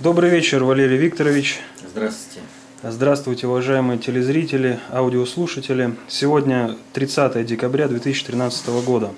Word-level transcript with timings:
Добрый 0.00 0.30
вечер, 0.30 0.64
Валерий 0.64 0.96
Викторович. 0.96 1.60
Здравствуйте. 1.86 2.40
Здравствуйте, 2.82 3.46
уважаемые 3.46 3.98
телезрители, 3.98 4.80
аудиослушатели. 4.90 5.94
Сегодня 6.08 6.76
30 6.94 7.46
декабря 7.46 7.86
2013 7.86 8.84
года. 8.84 9.10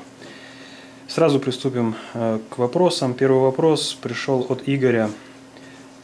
Сразу 1.09 1.39
приступим 1.39 1.95
э, 2.13 2.39
к 2.51 2.59
вопросам. 2.59 3.15
Первый 3.15 3.41
вопрос 3.41 3.95
пришел 3.95 4.45
от 4.49 4.65
Игоря. 4.67 5.11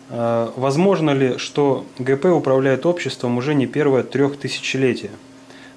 Э, 0.09 0.51
возможно 0.57 1.11
ли, 1.11 1.37
что 1.37 1.85
ГП 1.99 2.27
управляет 2.27 2.87
обществом 2.87 3.37
уже 3.37 3.55
не 3.55 3.67
первое 3.67 4.03
трехтысячелетие? 4.03 5.11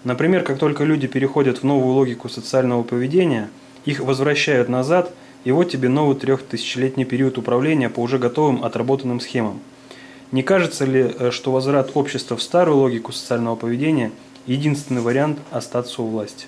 Например, 0.05 0.43
как 0.43 0.59
только 0.59 0.85
люди 0.85 1.07
переходят 1.07 1.57
в 1.57 1.63
новую 1.63 1.93
логику 1.93 2.29
социального 2.29 2.83
поведения, 2.83 3.49
их 3.85 3.99
возвращают 3.99 4.69
назад, 4.69 5.13
и 5.43 5.51
вот 5.51 5.69
тебе 5.69 5.89
новый 5.89 6.15
трехтысячелетний 6.15 7.05
период 7.05 7.37
управления 7.37 7.89
по 7.89 7.99
уже 7.99 8.17
готовым 8.17 8.63
отработанным 8.63 9.19
схемам. 9.19 9.59
Не 10.31 10.41
кажется 10.41 10.85
ли, 10.85 11.13
э, 11.17 11.31
что 11.31 11.51
возврат 11.51 11.91
общества 11.93 12.37
в 12.37 12.41
старую 12.41 12.77
логику 12.77 13.11
социального 13.11 13.55
поведения– 13.55 14.11
единственный 14.47 15.01
вариант 15.01 15.39
остаться 15.51 16.01
у 16.01 16.07
власти? 16.07 16.47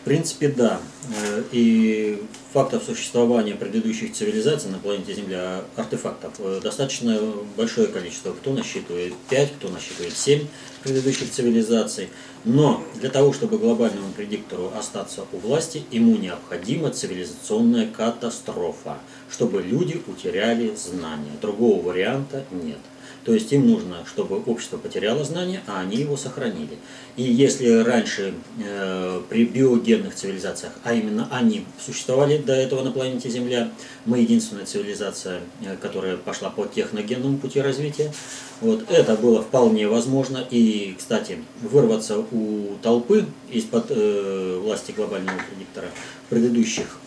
В 0.00 0.04
принципе, 0.04 0.48
да. 0.48 0.80
Э, 1.14 1.42
и 1.52 2.22
фактов 2.54 2.84
существования 2.84 3.54
предыдущих 3.54 4.14
цивилизаций 4.14 4.70
на 4.70 4.78
планете 4.78 5.12
Земля, 5.12 5.62
артефактов, 5.76 6.32
э, 6.38 6.60
достаточно 6.62 7.20
большое 7.56 7.86
количество. 7.88 8.32
Кто 8.32 8.52
насчитывает 8.52 9.12
5, 9.28 9.52
кто 9.58 9.68
насчитывает 9.68 10.16
7 10.16 10.46
предыдущих 10.82 11.30
цивилизаций. 11.30 12.08
Но 12.44 12.82
для 12.94 13.10
того, 13.10 13.32
чтобы 13.32 13.58
глобальному 13.58 14.12
предиктору 14.12 14.72
остаться 14.76 15.24
у 15.32 15.36
власти, 15.36 15.84
ему 15.90 16.16
необходима 16.16 16.90
цивилизационная 16.90 17.86
катастрофа, 17.86 18.98
чтобы 19.30 19.62
люди 19.62 20.02
утеряли 20.06 20.74
знания. 20.74 21.32
Другого 21.42 21.82
варианта 21.82 22.44
нет. 22.50 22.78
То 23.24 23.34
есть 23.34 23.52
им 23.52 23.66
нужно, 23.66 24.04
чтобы 24.06 24.42
общество 24.46 24.78
потеряло 24.78 25.24
знания, 25.24 25.62
а 25.66 25.80
они 25.80 25.98
его 25.98 26.16
сохранили. 26.16 26.78
И 27.16 27.22
если 27.22 27.68
раньше 27.82 28.32
э, 28.58 29.20
при 29.28 29.44
биогенных 29.44 30.14
цивилизациях, 30.14 30.72
а 30.84 30.94
именно 30.94 31.28
они 31.30 31.66
существовали 31.84 32.38
до 32.38 32.54
этого 32.54 32.82
на 32.82 32.92
планете 32.92 33.28
Земля, 33.28 33.70
мы 34.06 34.20
единственная 34.20 34.64
цивилизация, 34.64 35.40
э, 35.62 35.76
которая 35.76 36.16
пошла 36.16 36.48
по 36.48 36.64
техногенному 36.66 37.36
пути 37.36 37.60
развития, 37.60 38.10
вот, 38.62 38.90
это 38.90 39.16
было 39.16 39.42
вполне 39.42 39.86
возможно. 39.86 40.46
И, 40.50 40.94
кстати, 40.98 41.38
вырваться 41.60 42.24
у 42.30 42.76
толпы 42.82 43.26
из-под 43.50 43.86
э, 43.90 44.60
власти 44.62 44.92
глобального 44.92 45.38
предиктора 45.50 45.88
предыдущих 46.30 46.98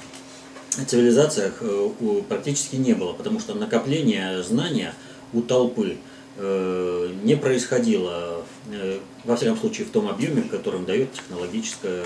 цивилизациях 0.86 1.56
э, 1.61 1.89
практически 2.30 2.75
не 2.75 2.94
было, 2.94 3.14
потому 3.14 3.39
что 3.39 3.56
накопление 3.56 4.44
знания– 4.44 4.94
у 5.33 5.41
толпы 5.41 5.97
э, 6.37 7.09
не 7.23 7.35
происходило, 7.35 8.43
э, 8.71 8.99
во 9.23 9.35
всяком 9.35 9.57
случае, 9.57 9.87
в 9.87 9.91
том 9.91 10.07
объеме, 10.07 10.41
в 10.41 10.49
котором 10.49 10.85
дает 10.85 11.11
технологическое, 11.13 12.05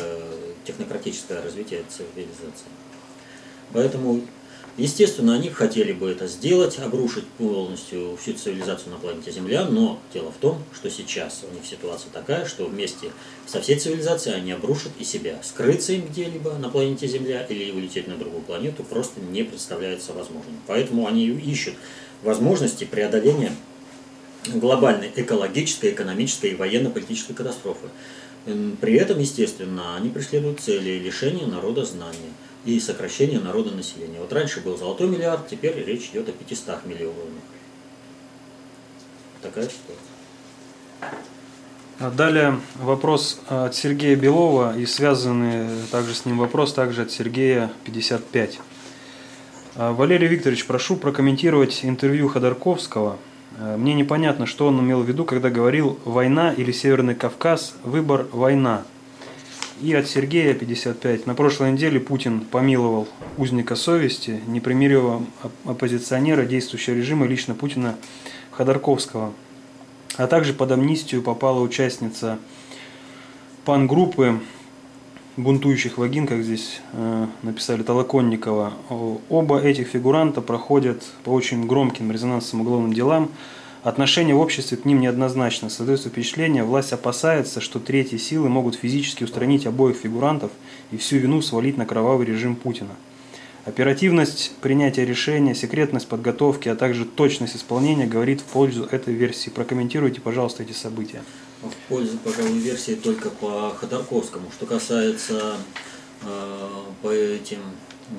технократическое 0.66 1.42
развитие 1.42 1.83
цивилизации. 1.89 2.67
Поэтому, 3.73 4.22
естественно, 4.78 5.36
они 5.36 5.50
хотели 5.50 5.92
бы 5.92 6.09
это 6.09 6.28
сделать, 6.28 6.80
обрушить 6.80 7.28
полностью 7.38 8.17
всю 8.22 8.33
цивилизацию 8.33 8.92
на 8.92 8.98
планете 8.98 9.31
Земля, 9.31 9.66
но 9.66 10.00
дело 10.14 10.31
в 10.31 10.38
том, 10.38 10.64
что 10.73 10.89
сейчас 10.89 11.44
у 11.50 11.53
них 11.53 11.66
ситуация 11.66 12.09
такая, 12.11 12.45
что 12.45 12.66
вместе 12.66 13.11
со 13.45 13.59
всей 13.61 13.78
цивилизацией 13.78 14.38
они 14.38 14.52
обрушат 14.53 14.92
и 15.00 15.03
себя. 15.03 15.39
Скрыться 15.44 15.94
им 15.94 16.08
где-либо 16.08 16.53
на 16.53 16.70
планете 16.70 17.08
Земля 17.08 17.45
или 17.45 17.72
улететь 17.72 18.08
на 18.08 18.16
другую 18.16 18.42
планету 18.44 18.83
просто 18.83 19.20
не 19.20 19.44
представляется 19.44 20.14
возможным. 20.14 20.61
Поэтому 20.66 21.08
они 21.08 21.28
ищут 21.28 21.75
возможности 22.23 22.84
преодоления 22.84 23.52
глобальной 24.48 25.12
экологической, 25.16 25.92
экономической 25.92 26.52
и 26.52 26.56
военно-политической 26.56 27.33
катастрофы. 27.33 27.88
При 28.80 28.95
этом, 28.95 29.20
естественно, 29.20 29.98
они 29.98 30.10
преследуют 30.10 30.61
цели 30.61 31.00
лишения 31.00 31.45
народа 31.45 31.83
знания 31.83 32.32
и 32.66 32.80
сокращения 32.80 33.39
народа 33.39 33.72
населения. 33.72 34.20
Вот 34.20 34.32
раньше 34.32 34.61
был 34.61 34.78
золотой 34.78 35.08
миллиард, 35.08 35.48
теперь 35.50 35.83
речь 35.83 36.10
идет 36.11 36.30
о 36.30 36.32
500 36.32 36.86
миллионах. 36.86 37.16
Такая 39.42 39.66
ситуация. 39.66 40.17
А 41.99 42.11
далее 42.11 42.60
вопрос 42.76 43.42
от 43.48 43.76
Сергея 43.76 44.16
Белова 44.16 44.78
и 44.78 44.86
связанный 44.86 45.67
также 45.92 46.14
с 46.14 46.26
ним 46.26 46.38
вопрос 46.38 46.73
также 46.73 47.02
от 47.02 47.11
Сергея 47.11 47.72
55. 47.86 48.60
А, 49.80 49.93
Валерий 49.93 50.27
Викторович, 50.27 50.65
прошу 50.65 50.95
прокомментировать 50.95 51.82
интервью 51.83 52.30
Ходорковского. 52.30 53.17
А, 53.60 53.77
мне 53.77 53.93
непонятно, 53.93 54.48
что 54.48 54.65
он 54.65 54.80
имел 54.80 55.04
в 55.04 55.08
виду, 55.08 55.23
когда 55.23 55.52
говорил 55.52 55.99
«война» 56.04 56.52
или 56.52 56.71
«Северный 56.71 57.14
Кавказ», 57.14 57.76
выбор 57.83 58.26
«война». 58.32 58.82
И 59.80 59.93
от 59.93 60.08
Сергея, 60.08 60.55
55. 60.55 61.27
На 61.27 61.36
прошлой 61.36 61.73
неделе 61.73 61.99
Путин 61.99 62.39
помиловал 62.39 63.08
узника 63.37 63.76
совести, 63.76 64.42
непримиримого 64.48 65.23
оппозиционера 65.64 66.43
действующего 66.45 66.95
режима 66.95 67.27
лично 67.27 67.54
Путина 67.54 67.98
Ходорковского. 68.49 69.32
А 70.16 70.26
также 70.26 70.54
под 70.54 70.71
амнистию 70.71 71.21
попала 71.21 71.60
участница 71.60 72.39
пан-группы 73.64 74.39
бунтующих 75.37 75.98
вагин, 75.98 76.25
как 76.25 76.43
здесь 76.43 76.81
э, 76.93 77.27
написали 77.43 77.83
Толоконникова. 77.83 78.73
Оба 79.30 79.59
этих 79.59 79.87
фигуранта 79.87 80.42
проходят 80.42 81.03
по 81.23 81.30
очень 81.30 81.67
громким 81.67 82.11
резонансным 82.11 82.61
уголовным 82.61 82.93
делам. 82.93 83.30
Отношение 83.83 84.36
в 84.36 84.39
обществе 84.39 84.77
к 84.77 84.86
ним 84.86 84.99
неоднозначно. 84.99 85.70
Создается 85.70 86.09
впечатление, 86.09 86.64
власть 86.64 86.92
опасается, 86.92 87.61
что 87.61 87.80
третьи 87.80 88.17
силы 88.17 88.49
могут 88.49 88.75
физически 88.75 89.23
устранить 89.23 89.67
обоих 89.67 89.95
фигурантов 89.95 90.52
и 90.92 90.98
всю 90.98 91.17
вину 91.17 91.42
свалить 91.42 91.77
на 91.77 91.86
кровавый 91.86 92.25
режим 92.25 92.55
Путина. 92.55 92.95
Оперативность 93.65 94.54
принятия 94.61 95.05
решения, 95.05 95.54
секретность 95.54 96.08
подготовки, 96.08 96.67
а 96.69 96.75
также 96.75 97.05
точность 97.05 97.55
исполнения 97.55 98.08
говорит 98.08 98.42
в 98.42 98.45
пользу 98.45 98.87
этой 98.89 99.14
версии. 99.14 99.49
Прокомментируйте, 99.49 100.19
пожалуйста, 100.19 100.64
эти 100.64 100.71
события 100.71 101.21
в 101.62 101.90
пользу, 101.90 102.18
пожалуй, 102.23 102.60
версии 102.60 102.95
только 102.95 103.30
по 103.30 103.76
Ходорковскому. 103.80 104.52
Что 104.52 104.66
касается 104.66 105.58
э, 106.22 106.68
по 107.02 107.10
этим 107.10 107.60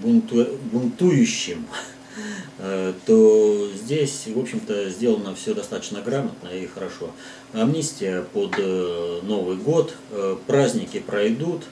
бунту, 0.02 0.58
бунтующим, 0.72 1.66
э, 2.58 2.92
то 3.06 3.70
здесь, 3.74 4.24
в 4.26 4.38
общем-то, 4.38 4.90
сделано 4.90 5.34
все 5.34 5.54
достаточно 5.54 6.00
грамотно 6.02 6.48
и 6.48 6.66
хорошо. 6.66 7.10
Амнистия 7.52 8.22
под 8.32 8.54
э, 8.58 9.20
Новый 9.22 9.56
год, 9.56 9.94
э, 10.10 10.36
праздники 10.46 10.98
пройдут, 10.98 11.62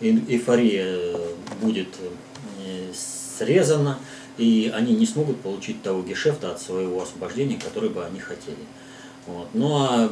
эйфория 0.00 1.18
будет 1.60 1.88
э, 2.64 2.92
срезана, 3.38 3.98
и 4.38 4.70
они 4.74 4.94
не 4.94 5.06
смогут 5.06 5.40
получить 5.40 5.82
того 5.82 6.02
гешефта 6.02 6.52
от 6.52 6.60
своего 6.60 7.02
освобождения, 7.02 7.58
который 7.58 7.88
бы 7.88 8.04
они 8.04 8.20
хотели. 8.20 8.56
Вот. 9.26 9.48
Ну 9.54 9.76
а 9.76 10.10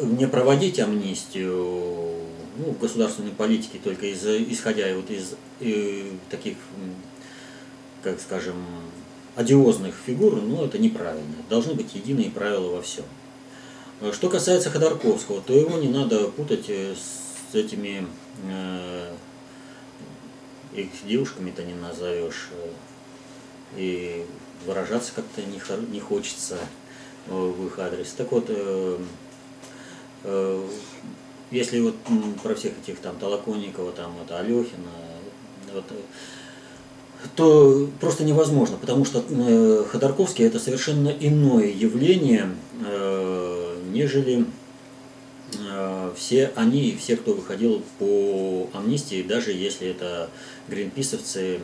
не 0.00 0.26
проводить 0.26 0.78
амнистию 0.78 1.54
ну, 2.58 2.72
в 2.72 2.78
государственной 2.78 3.32
политике 3.32 3.78
только 3.82 4.06
из, 4.06 4.24
исходя 4.24 4.94
вот 4.94 5.10
из 5.10 5.34
и, 5.60 6.12
таких, 6.30 6.56
как 8.02 8.20
скажем, 8.20 8.56
одиозных 9.34 9.94
фигур, 10.06 10.36
ну 10.36 10.64
это 10.64 10.78
неправильно. 10.78 11.34
Должны 11.48 11.74
быть 11.74 11.94
единые 11.94 12.30
правила 12.30 12.76
во 12.76 12.82
всем. 12.82 13.04
Что 14.12 14.28
касается 14.28 14.70
Ходорковского, 14.70 15.40
то 15.40 15.54
его 15.54 15.78
не 15.78 15.88
надо 15.88 16.28
путать 16.28 16.66
э, 16.68 16.94
с 16.94 17.54
этими 17.54 18.06
э, 18.44 19.14
их 20.74 20.88
девушками-то 21.06 21.62
не 21.62 21.74
назовешь. 21.74 22.48
Э, 22.52 22.68
и 23.76 24.26
выражаться 24.66 25.12
как-то 25.14 25.40
не, 25.42 25.60
не 25.90 26.00
хочется 26.00 26.58
э, 27.26 27.32
в 27.32 27.66
их 27.66 27.78
адрес. 27.78 28.12
Так 28.16 28.32
вот, 28.32 28.46
э, 28.48 28.54
Э, 28.56 28.98
если 31.50 31.80
вот 31.80 31.94
про 32.42 32.54
всех 32.54 32.72
этих 32.82 32.98
там 32.98 33.16
Толоконникова, 33.16 33.92
там 33.92 34.12
это 34.24 34.38
Алехина, 34.38 34.90
вот, 35.72 35.84
то 37.34 37.88
просто 38.00 38.24
невозможно, 38.24 38.76
потому 38.80 39.04
что 39.04 39.22
э, 39.28 39.84
Ходорковский 39.90 40.46
это 40.46 40.58
совершенно 40.58 41.08
иное 41.08 41.66
явление, 41.66 42.50
э, 42.84 43.76
нежели 43.92 44.46
все 46.16 46.52
они 46.56 46.96
все, 46.98 47.16
кто 47.16 47.34
выходил 47.34 47.82
по 47.98 48.68
амнистии, 48.72 49.22
даже 49.22 49.52
если 49.52 49.88
это 49.88 50.30
гринписовцы, 50.68 51.60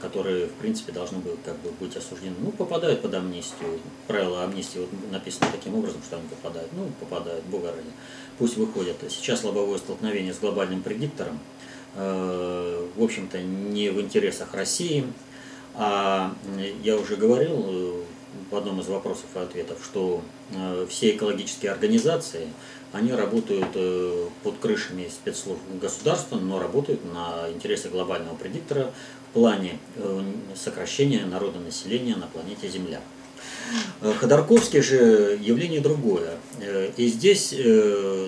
которые, 0.00 0.46
в 0.46 0.52
принципе, 0.52 0.92
должны 0.92 1.18
были 1.18 1.36
как 1.44 1.58
бы 1.60 1.70
быть 1.78 1.96
осуждены, 1.96 2.34
ну, 2.40 2.50
попадают 2.52 3.02
под 3.02 3.14
амнистию. 3.14 3.80
Правила 4.06 4.44
амнистии 4.44 4.78
вот 4.78 4.88
написано 5.10 5.48
таким 5.52 5.74
образом, 5.74 6.00
что 6.06 6.16
они 6.16 6.28
попадают. 6.28 6.70
Ну, 6.72 6.90
попадают, 7.00 7.44
бога 7.46 7.68
ради. 7.68 7.90
Пусть 8.38 8.56
выходят. 8.56 8.96
Сейчас 9.08 9.44
лобовое 9.44 9.78
столкновение 9.78 10.32
с 10.32 10.38
глобальным 10.38 10.82
предиктором, 10.82 11.38
э, 11.94 12.88
в 12.96 13.02
общем-то, 13.02 13.40
не 13.42 13.90
в 13.90 14.00
интересах 14.00 14.54
России, 14.54 15.04
А 15.74 16.34
я 16.82 16.96
уже 16.96 17.16
говорил 17.16 17.64
э, 17.66 18.02
в 18.50 18.56
одном 18.56 18.80
из 18.80 18.88
вопросов 18.88 19.26
и 19.34 19.38
ответов, 19.38 19.78
что 19.84 20.22
э, 20.52 20.86
все 20.88 21.14
экологические 21.14 21.72
организации, 21.72 22.48
они 22.92 23.12
работают 23.12 23.68
э, 23.74 24.26
под 24.42 24.58
крышами 24.58 25.08
спецслужб 25.08 25.60
государства, 25.80 26.36
но 26.36 26.58
работают 26.58 27.00
на 27.12 27.50
интересы 27.50 27.88
глобального 27.88 28.34
предиктора 28.34 28.92
в 29.30 29.34
плане 29.34 29.78
сокращения 30.56 31.24
народонаселения 31.24 32.16
на 32.16 32.26
планете 32.26 32.68
Земля. 32.68 33.00
Ходорковский 34.18 34.80
же 34.80 35.38
явление 35.40 35.80
другое. 35.80 36.32
И 36.96 37.06
здесь 37.06 37.54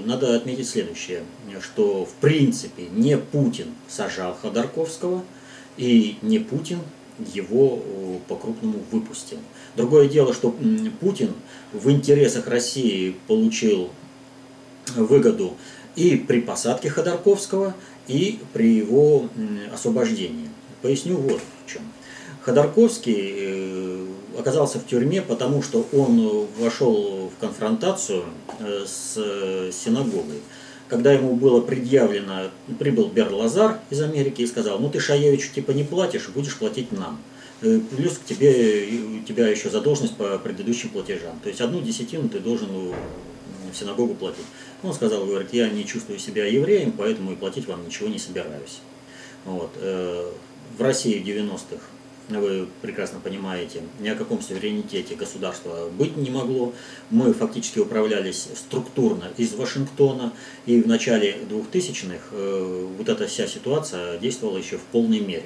надо 0.04 0.36
отметить 0.36 0.68
следующее, 0.68 1.24
что 1.60 2.04
в 2.04 2.12
принципе 2.20 2.84
не 2.92 3.18
Путин 3.18 3.74
сажал 3.88 4.38
Ходорковского, 4.40 5.24
и 5.76 6.18
не 6.22 6.38
Путин 6.38 6.78
его 7.34 7.82
э, 7.82 8.18
по-крупному 8.28 8.80
выпустил. 8.90 9.38
Другое 9.76 10.08
дело, 10.08 10.32
что 10.34 10.54
Путин 11.00 11.32
в 11.72 11.90
интересах 11.90 12.46
России 12.46 13.16
получил 13.26 13.90
выгоду 14.96 15.54
и 15.96 16.16
при 16.16 16.40
посадке 16.40 16.88
Ходорковского, 16.88 17.74
и 18.08 18.40
при 18.52 18.76
его 18.76 19.28
освобождении. 19.72 20.48
Поясню 20.80 21.16
вот 21.16 21.40
в 21.64 21.70
чем. 21.70 21.82
Ходорковский 22.40 23.34
э, 23.36 24.06
оказался 24.38 24.80
в 24.80 24.86
тюрьме, 24.86 25.22
потому 25.22 25.62
что 25.62 25.86
он 25.92 26.46
вошел 26.58 27.30
в 27.30 27.40
конфронтацию 27.40 28.24
э, 28.58 28.84
с 28.86 29.14
синагогой 29.72 30.40
когда 30.92 31.10
ему 31.10 31.36
было 31.36 31.62
предъявлено, 31.62 32.50
прибыл 32.78 33.08
Берлазар 33.08 33.78
из 33.88 34.02
Америки 34.02 34.42
и 34.42 34.46
сказал, 34.46 34.78
ну 34.78 34.90
ты 34.90 35.00
Шаевичу 35.00 35.50
типа 35.54 35.70
не 35.70 35.84
платишь, 35.84 36.28
будешь 36.28 36.58
платить 36.58 36.92
нам. 36.92 37.18
Э, 37.62 37.80
плюс 37.96 38.18
к 38.18 38.24
тебе, 38.26 38.88
у 39.18 39.24
тебя 39.24 39.48
еще 39.48 39.70
задолженность 39.70 40.18
по 40.18 40.36
предыдущим 40.36 40.90
платежам. 40.90 41.40
То 41.42 41.48
есть 41.48 41.62
одну 41.62 41.80
десятину 41.80 42.28
ты 42.28 42.40
должен 42.40 42.68
в 43.72 43.76
синагогу 43.76 44.14
платить. 44.14 44.44
Он 44.82 44.92
сказал, 44.92 45.24
говорит, 45.24 45.52
я 45.52 45.68
не 45.68 45.86
чувствую 45.86 46.18
себя 46.18 46.46
евреем, 46.46 46.92
поэтому 46.92 47.32
и 47.32 47.36
платить 47.36 47.66
вам 47.66 47.84
ничего 47.86 48.08
не 48.08 48.18
собираюсь. 48.18 48.80
Вот. 49.44 49.70
Э, 49.76 50.30
в 50.76 50.82
России 50.82 51.22
90-х 51.22 51.82
вы 52.28 52.68
прекрасно 52.80 53.20
понимаете, 53.20 53.82
ни 54.00 54.08
о 54.08 54.14
каком 54.14 54.40
суверенитете 54.40 55.14
государства 55.16 55.88
быть 55.90 56.16
не 56.16 56.30
могло. 56.30 56.72
Мы 57.10 57.32
фактически 57.32 57.78
управлялись 57.78 58.48
структурно 58.54 59.28
из 59.36 59.54
Вашингтона, 59.54 60.32
и 60.66 60.80
в 60.80 60.86
начале 60.86 61.36
2000-х 61.50 62.18
э, 62.32 62.86
вот 62.96 63.08
эта 63.08 63.26
вся 63.26 63.46
ситуация 63.46 64.18
действовала 64.18 64.58
еще 64.58 64.78
в 64.78 64.82
полной 64.82 65.20
мере. 65.20 65.44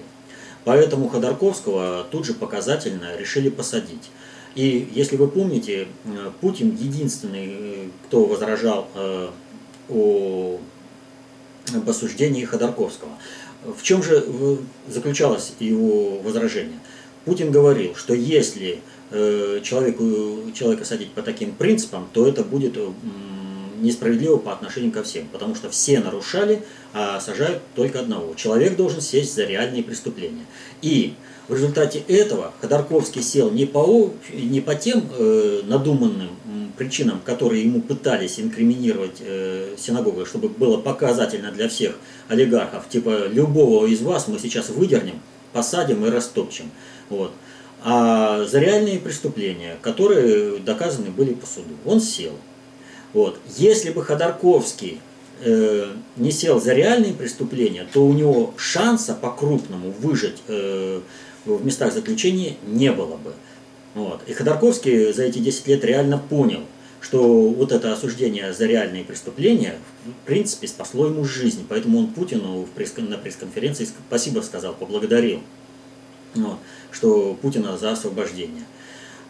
Поэтому 0.65 1.09
Ходорковского 1.09 2.07
тут 2.11 2.27
же 2.27 2.35
показательно 2.35 3.17
решили 3.17 3.49
посадить. 3.49 4.11
И 4.57 4.89
если 4.93 5.17
вы 5.17 5.29
помните, 5.29 5.87
э, 6.07 6.31
Путин 6.41 6.75
единственный, 6.75 7.47
э, 7.47 7.89
кто 8.07 8.25
возражал 8.25 8.89
о 9.89 10.59
об 11.75 11.91
осуждении 11.91 12.45
Ходорковского. 12.45 13.11
В 13.65 13.83
чем 13.83 14.03
же 14.03 14.25
заключалось 14.89 15.53
его 15.59 16.19
возражение? 16.21 16.79
Путин 17.25 17.51
говорил, 17.51 17.97
что 17.97 18.15
если 18.15 18.81
э, 19.11 19.61
человеку, 19.65 20.53
человека 20.55 20.85
садить 20.85 21.11
по 21.13 21.23
таким 21.23 21.53
принципам, 21.53 22.09
то 22.13 22.27
это 22.27 22.45
будет 22.45 22.79
несправедливо 23.81 24.37
по 24.37 24.53
отношению 24.53 24.93
ко 24.93 25.03
всем, 25.03 25.27
потому 25.29 25.55
что 25.55 25.69
все 25.71 25.99
нарушали, 26.01 26.63
а 26.93 27.21
сажают 27.21 27.63
только 27.75 28.01
одного. 28.01 28.35
Человек 28.35 28.77
должен 28.77 29.01
сесть 29.01 29.35
за 29.35 29.45
реальные 29.45 29.83
преступления. 29.83 30.47
И 30.83 31.15
в 31.49 31.55
результате 31.55 32.01
этого 32.09 32.53
Ходорковский 32.61 33.23
сел 33.23 33.51
не 33.51 33.67
по, 33.67 34.13
не 34.33 34.61
по 34.61 34.75
тем 34.75 35.05
э, 35.17 35.61
надуманным 35.65 36.31
причинам, 36.77 37.21
которые 37.25 37.63
ему 37.63 37.81
пытались 37.81 38.39
инкриминировать 38.39 39.19
э, 39.21 39.75
синагогой, 39.79 40.27
чтобы 40.27 40.49
было 40.49 40.77
показательно 40.77 41.51
для 41.51 41.69
всех 41.69 41.97
олигархов, 42.29 42.89
типа 42.89 43.29
любого 43.29 43.87
из 43.87 44.03
вас 44.03 44.29
мы 44.29 44.39
сейчас 44.39 44.69
выдернем, 44.69 45.21
посадим 45.53 46.05
и 46.05 46.11
растопчем. 46.11 46.71
Вот. 47.09 47.33
А 47.83 48.45
за 48.45 48.59
реальные 48.59 48.99
преступления, 48.99 49.77
которые 49.81 50.59
доказаны 50.59 51.11
были 51.11 51.35
по 51.35 51.47
суду. 51.47 51.75
Он 51.85 52.01
сел. 52.01 52.33
Вот. 53.13 53.39
Если 53.57 53.91
бы 53.91 54.03
Ходорковский 54.03 55.01
э, 55.41 55.87
не 56.17 56.31
сел 56.33 56.61
за 56.61 56.75
реальные 56.75 57.15
преступления, 57.15 57.87
то 57.93 58.05
у 58.05 58.13
него 58.13 58.55
шанса 58.57 59.15
по-крупному 59.15 59.93
выжить 59.93 60.43
э, 60.49 61.01
в 61.47 61.65
местах 61.65 61.93
заключения 61.93 62.57
не 62.67 62.93
было 62.93 63.17
бы. 63.17 63.33
Вот. 63.95 64.21
И 64.27 64.33
Ходорковский 64.33 65.13
за 65.13 65.23
эти 65.23 65.39
10 65.39 65.67
лет 65.69 65.85
реально 65.85 66.19
понял, 66.19 66.61
что 67.01 67.49
вот 67.49 67.73
это 67.73 67.93
осуждение 67.93 68.53
за 68.53 68.67
реальные 68.67 69.05
преступления, 69.05 69.79
в 70.05 70.27
принципе, 70.27 70.67
спасло 70.67 71.07
ему 71.07 71.25
жизнь. 71.25 71.65
Поэтому 71.69 71.99
он 71.99 72.09
Путину 72.09 72.67
на 73.09 73.19
пресс-конференции 73.19 73.89
спасибо 74.09 74.41
сказал, 74.41 74.75
поблагодарил, 74.75 75.41
вот, 76.35 76.59
что 76.91 77.35
Путина 77.41 77.79
за 77.79 77.93
освобождение. 77.93 78.65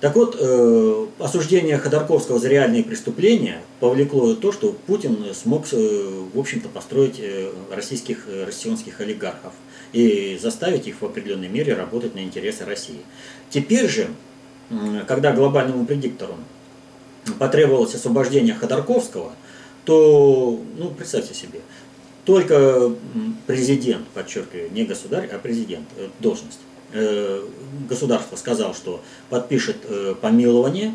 Так 0.01 0.15
вот, 0.15 0.37
э, 0.39 1.07
осуждение 1.19 1.79
Ходорковского 1.79 2.39
за 2.39 2.49
реальные 2.49 2.85
преступления 2.85 3.63
повлекло 3.81 4.35
то, 4.35 4.53
что 4.53 4.73
Путин 4.87 5.19
смог, 5.35 5.65
э, 5.73 6.23
в 6.35 6.39
общем-то, 6.39 6.69
построить 6.69 7.19
э, 7.19 7.51
российских, 7.71 8.27
э, 8.29 8.45
россионских 8.45 9.01
олигархов 9.01 9.53
и 9.93 10.39
заставить 10.41 10.87
их 10.87 11.01
в 11.01 11.05
определенной 11.05 11.49
мере 11.49 11.75
работать 11.75 12.15
на 12.15 12.21
интересы 12.21 12.65
России. 12.65 13.01
Теперь 13.51 13.89
же, 13.89 14.09
когда 15.07 15.33
глобальному 15.33 15.87
предиктору 15.87 16.35
потребовалось 17.39 17.95
освобождение 17.95 18.55
Ходорковского, 18.55 19.33
то, 19.85 20.61
ну, 20.77 20.91
представьте 20.91 21.35
себе, 21.35 21.61
только 22.25 22.93
президент, 23.47 24.07
подчеркиваю, 24.09 24.73
не 24.73 24.85
государь, 24.85 25.29
а 25.33 25.39
президент, 25.39 25.87
э, 25.97 26.09
должность, 26.19 26.59
э, 26.93 27.47
государство 27.89 28.35
сказал, 28.35 28.75
что 28.75 29.01
подпишет 29.31 29.77
э, 29.85 30.15
помилование, 30.21 30.95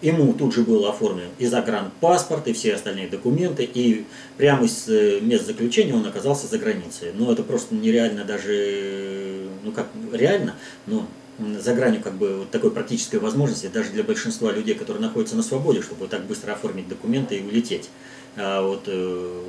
ему 0.00 0.32
тут 0.32 0.54
же 0.54 0.62
был 0.62 0.86
оформлен 0.86 1.28
и 1.38 1.46
загранпаспорт, 1.46 2.46
и 2.48 2.52
все 2.52 2.74
остальные 2.74 3.08
документы, 3.08 3.64
и 3.64 4.04
прямо 4.36 4.64
из 4.64 4.86
мест 5.22 5.46
заключения 5.46 5.94
он 5.94 6.06
оказался 6.06 6.46
за 6.46 6.58
границей. 6.58 7.12
Но 7.14 7.32
это 7.32 7.42
просто 7.42 7.74
нереально 7.74 8.24
даже, 8.24 9.48
ну 9.64 9.72
как 9.72 9.88
реально, 10.12 10.54
но 10.86 11.06
за 11.38 11.74
гранью 11.74 12.02
как 12.02 12.14
бы 12.14 12.38
вот 12.38 12.50
такой 12.50 12.70
практической 12.70 13.16
возможности 13.16 13.66
даже 13.66 13.90
для 13.90 14.02
большинства 14.02 14.52
людей, 14.52 14.74
которые 14.74 15.02
находятся 15.02 15.36
на 15.36 15.42
свободе, 15.42 15.82
чтобы 15.82 16.08
так 16.08 16.24
быстро 16.26 16.52
оформить 16.52 16.88
документы 16.88 17.36
и 17.36 17.42
улететь. 17.42 17.90
А 18.36 18.62
вот 18.62 18.84
э, 18.86 19.42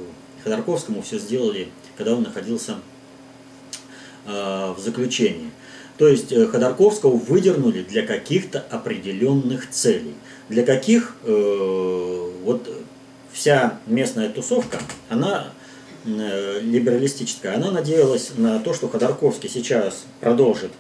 Ходорковскому 0.44 1.02
все 1.02 1.18
сделали, 1.18 1.70
когда 1.98 2.14
он 2.14 2.24
находился 2.24 2.78
э, 4.26 4.30
в 4.30 4.80
заключении. 4.80 5.52
То 5.98 6.08
есть 6.08 6.32
э, 6.32 6.46
Ходорковского 6.48 7.16
выдернули 7.18 7.82
для 7.84 8.06
каких-то 8.06 8.60
определенных 8.70 9.70
целей. 9.70 10.14
Для 10.50 10.66
каких 10.66 11.16
э, 11.24 12.32
вот 12.44 12.70
вся 13.32 13.80
местная 13.86 14.30
тусовка, 14.30 14.80
она 15.08 15.54
э, 16.06 16.60
либералистическая, 16.62 17.56
она 17.56 17.72
надеялась 17.72 18.32
на 18.36 18.60
то, 18.60 18.74
что 18.74 18.90
Ходорковский 18.90 19.50
сейчас 19.50 20.06
продолжит 20.20 20.72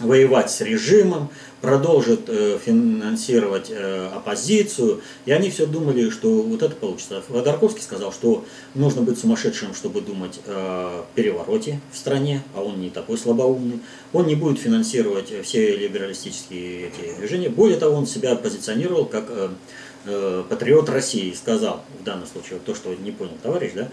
воевать 0.00 0.50
с 0.50 0.60
режимом, 0.60 1.30
продолжит 1.60 2.28
э, 2.28 2.58
финансировать 2.64 3.70
э, 3.70 4.08
оппозицию. 4.14 5.00
И 5.26 5.32
они 5.32 5.50
все 5.50 5.66
думали, 5.66 6.10
что 6.10 6.42
вот 6.42 6.62
это 6.62 6.74
получится. 6.74 7.22
Ходорковский 7.28 7.82
сказал, 7.82 8.12
что 8.12 8.44
нужно 8.74 9.02
быть 9.02 9.18
сумасшедшим, 9.18 9.74
чтобы 9.74 10.00
думать 10.00 10.40
о 10.46 11.04
перевороте 11.14 11.80
в 11.92 11.96
стране, 11.96 12.42
а 12.54 12.62
он 12.62 12.80
не 12.80 12.90
такой 12.90 13.18
слабоумный. 13.18 13.80
Он 14.12 14.26
не 14.26 14.34
будет 14.34 14.58
финансировать 14.58 15.32
все 15.44 15.76
либералистические 15.76 16.88
эти 16.88 17.18
движения. 17.18 17.48
Более 17.48 17.78
того, 17.78 17.96
он 17.96 18.06
себя 18.06 18.36
позиционировал 18.36 19.04
как 19.04 19.24
э, 19.28 20.44
патриот 20.48 20.88
России. 20.88 21.32
Сказал 21.32 21.82
в 22.00 22.04
данном 22.04 22.26
случае, 22.26 22.60
то, 22.64 22.74
что 22.74 22.94
не 22.94 23.10
понял 23.10 23.32
товарищ, 23.42 23.72
да, 23.74 23.88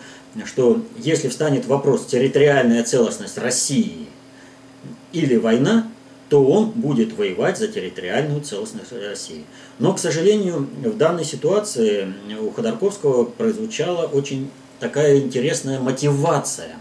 что 0.45 0.81
если 0.97 1.29
встанет 1.29 1.65
вопрос 1.65 2.05
территориальная 2.05 2.83
целостность 2.83 3.37
России 3.37 4.07
или 5.11 5.37
война, 5.37 5.91
то 6.29 6.43
он 6.43 6.71
будет 6.71 7.13
воевать 7.13 7.57
за 7.57 7.67
территориальную 7.67 8.41
целостность 8.41 8.91
России. 8.91 9.43
Но, 9.77 9.93
к 9.93 9.99
сожалению, 9.99 10.67
в 10.83 10.97
данной 10.97 11.23
ситуации 11.25 12.11
у 12.39 12.49
Ходорковского 12.49 13.25
прозвучала 13.25 14.07
очень 14.07 14.49
такая 14.79 15.19
интересная 15.19 15.79
мотивация 15.79 16.77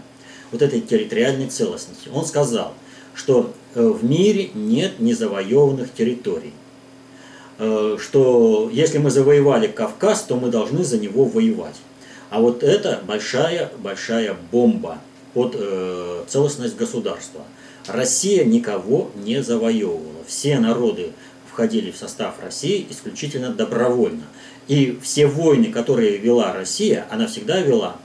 вот 0.51 0.61
этой 0.61 0.81
территориальной 0.81 1.47
целостности. 1.47 2.09
Он 2.13 2.25
сказал, 2.25 2.73
что 3.13 3.53
э, 3.73 3.87
в 3.87 4.03
мире 4.03 4.49
нет 4.53 4.99
незавоеванных 4.99 5.93
территорий, 5.93 6.53
э, 7.59 7.97
что 7.99 8.69
если 8.71 8.97
мы 8.97 9.11
завоевали 9.11 9.67
Кавказ, 9.67 10.23
то 10.23 10.35
мы 10.35 10.49
должны 10.49 10.83
за 10.83 10.97
него 10.97 11.25
воевать. 11.25 11.75
А 12.29 12.39
вот 12.39 12.63
это 12.63 13.01
большая-большая 13.07 14.35
бомба 14.51 14.97
под 15.33 15.55
э, 15.57 16.23
целостность 16.27 16.75
государства. 16.75 17.41
Россия 17.87 18.43
никого 18.43 19.11
не 19.15 19.41
завоевывала. 19.43 20.23
Все 20.27 20.59
народы 20.59 21.11
входили 21.51 21.91
в 21.91 21.97
состав 21.97 22.35
России 22.41 22.85
исключительно 22.89 23.49
добровольно. 23.49 24.23
И 24.67 24.97
все 25.01 25.27
войны, 25.27 25.71
которые 25.71 26.17
вела 26.17 26.53
Россия, 26.53 27.07
она 27.11 27.27
всегда 27.27 27.61
вела 27.61 27.97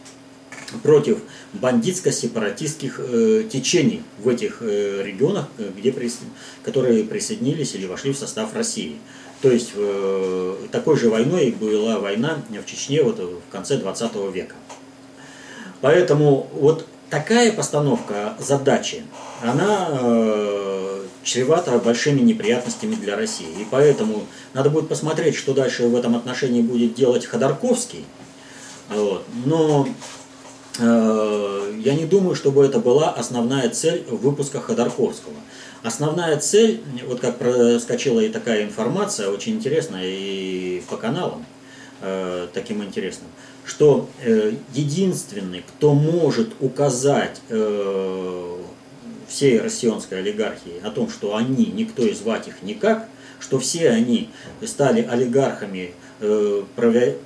против 0.83 1.19
бандитско-сепаратистских 1.55 3.01
э, 3.01 3.45
течений 3.51 4.03
в 4.19 4.29
этих 4.29 4.59
э, 4.61 5.03
регионах, 5.05 5.47
э, 5.59 5.71
где 5.77 5.91
присо... 5.91 6.19
которые 6.63 7.03
присоединились 7.05 7.75
или 7.75 7.87
вошли 7.87 8.13
в 8.13 8.19
состав 8.19 8.55
России. 8.55 8.97
То 9.43 9.51
есть 9.51 9.73
э, 9.75 10.57
такой 10.71 10.97
же 10.97 11.09
войной 11.09 11.51
была 11.59 11.99
война 11.99 12.43
в 12.51 12.67
Чечне 12.67 13.03
вот 13.03 13.19
в 13.19 13.51
конце 13.51 13.79
20 13.79 14.15
века. 14.33 14.55
Поэтому 15.81 16.49
вот 16.53 16.87
такая 17.11 17.52
постановка 17.52 18.35
задачи, 18.38 19.02
она 19.43 19.88
э, 19.90 21.05
чревата 21.23 21.79
большими 21.79 22.21
неприятностями 22.21 22.95
для 22.95 23.17
России. 23.17 23.50
И 23.61 23.67
поэтому 23.71 24.26
надо 24.55 24.71
будет 24.71 24.88
посмотреть, 24.88 25.37
что 25.37 25.52
дальше 25.52 25.88
в 25.88 25.97
этом 25.97 26.17
отношении 26.17 26.62
будет 26.62 26.95
делать 26.95 27.26
Ходорковский. 27.26 28.05
Вот. 28.88 29.25
Но 29.45 29.88
э, 30.79 31.75
я 31.85 31.95
не 31.95 32.07
думаю, 32.07 32.35
чтобы 32.35 32.64
это 32.64 32.79
была 32.79 33.11
основная 33.11 33.69
цель 33.71 34.05
выпуска 34.09 34.61
Ходорковского. 34.61 35.35
Основная 35.83 36.37
цель, 36.38 36.83
вот 37.07 37.21
как 37.21 37.38
проскочила 37.38 38.21
и 38.21 38.29
такая 38.29 38.64
информация, 38.64 39.31
очень 39.31 39.55
интересная 39.55 40.05
и 40.05 40.83
по 40.90 40.97
каналам, 40.97 41.45
э, 42.02 42.49
таким 42.52 42.83
интересным, 42.85 43.29
что 43.71 44.11
э, 44.21 44.55
единственный, 44.75 45.62
кто 45.62 45.95
может 45.95 46.55
указать 46.59 47.41
э, 47.50 48.57
всей 49.29 49.61
россионской 49.61 50.19
олигархии 50.19 50.81
о 50.83 50.91
том, 50.91 51.09
что 51.09 51.37
они, 51.37 51.67
никто 51.67 52.05
и 52.05 52.12
звать 52.12 52.49
их 52.49 52.62
никак, 52.62 53.09
что 53.39 53.61
все 53.61 53.91
они 53.91 54.29
стали 54.67 55.03
олигархами, 55.03 55.93
э, 56.19 56.62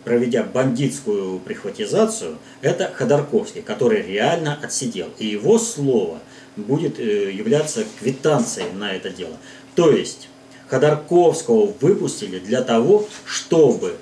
проведя 0.04 0.42
бандитскую 0.42 1.38
прихватизацию, 1.38 2.36
это 2.60 2.92
Ходорковский, 2.94 3.62
который 3.62 4.02
реально 4.02 4.58
отсидел. 4.62 5.08
И 5.18 5.26
его 5.26 5.58
слово 5.58 6.18
будет 6.56 6.98
являться 6.98 7.86
квитанцией 8.00 8.70
на 8.74 8.92
это 8.92 9.08
дело. 9.08 9.38
То 9.74 9.90
есть 9.90 10.28
Ходорковского 10.68 11.72
выпустили 11.80 12.38
для 12.38 12.60
того, 12.60 13.08
чтобы 13.24 13.96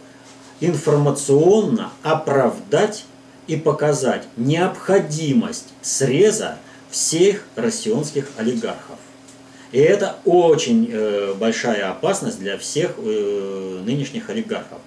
информационно 0.62 1.90
оправдать 2.02 3.04
и 3.48 3.56
показать 3.56 4.26
необходимость 4.36 5.68
среза 5.82 6.56
всех 6.90 7.44
россионских 7.56 8.28
олигархов. 8.36 8.98
И 9.72 9.78
это 9.78 10.16
очень 10.24 10.88
э, 10.92 11.34
большая 11.34 11.90
опасность 11.90 12.38
для 12.38 12.58
всех 12.58 12.92
э, 12.98 13.82
нынешних 13.84 14.30
олигархов. 14.30 14.78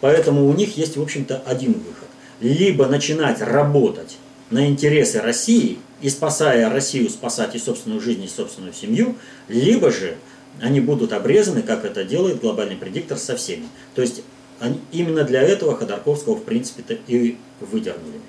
Поэтому 0.00 0.48
у 0.48 0.54
них 0.54 0.78
есть, 0.78 0.96
в 0.96 1.02
общем-то, 1.02 1.42
один 1.44 1.74
выход. 1.74 2.08
Либо 2.40 2.86
начинать 2.86 3.42
работать 3.42 4.16
на 4.48 4.66
интересы 4.66 5.20
России 5.20 5.78
и, 6.00 6.08
спасая 6.08 6.70
Россию, 6.70 7.10
спасать 7.10 7.54
и 7.54 7.58
собственную 7.58 8.00
жизнь, 8.00 8.24
и 8.24 8.28
собственную 8.28 8.72
семью, 8.72 9.16
либо 9.48 9.90
же 9.90 10.16
они 10.60 10.80
будут 10.80 11.12
обрезаны, 11.12 11.62
как 11.62 11.84
это 11.84 12.04
делает 12.04 12.40
глобальный 12.40 12.76
предиктор 12.76 13.18
со 13.18 13.36
всеми. 13.36 13.66
То 13.94 14.00
есть 14.00 14.22
они, 14.60 14.78
именно 14.92 15.24
для 15.24 15.42
этого 15.42 15.76
Ходорковского, 15.76 16.36
в 16.36 16.44
принципе-то, 16.44 16.96
и 17.06 17.36
выдернули. 17.60 18.20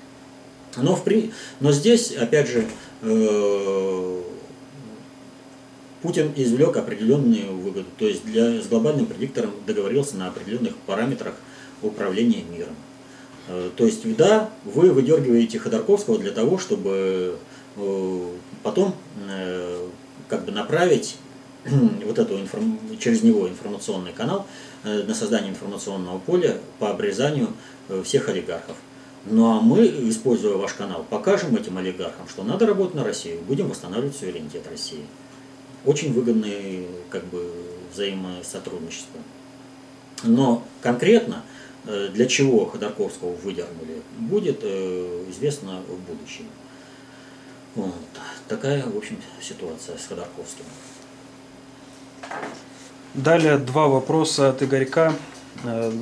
Но, 0.76 0.96
в, 0.96 1.02
но 1.60 1.72
здесь, 1.72 2.12
опять 2.12 2.48
же, 2.48 2.66
э, 3.02 4.22
Путин 6.00 6.32
извлек 6.34 6.76
определенные 6.76 7.50
выгоды. 7.50 7.86
То 7.98 8.06
есть 8.06 8.24
для, 8.24 8.60
с 8.60 8.66
глобальным 8.66 9.06
предиктором 9.06 9.52
договорился 9.66 10.16
на 10.16 10.28
определенных 10.28 10.74
параметрах 10.86 11.34
управления 11.82 12.42
миром. 12.42 12.74
Э, 13.48 13.70
то 13.76 13.84
есть, 13.84 14.16
да, 14.16 14.50
вы 14.64 14.90
выдергиваете 14.90 15.58
Ходорковского 15.58 16.18
для 16.18 16.32
того, 16.32 16.58
чтобы 16.58 17.36
э, 17.76 18.26
потом 18.62 18.94
как 20.28 20.46
бы 20.46 20.52
направить 20.52 21.16
вот 22.06 22.18
эту 22.18 22.40
информ... 22.40 22.78
через 22.98 23.22
него 23.22 23.48
информационный 23.48 24.12
канал 24.12 24.46
э, 24.84 25.02
на 25.04 25.14
создание 25.14 25.50
информационного 25.50 26.18
поля 26.18 26.58
по 26.78 26.90
обрезанию 26.90 27.48
э, 27.88 28.02
всех 28.04 28.28
олигархов. 28.28 28.76
Ну 29.26 29.46
а 29.46 29.60
мы, 29.60 29.86
используя 29.86 30.56
ваш 30.56 30.72
канал, 30.72 31.06
покажем 31.08 31.54
этим 31.54 31.78
олигархам, 31.78 32.28
что 32.28 32.42
надо 32.42 32.66
работать 32.66 32.94
на 32.96 33.04
Россию, 33.04 33.40
будем 33.42 33.68
восстанавливать 33.68 34.16
суверенитет 34.16 34.66
России. 34.68 35.04
Очень 35.84 36.12
выгодное 36.12 36.84
как 37.10 37.24
бы, 37.26 37.48
взаимосотрудничество. 37.92 39.20
Но 40.24 40.64
конкретно 40.80 41.44
э, 41.86 42.08
для 42.12 42.26
чего 42.26 42.66
Ходорковского 42.66 43.34
выдернули, 43.36 44.02
будет 44.18 44.64
известно 44.64 45.80
в 45.88 46.10
будущем. 46.10 46.46
Вот. 47.76 47.94
Такая, 48.48 48.84
в 48.84 48.96
общем, 48.96 49.16
ситуация 49.40 49.96
с 49.96 50.06
Ходорковским. 50.06 50.64
Далее 53.14 53.58
два 53.58 53.88
вопроса 53.88 54.50
от 54.50 54.62
Игорька. 54.62 55.12
Э, 55.64 55.92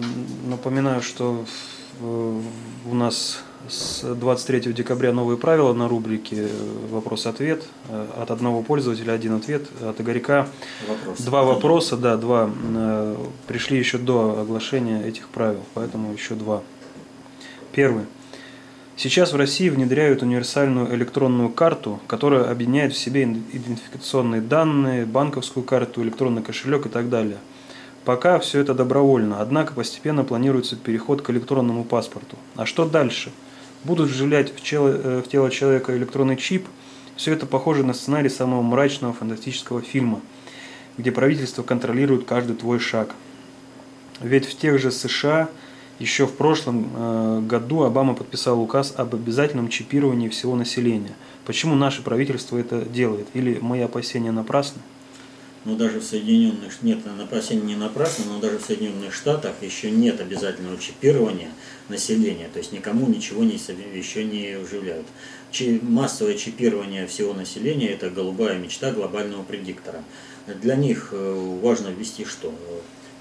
напоминаю, 0.47 1.03
что 1.03 1.45
у 2.01 2.95
нас 2.95 3.43
с 3.69 4.03
23 4.03 4.73
декабря 4.73 5.13
новые 5.13 5.37
правила 5.37 5.73
на 5.73 5.89
рубрике 5.89 6.49
«Вопрос-ответ». 6.91 7.65
Э, 7.89 8.07
от 8.21 8.31
одного 8.31 8.63
пользователя 8.63 9.13
один 9.13 9.35
ответ, 9.35 9.69
от 9.83 10.01
Игорька 10.01 10.49
Вопрос. 10.89 11.21
два 11.21 11.43
вопроса, 11.43 11.97
да, 11.97 12.17
два. 12.17 12.51
Э, 12.75 13.17
пришли 13.47 13.79
еще 13.79 13.99
до 13.99 14.41
оглашения 14.41 15.03
этих 15.03 15.29
правил, 15.29 15.61
поэтому 15.75 16.13
еще 16.13 16.35
два. 16.35 16.63
Первый. 17.73 18.07
Сейчас 19.03 19.33
в 19.33 19.37
России 19.37 19.71
внедряют 19.71 20.21
универсальную 20.21 20.95
электронную 20.95 21.49
карту, 21.49 22.01
которая 22.07 22.51
объединяет 22.51 22.93
в 22.93 22.99
себе 22.99 23.23
идентификационные 23.23 24.43
данные, 24.43 25.07
банковскую 25.07 25.65
карту, 25.65 26.03
электронный 26.03 26.43
кошелек 26.43 26.85
и 26.85 26.91
так 26.91 27.09
далее. 27.09 27.39
Пока 28.05 28.39
все 28.41 28.61
это 28.61 28.75
добровольно, 28.75 29.41
однако 29.41 29.73
постепенно 29.73 30.23
планируется 30.23 30.77
переход 30.77 31.23
к 31.23 31.31
электронному 31.31 31.83
паспорту. 31.85 32.37
А 32.57 32.67
что 32.67 32.87
дальше? 32.87 33.33
Будут 33.85 34.11
вживлять 34.11 34.55
в, 34.55 34.63
чело, 34.63 34.91
э, 34.91 35.23
в 35.25 35.31
тело 35.31 35.51
человека 35.51 35.97
электронный 35.97 36.37
чип. 36.37 36.69
Все 37.17 37.33
это 37.33 37.47
похоже 37.47 37.85
на 37.85 37.95
сценарий 37.95 38.29
самого 38.29 38.61
мрачного 38.61 39.15
фантастического 39.15 39.81
фильма, 39.81 40.21
где 40.99 41.11
правительство 41.11 41.63
контролирует 41.63 42.27
каждый 42.27 42.55
твой 42.55 42.79
шаг. 42.79 43.15
Ведь 44.21 44.45
в 44.45 44.59
тех 44.59 44.79
же 44.79 44.91
США 44.91 45.49
еще 46.01 46.27
в 46.27 46.33
прошлом 46.33 46.91
э, 46.95 47.43
году 47.47 47.83
Обама 47.83 48.15
подписал 48.15 48.61
указ 48.61 48.95
об 48.97 49.15
обязательном 49.15 49.69
чипировании 49.69 50.29
всего 50.29 50.57
населения. 50.57 51.15
Почему 51.45 51.75
наше 51.75 52.03
правительство 52.03 52.57
это 52.59 52.81
делает? 52.87 53.29
Или 53.35 53.59
мои 53.61 53.83
опасения 53.83 54.33
напрасны? 54.33 54.81
Ну, 55.67 55.77
даже 55.77 56.01
в 56.01 56.05
Соединенных 56.05 56.83
нет, 56.83 57.01
опасения 57.23 57.63
не 57.63 57.77
напрасны, 57.77 58.25
но 58.25 58.41
даже 58.41 58.59
в 58.59 58.63
Соединенных 58.63 59.13
Штатах 59.13 59.53
еще 59.61 59.91
нет 59.91 60.19
обязательного 60.19 60.79
чипирования 60.79 61.51
населения, 61.91 62.49
то 62.51 62.59
есть 62.59 62.73
никому 62.73 63.07
ничего 63.07 63.45
не, 63.45 63.61
еще 63.95 64.25
не 64.25 64.57
уживляют. 64.57 65.07
Массовое 65.83 66.37
чипирование 66.37 67.07
всего 67.07 67.35
населения– 67.35 67.89
это 67.91 68.09
голубая 68.09 68.59
мечта 68.59 68.91
глобального 68.91 69.43
предиктора. 69.43 70.03
Для 70.47 70.77
них 70.77 71.11
э, 71.13 71.59
важно 71.63 71.89
ввести 71.89 72.25
что? 72.25 72.55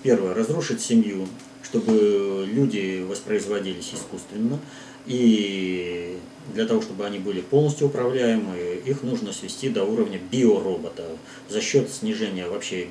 Первое– 0.01 0.33
разрушить 0.35 0.79
семью, 0.79 1.27
чтобы 1.63 2.47
люди 2.51 3.05
воспроизводились 3.07 3.93
искусственно, 3.93 4.59
и 5.05 6.17
для 6.53 6.65
того, 6.65 6.81
чтобы 6.81 7.05
они 7.05 7.19
были 7.19 7.41
полностью 7.41 7.87
управляемы, 7.87 8.57
их 8.85 9.03
нужно 9.03 9.33
свести 9.33 9.69
до 9.69 9.83
уровня 9.83 10.19
биоробота. 10.31 11.05
За 11.47 11.61
счет 11.61 11.89
снижения 11.89 12.47
вообще 12.47 12.87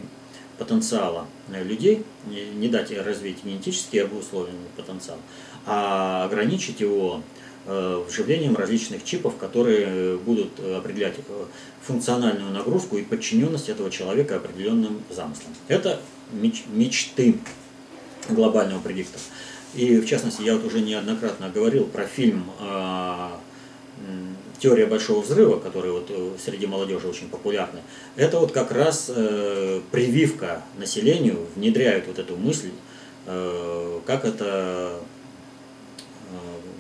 потенциала 0.59 1.27
людей, 1.49 2.05
не 2.27 2.69
дать 2.69 2.91
развить 2.91 3.45
генетически 3.45 3.99
обусловленный 3.99 4.69
потенциал, 4.77 5.19
а 5.67 6.25
ограничить 6.25 6.81
его 6.81 7.23
э, 7.67 8.05
вживлением 8.09 8.57
различных 8.57 9.05
чипов, 9.05 9.37
которые 9.37 10.19
будут 10.19 10.59
определять 10.59 11.15
э, 11.19 11.45
функциональную 11.83 12.51
нагрузку 12.53 12.99
и 12.99 13.05
подчиненность 13.05 13.69
этого 13.69 13.91
человека 13.91 14.37
определенным 14.37 15.03
замыслам. 15.11 15.55
Это 15.69 16.01
мечты 16.33 17.37
глобального 18.29 18.81
предиктора. 18.81 19.23
И 19.75 19.99
в 19.99 20.07
частности, 20.07 20.43
я 20.43 20.55
вот 20.55 20.65
уже 20.65 20.81
неоднократно 20.81 21.51
говорил 21.51 21.85
про 21.85 22.05
фильм 22.07 22.51
а, 22.59 23.39
«Теория 24.59 24.87
большого 24.87 25.23
взрыва», 25.23 25.59
который 25.59 25.93
вот 25.93 26.07
э, 26.09 26.31
среди 26.43 26.67
молодежи 26.67 27.07
очень 27.07 27.29
популярный. 27.29 27.81
Это 28.17 28.41
вот 28.41 28.51
как 28.51 28.73
раз 28.73 29.11
э, 29.15 29.81
прививка 29.93 30.63
населению, 30.79 31.47
внедряют 31.55 32.09
вот 32.09 32.19
эту 32.19 32.37
мысль, 32.37 32.71
э, 33.27 34.01
как 34.05 34.25
это 34.25 34.99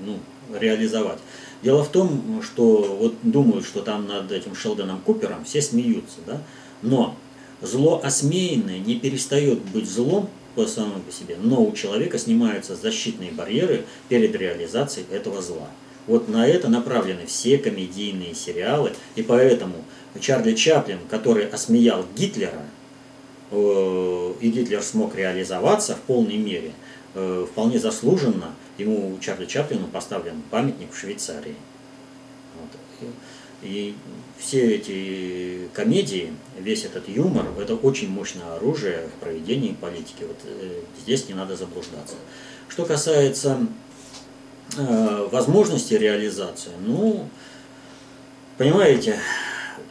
ну, 0.04 0.18
реализовать. 0.58 1.18
Дело 1.62 1.84
в 1.84 1.88
том, 1.88 2.42
что 2.42 2.96
вот 2.98 3.14
думают, 3.22 3.64
что 3.64 3.82
там 3.82 4.06
над 4.06 4.30
этим 4.32 4.54
Шелдоном 4.54 5.00
Купером 5.00 5.44
все 5.44 5.60
смеются, 5.62 6.18
да? 6.26 6.40
но 6.82 7.16
зло 7.60 8.00
осмеянное 8.02 8.78
не 8.78 8.96
перестает 8.96 9.60
быть 9.60 9.88
злом 9.88 10.30
по 10.58 10.66
самому 10.66 11.00
по 11.00 11.12
себе, 11.12 11.36
но 11.40 11.62
у 11.62 11.72
человека 11.72 12.18
снимаются 12.18 12.74
защитные 12.74 13.30
барьеры 13.30 13.84
перед 14.08 14.34
реализацией 14.34 15.06
этого 15.12 15.40
зла. 15.40 15.68
Вот 16.08 16.28
на 16.28 16.48
это 16.48 16.68
направлены 16.68 17.26
все 17.26 17.58
комедийные 17.58 18.34
сериалы, 18.34 18.92
и 19.14 19.22
поэтому 19.22 19.84
Чарли 20.18 20.54
Чаплин, 20.54 20.98
который 21.08 21.46
осмеял 21.46 22.04
Гитлера, 22.16 22.64
э, 23.52 24.32
и 24.40 24.50
Гитлер 24.50 24.82
смог 24.82 25.14
реализоваться 25.14 25.94
в 25.94 26.00
полной 26.00 26.38
мере, 26.38 26.72
э, 27.14 27.46
вполне 27.48 27.78
заслуженно 27.78 28.52
ему 28.78 29.16
Чарли 29.20 29.46
Чаплину 29.46 29.86
поставлен 29.86 30.42
памятник 30.50 30.92
в 30.92 30.98
Швейцарии. 30.98 31.54
Вот. 32.60 33.08
И 33.62 33.94
все 34.38 34.76
эти 34.76 35.68
комедии, 35.74 36.32
весь 36.58 36.84
этот 36.84 37.08
юмор, 37.08 37.46
это 37.58 37.74
очень 37.74 38.08
мощное 38.08 38.54
оружие 38.54 39.08
в 39.16 39.20
проведении 39.20 39.72
политики. 39.72 40.22
Вот 40.22 40.38
э, 40.44 40.82
здесь 41.02 41.28
не 41.28 41.34
надо 41.34 41.56
заблуждаться. 41.56 42.14
Что 42.68 42.84
касается 42.84 43.66
э, 44.76 45.28
возможности 45.32 45.94
реализации, 45.94 46.70
ну, 46.86 47.28
понимаете, 48.58 49.18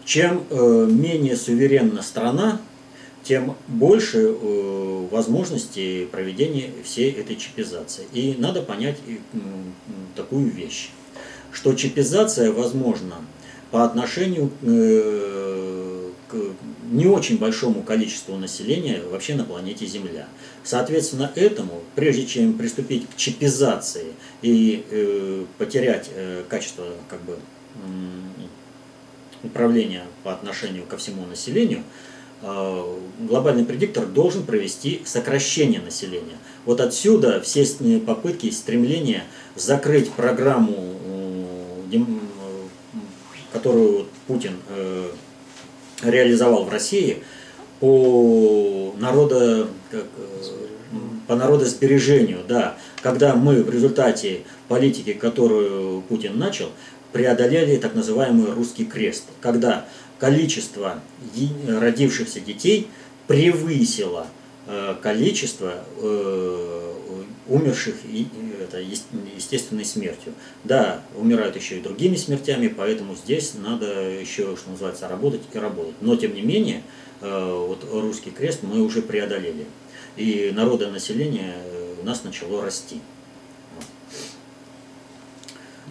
чем 0.05 0.45
э, 0.49 0.87
менее 0.89 1.35
суверенна 1.35 2.01
страна, 2.01 2.61
тем 3.23 3.57
больше 3.67 4.19
э, 4.19 5.07
возможностей 5.11 6.05
проведения 6.05 6.71
всей 6.85 7.11
этой 7.11 7.35
чипизации. 7.35 8.05
И 8.13 8.35
надо 8.37 8.61
понять 8.61 8.97
э, 9.05 9.17
такую 10.15 10.49
вещь, 10.49 10.91
что 11.51 11.73
чипизация 11.73 12.53
возможна 12.53 13.15
по 13.71 13.83
отношению 13.83 14.51
э, 14.61 16.09
к 16.27 16.35
не 16.89 17.05
очень 17.05 17.37
большому 17.37 17.83
количеству 17.83 18.37
населения 18.37 19.01
вообще 19.11 19.35
на 19.35 19.43
планете 19.43 19.85
Земля. 19.85 20.27
Соответственно, 20.63 21.31
этому, 21.35 21.81
прежде 21.95 22.25
чем 22.25 22.53
приступить 22.53 23.09
к 23.09 23.15
чипизации 23.17 24.13
и 24.41 24.85
э, 24.89 25.43
потерять 25.57 26.09
э, 26.13 26.43
качество 26.47 26.85
как 27.09 27.21
бы, 27.23 27.37
управления 29.43 30.03
по 30.23 30.33
отношению 30.33 30.83
ко 30.85 30.97
всему 30.97 31.25
населению, 31.27 31.83
глобальный 32.41 33.63
предиктор 33.65 34.07
должен 34.07 34.43
провести 34.43 35.03
сокращение 35.05 35.79
населения. 35.79 36.37
Вот 36.65 36.81
отсюда 36.81 37.39
все 37.41 37.65
попытки 37.99 38.47
и 38.47 38.51
стремления 38.51 39.23
закрыть 39.55 40.11
программу 40.11 40.95
которую 43.57 44.05
Путин 44.27 44.53
э, 44.69 45.09
реализовал 46.03 46.65
в 46.65 46.69
России 46.69 47.23
по 47.79 48.93
народа, 48.99 49.67
как, 49.89 50.03
э, 50.03 50.93
по 51.27 51.35
народосбережению, 51.35 52.39
да, 52.47 52.77
когда 53.01 53.35
мы 53.35 53.63
в 53.63 53.69
результате 53.71 54.41
политики, 54.67 55.13
которую 55.13 56.01
Путин 56.01 56.37
начал, 56.37 56.69
преодолели 57.13 57.77
так 57.77 57.95
называемый 57.95 58.51
русский 58.53 58.85
крест, 58.85 59.23
когда 59.41 59.85
количество 60.19 61.01
родившихся 61.67 62.39
детей 62.39 62.87
превысило 63.25 64.27
э, 64.67 64.95
количество 65.01 65.83
умерших 67.49 67.95
и, 68.05 68.27
это, 68.61 68.79
естественной 68.79 69.85
смертью. 69.85 70.33
Да, 70.63 71.03
умирают 71.15 71.55
еще 71.55 71.77
и 71.77 71.81
другими 71.81 72.15
смертями, 72.15 72.67
поэтому 72.67 73.15
здесь 73.15 73.53
надо 73.55 74.09
еще, 74.09 74.55
что 74.55 74.71
называется, 74.71 75.07
работать 75.07 75.41
и 75.53 75.57
работать. 75.57 75.95
Но, 76.01 76.15
тем 76.15 76.33
не 76.33 76.41
менее, 76.41 76.83
э, 77.21 77.65
вот 77.67 77.85
русский 77.91 78.31
крест 78.31 78.59
мы 78.63 78.81
уже 78.81 79.01
преодолели. 79.01 79.65
И 80.15 80.51
народонаселение 80.53 81.55
у 82.01 82.05
нас 82.05 82.23
начало 82.23 82.63
расти. 82.63 82.99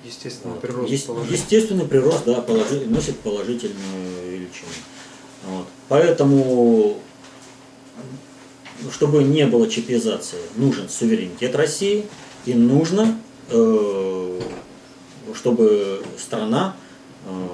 Естественный 0.04 0.56
прирост. 0.56 0.90
Есть, 0.90 1.08
естественный 1.30 1.86
прирост, 1.86 2.24
да, 2.24 2.40
положи, 2.40 2.86
носит 2.86 3.18
положительную 3.20 4.30
величину. 4.30 4.70
Вот. 5.46 5.66
Поэтому 5.88 7.00
чтобы 8.92 9.22
не 9.22 9.46
было 9.46 9.68
чипизации, 9.68 10.40
нужен 10.56 10.88
суверенитет 10.88 11.54
России 11.54 12.06
и 12.44 12.54
нужно, 12.54 13.18
э, 13.50 14.40
чтобы 15.34 16.02
страна 16.18 16.76
э, 17.24 17.48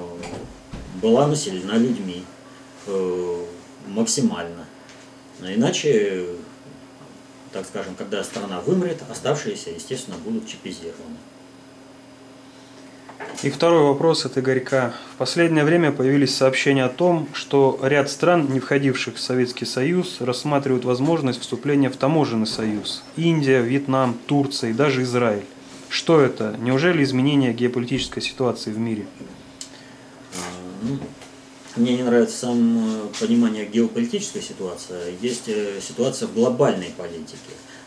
была 1.01 1.27
населена 1.27 1.73
людьми 1.73 2.25
э, 2.87 3.45
максимально. 3.89 4.67
Иначе, 5.41 6.27
так 7.53 7.67
скажем, 7.67 7.95
когда 7.97 8.23
страна 8.23 8.61
вымрет, 8.61 9.03
оставшиеся, 9.11 9.71
естественно, 9.71 10.17
будут 10.19 10.47
чипизированы. 10.47 11.17
И 13.43 13.51
второй 13.51 13.83
вопрос 13.83 14.25
от 14.25 14.39
Игорька. 14.39 14.95
В 15.15 15.19
последнее 15.19 15.65
время 15.65 15.91
появились 15.91 16.35
сообщения 16.35 16.85
о 16.85 16.89
том, 16.89 17.29
что 17.33 17.79
ряд 17.83 18.09
стран, 18.09 18.49
не 18.53 18.61
входивших 18.61 19.17
в 19.17 19.21
Советский 19.21 19.65
Союз, 19.65 20.21
рассматривают 20.21 20.85
возможность 20.85 21.41
вступления 21.41 21.91
в 21.91 21.97
таможенный 21.97 22.47
союз. 22.47 23.03
Индия, 23.17 23.61
Вьетнам, 23.61 24.17
Турция 24.27 24.71
и 24.71 24.73
даже 24.75 25.03
Израиль. 25.03 25.45
Что 25.89 26.21
это? 26.21 26.57
Неужели 26.61 27.03
изменение 27.03 27.53
геополитической 27.53 28.21
ситуации 28.21 28.71
в 28.71 28.79
мире? 28.79 29.07
А, 30.35 30.39
ну, 30.83 30.99
мне 31.77 31.97
не 31.97 32.03
нравится 32.03 32.37
сам 32.37 32.79
э, 32.79 33.09
понимание 33.19 33.67
геополитической 33.67 34.43
ситуации. 34.43 35.17
Есть 35.21 35.49
э, 35.49 35.81
ситуация 35.81 36.29
в 36.29 36.35
глобальной 36.35 36.93
политике. 36.97 37.39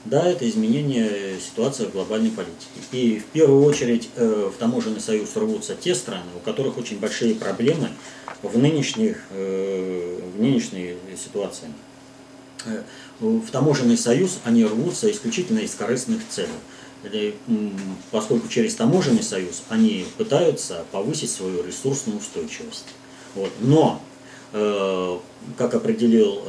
Да, 0.05 0.29
это 0.29 0.47
изменение 0.47 1.39
ситуации 1.39 1.85
в 1.85 1.91
глобальной 1.91 2.29
политике. 2.29 2.67
И 2.91 3.19
в 3.19 3.25
первую 3.25 3.63
очередь 3.63 4.09
э, 4.15 4.51
в 4.53 4.57
таможенный 4.59 4.99
союз 4.99 5.35
рвутся 5.35 5.73
те 5.73 5.95
страны, 5.95 6.29
у 6.35 6.39
которых 6.39 6.77
очень 6.77 6.99
большие 6.99 7.33
проблемы 7.33 7.89
в, 8.43 8.55
нынешних, 8.55 9.17
э, 9.31 10.19
в 10.35 10.39
нынешней 10.39 10.97
ситуации. 11.17 11.69
Э, 12.65 12.83
в 13.19 13.49
таможенный 13.49 13.97
союз 13.97 14.37
они 14.43 14.63
рвутся 14.63 15.09
исключительно 15.09 15.59
из 15.59 15.73
корыстных 15.73 16.21
целей. 16.29 17.35
Поскольку 18.11 18.47
через 18.47 18.75
таможенный 18.75 19.23
союз 19.23 19.63
они 19.69 20.05
пытаются 20.17 20.85
повысить 20.91 21.31
свою 21.31 21.63
ресурсную 21.63 22.17
устойчивость. 22.17 22.87
Вот. 23.35 23.51
Но, 23.59 24.01
как 24.51 25.75
определил 25.75 26.41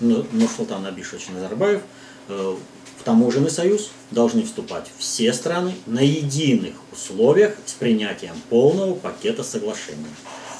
Нурсултан 0.00 0.86
Абишевич 0.86 1.28
Назарбаев, 1.28 1.82
в 2.28 2.58
таможенный 3.04 3.50
союз 3.50 3.90
должны 4.10 4.42
вступать 4.42 4.90
все 4.98 5.32
страны 5.32 5.74
на 5.86 6.00
единых 6.00 6.74
условиях 6.92 7.54
с 7.64 7.72
принятием 7.72 8.34
полного 8.48 8.94
пакета 8.94 9.42
соглашений. 9.44 10.06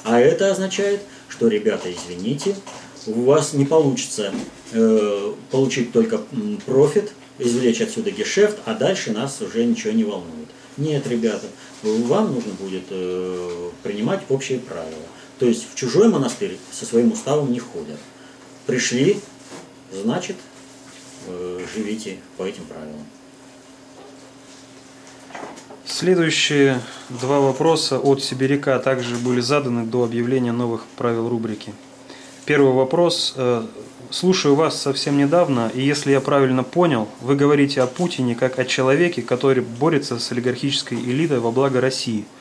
А 0.03 0.19
это 0.19 0.51
означает, 0.51 1.01
что, 1.27 1.47
ребята, 1.47 1.91
извините, 1.91 2.55
у 3.05 3.23
вас 3.23 3.53
не 3.53 3.65
получится 3.65 4.33
э, 4.71 5.33
получить 5.51 5.91
только 5.91 6.21
профит, 6.65 7.11
извлечь 7.37 7.81
отсюда 7.81 8.11
гешефт, 8.11 8.57
а 8.65 8.73
дальше 8.73 9.11
нас 9.11 9.41
уже 9.41 9.65
ничего 9.65 9.93
не 9.93 10.03
волнует. 10.03 10.47
Нет, 10.77 11.07
ребята, 11.07 11.47
вам 11.83 12.33
нужно 12.33 12.53
будет 12.53 12.83
э, 12.89 13.69
принимать 13.83 14.21
общие 14.29 14.59
правила. 14.59 14.95
То 15.39 15.45
есть 15.45 15.69
в 15.71 15.75
чужой 15.75 16.07
монастырь 16.09 16.57
со 16.71 16.85
своим 16.85 17.11
уставом 17.11 17.51
не 17.51 17.59
ходят. 17.59 17.99
Пришли, 18.65 19.19
значит, 19.91 20.35
Э, 20.37 20.46
живите 21.73 22.17
по 22.37 22.43
этим 22.43 22.65
правилам. 22.65 23.05
Следующие 25.85 26.81
два 27.09 27.39
вопроса 27.39 27.97
от 27.99 28.21
Сибиряка 28.21 28.77
также 28.79 29.15
были 29.15 29.39
заданы 29.39 29.85
до 29.85 30.03
объявления 30.03 30.51
новых 30.51 30.85
правил 30.97 31.29
рубрики. 31.29 31.73
Первый 32.45 32.73
вопрос. 32.73 33.33
Э, 33.35 33.65
слушаю 34.09 34.55
вас 34.55 34.81
совсем 34.81 35.17
недавно, 35.17 35.71
и 35.73 35.81
если 35.81 36.11
я 36.11 36.21
правильно 36.21 36.63
понял, 36.63 37.07
вы 37.21 37.35
говорите 37.35 37.81
о 37.81 37.87
Путине 37.87 38.35
как 38.35 38.59
о 38.59 38.65
человеке, 38.65 39.21
который 39.21 39.63
борется 39.63 40.19
с 40.19 40.31
олигархической 40.31 40.97
элитой 40.97 41.39
во 41.39 41.51
благо 41.51 41.81
России– 41.81 42.25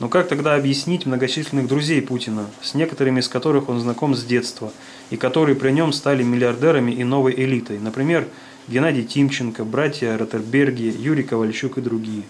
но 0.00 0.08
как 0.08 0.28
тогда 0.28 0.54
объяснить 0.54 1.06
многочисленных 1.06 1.66
друзей 1.66 2.00
Путина, 2.00 2.46
с 2.62 2.74
некоторыми 2.74 3.20
из 3.20 3.28
которых 3.28 3.68
он 3.68 3.80
знаком 3.80 4.14
с 4.14 4.24
детства, 4.24 4.72
и 5.10 5.16
которые 5.16 5.56
при 5.56 5.70
нем 5.70 5.92
стали 5.92 6.22
миллиардерами 6.22 6.92
и 6.92 7.04
новой 7.04 7.34
элитой, 7.34 7.78
например, 7.78 8.26
Геннадий 8.68 9.04
Тимченко, 9.04 9.64
братья 9.64 10.16
Ротерберги, 10.18 10.94
Юрий 10.98 11.22
Ковальчук 11.22 11.78
и 11.78 11.80
другие? 11.80 12.24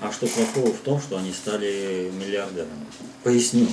А 0.00 0.10
что 0.10 0.26
плохого 0.26 0.72
в 0.72 0.78
том, 0.78 1.00
что 1.00 1.18
они 1.18 1.32
стали 1.32 2.10
миллиардерами? 2.18 2.86
Поясню. 3.22 3.68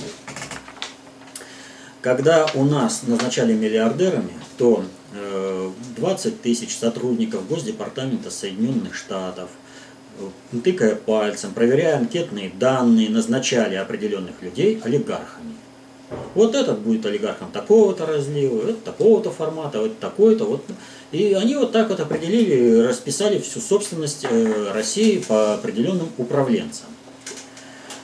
Когда 2.02 2.46
у 2.54 2.64
нас 2.64 3.02
назначали 3.06 3.52
миллиардерами, 3.52 4.32
то 4.56 4.84
20 5.96 6.26
э, 6.26 6.36
тысяч 6.42 6.76
сотрудников 6.76 7.48
Госдепартамента 7.48 8.30
Соединенных 8.30 8.94
Штатов, 8.94 9.50
тыкая 10.62 10.94
пальцем, 10.94 11.52
проверяя 11.52 11.96
анкетные 11.98 12.50
данные, 12.50 13.10
назначали 13.10 13.74
определенных 13.74 14.40
людей 14.42 14.80
олигархами. 14.82 15.54
Вот 16.34 16.54
этот 16.54 16.80
будет 16.80 17.06
олигархом 17.06 17.50
такого-то 17.52 18.06
разлива, 18.06 18.70
это 18.70 18.80
такого-то 18.84 19.30
формата, 19.30 19.80
вот 19.80 19.98
такой-то. 19.98 20.44
Вот. 20.44 20.64
И 21.12 21.34
они 21.34 21.56
вот 21.56 21.72
так 21.72 21.88
вот 21.88 22.00
определили, 22.00 22.80
расписали 22.86 23.38
всю 23.38 23.60
собственность 23.60 24.24
э, 24.28 24.72
России 24.72 25.18
по 25.18 25.54
определенным 25.54 26.08
управленцам. 26.18 26.86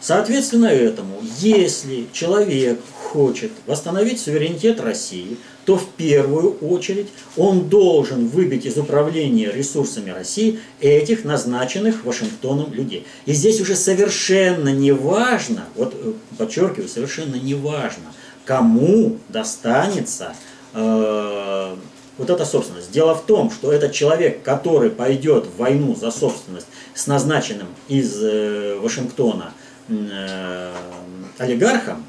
Соответственно 0.01 0.67
этому, 0.67 1.21
если 1.39 2.07
человек 2.13 2.81
хочет 3.13 3.51
восстановить 3.67 4.21
суверенитет 4.21 4.81
России, 4.81 5.37
то 5.67 5.77
в 5.77 5.89
первую 5.89 6.53
очередь 6.61 7.09
он 7.37 7.69
должен 7.69 8.29
выбить 8.29 8.65
из 8.65 8.79
управления 8.79 9.51
ресурсами 9.51 10.11
России 10.11 10.61
этих 10.81 11.25
назначенных 11.25 12.05
Вашингтоном 12.05 12.73
людей. 12.73 13.05
И 13.27 13.33
здесь 13.33 13.61
уже 13.61 13.75
совершенно 13.75 14.69
не 14.69 14.93
важно, 14.93 15.65
вот 15.75 15.93
э, 15.95 16.13
подчеркиваю, 16.39 16.89
совершенно 16.89 17.35
не 17.35 17.55
важно, 17.55 18.05
кому 18.45 19.19
достанется 19.29 20.35
э, 20.73 21.75
вот 22.17 22.31
эта 22.31 22.45
собственность. 22.45 22.93
Дело 22.93 23.17
в 23.17 23.27
том, 23.27 23.51
что 23.51 23.73
этот 23.73 23.93
человек, 23.93 24.43
который 24.43 24.91
пойдет 24.91 25.47
в 25.47 25.59
войну 25.59 25.97
за 25.97 26.13
собственность 26.13 26.69
с 26.95 27.09
назначенным 27.09 27.69
из 27.89 28.17
э, 28.23 28.79
Вашингтона 28.81 29.53
э, 29.89 30.73
олигархом, 31.39 32.07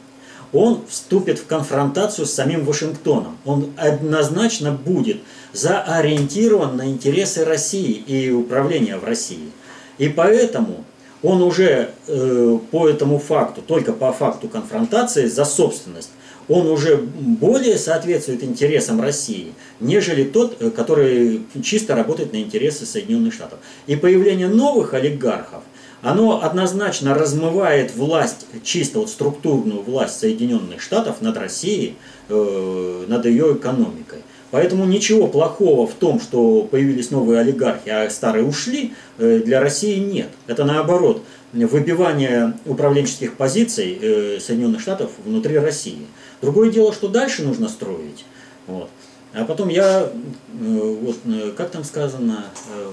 он 0.53 0.81
вступит 0.87 1.39
в 1.39 1.45
конфронтацию 1.45 2.25
с 2.25 2.33
самим 2.33 2.63
Вашингтоном. 2.63 3.37
Он 3.45 3.71
однозначно 3.77 4.71
будет 4.71 5.17
зоориентирован 5.53 6.77
на 6.77 6.87
интересы 6.87 7.43
России 7.43 7.91
и 7.91 8.31
управления 8.31 8.97
в 8.97 9.03
России. 9.03 9.51
И 9.97 10.09
поэтому 10.09 10.85
он 11.23 11.41
уже 11.41 11.89
э, 12.07 12.59
по 12.71 12.87
этому 12.87 13.19
факту, 13.19 13.61
только 13.61 13.91
по 13.91 14.13
факту 14.13 14.47
конфронтации 14.47 15.25
за 15.25 15.45
собственность, 15.45 16.11
он 16.47 16.67
уже 16.67 16.95
более 16.97 17.77
соответствует 17.77 18.41
интересам 18.41 19.01
России, 19.01 19.53
нежели 19.79 20.23
тот, 20.23 20.57
э, 20.59 20.69
который 20.69 21.41
чисто 21.63 21.95
работает 21.95 22.33
на 22.33 22.37
интересы 22.37 22.85
Соединенных 22.85 23.33
Штатов. 23.33 23.59
И 23.87 23.95
появление 23.95 24.47
новых 24.47 24.93
олигархов– 24.93 25.63
оно 26.07 26.41
однозначно 26.41 27.13
размывает 27.13 27.93
власть, 27.93 28.45
чисто 28.63 28.99
вот 28.99 29.09
структурную 29.09 29.81
власть 29.81 30.17
Соединенных 30.17 30.81
Штатов 30.81 31.21
над 31.21 31.35
Россией, 31.35 31.97
э, 32.29 33.05
над 33.09 33.25
ее 33.25 33.55
экономикой. 33.55 34.19
Поэтому 34.49 34.85
ничего 34.85 35.27
плохого 35.27 35.85
в 35.85 35.93
том, 35.95 36.21
что 36.21 36.61
появились 36.63 37.11
новые 37.11 37.41
олигархи, 37.41 37.89
а 37.89 38.09
старые 38.09 38.45
ушли, 38.45 38.93
э, 39.17 39.41
для 39.43 39.59
России 39.59 39.97
нет. 39.97 40.29
Это 40.47 40.63
наоборот, 40.63 41.23
выбивание 41.51 42.53
управленческих 42.65 43.35
позиций 43.35 43.99
э, 44.01 44.39
Соединенных 44.39 44.79
Штатов 44.79 45.11
внутри 45.25 45.57
России. 45.59 46.07
Другое 46.41 46.71
дело, 46.71 46.93
что 46.93 47.09
дальше 47.09 47.43
нужно 47.43 47.67
строить. 47.67 48.23
Вот. 48.65 48.89
А 49.33 49.43
потом 49.43 49.67
я, 49.67 50.09
вот 50.53 51.17
как 51.57 51.69
там 51.69 51.83
сказано 51.83 52.45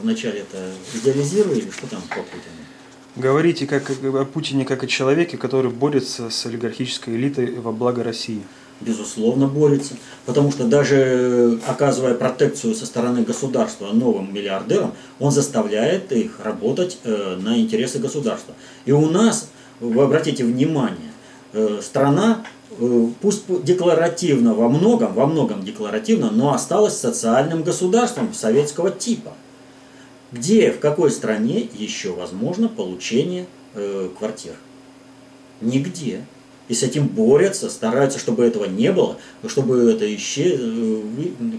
в 0.03 0.05
начале 0.05 0.41
это, 0.41 0.59
идеализирую 0.95 1.59
или 1.59 1.71
что 1.71 1.87
там 1.87 2.03
по 2.03 2.17
Путину? 2.17 2.64
Говорите 3.17 3.67
как 3.67 3.91
о 3.91 4.25
Путине 4.25 4.65
как 4.65 4.83
о 4.83 4.89
человеке, 4.89 5.37
который 5.37 5.71
борется 5.71 6.31
с 6.31 6.47
олигархической 6.47 7.15
элитой 7.15 7.55
во 7.55 7.71
благо 7.71 8.03
России. 8.03 8.43
Безусловно, 8.81 9.47
борется. 9.47 9.95
Потому 10.27 10.51
что 10.51 10.65
даже 10.65 10.97
э, 10.97 11.59
оказывая 11.69 12.15
протекцию 12.15 12.75
со 12.75 12.87
стороны 12.87 13.23
государства 13.23 13.93
новым 13.93 14.35
миллиардерам, 14.35 14.95
он 15.21 15.31
заставляет 15.31 16.11
их 16.11 16.41
работать 16.43 16.99
э, 17.05 17.39
на 17.41 17.57
интересы 17.61 18.01
государства. 18.01 18.55
И 18.85 18.91
у 18.91 19.09
нас, 19.09 19.49
вы 19.79 20.03
обратите 20.03 20.45
внимание, 20.45 21.13
э, 21.53 21.79
страна, 21.83 22.45
пусть 23.21 23.45
декларативно 23.63 24.55
во 24.55 24.69
многом, 24.69 25.15
во 25.15 25.27
многом 25.27 25.63
декларативно, 25.63 26.33
но 26.33 26.53
осталась 26.53 26.99
социальным 26.99 27.63
государством 27.63 28.35
советского 28.35 28.91
типа– 28.91 29.35
где, 30.35 30.73
в 30.73 30.81
какой 30.81 31.11
стране 31.11 31.69
еще 31.79 32.13
возможно 32.13 32.69
получение 32.69 33.47
э, 33.75 34.09
квартир? 34.19 34.55
Нигде. 35.61 36.25
И 36.67 36.75
с 36.75 36.83
этим 36.83 37.07
борются, 37.07 37.71
стараются, 37.71 38.19
чтобы 38.19 38.45
этого 38.45 38.65
не 38.65 38.91
было, 38.91 39.19
чтобы 39.47 39.93
это 39.93 40.13
исчез, 40.17 40.59
э, 40.61 41.03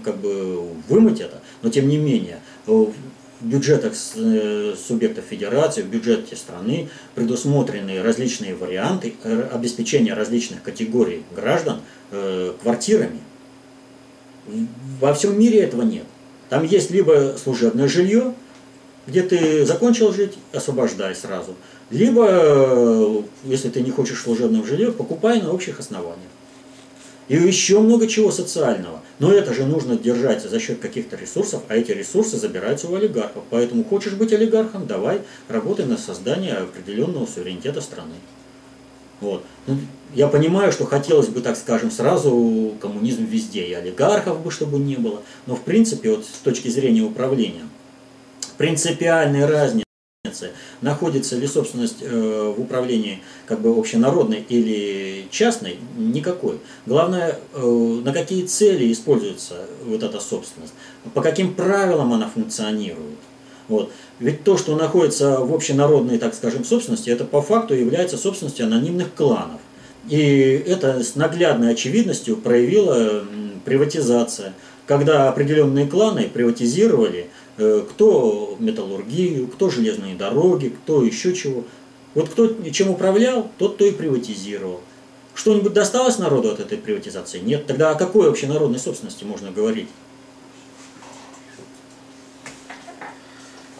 как 0.04 0.18
бы 0.18 0.60
вымыть 0.88 1.20
это. 1.20 1.40
Но 1.62 1.70
тем 1.70 1.88
не 1.88 1.96
менее, 1.96 2.40
в 2.66 2.92
бюджетах 3.40 3.94
э, 4.16 4.74
субъектов 4.76 5.24
федерации, 5.24 5.82
в 5.82 5.86
бюджете 5.86 6.36
страны 6.36 6.88
предусмотрены 7.14 8.02
различные 8.02 8.54
варианты 8.54 9.14
э, 9.22 9.48
обеспечения 9.52 10.12
различных 10.14 10.62
категорий 10.62 11.22
граждан 11.34 11.80
квартирами. 12.62 13.18
Во 15.00 15.12
всем 15.12 15.36
мире 15.36 15.58
этого 15.62 15.82
нет. 15.82 16.04
Там 16.48 16.64
есть 16.64 16.92
либо 16.92 17.34
служебное 17.42 17.88
жилье, 17.88 18.32
где 19.06 19.22
ты 19.22 19.64
закончил 19.64 20.12
жить, 20.12 20.34
освобождай 20.52 21.14
сразу. 21.14 21.54
Либо, 21.90 22.26
э, 22.28 23.22
если 23.44 23.68
ты 23.68 23.80
не 23.80 23.90
хочешь 23.90 24.20
служебного 24.20 24.66
жилья, 24.66 24.90
покупай 24.90 25.40
на 25.40 25.52
общих 25.52 25.78
основаниях. 25.78 26.30
И 27.28 27.34
еще 27.34 27.80
много 27.80 28.06
чего 28.06 28.30
социального. 28.30 29.00
Но 29.18 29.32
это 29.32 29.52
же 29.52 29.64
нужно 29.64 29.96
держать 29.96 30.42
за 30.42 30.60
счет 30.60 30.78
каких-то 30.78 31.16
ресурсов, 31.16 31.62
а 31.68 31.74
эти 31.74 31.90
ресурсы 31.90 32.36
забираются 32.36 32.88
у 32.88 32.94
олигархов. 32.94 33.42
Поэтому 33.50 33.84
хочешь 33.84 34.12
быть 34.12 34.32
олигархом, 34.32 34.86
давай 34.86 35.20
работай 35.48 35.86
на 35.86 35.98
создание 35.98 36.54
определенного 36.54 37.26
суверенитета 37.26 37.80
страны. 37.80 38.14
Вот. 39.20 39.44
Ну, 39.66 39.78
я 40.14 40.28
понимаю, 40.28 40.70
что 40.72 40.84
хотелось 40.84 41.28
бы, 41.28 41.40
так 41.40 41.56
скажем, 41.56 41.90
сразу 41.90 42.74
коммунизм 42.80 43.24
везде, 43.24 43.64
и 43.64 43.72
олигархов 43.72 44.42
бы, 44.42 44.50
чтобы 44.50 44.78
не 44.78 44.96
было. 44.96 45.22
Но 45.46 45.56
в 45.56 45.62
принципе, 45.62 46.10
вот 46.10 46.24
с 46.24 46.38
точки 46.44 46.68
зрения 46.68 47.02
управления, 47.02 47.62
принципиальной 48.56 49.46
разницы 49.46 49.86
находится 50.80 51.36
ли 51.36 51.46
собственность 51.46 51.98
э, 52.00 52.54
в 52.56 52.60
управлении 52.60 53.22
как 53.46 53.60
бы 53.60 53.70
общенародной 53.70 54.44
или 54.48 55.28
частной, 55.30 55.78
никакой. 55.96 56.58
Главное, 56.84 57.38
э, 57.54 58.00
на 58.04 58.12
какие 58.12 58.44
цели 58.44 58.92
используется 58.92 59.66
вот 59.84 60.02
эта 60.02 60.20
собственность, 60.20 60.74
по 61.14 61.22
каким 61.22 61.54
правилам 61.54 62.12
она 62.12 62.28
функционирует. 62.28 63.18
Вот. 63.68 63.92
Ведь 64.18 64.44
то, 64.44 64.56
что 64.56 64.76
находится 64.76 65.40
в 65.40 65.52
общенародной, 65.52 66.18
так 66.18 66.34
скажем, 66.34 66.64
собственности, 66.64 67.10
это 67.10 67.24
по 67.24 67.42
факту 67.42 67.74
является 67.74 68.16
собственностью 68.16 68.66
анонимных 68.66 69.12
кланов. 69.14 69.60
И 70.08 70.62
это 70.66 71.02
с 71.02 71.16
наглядной 71.16 71.72
очевидностью 71.72 72.36
проявила 72.36 73.24
приватизация, 73.64 74.54
когда 74.86 75.28
определенные 75.28 75.86
кланы 75.86 76.30
приватизировали 76.32 77.28
кто 77.56 78.56
металлургию, 78.58 79.48
кто 79.48 79.70
железные 79.70 80.14
дороги, 80.14 80.68
кто 80.68 81.02
еще 81.02 81.34
чего. 81.34 81.64
Вот 82.14 82.28
кто 82.28 82.48
чем 82.70 82.90
управлял, 82.90 83.50
тот 83.58 83.78
то 83.78 83.84
и 83.84 83.90
приватизировал. 83.90 84.80
Что-нибудь 85.34 85.74
досталось 85.74 86.18
народу 86.18 86.50
от 86.50 86.60
этой 86.60 86.78
приватизации? 86.78 87.40
Нет. 87.40 87.66
Тогда 87.66 87.90
о 87.90 87.94
какой 87.94 88.28
вообще 88.28 88.46
народной 88.46 88.78
собственности 88.78 89.24
можно 89.24 89.50
говорить? 89.50 89.88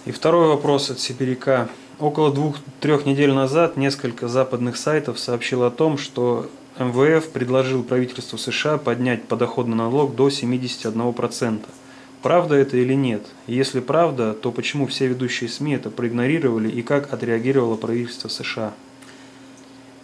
И 0.05 0.13
второй 0.13 0.49
вопрос 0.49 0.91
от 0.91 1.01
Сибиряка. 1.01 1.69
Около 1.99 2.31
двух-трех 2.31 3.07
недель 3.07 3.33
назад 3.33 3.79
несколько 3.79 4.29
западных 4.29 4.77
сайтов 4.77 5.19
сообщило 5.19 5.69
о 5.69 5.71
том, 5.71 5.97
что 5.97 6.51
МВФ 6.79 7.31
предложил 7.31 7.83
правительству 7.83 8.37
США 8.37 8.77
поднять 8.77 9.25
подоходный 9.25 9.77
налог 9.77 10.15
до 10.15 10.29
71%. 10.29 11.61
Правда 12.23 12.55
это 12.57 12.77
или 12.77 12.95
нет? 12.95 13.23
Если 13.47 13.81
правда, 13.81 14.35
то 14.35 14.51
почему 14.51 14.87
все 14.87 15.07
ведущие 15.07 15.49
СМИ 15.49 15.75
это 15.75 15.91
проигнорировали 15.91 16.69
и 16.69 16.83
как 16.83 17.13
отреагировало 17.13 17.77
правительство 17.77 18.29
США? 18.29 18.75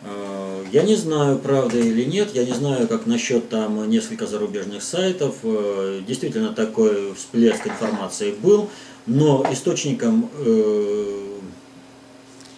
Э, 0.05 0.64
я 0.72 0.83
не 0.83 0.94
знаю, 0.94 1.38
правда 1.38 1.79
или 1.79 2.05
нет, 2.05 2.31
я 2.35 2.44
не 2.44 2.53
знаю, 2.53 2.87
как 2.87 3.07
насчет 3.07 3.48
там 3.48 3.88
несколько 3.88 4.27
зарубежных 4.27 4.83
сайтов. 4.83 5.37
Э, 5.42 6.01
действительно, 6.07 6.53
такой 6.53 7.14
всплеск 7.14 7.66
информации 7.66 8.33
был, 8.33 8.68
но 9.07 9.44
источником 9.51 10.31
э, 10.38 11.38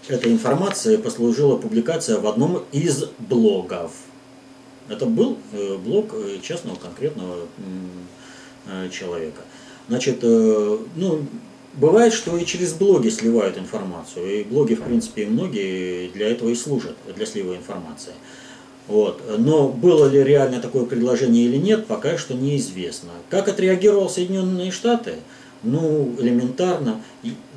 этой 0.09 0.33
информации 0.33 0.97
послужила 0.97 1.57
публикация 1.57 2.19
в 2.19 2.27
одном 2.27 2.65
из 2.73 3.05
блогов. 3.19 3.93
Это 4.89 5.07
был 5.07 5.39
блог 5.83 6.15
частного 6.43 6.77
конкретного 6.77 7.47
человека. 8.91 9.43
Значит, 9.89 10.21
э, 10.23 10.79
ну, 10.97 11.27
бывает, 11.75 12.13
что 12.13 12.37
и 12.37 12.47
через 12.47 12.73
блоги 12.73 13.09
сливают 13.11 13.59
информацию. 13.59 14.41
И 14.41 14.45
блоги, 14.45 14.75
в 14.75 14.83
принципе, 14.83 15.27
многие 15.27 16.09
для 16.09 16.31
этого 16.31 16.49
и 16.49 16.55
служат, 16.55 16.97
для 17.15 17.27
слива 17.27 17.55
информации. 17.55 18.13
Вот. 18.87 19.23
Но 19.39 19.69
было 19.69 20.09
ли 20.09 20.23
реально 20.23 20.61
такое 20.61 20.85
предложение 20.85 21.47
или 21.47 21.57
нет, 21.57 21.87
пока 21.87 22.17
что 22.19 22.35
неизвестно. 22.35 23.11
Как 23.31 23.49
отреагировал 23.49 24.09
Соединенные 24.09 24.71
Штаты? 24.71 25.17
Ну, 25.63 26.15
элементарно. 26.19 27.01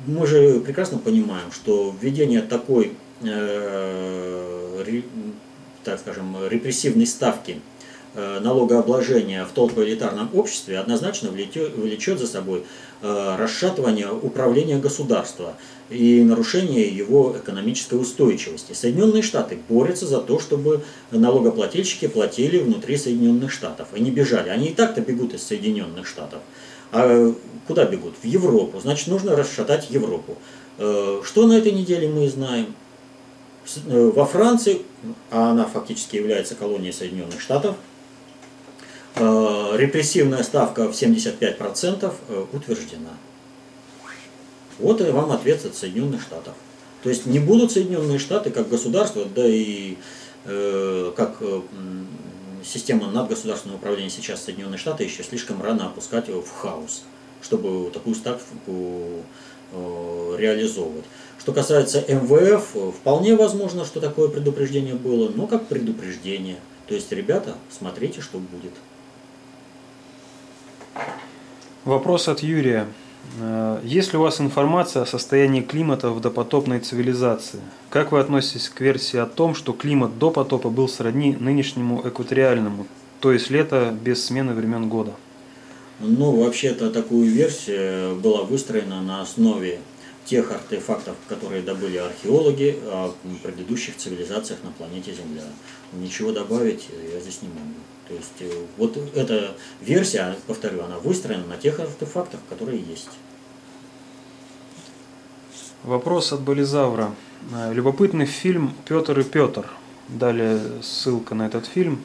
Мы 0.06 0.26
же 0.26 0.60
прекрасно 0.60 0.98
понимаем, 0.98 1.52
что 1.52 1.94
введение 2.00 2.40
такой, 2.40 2.92
э, 3.22 5.02
так 5.84 6.00
скажем, 6.00 6.36
репрессивной 6.48 7.06
ставки 7.06 7.52
э, 7.52 7.77
налогообложения 8.14 9.44
в 9.44 9.50
толпоэлитарном 9.52 10.30
обществе 10.34 10.78
однозначно 10.78 11.30
влечет, 11.30 12.18
за 12.18 12.26
собой 12.26 12.64
э, 13.02 13.36
расшатывание 13.38 14.10
управления 14.10 14.78
государства 14.78 15.54
и 15.90 16.22
нарушение 16.22 16.88
его 16.88 17.36
экономической 17.36 17.94
устойчивости. 17.94 18.72
Соединенные 18.72 19.22
Штаты 19.22 19.58
борются 19.68 20.06
за 20.06 20.20
то, 20.20 20.38
чтобы 20.38 20.82
налогоплательщики 21.10 22.08
платили 22.08 22.58
внутри 22.58 22.96
Соединенных 22.96 23.52
Штатов, 23.52 23.88
и 23.94 24.00
не 24.00 24.10
бежали. 24.10 24.48
Они 24.48 24.68
и 24.68 24.74
так-то 24.74 25.00
бегут 25.00 25.34
из 25.34 25.42
Соединенных 25.42 26.06
Штатов. 26.06 26.40
А 26.92 27.34
куда 27.66 27.84
бегут? 27.84 28.14
В 28.22 28.26
Европу. 28.26 28.80
Значит, 28.80 29.08
нужно 29.08 29.36
расшатать 29.36 29.90
Европу. 29.90 30.36
Э, 30.78 31.20
что 31.24 31.46
на 31.46 31.54
этой 31.54 31.72
неделе 31.72 32.08
мы 32.08 32.28
знаем? 32.28 32.74
Э, 33.86 34.10
во 34.14 34.24
Франции, 34.24 34.82
а 35.30 35.50
она 35.50 35.66
фактически 35.66 36.16
является 36.16 36.54
колонией 36.54 36.92
Соединенных 36.92 37.40
Штатов, 37.40 37.76
э, 37.76 37.97
репрессивная 39.16 40.42
ставка 40.42 40.88
в 40.88 40.92
75% 40.92 42.12
утверждена. 42.52 43.10
Вот 44.78 45.00
и 45.00 45.04
вам 45.04 45.32
ответ 45.32 45.64
от 45.64 45.74
Соединенных 45.74 46.22
Штатов. 46.22 46.54
То 47.02 47.10
есть 47.10 47.26
не 47.26 47.38
будут 47.38 47.72
Соединенные 47.72 48.18
Штаты 48.18 48.50
как 48.50 48.68
государство, 48.68 49.24
да 49.24 49.46
и 49.46 49.96
э, 50.44 51.12
как 51.16 51.36
э, 51.40 51.60
система 52.64 53.10
надгосударственного 53.10 53.78
управления 53.78 54.10
сейчас 54.10 54.44
Соединенные 54.44 54.78
Штаты 54.78 55.04
еще 55.04 55.22
слишком 55.22 55.62
рано 55.62 55.86
опускать 55.86 56.28
его 56.28 56.42
в 56.42 56.50
хаос, 56.50 57.04
чтобы 57.42 57.90
такую 57.90 58.14
ставку 58.14 59.22
э, 59.72 60.36
реализовывать. 60.38 61.04
Что 61.38 61.52
касается 61.52 62.04
МВФ, 62.08 62.94
вполне 62.96 63.36
возможно, 63.36 63.84
что 63.84 64.00
такое 64.00 64.28
предупреждение 64.28 64.94
было, 64.94 65.28
но 65.28 65.46
как 65.46 65.66
предупреждение. 65.66 66.58
То 66.88 66.94
есть, 66.94 67.12
ребята, 67.12 67.54
смотрите, 67.70 68.20
что 68.20 68.38
будет. 68.38 68.72
Вопрос 71.84 72.28
от 72.28 72.40
Юрия. 72.40 72.86
Э, 73.40 73.80
есть 73.84 74.12
ли 74.12 74.18
у 74.18 74.22
вас 74.22 74.40
информация 74.40 75.02
о 75.02 75.06
состоянии 75.06 75.60
климата 75.60 76.10
в 76.10 76.20
допотопной 76.20 76.80
цивилизации? 76.80 77.60
Как 77.90 78.12
вы 78.12 78.20
относитесь 78.20 78.68
к 78.68 78.80
версии 78.80 79.18
о 79.18 79.26
том, 79.26 79.54
что 79.54 79.72
климат 79.72 80.18
до 80.18 80.30
потопа 80.30 80.70
был 80.70 80.88
сродни 80.88 81.36
нынешнему 81.38 82.06
экваториальному, 82.06 82.86
то 83.20 83.32
есть 83.32 83.50
лето 83.50 83.96
без 84.02 84.24
смены 84.24 84.54
времен 84.54 84.88
года? 84.88 85.14
Ну, 86.00 86.30
вообще-то 86.32 86.90
такую 86.90 87.28
версию 87.28 88.16
была 88.16 88.42
выстроена 88.42 89.02
на 89.02 89.20
основе 89.20 89.80
тех 90.24 90.52
артефактов, 90.52 91.16
которые 91.26 91.62
добыли 91.62 91.96
археологи 91.96 92.78
о 92.84 93.14
предыдущих 93.42 93.96
цивилизациях 93.96 94.60
на 94.62 94.70
планете 94.70 95.12
Земля. 95.12 95.42
Ничего 95.92 96.32
добавить 96.32 96.88
я 97.12 97.18
здесь 97.18 97.40
не 97.42 97.48
могу. 97.48 97.78
То 98.08 98.14
есть 98.14 98.40
э, 98.40 98.50
вот 98.78 98.96
эта 99.14 99.54
версия, 99.80 100.34
повторю, 100.46 100.82
она 100.82 100.98
выстроена 100.98 101.46
на 101.46 101.56
тех 101.56 101.78
артефактах, 101.78 102.40
которые 102.48 102.80
есть. 102.80 103.10
Вопрос 105.84 106.32
от 106.32 106.40
Болизавра. 106.40 107.14
Э, 107.52 107.72
любопытный 107.72 108.26
фильм 108.26 108.74
«Петр 108.86 109.20
и 109.20 109.24
Петр». 109.24 109.66
Далее 110.08 110.58
ссылка 110.82 111.34
на 111.34 111.46
этот 111.46 111.66
фильм. 111.66 112.02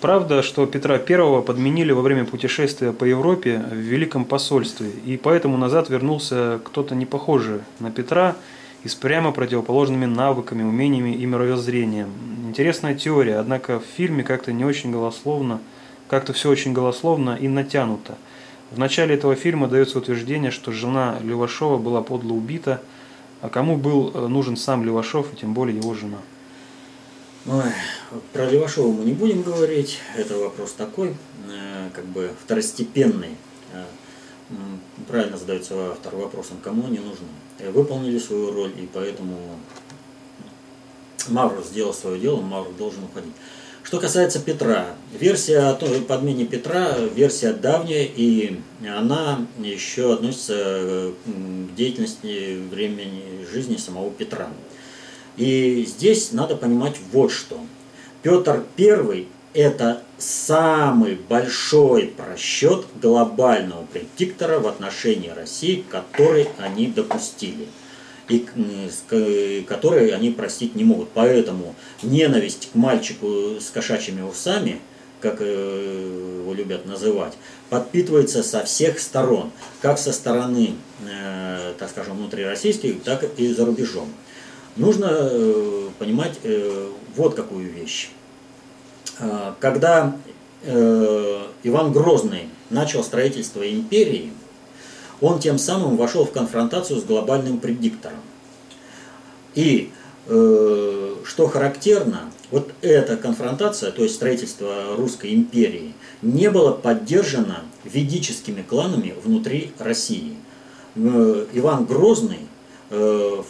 Правда, 0.00 0.42
что 0.42 0.66
Петра 0.66 0.96
I 0.96 1.42
подменили 1.42 1.92
во 1.92 2.02
время 2.02 2.24
путешествия 2.24 2.92
по 2.92 3.04
Европе 3.04 3.62
в 3.70 3.74
Великом 3.74 4.24
посольстве, 4.24 4.90
и 5.04 5.18
поэтому 5.18 5.58
назад 5.58 5.90
вернулся 5.90 6.60
кто-то 6.64 6.94
не 6.94 7.04
похожий 7.06 7.60
на 7.80 7.90
Петра 7.90 8.36
и 8.82 8.88
с 8.88 8.94
прямо 8.94 9.32
противоположными 9.32 10.06
навыками, 10.06 10.62
умениями 10.62 11.14
и 11.14 11.26
мировоззрением. 11.26 12.10
Интересная 12.48 12.94
теория, 12.94 13.36
однако 13.36 13.80
в 13.80 13.84
фильме 13.84 14.24
как-то 14.24 14.52
не 14.52 14.64
очень 14.64 14.90
голословно, 14.90 15.60
как-то 16.08 16.32
все 16.32 16.50
очень 16.50 16.72
голословно 16.72 17.36
и 17.40 17.48
натянуто. 17.48 18.16
В 18.70 18.78
начале 18.78 19.16
этого 19.16 19.34
фильма 19.34 19.68
дается 19.68 19.98
утверждение, 19.98 20.50
что 20.50 20.72
жена 20.72 21.18
Левашова 21.22 21.76
была 21.76 22.02
подло 22.02 22.32
убита, 22.32 22.80
а 23.40 23.48
кому 23.48 23.76
был 23.76 24.12
э, 24.14 24.26
нужен 24.28 24.56
сам 24.56 24.84
Левашов 24.84 25.32
и 25.32 25.36
тем 25.36 25.54
более 25.54 25.76
его 25.76 25.94
жена. 25.94 26.18
Ой, 27.46 27.72
про 28.32 28.46
Левашова 28.46 28.92
мы 28.92 29.04
не 29.04 29.12
будем 29.12 29.42
говорить, 29.42 29.98
это 30.16 30.36
вопрос 30.36 30.72
такой, 30.72 31.16
э, 31.48 31.90
как 31.92 32.04
бы 32.06 32.30
второстепенный. 32.44 33.36
Э, 33.72 33.84
правильно 35.08 35.36
задается 35.36 35.92
автор 35.92 36.16
вопросом, 36.16 36.58
кому 36.62 36.86
они 36.86 36.98
нужны. 36.98 37.28
Э, 37.60 37.70
выполнили 37.70 38.18
свою 38.18 38.52
роль, 38.52 38.72
и 38.76 38.88
поэтому 38.92 39.36
Мавр 41.28 41.62
сделал 41.64 41.92
свое 41.92 42.18
дело, 42.18 42.40
Мавр 42.40 42.72
должен 42.72 43.04
уходить. 43.04 43.32
Что 43.82 43.98
касается 43.98 44.40
Петра, 44.40 44.94
версия 45.18 45.58
о 45.58 45.74
подмене 45.74 46.44
Петра, 46.44 46.96
версия 47.14 47.52
давняя, 47.52 48.04
и 48.04 48.60
она 48.86 49.46
еще 49.58 50.14
относится 50.14 51.12
к 51.26 51.74
деятельности 51.74 52.60
времени 52.70 53.44
жизни 53.50 53.76
самого 53.76 54.10
Петра. 54.10 54.48
И 55.36 55.84
здесь 55.88 56.32
надо 56.32 56.56
понимать 56.56 56.96
вот 57.10 57.32
что. 57.32 57.58
Петр 58.22 58.64
I 58.78 59.26
это 59.54 60.02
самый 60.20 61.14
большой 61.14 62.06
просчет 62.06 62.84
глобального 63.00 63.84
предиктора 63.86 64.58
в 64.58 64.66
отношении 64.66 65.28
России, 65.28 65.84
который 65.88 66.48
они 66.58 66.86
допустили 66.86 67.66
и 68.28 69.64
который 69.66 70.10
они 70.10 70.30
простить 70.30 70.74
не 70.74 70.84
могут. 70.84 71.08
Поэтому 71.10 71.74
ненависть 72.02 72.70
к 72.72 72.74
мальчику 72.76 73.58
с 73.60 73.70
кошачьими 73.70 74.22
усами, 74.22 74.80
как 75.20 75.38
э, 75.40 76.38
его 76.40 76.54
любят 76.54 76.86
называть, 76.86 77.34
подпитывается 77.68 78.42
со 78.42 78.64
всех 78.64 79.00
сторон, 79.00 79.50
как 79.82 79.98
со 79.98 80.12
стороны, 80.12 80.74
э, 81.08 81.74
так 81.78 81.90
скажем, 81.90 82.16
внутрироссийских, 82.16 83.02
так 83.02 83.26
и 83.36 83.52
за 83.52 83.66
рубежом. 83.66 84.08
Нужно 84.76 85.08
э, 85.10 85.88
понимать 85.98 86.38
вот 87.16 87.34
какую 87.34 87.70
вещь 87.72 88.10
когда 89.60 90.16
э, 90.62 91.42
Иван 91.62 91.92
Грозный 91.92 92.48
начал 92.70 93.04
строительство 93.04 93.68
империи, 93.68 94.32
он 95.20 95.38
тем 95.38 95.58
самым 95.58 95.96
вошел 95.96 96.24
в 96.24 96.32
конфронтацию 96.32 97.00
с 97.00 97.04
глобальным 97.04 97.58
предиктором. 97.58 98.20
И 99.54 99.92
э, 100.26 101.14
что 101.24 101.48
характерно, 101.48 102.30
вот 102.50 102.70
эта 102.80 103.16
конфронтация, 103.16 103.90
то 103.90 104.02
есть 104.02 104.14
строительство 104.14 104.96
русской 104.96 105.34
империи, 105.34 105.94
не 106.22 106.50
было 106.50 106.72
поддержано 106.72 107.62
ведическими 107.84 108.62
кланами 108.62 109.14
внутри 109.22 109.72
России. 109.78 110.36
Иван 110.96 111.84
Грозный 111.84 112.40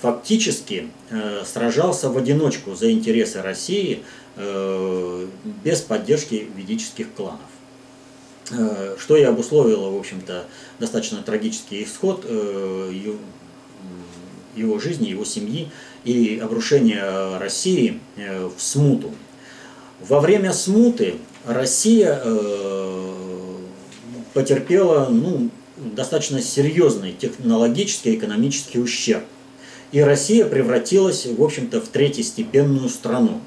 фактически 0.02 0.90
сражался 1.46 2.11
в 2.11 2.18
одиночку 2.18 2.74
за 2.74 2.92
интересы 2.92 3.40
России 3.40 4.02
Э, 4.02 4.19
без 4.36 5.80
поддержки 5.80 6.48
ведических 6.56 7.12
кланов. 7.12 7.40
Э, 8.52 8.96
что 8.98 9.16
и 9.16 9.22
обусловило, 9.22 9.90
в 9.90 9.98
общем-то, 9.98 10.44
достаточно 10.78 11.22
трагический 11.22 11.84
исход 11.84 12.24
э, 12.26 12.92
его 14.56 14.78
жизни, 14.80 15.08
его 15.08 15.24
семьи 15.24 15.70
и 16.04 16.40
обрушение 16.42 17.38
России 17.38 18.00
в 18.16 18.60
смуту. 18.60 19.12
Во 20.00 20.20
время 20.20 20.52
смуты 20.52 21.14
Россия 21.46 22.20
потерпела 24.34 25.06
ну, 25.08 25.50
достаточно 25.76 26.42
серьезный 26.42 27.12
технологический 27.12 28.14
и 28.14 28.16
экономический 28.16 28.80
ущерб. 28.80 29.24
И 29.92 30.00
Россия 30.00 30.44
превратилась, 30.44 31.26
в 31.26 31.42
общем-то, 31.42 31.80
в 31.80 31.88
третьестепенную 31.88 32.88
страну 32.88 33.40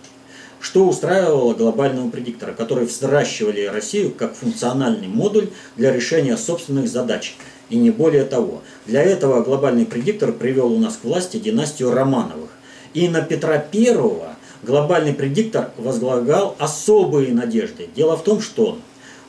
что 0.64 0.88
устраивало 0.88 1.54
глобального 1.54 2.10
предиктора, 2.10 2.54
который 2.54 2.86
взращивали 2.86 3.66
Россию 3.66 4.14
как 4.18 4.34
функциональный 4.34 5.10
модуль 5.10 5.50
для 5.76 5.92
решения 5.92 6.38
собственных 6.38 6.88
задач. 6.88 7.36
И 7.70 7.76
не 7.76 7.90
более 7.90 8.24
того. 8.24 8.62
Для 8.86 9.04
этого 9.04 9.44
глобальный 9.44 9.86
предиктор 9.86 10.32
привел 10.32 10.72
у 10.72 10.80
нас 10.80 10.96
к 10.96 11.04
власти 11.04 11.38
династию 11.38 11.92
Романовых. 11.92 12.50
И 12.94 13.10
на 13.10 13.22
Петра 13.22 13.58
Первого 13.58 14.38
глобальный 14.62 15.14
предиктор 15.14 15.72
возлагал 15.78 16.56
особые 16.60 17.34
надежды. 17.34 17.90
Дело 17.94 18.16
в 18.16 18.24
том, 18.24 18.40
что 18.40 18.78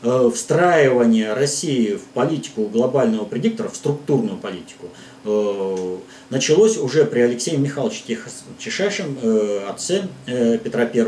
э, 0.02 0.30
встраивание 0.32 1.32
России 1.32 1.96
в 1.96 2.04
политику 2.14 2.66
глобального 2.66 3.24
предиктора, 3.24 3.70
в 3.70 3.76
структурную 3.76 4.36
политику, 4.36 4.86
началось 5.24 6.76
уже 6.76 7.04
при 7.04 7.20
Алексее 7.20 7.56
Михайловиче 7.58 8.18
Тишайшем, 8.58 9.16
э, 9.22 9.66
отце 9.68 10.08
э, 10.26 10.58
Петра 10.58 10.82
I, 10.82 11.06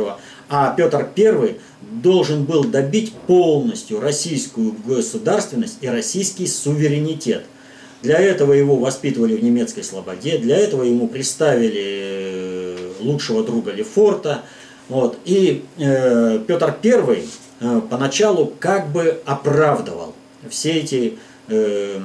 а 0.49 0.75
Петр 0.75 1.09
I 1.17 1.57
должен 2.03 2.45
был 2.45 2.65
добить 2.65 3.13
полностью 3.27 4.01
российскую 4.01 4.75
государственность 4.87 5.79
и 5.81 5.89
российский 5.89 6.47
суверенитет. 6.47 7.45
Для 8.03 8.19
этого 8.19 8.53
его 8.53 8.77
воспитывали 8.77 9.37
в 9.37 9.43
немецкой 9.43 9.83
слободе, 9.83 10.39
для 10.39 10.57
этого 10.57 10.83
ему 10.83 11.09
представили 11.09 12.77
лучшего 13.01 13.43
друга 13.45 13.73
Лефорта. 13.73 14.43
Вот. 14.89 15.19
И 15.25 15.65
э, 15.79 16.39
Петр 16.47 16.77
I 16.83 17.25
э, 17.61 17.81
поначалу 17.91 18.53
как 18.61 18.93
бы 18.93 19.21
оправдывал 19.25 20.15
все 20.49 20.73
эти 20.73 21.19
э, 21.49 21.99
э, 21.99 22.01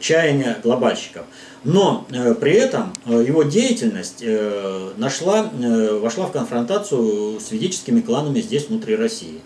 чаяния 0.00 0.58
глобальщиков. 0.62 1.24
Но 1.64 2.06
э, 2.10 2.34
при 2.34 2.52
этом 2.52 2.92
э, 3.06 3.24
его 3.26 3.42
деятельность 3.42 4.18
э, 4.20 4.90
нашла, 4.98 5.50
э, 5.50 5.98
вошла 5.98 6.26
в 6.26 6.32
конфронтацию 6.32 7.40
с 7.40 7.50
ведическими 7.50 8.02
кланами 8.02 8.40
здесь, 8.40 8.68
внутри 8.68 8.96
России. 8.96 9.40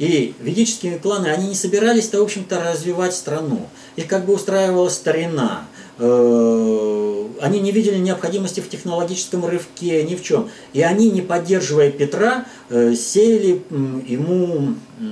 И 0.00 0.34
ведические 0.40 0.98
кланы, 0.98 1.28
они 1.28 1.48
не 1.48 1.54
собирались-то, 1.54 2.18
в 2.18 2.22
общем-то, 2.22 2.60
развивать 2.60 3.14
страну. 3.14 3.68
Их 3.96 4.08
как 4.08 4.24
бы 4.24 4.34
устраивала 4.34 4.88
старина. 4.88 5.68
Э, 5.98 7.26
они 7.40 7.60
не 7.60 7.70
видели 7.70 7.98
необходимости 7.98 8.60
в 8.60 8.68
технологическом 8.68 9.46
рывке, 9.46 10.02
ни 10.02 10.16
в 10.16 10.22
чем. 10.24 10.48
И 10.72 10.82
они, 10.82 11.10
не 11.10 11.22
поддерживая 11.22 11.92
Петра, 11.92 12.46
э, 12.68 12.94
сеяли 12.94 13.62
ему 14.08 14.74
э, 14.98 15.02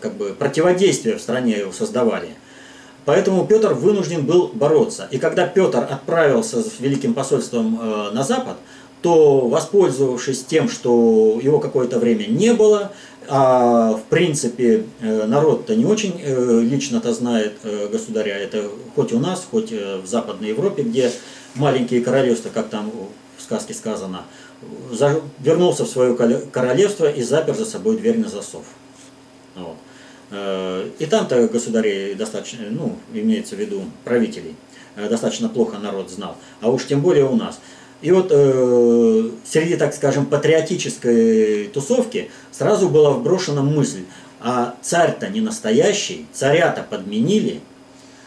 как 0.00 0.14
бы 0.14 0.34
противодействие 0.38 1.16
в 1.16 1.20
стране 1.20 1.58
его 1.58 1.72
создавали. 1.72 2.28
Поэтому 3.04 3.46
Петр 3.46 3.74
вынужден 3.74 4.24
был 4.24 4.50
бороться. 4.54 5.08
И 5.10 5.18
когда 5.18 5.46
Петр 5.46 5.78
отправился 5.78 6.62
с 6.62 6.80
великим 6.80 7.12
посольством 7.12 7.78
на 8.12 8.24
Запад, 8.24 8.56
то, 9.04 9.48
воспользовавшись 9.48 10.44
тем, 10.44 10.70
что 10.70 11.38
его 11.42 11.58
какое-то 11.58 11.98
время 11.98 12.24
не 12.24 12.54
было, 12.54 12.90
а 13.28 13.92
в 13.92 14.02
принципе 14.04 14.86
э, 15.00 15.26
народ-то 15.26 15.76
не 15.76 15.84
очень 15.84 16.18
э, 16.22 16.60
лично-то 16.62 17.12
знает 17.12 17.52
э, 17.64 17.88
государя, 17.92 18.32
это 18.32 18.64
хоть 18.94 19.12
у 19.12 19.18
нас, 19.18 19.46
хоть 19.50 19.72
в 19.72 20.06
Западной 20.06 20.48
Европе, 20.48 20.84
где 20.84 21.12
маленькие 21.54 22.00
королевства, 22.00 22.50
как 22.52 22.68
там 22.68 22.90
в 23.36 23.42
сказке 23.42 23.74
сказано, 23.74 24.22
вернулся 25.38 25.84
в 25.84 25.88
свое 25.88 26.14
королевство 26.14 27.10
и 27.10 27.22
запер 27.22 27.54
за 27.54 27.66
собой 27.66 27.98
дверь 27.98 28.18
на 28.18 28.30
засов. 28.30 28.64
Вот. 29.54 29.76
И 30.98 31.06
там-то 31.06 31.46
государей 31.48 32.14
достаточно, 32.14 32.66
ну, 32.70 32.96
имеется 33.12 33.56
в 33.56 33.58
виду 33.60 33.84
правителей, 34.04 34.56
достаточно 34.96 35.48
плохо 35.48 35.78
народ 35.78 36.10
знал, 36.10 36.36
а 36.60 36.70
уж 36.70 36.86
тем 36.86 37.00
более 37.00 37.24
у 37.24 37.36
нас– 37.36 37.60
и 38.04 38.10
вот 38.10 38.28
э, 38.32 39.30
среди, 39.46 39.76
так 39.76 39.94
скажем, 39.94 40.26
патриотической 40.26 41.68
тусовки 41.68 42.30
сразу 42.52 42.90
была 42.90 43.12
вброшена 43.12 43.62
мысль, 43.62 44.04
а 44.40 44.74
царь-то 44.82 45.30
не 45.30 45.40
настоящий, 45.40 46.26
царя-то 46.30 46.82
подменили. 46.82 47.62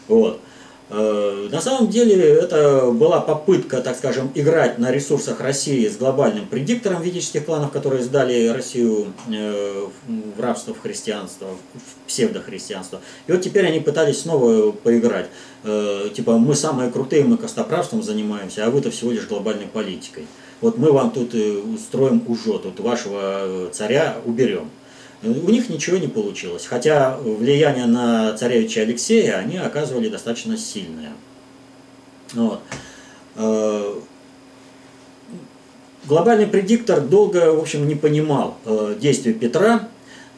Вот. 0.08 0.40
Э, 0.90 1.48
на 1.50 1.60
самом 1.60 1.88
деле 1.88 2.24
это 2.24 2.90
была 2.90 3.20
попытка, 3.20 3.80
так 3.80 3.96
скажем, 3.96 4.30
играть 4.34 4.78
на 4.78 4.90
ресурсах 4.90 5.40
России 5.40 5.86
с 5.86 5.96
глобальным 5.96 6.46
предиктором 6.46 7.02
ведических 7.02 7.44
кланов, 7.44 7.72
которые 7.72 8.02
сдали 8.02 8.48
Россию 8.48 9.08
э, 9.30 9.86
в 10.06 10.40
рабство, 10.40 10.72
в 10.72 10.80
христианство, 10.80 11.48
в 11.74 12.08
псевдохристианство. 12.08 13.00
И 13.26 13.32
вот 13.32 13.42
теперь 13.42 13.66
они 13.66 13.80
пытались 13.80 14.22
снова 14.22 14.72
поиграть. 14.72 15.26
Э, 15.64 16.08
типа 16.14 16.38
мы 16.38 16.54
самые 16.54 16.90
крутые, 16.90 17.24
мы 17.24 17.36
костоправством 17.36 18.02
занимаемся, 18.02 18.64
а 18.64 18.70
вы-то 18.70 18.90
всего 18.90 19.10
лишь 19.10 19.26
глобальной 19.26 19.66
политикой. 19.66 20.26
Вот 20.62 20.78
мы 20.78 20.90
вам 20.90 21.10
тут 21.10 21.34
устроим 21.34 22.24
ужо, 22.26 22.58
тут 22.58 22.80
вашего 22.80 23.68
царя 23.72 24.16
уберем. 24.24 24.70
У 25.22 25.50
них 25.50 25.68
ничего 25.68 25.96
не 25.96 26.06
получилось, 26.06 26.64
хотя 26.66 27.16
влияние 27.16 27.86
на 27.86 28.36
царевича 28.36 28.82
Алексея 28.82 29.38
они 29.38 29.56
оказывали 29.56 30.08
достаточно 30.08 30.56
сильное. 30.56 31.12
Вот. 32.34 32.60
Э, 33.34 33.94
глобальный 36.06 36.46
предиктор 36.46 37.00
долго, 37.00 37.52
в 37.52 37.60
общем, 37.60 37.88
не 37.88 37.96
понимал 37.96 38.58
э, 38.64 38.94
действий 39.00 39.32
Петра, 39.32 39.88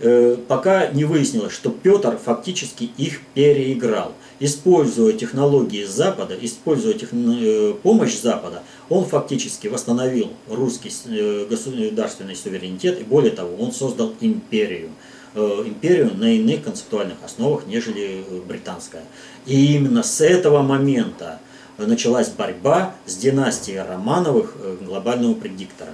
э, 0.01 0.37
пока 0.49 0.87
не 0.89 1.05
выяснилось, 1.05 1.53
что 1.53 1.71
Петр 1.71 2.17
фактически 2.17 2.91
их 2.97 3.21
переиграл 3.35 4.13
используя 4.41 5.13
технологии 5.13 5.85
Запада, 5.85 6.37
используя 6.41 6.95
техно... 6.95 7.37
Э, 7.39 7.75
помощь 7.83 8.19
Запада, 8.19 8.63
он 8.89 9.05
фактически 9.05 9.69
восстановил 9.69 10.31
русский 10.49 10.91
э, 11.07 11.47
государственный 11.49 12.35
суверенитет, 12.35 13.01
и 13.01 13.05
более 13.05 13.31
того, 13.31 13.55
он 13.57 13.71
создал 13.71 14.15
империю. 14.21 14.89
Э, 15.35 15.63
империю 15.67 16.17
на 16.17 16.35
иных 16.35 16.65
концептуальных 16.65 17.19
основах, 17.23 17.67
нежели 17.67 18.25
британская. 18.49 19.05
И 19.47 19.77
именно 19.77 20.03
с 20.03 20.23
этого 20.23 20.63
момента 20.63 21.39
началась 21.77 22.29
борьба 22.31 22.95
с 23.07 23.17
династией 23.17 23.81
Романовых 23.81 24.57
глобального 24.83 25.35
предиктора. 25.35 25.93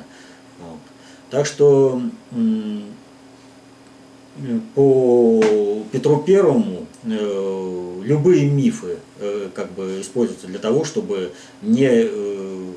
Вот. 0.60 0.78
Так 1.30 1.46
что 1.46 2.00
по 4.74 5.40
Петру 5.92 6.22
Первому 6.22 6.86
любые 7.06 8.46
мифы 8.46 8.98
э, 9.20 9.48
как 9.54 9.72
бы 9.72 10.00
используются 10.00 10.46
для 10.46 10.58
того, 10.58 10.84
чтобы 10.84 11.32
не 11.62 11.88
э, 11.88 12.72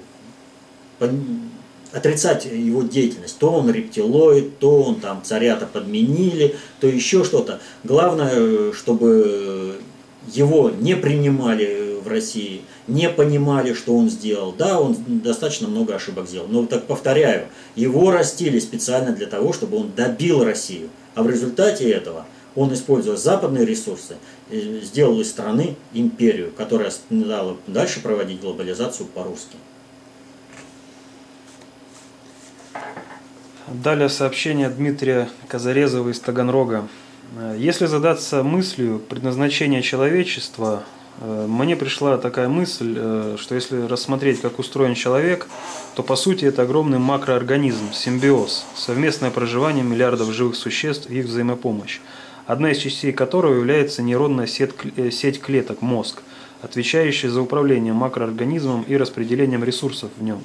отрицать 1.91 2.45
его 2.45 2.83
деятельность. 2.83 3.37
То 3.39 3.51
он 3.51 3.71
рептилоид, 3.71 4.59
то 4.59 4.83
он 4.83 4.99
там 4.99 5.21
царя-то 5.23 5.65
подменили, 5.65 6.55
то 6.79 6.87
еще 6.87 7.23
что-то. 7.23 7.59
Главное, 7.83 8.71
чтобы 8.73 9.75
его 10.31 10.69
не 10.69 10.95
принимали 10.95 11.97
в 12.03 12.07
России, 12.07 12.61
не 12.87 13.09
понимали, 13.09 13.73
что 13.73 13.95
он 13.95 14.09
сделал. 14.09 14.53
Да, 14.57 14.79
он 14.79 14.97
достаточно 15.07 15.67
много 15.67 15.95
ошибок 15.95 16.27
сделал. 16.27 16.47
Но 16.47 16.65
так 16.65 16.85
повторяю, 16.85 17.47
его 17.75 18.11
растили 18.11 18.59
специально 18.59 19.11
для 19.11 19.27
того, 19.27 19.53
чтобы 19.53 19.77
он 19.77 19.91
добил 19.95 20.43
Россию. 20.43 20.89
А 21.15 21.23
в 21.23 21.29
результате 21.29 21.89
этого 21.89 22.25
он, 22.59 22.73
используя 22.73 23.15
западные 23.15 23.65
ресурсы, 23.65 24.17
сделал 24.51 25.21
из 25.21 25.29
страны 25.29 25.77
империю, 25.93 26.51
которая 26.51 26.91
стала 26.91 27.55
дальше 27.67 28.01
проводить 28.01 28.41
глобализацию 28.41 29.07
по-русски. 29.07 29.55
Далее 33.67 34.09
сообщение 34.09 34.69
Дмитрия 34.69 35.29
Казарезова 35.47 36.09
из 36.09 36.19
Таганрога. 36.19 36.89
Если 37.57 37.85
задаться 37.85 38.43
мыслью 38.43 38.99
предназначения 38.99 39.81
человечества, 39.81 40.83
э, 41.21 41.45
мне 41.47 41.77
пришла 41.77 42.17
такая 42.17 42.49
мысль, 42.49 42.95
э, 42.97 43.37
что 43.39 43.55
если 43.55 43.87
рассмотреть, 43.87 44.41
как 44.41 44.59
устроен 44.59 44.95
человек, 44.95 45.47
то 45.95 46.03
по 46.03 46.15
сути 46.17 46.45
это 46.45 46.63
огромный 46.63 46.97
макроорганизм, 46.97 47.93
симбиоз, 47.93 48.65
совместное 48.75 49.29
проживание 49.29 49.83
миллиардов 49.83 50.31
живых 50.33 50.55
существ 50.55 51.09
и 51.09 51.19
их 51.19 51.27
взаимопомощь, 51.27 51.99
одна 52.49 52.71
из 52.71 52.79
частей 52.79 53.11
которого 53.11 53.53
является 53.53 54.01
нейронная 54.01 54.47
э, 54.47 55.11
сеть 55.11 55.39
клеток, 55.39 55.83
мозг, 55.83 56.23
отвечающая 56.63 57.29
за 57.29 57.41
управление 57.41 57.93
макроорганизмом 57.93 58.81
и 58.87 58.97
распределением 58.97 59.63
ресурсов 59.63 60.09
в 60.17 60.23
нем. 60.23 60.41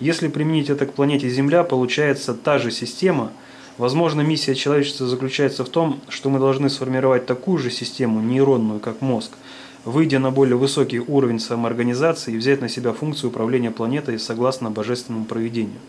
Если 0.00 0.28
применить 0.28 0.68
это 0.68 0.84
к 0.84 0.92
планете 0.92 1.30
Земля, 1.30 1.64
получается 1.64 2.34
та 2.34 2.58
же 2.58 2.70
система. 2.70 3.32
Возможно, 3.78 4.20
миссия 4.20 4.54
человечества 4.54 5.06
заключается 5.06 5.64
в 5.64 5.70
том, 5.70 6.02
что 6.10 6.28
мы 6.28 6.38
должны 6.38 6.68
сформировать 6.68 7.24
такую 7.24 7.56
же 7.56 7.70
систему, 7.70 8.20
нейронную, 8.20 8.78
как 8.78 9.00
мозг– 9.00 9.32
выйдя 9.86 10.18
на 10.18 10.30
более 10.30 10.56
высокий 10.56 11.00
уровень 11.00 11.40
самоорганизации 11.40 12.34
и 12.34 12.36
взять 12.36 12.60
на 12.60 12.68
себя 12.68 12.92
функцию 12.92 13.30
управления 13.30 13.70
планетой 13.70 14.18
согласно 14.18 14.70
божественному 14.70 15.24
проведению. 15.24 15.80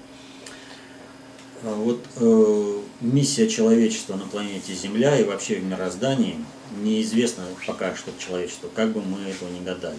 А 1.64 1.76
вот 1.76 2.00
э, 2.16 2.81
миссия 3.02 3.48
человечества 3.48 4.16
на 4.16 4.26
планете 4.26 4.74
Земля 4.74 5.20
и 5.20 5.24
вообще 5.24 5.56
в 5.56 5.64
мироздании 5.64 6.38
неизвестна 6.82 7.44
пока 7.66 7.96
что 7.96 8.12
человечеству, 8.18 8.70
как 8.74 8.92
бы 8.92 9.02
мы 9.02 9.20
этого 9.30 9.50
не 9.50 9.60
гадали. 9.60 9.98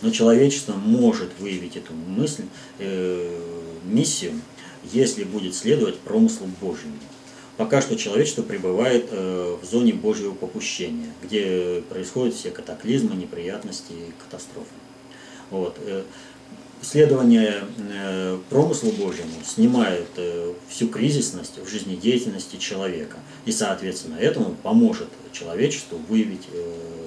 Но 0.00 0.10
человечество 0.10 0.74
может 0.74 1.30
выявить 1.38 1.76
эту 1.76 1.92
мысль, 1.92 2.44
э, 2.78 3.40
миссию, 3.84 4.40
если 4.84 5.24
будет 5.24 5.54
следовать 5.54 5.98
промыслу 5.98 6.48
Божьему. 6.60 6.94
Пока 7.56 7.82
что 7.82 7.96
человечество 7.96 8.42
пребывает 8.42 9.08
э, 9.10 9.56
в 9.60 9.64
зоне 9.66 9.92
Божьего 9.92 10.32
попущения, 10.32 11.12
где 11.22 11.82
происходят 11.88 12.34
все 12.34 12.50
катаклизмы, 12.50 13.16
неприятности 13.16 13.92
и 13.92 14.12
катастрофы. 14.22 14.68
Вот. 15.50 15.76
Э, 16.80 16.84
следование 16.84 17.64
э, 17.78 18.38
промыслу 18.50 18.92
Божьему 18.92 19.32
снимает 19.44 20.08
всю 20.68 20.88
кризисность 20.88 21.58
в 21.58 21.68
жизнедеятельности 21.68 22.56
человека 22.56 23.18
и, 23.44 23.52
соответственно, 23.52 24.16
этому 24.16 24.54
поможет 24.62 25.08
человечеству 25.32 25.98
выявить 26.08 26.48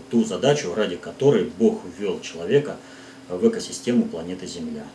ту 0.10 0.24
задачу, 0.24 0.74
ради 0.74 0.96
которой 0.96 1.52
Бог 1.58 1.82
ввел 1.98 2.20
человека 2.22 2.78
в 3.30 3.48
экосистему 3.48 4.06
планеты 4.06 4.46
Земля. 4.46 4.86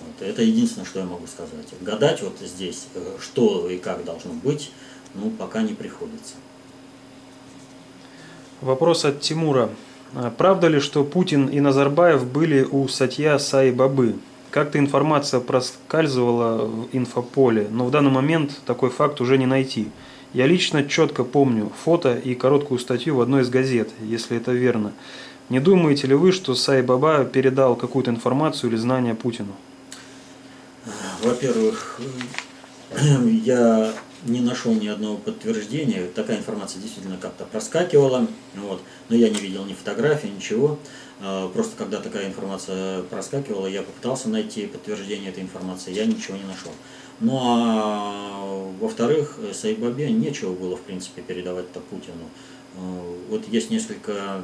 Вот. 0.00 0.26
Это 0.26 0.42
единственное, 0.42 0.86
что 0.86 1.00
я 1.00 1.04
могу 1.04 1.26
сказать. 1.26 1.66
Гадать 1.80 2.22
вот 2.22 2.38
здесь, 2.40 2.86
э, 2.94 3.16
что 3.20 3.68
и 3.68 3.76
как 3.78 4.04
должно 4.04 4.32
быть, 4.32 4.70
ну, 5.14 5.30
пока 5.30 5.62
не 5.62 5.74
приходится. 5.74 6.34
Вопрос 8.60 9.04
от 9.04 9.20
Тимура. 9.20 9.70
А 10.14 10.30
Правда 10.30 10.68
ли, 10.68 10.80
что 10.80 11.04
Путин 11.04 11.46
и 11.46 11.60
Назарбаев 11.60 12.26
были 12.26 12.62
у 12.62 12.88
Сатья 12.88 13.38
Саи 13.38 13.70
Бабы? 13.70 14.16
Как-то 14.50 14.78
информация 14.78 15.38
проскальзывала 15.38 16.66
в 16.66 16.88
инфополе, 16.92 17.68
но 17.70 17.84
в 17.84 17.92
данный 17.92 18.10
момент 18.10 18.60
такой 18.66 18.90
факт 18.90 19.20
уже 19.20 19.38
не 19.38 19.46
найти. 19.46 19.88
Я 20.32 20.46
лично 20.46 20.84
четко 20.84 21.22
помню 21.22 21.70
фото 21.84 22.16
и 22.16 22.34
короткую 22.34 22.80
статью 22.80 23.16
в 23.16 23.20
одной 23.20 23.42
из 23.42 23.50
газет, 23.50 23.90
если 24.00 24.36
это 24.36 24.52
верно. 24.52 24.92
Не 25.48 25.60
думаете 25.60 26.08
ли 26.08 26.14
вы, 26.14 26.32
что 26.32 26.54
Сай 26.54 26.82
Баба 26.82 27.24
передал 27.24 27.76
какую-то 27.76 28.10
информацию 28.10 28.70
или 28.70 28.76
знания 28.76 29.14
Путину? 29.14 29.52
Во-первых, 31.22 32.00
я 33.44 33.92
не 34.24 34.40
нашел 34.40 34.74
ни 34.74 34.88
одного 34.88 35.16
подтверждения. 35.16 36.06
Такая 36.14 36.38
информация 36.38 36.80
действительно 36.80 37.16
как-то 37.16 37.44
проскакивала, 37.44 38.26
вот, 38.54 38.80
но 39.08 39.16
я 39.16 39.28
не 39.28 39.40
видел 39.40 39.64
ни 39.64 39.72
фотографий, 39.72 40.28
ничего. 40.28 40.78
А, 41.20 41.48
просто 41.48 41.76
когда 41.76 42.00
такая 42.00 42.26
информация 42.26 43.02
проскакивала, 43.02 43.66
я 43.66 43.82
попытался 43.82 44.28
найти 44.28 44.66
подтверждение 44.66 45.30
этой 45.30 45.42
информации, 45.42 45.92
я 45.92 46.06
ничего 46.06 46.36
не 46.36 46.44
нашел. 46.44 46.72
Ну 47.20 47.38
а 47.40 48.72
во-вторых, 48.80 49.38
Сайбабе 49.52 50.10
нечего 50.10 50.52
было, 50.52 50.76
в 50.76 50.80
принципе, 50.80 51.22
передавать-то 51.22 51.80
Путину. 51.80 52.28
А, 52.76 53.16
вот 53.28 53.46
есть 53.48 53.70
несколько 53.70 54.42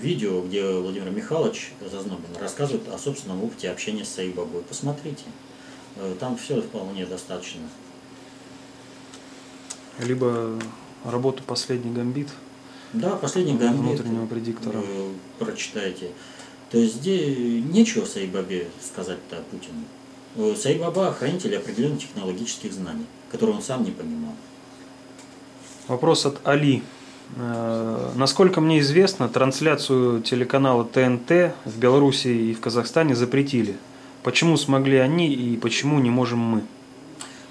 видео, 0.00 0.42
где 0.42 0.64
Владимир 0.70 1.10
Михайлович 1.10 1.72
Зазнобин 1.80 2.36
рассказывает 2.40 2.88
о 2.88 2.98
собственном 2.98 3.44
опыте 3.44 3.70
общения 3.70 4.04
с 4.04 4.08
Сайбабой. 4.08 4.62
Посмотрите, 4.62 5.24
а, 5.96 6.14
там 6.18 6.36
все 6.36 6.60
вполне 6.60 7.06
достаточно 7.06 7.62
либо 9.98 10.58
работу 11.04 11.42
«Последний 11.46 11.92
гамбит». 11.92 12.28
Да, 12.92 13.10
«Последний 13.16 13.56
гамбит». 13.56 14.00
Внутреннего 14.00 14.26
предиктора. 14.26 14.82
Прочитайте. 15.38 16.10
То 16.70 16.78
есть 16.78 16.96
здесь 16.96 17.64
нечего 17.64 18.04
Саибабе 18.04 18.68
сказать-то 18.82 19.42
Путину. 19.50 19.84
Э, 20.36 20.54
Саибаба– 20.54 21.12
хранитель 21.18 21.56
определенных 21.56 22.00
технологических 22.00 22.72
знаний, 22.72 23.06
которые 23.30 23.56
он 23.56 23.62
сам 23.62 23.84
не 23.84 23.90
понимал. 23.90 24.34
Вопрос 25.86 26.26
от 26.26 26.46
Али. 26.46 26.82
Э, 27.36 28.12
насколько 28.14 28.60
мне 28.60 28.80
известно, 28.80 29.28
трансляцию 29.28 30.22
телеканала 30.22 30.84
ТНТ 30.84 31.54
в 31.64 31.78
Беларуси 31.78 32.28
и 32.28 32.54
в 32.54 32.60
Казахстане 32.60 33.14
запретили. 33.14 33.76
Почему 34.22 34.56
смогли 34.56 34.98
они 34.98 35.32
и 35.32 35.56
почему 35.56 35.98
не 36.00 36.10
можем 36.10 36.38
мы? 36.38 36.62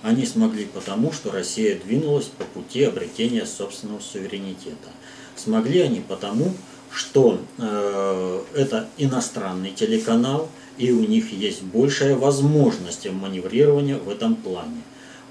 Они 0.04 0.26
смогли 0.26 0.66
потому, 0.66 1.12
что 1.12 1.32
Россия 1.32 1.78
двинулась 1.78 2.26
по 2.26 2.44
пути 2.44 2.84
обретения 2.84 3.46
собственного 3.46 4.00
суверенитета. 4.00 4.90
Смогли 5.36 5.82
они 5.82 6.02
потому, 6.02 6.54
что 6.92 7.40
э, 7.58 8.44
это 8.56 8.88
иностранный 8.98 9.72
телеканал, 9.72 10.50
и 10.78 10.92
у 10.92 11.06
них 11.06 11.32
есть 11.32 11.64
большая 11.64 12.16
возможность 12.16 13.10
маневрирования 13.10 13.98
в 13.98 14.10
этом 14.10 14.36
плане. 14.36 14.82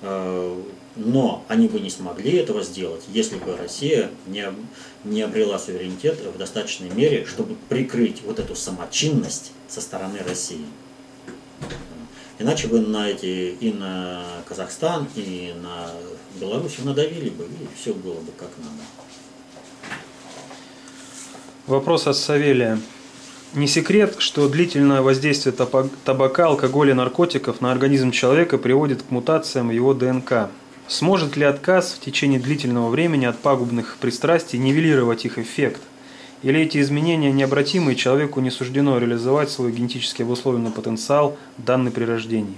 Э, 0.02 0.62
но 0.96 1.44
они 1.48 1.68
бы 1.68 1.78
не 1.78 1.90
смогли 1.90 2.32
этого 2.32 2.62
сделать, 2.62 3.02
если 3.08 3.36
бы 3.36 3.56
Россия 3.56 4.10
не, 4.26 4.46
не 5.04 5.22
обрела 5.22 5.58
суверенитет 5.58 6.18
в 6.34 6.38
достаточной 6.38 6.90
мере, 6.90 7.26
чтобы 7.26 7.56
прикрыть 7.68 8.22
вот 8.24 8.38
эту 8.38 8.56
самочинность 8.56 9.52
со 9.68 9.80
стороны 9.80 10.18
России. 10.26 10.64
Иначе 12.38 12.68
бы 12.68 12.80
на 12.80 13.08
эти 13.08 13.56
и 13.60 13.72
на 13.72 14.22
Казахстан, 14.46 15.08
и 15.14 15.54
на 15.62 15.90
Беларусь 16.38 16.76
надавили 16.84 17.30
бы, 17.30 17.44
и 17.44 17.66
все 17.80 17.94
было 17.94 18.20
бы 18.20 18.32
как 18.38 18.50
надо. 18.58 18.82
Вопрос 21.66 22.06
от 22.06 22.16
Савелия. 22.16 22.78
Не 23.54 23.66
секрет, 23.66 24.16
что 24.18 24.48
длительное 24.48 25.00
воздействие 25.00 25.54
табака, 26.04 26.46
алкоголя 26.46 26.90
и 26.90 26.94
наркотиков 26.94 27.62
на 27.62 27.72
организм 27.72 28.10
человека 28.10 28.58
приводит 28.58 29.02
к 29.02 29.10
мутациям 29.10 29.70
его 29.70 29.94
ДНК. 29.94 30.50
Сможет 30.88 31.36
ли 31.36 31.44
отказ 31.44 31.94
в 31.94 32.04
течение 32.04 32.38
длительного 32.38 32.90
времени 32.90 33.24
от 33.24 33.38
пагубных 33.38 33.96
пристрастий 33.98 34.58
нивелировать 34.58 35.24
их 35.24 35.38
эффект– 35.38 35.80
или 36.42 36.60
эти 36.60 36.80
изменения 36.80 37.32
необратимы, 37.32 37.92
и 37.92 37.96
человеку 37.96 38.40
не 38.40 38.50
суждено 38.50 38.98
реализовать 38.98 39.50
свой 39.50 39.72
генетически 39.72 40.22
обусловленный 40.22 40.70
потенциал, 40.70 41.36
данный 41.58 41.90
при 41.90 42.04
рождении? 42.04 42.56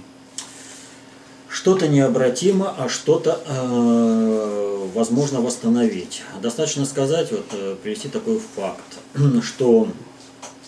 Что-то 1.47 1.87
необратимо, 1.87 2.75
а 2.77 2.89
что-то 2.89 3.41
э, 3.45 4.87
возможно 4.93 5.41
восстановить. 5.41 6.21
Достаточно 6.41 6.85
сказать, 6.85 7.31
вот 7.31 7.45
э, 7.53 7.75
привести 7.81 8.07
такой 8.07 8.39
факт, 8.39 8.99
что 9.43 9.87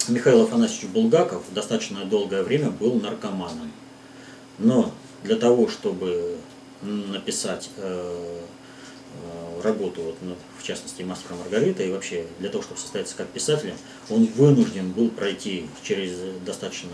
Михаил 0.07 0.41
Афанасьевич 0.43 0.89
Булгаков 0.89 1.43
достаточно 1.51 2.05
долгое 2.05 2.43
время 2.43 2.72
был 2.72 2.95
наркоманом. 2.95 3.72
Но 4.57 4.91
для 5.24 5.36
того, 5.36 5.68
чтобы 5.68 6.38
написать 6.82 7.70
э, 7.78 8.39
работу, 9.62 10.01
вот, 10.01 10.18
ну, 10.22 10.36
в 10.59 10.64
частности, 10.64 11.01
мастера 11.03 11.36
Маргарита, 11.36 11.84
и 11.84 11.91
вообще 11.91 12.26
для 12.39 12.49
того, 12.49 12.64
чтобы 12.64 12.80
состояться 12.80 13.16
как 13.16 13.28
писателем, 13.28 13.76
он 14.09 14.26
вынужден 14.26 14.91
был 14.91 15.09
пройти 15.09 15.66
через 15.84 16.18
достаточно 16.45 16.91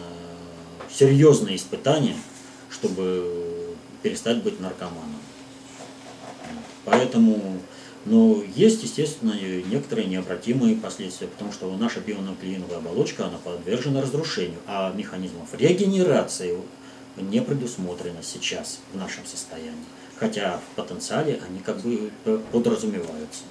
серьезные 0.92 1.56
испытания, 1.56 2.16
чтобы 2.70 3.76
перестать 4.02 4.44
быть 4.44 4.60
наркоманом. 4.60 5.20
Поэтому, 6.86 7.60
но 8.06 8.42
есть, 8.56 8.84
естественно, 8.84 9.34
некоторые 9.66 10.08
необратимые 10.08 10.76
последствия, 10.76 11.28
потому 11.28 11.52
что 11.52 11.76
наша 11.76 12.00
бионуклеиновая 12.00 12.78
оболочка, 12.78 13.26
она 13.26 13.38
подвержена 13.38 14.02
разрушению, 14.02 14.60
а 14.68 14.94
механизмов 14.94 15.54
регенерации 15.54 16.58
не 17.18 17.42
предусмотрено 17.42 18.24
сейчас 18.24 18.80
в 18.94 18.98
нашем 18.98 19.26
состоянии 19.26 19.74
хотя 20.20 20.60
в 20.60 20.76
потенциале 20.76 21.40
они 21.48 21.60
как 21.60 21.78
бы 21.78 22.12
подразумеваются. 22.52 23.44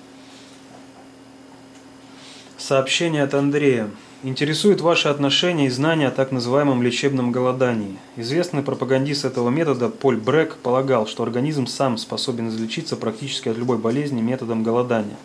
Сообщение 2.58 3.22
от 3.22 3.34
Андрея. 3.34 3.90
Интересует 4.22 4.80
ваше 4.80 5.08
отношение 5.08 5.66
и 5.66 5.70
знания 5.70 6.08
о 6.08 6.10
так 6.10 6.32
называемом 6.32 6.82
лечебном 6.82 7.30
голодании. 7.30 7.98
Известный 8.16 8.62
пропагандист 8.62 9.26
этого 9.26 9.50
метода 9.50 9.88
Поль 9.88 10.16
Брек 10.16 10.56
полагал, 10.56 11.06
что 11.06 11.22
организм 11.22 11.66
сам 11.66 11.98
способен 11.98 12.48
излечиться 12.48 12.96
практически 12.96 13.50
от 13.50 13.58
любой 13.58 13.78
болезни 13.78 14.22
методом 14.22 14.62
голодания. 14.62 15.18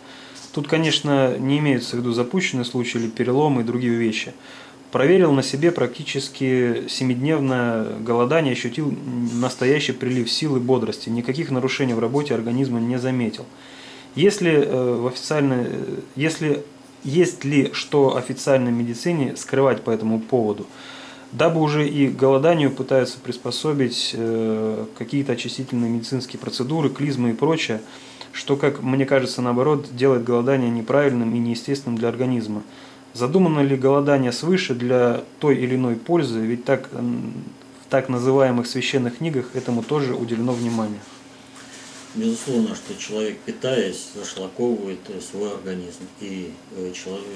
Тут, 0.52 0.68
конечно, 0.68 1.38
не 1.38 1.58
имеются 1.58 1.96
в 1.96 2.00
виду 2.00 2.12
запущенные 2.12 2.66
случаи 2.66 2.98
или 2.98 3.08
переломы 3.08 3.62
и 3.62 3.64
другие 3.64 3.94
вещи. 3.94 4.34
Проверил 4.92 5.32
на 5.32 5.42
себе 5.42 5.72
практически 5.72 6.86
семидневное 6.86 7.98
голодание, 8.00 8.52
ощутил 8.52 8.94
настоящий 9.32 9.92
прилив 9.92 10.30
сил 10.30 10.56
и 10.56 10.60
бодрости. 10.60 11.08
Никаких 11.08 11.50
нарушений 11.50 11.94
в 11.94 11.98
работе 11.98 12.34
организма 12.34 12.78
не 12.78 12.98
заметил. 12.98 13.46
Если, 14.14 14.52
э, 14.52 14.94
в 15.00 15.06
официальной, 15.06 15.64
э, 15.66 16.00
если 16.14 16.62
есть 17.04 17.42
ли 17.42 17.70
что 17.72 18.16
официальной 18.16 18.70
медицине 18.70 19.34
скрывать 19.36 19.80
по 19.82 19.90
этому 19.90 20.20
поводу, 20.20 20.66
дабы 21.32 21.62
уже 21.62 21.88
и 21.88 22.08
голоданию 22.08 22.70
пытаются 22.70 23.18
приспособить 23.18 24.10
э, 24.12 24.84
какие-то 24.98 25.32
очистительные 25.32 25.90
медицинские 25.90 26.38
процедуры, 26.38 26.90
клизмы 26.90 27.30
и 27.30 27.32
прочее, 27.32 27.80
что, 28.30 28.56
как 28.56 28.82
мне 28.82 29.06
кажется, 29.06 29.40
наоборот, 29.40 29.86
делает 29.92 30.24
голодание 30.24 30.70
неправильным 30.70 31.34
и 31.34 31.38
неестественным 31.38 31.96
для 31.96 32.08
организма. 32.08 32.62
Задумано 33.14 33.60
ли 33.60 33.76
голодание 33.76 34.32
свыше 34.32 34.74
для 34.74 35.22
той 35.38 35.56
или 35.56 35.76
иной 35.76 35.96
пользы, 35.96 36.40
ведь 36.40 36.64
так, 36.64 36.88
в 36.92 37.90
так 37.90 38.08
называемых 38.08 38.66
священных 38.66 39.18
книгах 39.18 39.54
этому 39.54 39.82
тоже 39.82 40.14
уделено 40.14 40.52
внимание. 40.52 41.00
Безусловно, 42.14 42.74
что 42.74 42.94
человек, 42.94 43.38
питаясь, 43.38 44.08
зашлаковывает 44.14 44.98
свой 45.22 45.52
организм, 45.52 46.04
и 46.20 46.52
э, 46.76 46.92
человек, 46.92 47.26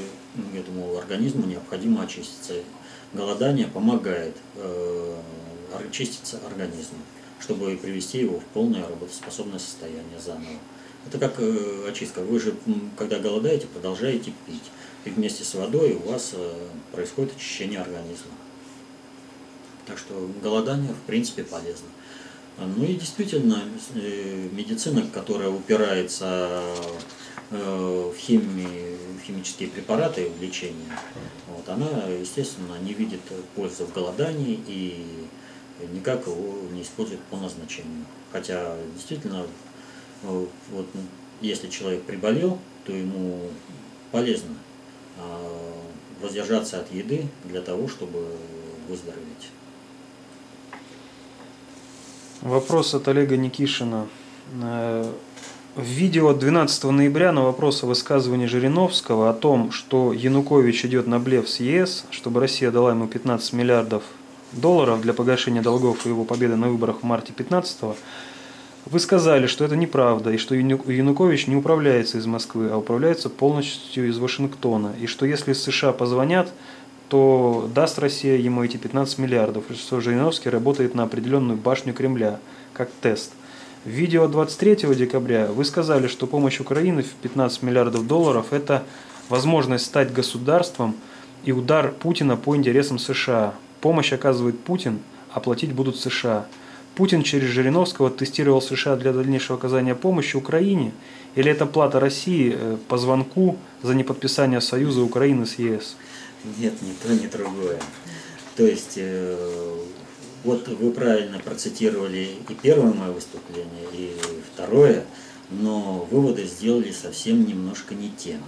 этому 0.55 0.99
организму 0.99 1.47
необходимо 1.47 2.03
очиститься. 2.03 2.55
Голодание 3.14 3.68
помогает 3.68 4.37
э, 4.57 5.14
очиститься 5.79 6.39
организму, 6.47 6.99
чтобы 7.41 7.77
привести 7.77 8.18
его 8.18 8.39
в 8.41 8.45
полное 8.53 8.87
работоспособное 8.87 9.59
состояние 9.59 10.20
заново. 10.22 10.59
Это 11.07 11.18
как 11.18 11.37
э, 11.39 11.89
очистка. 11.89 12.20
Вы 12.20 12.39
же, 12.39 12.55
когда 12.99 13.18
голодаете, 13.18 13.66
продолжаете 13.68 14.33
пить 14.47 14.70
и 15.07 15.11
вместе 15.11 15.44
с 15.44 15.54
водой 15.54 15.94
у 15.94 16.11
вас 16.11 16.32
э, 16.34 16.68
происходит 16.92 17.36
очищение 17.36 17.80
организма. 17.80 18.32
Так 19.86 19.98
что 19.98 20.28
голодание 20.42 20.92
в 20.92 21.07
принципе 21.07 21.44
полезно. 21.44 21.88
Ну 22.59 22.84
и 22.84 22.94
действительно, 22.94 23.62
э, 23.94 24.48
медицина, 24.50 25.07
которая 25.12 25.48
упирается 25.48 26.61
э, 27.50 28.12
в, 28.12 28.18
химии, 28.18 28.96
в 29.16 29.24
химические 29.24 29.68
препараты 29.68 30.28
в 30.28 30.42
лечении, 30.42 30.88
вот, 31.48 31.68
она, 31.68 32.09
естественно, 32.09 32.76
не 32.82 32.92
видит 32.92 33.20
пользы 33.54 33.84
в 33.84 33.92
голодании 33.92 34.59
и 34.66 35.28
никак 35.92 36.26
его 36.26 36.59
не 36.72 36.82
использует 36.82 37.20
по 37.30 37.36
назначению. 37.36 38.07
Хотя 38.32 38.74
действительно, 38.94 39.46
вот, 40.22 40.86
если 41.40 41.68
человек 41.68 42.02
приболел, 42.02 42.59
то 42.84 42.92
ему 42.92 43.50
полезно 44.11 44.57
воздержаться 46.20 46.80
от 46.80 46.92
еды 46.92 47.26
для 47.44 47.60
того, 47.60 47.88
чтобы 47.88 48.26
выздороветь. 48.88 49.50
Вопрос 52.42 52.94
от 52.94 53.08
Олега 53.08 53.36
Никишина. 53.36 54.06
Э, 54.62 55.10
в 55.74 55.82
видео 55.82 56.32
12 56.32 56.84
ноября 56.84 57.32
на 57.32 57.44
вопрос 57.44 57.82
о 57.82 57.86
высказывании 57.86 58.46
Жириновского 58.46 59.30
о 59.30 59.34
том, 59.34 59.72
что 59.72 60.12
Янукович 60.12 60.86
идет 60.86 61.06
на 61.06 61.18
блеф 61.18 61.48
с 61.48 61.60
ЕС, 61.60 62.06
чтобы 62.10 62.40
Россия 62.40 62.70
дала 62.70 62.90
ему 62.90 63.06
15 63.06 63.52
миллиардов 63.52 64.02
долларов 64.52 65.00
для 65.02 65.12
погашения 65.12 65.62
долгов 65.62 66.06
и 66.06 66.08
его 66.08 66.24
победы 66.24 66.56
на 66.56 66.68
выборах 66.68 67.00
в 67.00 67.02
марте 67.04 67.32
15 67.32 67.96
вы 68.87 69.01
сказали, 69.01 69.47
что 69.47 69.64
это 69.64 69.76
неправда, 69.76 70.30
и 70.30 70.39
что 70.39 70.55
Янукович 70.55 71.49
не 71.49 71.57
управляется 71.57 72.18
из 72.18 72.26
Москвы, 72.26 72.70
а 72.70 72.78
управляется 72.78 73.28
полностью 73.28 74.09
из 74.09 74.18
Вашингтона, 74.18 74.95
и 75.01 75.07
что 75.07 75.26
если 75.26 75.53
США 75.53 75.93
позвонят, 75.93 76.53
то 77.09 77.68
даст 77.74 77.99
Россия 77.99 78.37
ему 78.37 78.64
эти 78.64 78.76
15 78.76 79.18
миллиардов, 79.18 79.64
и 79.70 79.74
что 79.74 80.01
Жириновский 80.01 80.51
работает 80.51 80.95
на 80.95 81.03
определенную 81.03 81.59
башню 81.59 81.95
Кремля, 81.95 82.41
как 82.72 82.91
тест. 83.01 83.32
В 83.84 83.89
видео 83.89 84.26
23 84.26 84.95
декабря 84.95 85.47
вы 85.47 85.64
сказали, 85.64 86.09
что 86.09 86.26
помощь 86.26 86.61
Украины 86.61 87.03
в 87.03 87.12
15 87.22 87.62
миллиардов 87.62 88.07
долларов– 88.07 88.47
это 88.53 88.84
возможность 89.28 89.87
стать 89.87 90.12
государством 90.12 90.97
и 91.45 91.53
удар 91.53 91.93
Путина 91.93 92.37
по 92.37 92.57
интересам 92.57 92.99
США. 92.99 93.55
Помощь 93.80 94.12
оказывает 94.12 94.59
Путин, 94.59 94.99
а 95.32 95.39
платить 95.39 95.72
будут 95.72 95.97
США. 95.99 96.47
Путин 96.97 97.22
через 97.22 97.49
Жириновского 97.51 98.11
тестировал 98.11 98.62
США 98.62 98.97
для 98.97 99.12
дальнейшего 99.12 99.59
оказания 99.59 99.94
помощи 99.94 100.34
Украине? 100.36 100.92
Или 101.34 101.53
это 101.53 101.66
плата 101.66 102.01
России 102.01 102.57
э, 102.59 102.78
по 102.88 102.97
звонку 102.97 103.59
за 103.82 103.94
неподписание 103.94 104.62
союза 104.62 105.03
Украины 105.03 105.44
с 105.44 105.59
ЕС? 105.59 105.97
Нет, 106.59 106.72
ни 106.80 106.92
то, 106.92 107.12
ни 107.12 107.26
другое. 107.26 107.78
То 108.57 108.64
есть, 108.64 108.94
э, 108.97 109.76
вот 110.42 110.68
вы 110.68 110.90
правильно 110.90 111.38
процитировали 111.38 112.30
и 112.49 112.55
первое 112.62 112.94
мое 112.94 113.12
выступление, 113.12 113.84
и 113.92 114.16
второе, 114.55 115.05
но 115.51 116.09
выводы 116.11 116.47
сделали 116.47 116.92
совсем 116.92 117.47
немножко 117.47 117.94
не 117.94 118.11
те. 118.16 118.38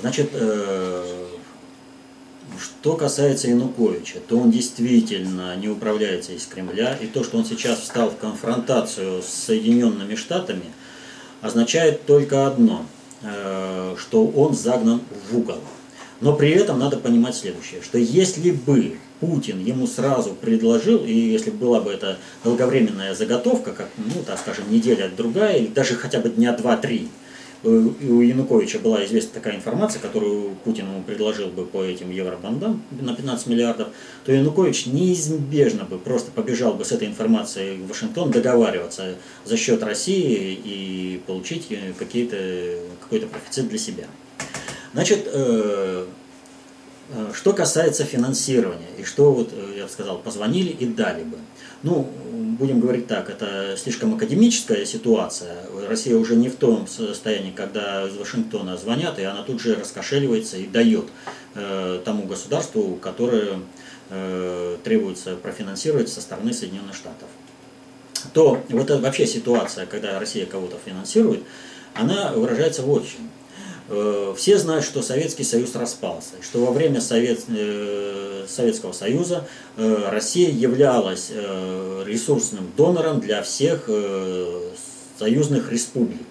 Значит, 0.00 0.30
э, 0.32 1.26
что 2.60 2.96
касается 2.96 3.48
Януковича, 3.48 4.20
то 4.26 4.38
он 4.38 4.50
действительно 4.50 5.56
не 5.56 5.68
управляется 5.68 6.32
из 6.32 6.46
Кремля, 6.46 6.96
и 7.00 7.06
то, 7.06 7.24
что 7.24 7.38
он 7.38 7.44
сейчас 7.44 7.80
встал 7.80 8.10
в 8.10 8.16
конфронтацию 8.16 9.22
с 9.22 9.26
Соединенными 9.26 10.14
Штатами, 10.14 10.64
означает 11.42 12.06
только 12.06 12.46
одно, 12.46 12.86
э, 13.22 13.96
что 13.98 14.26
он 14.26 14.54
загнан 14.54 15.00
в 15.30 15.38
угол. 15.38 15.58
Но 16.20 16.34
при 16.34 16.50
этом 16.50 16.78
надо 16.78 16.96
понимать 16.96 17.34
следующее, 17.34 17.82
что 17.82 17.98
если 17.98 18.50
бы 18.52 18.98
Путин 19.20 19.62
ему 19.62 19.86
сразу 19.86 20.30
предложил, 20.30 21.04
и 21.04 21.12
если 21.12 21.50
была 21.50 21.80
бы 21.80 21.90
это 21.90 22.18
долговременная 22.42 23.14
заготовка, 23.14 23.72
как, 23.72 23.88
ну, 23.96 24.22
так 24.24 24.38
скажем, 24.38 24.70
неделя 24.70 25.10
другая, 25.14 25.58
или 25.58 25.66
даже 25.66 25.94
хотя 25.94 26.20
бы 26.20 26.28
дня 26.28 26.52
два-три, 26.52 27.08
у 27.64 28.20
Януковича 28.20 28.78
была 28.78 29.04
известна 29.04 29.30
такая 29.34 29.56
информация, 29.56 30.00
которую 30.00 30.54
Путин 30.64 30.86
ему 30.86 31.02
предложил 31.02 31.48
бы 31.48 31.64
по 31.64 31.82
этим 31.82 32.10
евробандам 32.10 32.82
на 33.00 33.14
15 33.14 33.46
миллиардов, 33.46 33.88
то 34.24 34.32
Янукович 34.32 34.86
неизбежно 34.86 35.84
бы 35.84 35.98
просто 35.98 36.30
побежал 36.30 36.74
бы 36.74 36.84
с 36.84 36.92
этой 36.92 37.08
информацией 37.08 37.78
в 37.78 37.88
Вашингтон 37.88 38.30
договариваться 38.30 39.14
за 39.44 39.56
счет 39.56 39.82
России 39.82 40.60
и 40.64 41.22
получить 41.26 41.68
какие-то, 41.98 42.36
какой-то 43.00 43.26
профицит 43.26 43.68
для 43.68 43.78
себя. 43.78 44.04
Значит, 44.92 45.26
э, 45.32 46.06
э, 47.10 47.32
что 47.32 47.52
касается 47.52 48.04
финансирования, 48.04 48.90
и 48.98 49.04
что 49.04 49.32
вот, 49.32 49.50
э, 49.52 49.74
я 49.78 49.84
бы 49.84 49.90
сказал, 49.90 50.18
позвонили 50.18 50.68
и 50.68 50.86
дали 50.86 51.24
бы. 51.24 51.38
Ну, 51.82 52.08
будем 52.54 52.80
говорить 52.80 53.06
так, 53.06 53.30
это 53.30 53.76
слишком 53.76 54.14
академическая 54.14 54.84
ситуация. 54.84 55.56
Россия 55.88 56.16
уже 56.16 56.36
не 56.36 56.48
в 56.48 56.56
том 56.56 56.86
состоянии, 56.86 57.50
когда 57.50 58.06
из 58.06 58.16
Вашингтона 58.16 58.76
звонят, 58.76 59.18
и 59.18 59.24
она 59.24 59.42
тут 59.42 59.60
же 59.60 59.74
раскошеливается 59.74 60.56
и 60.56 60.66
дает 60.66 61.06
э, 61.54 62.00
тому 62.04 62.24
государству, 62.24 62.96
которое 62.96 63.60
э, 64.10 64.76
требуется 64.82 65.36
профинансировать 65.36 66.08
со 66.08 66.20
стороны 66.20 66.52
Соединенных 66.52 66.94
Штатов. 66.94 67.28
То 68.32 68.62
вот 68.68 68.84
эта 68.90 68.98
вообще 68.98 69.26
ситуация, 69.26 69.86
когда 69.86 70.18
Россия 70.18 70.46
кого-то 70.46 70.78
финансирует, 70.84 71.42
она 71.94 72.32
выражается 72.32 72.82
вот 72.82 73.04
в 73.04 73.10
чем. 73.10 73.30
Э, 73.88 74.34
все 74.36 74.58
знают, 74.58 74.84
что 74.84 75.02
Советский 75.02 75.44
Союз 75.44 75.74
распался, 75.74 76.32
что 76.42 76.64
во 76.64 76.72
время 76.72 77.00
Совет, 77.00 77.40
э, 77.48 78.46
Советского 78.48 78.92
Союза 78.92 79.46
э, 79.76 80.08
Россия 80.10 80.50
являлась 80.50 81.30
ресурсным 81.30 82.72
донором 82.76 83.20
для 83.20 83.42
всех 83.42 83.88
союзных 85.18 85.70
республик. 85.70 86.26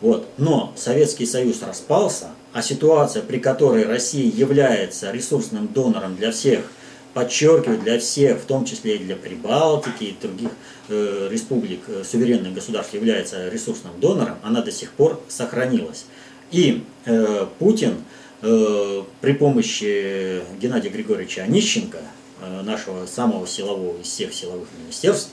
Вот. 0.00 0.28
Но 0.38 0.72
Советский 0.76 1.26
Союз 1.26 1.62
распался, 1.62 2.30
а 2.52 2.62
ситуация, 2.62 3.22
при 3.22 3.38
которой 3.38 3.84
Россия 3.84 4.30
является 4.30 5.10
ресурсным 5.10 5.68
донором 5.68 6.16
для 6.16 6.32
всех, 6.32 6.64
подчеркиваю, 7.12 7.78
для 7.78 7.98
всех, 7.98 8.38
в 8.38 8.44
том 8.44 8.64
числе 8.64 8.96
и 8.96 9.04
для 9.04 9.16
Прибалтики 9.16 10.04
и 10.04 10.16
других 10.20 10.50
республик, 10.88 11.80
суверенных 12.04 12.54
государств 12.54 12.94
является 12.94 13.48
ресурсным 13.48 14.00
донором, 14.00 14.36
она 14.42 14.62
до 14.62 14.72
сих 14.72 14.92
пор 14.92 15.20
сохранилась. 15.28 16.06
И 16.50 16.84
э, 17.04 17.46
Путин 17.58 18.04
э, 18.42 19.02
при 19.20 19.32
помощи 19.32 20.42
Геннадия 20.60 20.88
Григорьевича 20.88 21.42
Онищенко, 21.42 21.98
э, 22.40 22.62
нашего 22.62 23.06
самого 23.06 23.46
силового 23.46 24.00
из 24.00 24.06
всех 24.06 24.34
силовых 24.34 24.68
министерств, 24.82 25.30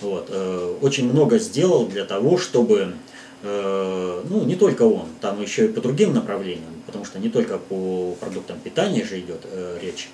вот, 0.00 0.28
э, 0.30 0.76
очень 0.82 1.10
много 1.10 1.38
сделал 1.38 1.86
для 1.86 2.04
того, 2.04 2.36
чтобы, 2.36 2.94
э, 3.42 4.22
ну 4.28 4.44
не 4.44 4.56
только 4.56 4.82
он, 4.82 5.06
там 5.20 5.40
еще 5.40 5.66
и 5.66 5.68
по 5.68 5.80
другим 5.80 6.12
направлениям, 6.12 6.82
потому 6.84 7.04
что 7.04 7.18
не 7.18 7.28
только 7.28 7.58
по 7.58 8.16
продуктам 8.20 8.58
питания 8.58 9.04
же 9.04 9.20
идет 9.20 9.42
э, 9.44 9.78
речь, 9.80 10.10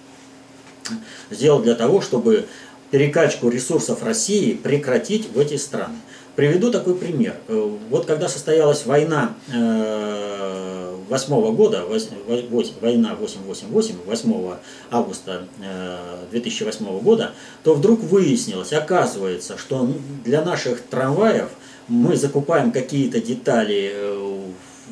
сделал 1.31 1.61
для 1.63 1.75
того, 1.75 2.01
чтобы 2.01 2.47
перекачку 2.91 3.49
ресурсов 3.49 4.03
России 4.03 4.53
прекратить 4.53 5.31
в 5.33 5.39
эти 5.39 5.57
страны. 5.57 5.97
Приведу 6.35 6.71
такой 6.71 6.95
пример. 6.95 7.37
Э, 7.49 7.77
вот 7.91 8.07
когда 8.07 8.27
состоялась 8.27 8.87
война 8.87 9.35
э, 9.53 10.97
восьмого 11.11 11.53
года, 11.53 11.85
война 12.81 13.15
888, 13.15 13.95
8 14.07 14.55
августа 14.91 15.43
2008 16.31 16.87
э, 16.87 17.01
года, 17.01 17.33
то 17.65 17.75
вдруг 17.75 18.01
выяснилось, 18.01 18.73
оказывается, 18.73 19.59
что 19.59 19.87
для 20.25 20.43
наших 20.43 20.81
трамваев 20.81 21.51
мы 21.89 22.17
закупаем 22.17 22.73
какие-то 22.73 23.21
детали 23.21 23.95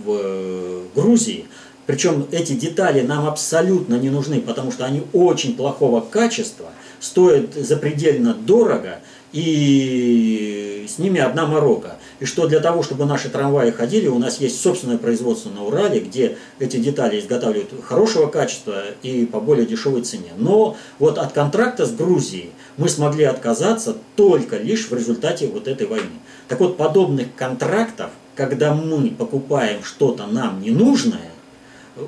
в 0.05 0.83
Грузии, 0.95 1.47
причем 1.87 2.27
эти 2.31 2.53
детали 2.53 3.01
нам 3.01 3.27
абсолютно 3.27 3.95
не 3.95 4.11
нужны, 4.11 4.43
потому 4.43 4.73
что 4.73 4.85
они 4.85 5.03
очень 5.15 5.57
плохого 5.57 6.03
качества, 6.03 6.67
стоят 7.01 7.55
запредельно 7.55 8.35
дорого, 8.35 8.99
и 9.33 10.70
с 10.87 10.99
ними 10.99 11.21
одна 11.21 11.47
морока. 11.47 11.97
И 12.19 12.25
что 12.25 12.47
для 12.47 12.61
того, 12.61 12.83
чтобы 12.83 13.07
наши 13.07 13.29
трамваи 13.29 13.71
ходили, 13.71 14.09
у 14.09 14.19
нас 14.19 14.41
есть 14.41 14.61
собственное 14.61 14.99
производство 14.99 15.51
на 15.51 15.65
Урале, 15.65 16.01
где 16.01 16.37
эти 16.59 16.77
детали 16.77 17.19
изготавливают 17.19 17.71
хорошего 17.85 18.27
качества 18.27 18.83
и 19.03 19.27
по 19.27 19.41
более 19.41 19.67
дешевой 19.67 20.03
цене. 20.03 20.33
Но 20.37 20.77
вот 20.99 21.19
от 21.19 21.33
контракта 21.33 21.87
с 21.87 21.93
Грузией 21.93 22.51
мы 22.77 22.89
смогли 22.89 23.25
отказаться 23.25 23.97
только 24.17 24.59
лишь 24.59 24.89
в 24.89 24.95
результате 24.95 25.49
вот 25.49 25.69
этой 25.69 25.87
войны. 25.87 26.21
Так 26.49 26.61
вот, 26.61 26.77
подобных 26.77 27.29
контрактов, 27.37 28.11
когда 28.35 28.75
мы 28.75 29.11
покупаем 29.11 29.85
что-то 29.85 30.27
нам 30.27 30.61
ненужное, 30.61 31.31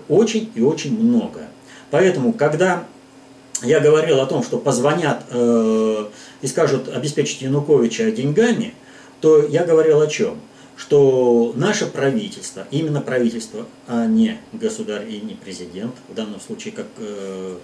очень 0.09 0.51
и 0.55 0.63
очень 0.63 0.99
много. 0.99 1.41
Поэтому, 1.91 2.33
когда 2.33 2.85
я 3.63 3.81
говорил 3.81 4.21
о 4.21 4.27
том, 4.27 4.43
что 4.43 4.59
позвонят 4.59 5.25
э, 5.31 6.07
и 6.43 6.47
скажут 6.47 6.89
обеспечить 6.89 7.43
Януковича 7.43 8.11
деньгами, 8.11 8.75
то 9.21 9.43
я 9.43 9.65
говорил 9.65 10.01
о 10.01 10.07
чем? 10.09 10.41
Что 10.77 11.53
наше 11.55 11.87
правительство, 11.87 12.67
именно 12.71 13.01
правительство, 13.01 13.67
а 13.87 14.07
не 14.07 14.39
государь 14.53 15.09
и 15.09 15.21
не 15.21 15.35
президент, 15.35 15.95
в 16.09 16.15
данном 16.15 16.41
случае 16.41 16.73
как 16.73 16.87
э, 16.99 17.57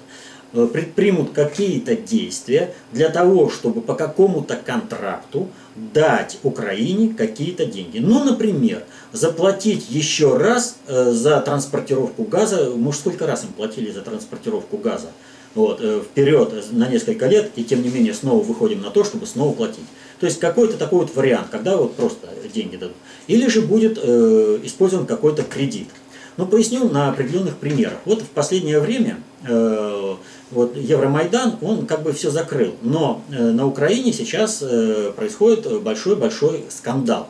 предпримут 0.52 1.32
какие-то 1.32 1.96
действия 1.96 2.74
для 2.92 3.08
того, 3.08 3.50
чтобы 3.50 3.80
по 3.80 3.94
какому-то 3.94 4.56
контракту 4.56 5.48
дать 5.76 6.38
Украине 6.42 7.14
какие-то 7.14 7.66
деньги. 7.66 7.98
Ну, 7.98 8.24
например, 8.24 8.84
заплатить 9.12 9.90
еще 9.90 10.36
раз 10.36 10.76
э, 10.86 11.10
за 11.10 11.40
транспортировку 11.40 12.24
газа. 12.24 12.72
Мы 12.74 12.92
сколько 12.92 13.26
раз 13.26 13.44
им 13.44 13.50
платили 13.50 13.90
за 13.90 14.00
транспортировку 14.02 14.76
газа? 14.78 15.08
Вот, 15.55 15.80
э, 15.80 16.03
вперед 16.05 16.53
на 16.72 16.88
несколько 16.88 17.26
лет, 17.26 17.53
и 17.57 17.64
тем 17.64 17.82
не 17.82 17.88
менее 17.88 18.14
снова 18.14 18.42
выходим 18.42 18.80
на 18.82 18.90
то, 18.90 19.05
чтобы 19.05 19.26
снова 19.26 19.55
платить. 19.55 19.84
То 20.20 20.26
есть 20.26 20.40
какой-то 20.40 20.76
такой 20.76 21.01
вот 21.01 21.14
вариант, 21.14 21.49
когда 21.51 21.76
вот 21.76 21.94
просто 21.94 22.28
деньги 22.53 22.76
дадут. 22.76 22.96
Или 23.26 23.49
же 23.49 23.62
будет 23.62 23.99
э, 24.03 24.59
использован 24.64 25.07
какой-то 25.07 25.42
кредит. 25.42 25.88
Ну, 26.36 26.46
поясню 26.46 26.88
на 26.88 27.11
определенных 27.11 27.57
примерах. 27.57 27.99
Вот 28.05 28.22
в 28.22 28.28
последнее 28.28 28.80
время 28.80 29.18
э, 29.46 30.14
вот 30.51 30.76
Евромайдан, 30.76 31.57
он 31.61 31.86
как 31.86 32.03
бы 32.03 32.12
все 32.12 32.30
закрыл. 32.30 32.74
Но 32.82 33.22
э, 33.30 33.51
на 33.51 33.66
Украине 33.66 34.12
сейчас 34.12 34.62
э, 34.62 35.12
происходит 35.16 35.82
большой-большой 35.82 36.64
скандал, 36.68 37.28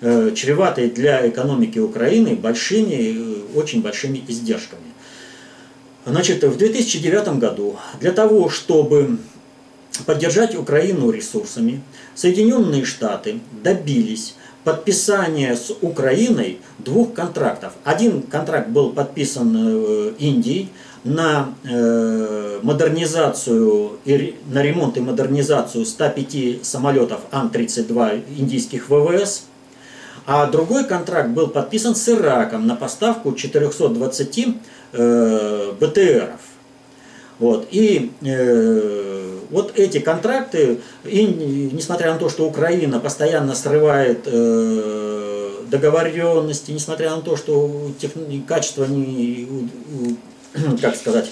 э, 0.00 0.32
чреватый 0.34 0.90
для 0.90 1.28
экономики 1.28 1.78
Украины 1.78 2.34
большими, 2.34 3.44
э, 3.54 3.58
очень 3.58 3.82
большими 3.82 4.22
издержками. 4.26 4.89
Значит, 6.10 6.42
в 6.42 6.56
2009 6.56 7.38
году 7.38 7.76
для 8.00 8.10
того, 8.10 8.48
чтобы 8.48 9.18
поддержать 10.06 10.56
Украину 10.56 11.10
ресурсами, 11.10 11.82
Соединенные 12.16 12.84
Штаты 12.84 13.38
добились 13.62 14.34
подписания 14.64 15.54
с 15.54 15.72
Украиной 15.80 16.58
двух 16.78 17.14
контрактов. 17.14 17.74
Один 17.84 18.22
контракт 18.22 18.70
был 18.70 18.90
подписан 18.90 19.56
э, 19.56 20.12
Индией 20.18 20.70
на 21.04 21.54
э, 21.62 22.58
модернизацию, 22.62 23.92
на 24.50 24.62
ремонт 24.62 24.96
и 24.96 25.00
модернизацию 25.00 25.86
105 25.86 26.66
самолетов 26.66 27.20
Ан-32 27.30 28.24
индийских 28.36 28.90
ВВС, 28.90 29.44
а 30.26 30.46
другой 30.46 30.84
контракт 30.84 31.30
был 31.30 31.46
подписан 31.48 31.94
с 31.94 32.08
Ираком 32.08 32.66
на 32.66 32.74
поставку 32.74 33.32
420 33.32 34.56
э, 34.92 35.72
БТРов. 35.78 36.40
Вот. 37.38 37.68
И 37.70 38.12
э, 38.22 39.38
вот 39.50 39.72
эти 39.78 39.98
контракты, 39.98 40.80
и, 41.04 41.70
несмотря 41.72 42.12
на 42.12 42.18
то, 42.18 42.28
что 42.28 42.46
Украина 42.46 43.00
постоянно 43.00 43.54
срывает 43.54 44.20
э, 44.26 45.50
договоренности, 45.70 46.72
несмотря 46.72 47.10
на 47.16 47.22
то, 47.22 47.36
что 47.36 47.90
тех, 47.98 48.10
качество 48.46 48.84
не, 48.84 49.48
как 50.82 50.96
сказать, 50.96 51.30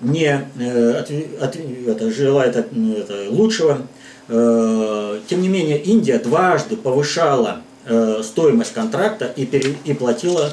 не 0.00 0.48
э, 0.58 0.90
от, 0.90 1.10
от, 1.40 1.56
это, 1.56 2.10
желает 2.10 2.56
от, 2.56 2.66
это, 2.72 3.30
лучшего, 3.30 3.86
э, 4.28 5.20
тем 5.28 5.42
не 5.42 5.48
менее 5.48 5.80
Индия 5.80 6.18
дважды 6.18 6.76
повышала 6.76 7.62
э, 7.86 8.20
стоимость 8.24 8.72
контракта 8.72 9.26
и, 9.36 9.46
пере, 9.46 9.76
и 9.84 9.94
платила 9.94 10.52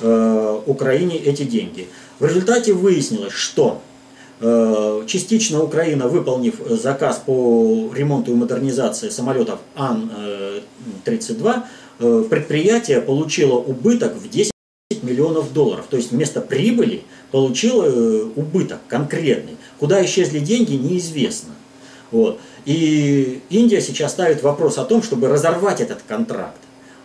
э, 0.00 0.49
Украине 0.66 1.16
эти 1.16 1.42
деньги. 1.44 1.88
В 2.18 2.26
результате 2.26 2.72
выяснилось, 2.72 3.32
что 3.32 3.80
э, 4.40 5.04
частично 5.06 5.62
Украина, 5.62 6.08
выполнив 6.08 6.54
заказ 6.68 7.22
по 7.24 7.90
ремонту 7.94 8.32
и 8.32 8.34
модернизации 8.34 9.08
самолетов 9.08 9.60
Ан-32, 9.76 11.62
э, 12.00 12.24
предприятие 12.28 13.00
получило 13.00 13.54
убыток 13.54 14.14
в 14.16 14.28
10 14.28 14.52
миллионов 15.02 15.52
долларов. 15.52 15.86
То 15.88 15.96
есть 15.96 16.12
вместо 16.12 16.40
прибыли 16.40 17.02
получило 17.30 17.84
э, 17.84 18.24
убыток 18.36 18.80
конкретный. 18.88 19.56
Куда 19.78 20.04
исчезли 20.04 20.40
деньги, 20.40 20.74
неизвестно. 20.74 21.54
Вот. 22.10 22.40
И 22.64 23.40
Индия 23.50 23.80
сейчас 23.80 24.12
ставит 24.12 24.42
вопрос 24.42 24.78
о 24.78 24.84
том, 24.84 25.02
чтобы 25.02 25.28
разорвать 25.28 25.80
этот 25.80 26.02
контракт. 26.06 26.58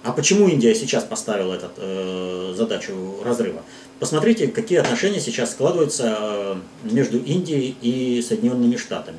А 0.05 0.11
почему 0.11 0.47
Индия 0.47 0.75
сейчас 0.75 1.03
поставила 1.03 1.55
эту 1.55 1.65
э, 1.77 2.53
задачу 2.55 2.93
разрыва? 3.25 3.63
Посмотрите, 3.99 4.47
какие 4.47 4.77
отношения 4.77 5.19
сейчас 5.19 5.49
складываются 5.49 6.15
э, 6.19 6.55
между 6.83 7.17
Индией 7.17 7.75
и 7.81 8.21
Соединенными 8.21 8.75
Штатами. 8.75 9.17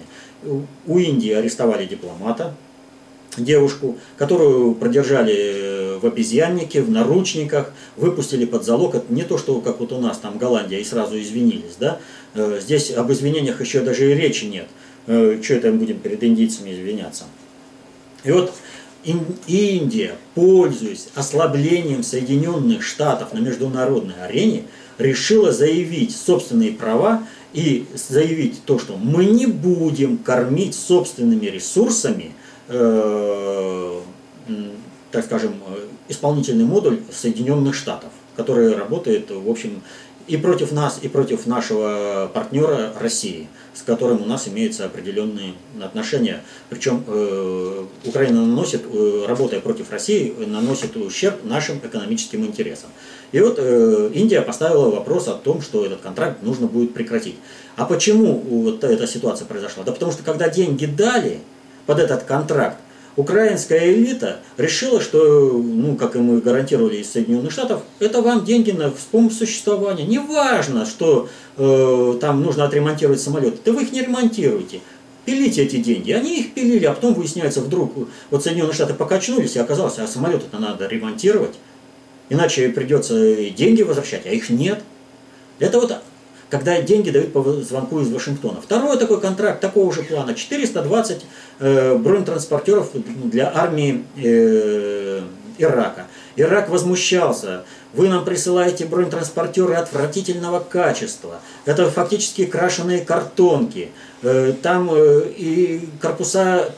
У 0.87 0.99
Индии 0.99 1.33
арестовали 1.33 1.87
дипломата, 1.87 2.55
девушку, 3.37 3.99
которую 4.17 4.77
продержали 4.77 5.35
э, 5.35 5.99
в 5.99 6.07
обезьяннике, 6.07 6.83
в 6.83 6.89
наручниках, 6.89 7.73
выпустили 7.97 8.45
под 8.45 8.65
залог. 8.65 8.95
Это 8.95 9.13
не 9.13 9.25
то, 9.25 9.39
что 9.39 9.61
как 9.61 9.81
вот 9.81 9.91
у 9.91 9.99
нас 9.99 10.19
там 10.19 10.39
Голландия, 10.39 10.81
и 10.81 10.85
сразу 10.85 11.21
извинились. 11.21 11.75
Да? 11.81 11.99
Э, 12.35 12.61
здесь 12.63 12.93
об 12.93 13.11
извинениях 13.11 13.61
еще 13.61 13.81
даже 13.81 14.09
и 14.09 14.15
речи 14.15 14.45
нет. 14.45 14.69
Что 15.07 15.55
это 15.55 15.73
мы 15.73 15.79
будем 15.79 15.99
перед 15.99 16.23
индийцами 16.23 16.71
извиняться? 16.73 17.25
И 18.23 18.31
вот 18.31 18.53
Индия, 19.47 20.17
пользуясь 20.35 21.09
ослаблением 21.15 22.03
Соединенных 22.03 22.83
Штатов 22.83 23.33
на 23.33 23.39
международной 23.39 24.15
арене, 24.25 24.65
решила 24.99 25.53
заявить 25.53 26.17
собственные 26.17 26.73
права 26.73 27.23
и 27.53 27.87
заявить 27.95 28.63
то, 28.65 28.79
что 28.79 28.97
мы 28.97 29.25
не 29.25 29.47
будем 29.47 30.19
кормить 30.19 30.75
собственными 30.75 31.47
ресурсами, 31.47 32.33
э, 32.69 34.01
так 35.11 35.25
скажем, 35.25 35.55
исполнительный 36.09 36.65
модуль 36.65 37.01
Соединенных 37.13 37.75
Штатов, 37.75 38.11
который 38.37 38.75
работает, 38.75 39.31
в 39.31 39.49
общем, 39.49 39.83
и 40.29 40.37
против 40.37 40.73
нас, 40.73 40.99
и 41.03 41.09
против 41.09 41.47
нашего 41.47 42.31
партнера 42.33 42.93
России, 42.99 43.49
с 43.75 43.83
которым 43.83 44.23
у 44.23 44.27
нас 44.27 44.49
имеются 44.49 44.85
определенные 44.85 45.55
отношения. 45.81 46.43
Причем 46.69 47.05
э, 47.07 47.85
Украина 48.05 48.41
наносит, 48.41 48.83
э, 48.91 49.25
работая 49.27 49.61
против 49.61 49.91
России, 49.91 50.35
наносит 50.39 50.97
ущерб 50.97 51.45
нашим 51.45 51.79
экономическим 51.79 52.45
интересам. 52.45 52.91
И 53.33 53.41
вот 53.41 53.57
э, 53.59 54.11
Индия 54.15 54.43
поставила 54.43 54.91
вопрос 54.91 55.29
о 55.29 55.35
том, 55.35 55.61
что 55.61 55.85
этот 55.85 56.01
контракт 56.01 56.43
нужно 56.43 56.67
будет 56.67 56.95
прекратить. 56.95 57.37
А 57.77 57.85
почему 57.85 58.39
вот 58.39 58.83
эта 58.83 59.07
ситуация 59.07 59.47
произошла? 59.47 59.85
Да 59.85 59.93
потому 59.93 60.13
что 60.13 60.23
когда 60.23 60.49
деньги 60.49 60.87
дали 60.87 61.41
под 61.87 61.99
этот 61.99 62.25
контракт, 62.25 62.79
украинская 63.17 63.93
элита 63.93 64.41
решила, 64.57 65.01
что, 65.01 65.53
ну, 65.53 65.97
как 65.97 66.17
и 66.17 66.19
мы 66.19 66.41
гарантировали 66.41 66.99
из 66.99 67.11
Соединенных 67.11 67.51
Штатов, 67.51 67.83
это 67.99 68.23
вам 68.23 68.45
деньги 68.45 68.71
на 68.71 68.93
существование. 69.31 70.07
Неважно, 70.07 70.87
что 70.87 71.29
э, 71.57 72.19
там 72.21 72.43
нужно 72.43 72.65
отремонтировать 72.65 73.21
самолеты, 73.21 73.59
да 73.65 73.73
вы 73.73 73.83
их 73.83 73.93
не 73.93 74.03
ремонтируете. 74.03 74.81
Пилите 75.25 75.65
эти 75.65 75.77
деньги. 75.77 76.13
Они 76.13 76.41
их 76.41 76.55
пилили, 76.55 76.85
а 76.85 76.93
потом 76.93 77.15
выясняется 77.15 77.61
вдруг, 77.61 77.93
вот 78.31 78.45
Соединенные 78.45 78.75
Штаты 78.75 78.95
покачнулись, 78.95 79.57
и 79.57 79.59
оказалось, 79.59 79.99
а 79.99 80.07
самолеты-то 80.07 80.59
надо 80.59 80.87
ремонтировать. 80.87 81.57
Иначе 82.29 82.69
придется 82.69 83.51
деньги 83.51 83.83
возвращать, 83.83 84.27
а 84.27 84.31
их 84.31 84.51
нет. 84.51 84.83
Это 85.59 85.81
вот 85.81 85.97
когда 86.51 86.81
деньги 86.81 87.11
дают 87.11 87.33
по 87.33 87.43
звонку 87.63 88.01
из 88.01 88.11
Вашингтона. 88.11 88.61
Второй 88.61 88.99
такой 88.99 89.21
контракт 89.21 89.61
такого 89.61 89.93
же 89.93 90.03
плана, 90.03 90.35
420 90.35 91.25
э, 91.59 91.97
бронетранспортеров 91.97 92.91
для 92.95 93.53
армии 93.55 94.05
э, 94.17 95.23
Ирака. 95.59 96.07
Ирак 96.37 96.69
возмущался. 96.69 97.65
Вы 97.95 98.09
нам 98.09 98.25
присылаете 98.27 98.85
бронетранспортеры 98.85 99.75
отвратительного 99.75 100.61
качества. 100.61 101.41
Это 101.65 101.91
фактически 101.91 102.45
крашеные 102.45 103.01
картонки. 103.01 103.89
Э, 104.23 104.53
там 104.63 104.91
э, 104.93 105.31
и 105.37 105.89
корпуса 106.01 106.73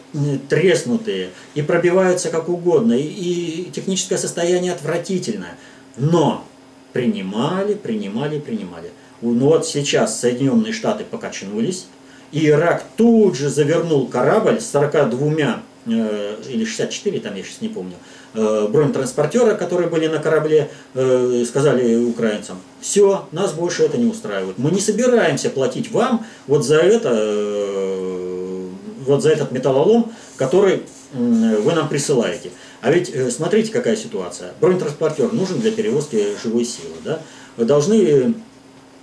треснутые, 0.48 1.30
и 1.54 1.62
пробиваются 1.62 2.30
как 2.30 2.48
угодно, 2.48 2.94
и 2.94 3.68
техническое 3.72 4.16
состояние 4.16 4.72
отвратительное. 4.72 5.56
Но 5.96 6.44
принимали, 6.92 7.74
принимали, 7.74 8.38
принимали. 8.38 8.90
Ну 9.20 9.46
вот 9.46 9.66
сейчас 9.66 10.20
Соединенные 10.20 10.72
Штаты 10.72 11.04
покачнулись, 11.04 11.86
и 12.30 12.46
Ирак 12.46 12.84
тут 12.96 13.36
же 13.36 13.48
завернул 13.48 14.06
корабль 14.06 14.60
с 14.60 14.70
42 14.70 15.62
э, 15.86 16.36
или 16.48 16.64
64, 16.64 17.20
там 17.20 17.34
я 17.34 17.42
сейчас 17.42 17.60
не 17.60 17.68
помню, 17.68 17.94
э, 18.34 18.68
бронетранспортера, 18.70 19.54
которые 19.54 19.88
были 19.88 20.06
на 20.06 20.18
корабле, 20.18 20.70
э, 20.94 21.44
сказали 21.48 21.96
украинцам, 21.96 22.58
все, 22.80 23.26
нас 23.32 23.52
больше 23.52 23.82
это 23.84 23.98
не 23.98 24.06
устраивает. 24.06 24.58
Мы 24.58 24.70
не 24.70 24.80
собираемся 24.80 25.50
платить 25.50 25.90
вам 25.90 26.24
вот 26.46 26.64
за 26.64 26.76
это, 26.76 27.10
э, 27.12 28.68
вот 29.06 29.22
за 29.22 29.30
этот 29.30 29.50
металлолом, 29.52 30.12
который 30.36 30.82
вы 31.14 31.72
нам 31.72 31.88
присылаете. 31.88 32.50
А 32.82 32.92
ведь 32.92 33.10
смотрите, 33.32 33.72
какая 33.72 33.96
ситуация. 33.96 34.52
Бронетранспортер 34.60 35.32
нужен 35.32 35.58
для 35.58 35.72
перевозки 35.72 36.36
живой 36.42 36.66
силы. 36.66 36.92
Да? 37.02 37.20
Должны 37.56 38.34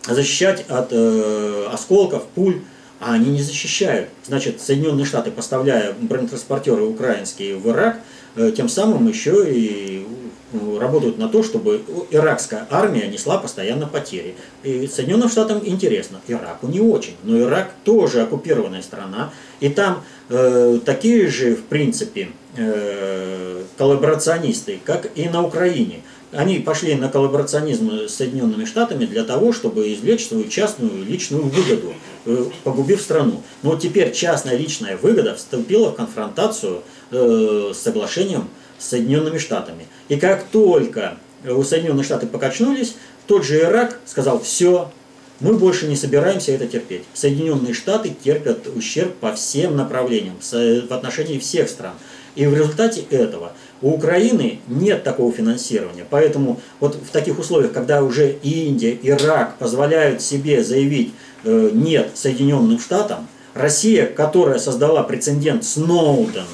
защищать 0.08 0.66
от 0.70 0.90
э, 0.92 1.68
осколков, 1.72 2.24
пуль, 2.36 2.62
а 3.00 3.14
они 3.14 3.32
не 3.32 3.42
защищают. 3.42 4.10
Значит, 4.26 4.62
Соединенные 4.62 5.06
Штаты, 5.06 5.32
поставляя 5.32 5.94
бронетранспортеры 6.00 6.84
украинские 6.84 7.58
в 7.58 7.68
Ирак, 7.70 8.00
э, 8.36 8.52
тем 8.56 8.70
самым 8.70 9.08
еще 9.08 9.46
и 9.52 10.06
э, 10.54 10.78
работают 10.80 11.18
на 11.18 11.28
то, 11.28 11.44
чтобы 11.44 11.82
иракская 12.12 12.68
армия 12.70 13.08
несла 13.08 13.38
постоянно 13.38 13.88
потери. 13.88 14.36
И 14.64 14.88
Соединенным 14.88 15.30
Штатам 15.30 15.62
интересно, 15.66 16.22
Ираку 16.28 16.68
не 16.68 16.80
очень, 16.80 17.16
но 17.24 17.40
Ирак 17.40 17.72
тоже 17.84 18.22
оккупированная 18.22 18.82
страна, 18.82 19.32
и 19.60 19.70
там 19.70 20.04
э, 20.30 20.80
такие 20.86 21.28
же, 21.28 21.56
в 21.56 21.64
принципе, 21.64 22.30
э, 22.56 23.64
коллаборационисты, 23.78 24.80
как 24.84 25.10
и 25.16 25.28
на 25.28 25.44
Украине– 25.44 26.02
они 26.32 26.60
пошли 26.60 26.96
на 26.96 27.10
коллаборационизм 27.10 28.08
с 28.08 28.16
Соединенными 28.16 28.66
Штатами 28.66 29.06
для 29.06 29.24
того, 29.24 29.54
чтобы 29.54 29.94
извлечь 29.94 30.28
свою 30.28 30.48
частную 30.48 31.06
личную 31.06 31.44
выгоду, 31.44 31.94
э, 32.26 32.46
погубив 32.64 33.02
страну. 33.02 33.42
Но 33.64 33.76
теперь 33.78 34.12
частная 34.12 34.58
личная 34.58 34.98
выгода 34.98 35.36
вступила 35.36 35.92
в 35.92 35.96
конфронтацию 35.96 36.84
э, 37.12 37.72
с 37.74 37.78
соглашением 37.78 38.50
с 38.78 38.88
Соединенными 38.88 39.38
Штатами. 39.38 39.88
И 40.10 40.18
как 40.18 40.44
только 40.46 41.18
у 41.48 41.64
Соединенных 41.64 42.06
Штатов 42.06 42.30
покачнулись, 42.30 42.96
тот 43.28 43.46
же 43.46 43.60
Ирак 43.60 44.00
сказал, 44.06 44.40
все, 44.40 44.92
мы 45.40 45.54
больше 45.54 45.88
не 45.88 45.96
собираемся 45.96 46.52
это 46.52 46.68
терпеть. 46.68 47.04
Соединенные 47.14 47.74
Штаты 47.74 48.16
терпят 48.24 48.68
ущерб 48.74 49.14
по 49.16 49.34
всем 49.34 49.76
направлениям, 49.76 50.36
в 50.42 50.94
отношении 50.94 51.40
всех 51.40 51.70
стран. 51.70 51.94
И 52.36 52.46
в 52.46 52.54
результате 52.54 53.02
этого 53.10 53.54
у 53.82 53.92
Украины 53.92 54.60
нет 54.68 55.04
такого 55.04 55.32
финансирования. 55.32 56.06
Поэтому 56.10 56.60
вот 56.80 56.96
в 56.96 57.10
таких 57.10 57.40
условиях, 57.40 57.72
когда 57.74 58.04
уже 58.04 58.38
Индия, 58.44 58.98
Ирак 59.02 59.58
позволяют 59.58 60.22
себе 60.22 60.64
заявить 60.64 61.14
э, 61.44 61.70
нет 61.74 62.12
Соединенным 62.14 62.80
Штатам, 62.80 63.28
Россия, 63.54 64.06
которая 64.06 64.60
создала 64.60 65.04
прецедент 65.04 65.64
Сноудена, 65.64 66.46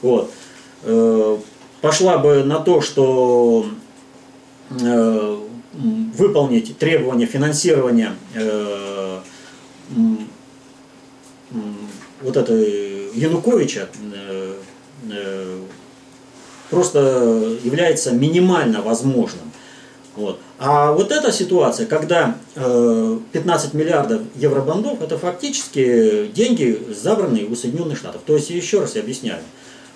вот, 0.00 0.30
э, 0.84 1.38
пошла 1.80 2.18
бы 2.18 2.44
на 2.44 2.60
то, 2.60 2.80
что 2.80 3.66
э, 4.70 5.36
выполнить 5.72 6.78
требования 6.78 7.26
финансирования 7.26 8.14
э, 8.34 9.20
вот 12.20 12.36
это 12.36 12.54
Януковича 12.54 13.88
э, 14.12 14.54
э, 15.10 15.60
просто 16.70 17.56
является 17.62 18.12
минимально 18.12 18.82
возможным. 18.82 19.50
Вот. 20.16 20.40
А 20.58 20.92
вот 20.92 21.12
эта 21.12 21.30
ситуация, 21.30 21.86
когда 21.86 22.36
15 22.54 23.74
миллиардов 23.74 24.22
евробандов, 24.34 25.00
это 25.00 25.16
фактически 25.16 26.26
деньги, 26.34 26.82
забранные 27.00 27.46
у 27.46 27.54
Соединенных 27.54 27.98
Штатов. 27.98 28.22
То 28.26 28.34
есть, 28.34 28.50
еще 28.50 28.80
раз 28.80 28.96
я 28.96 29.02
объясняю, 29.02 29.38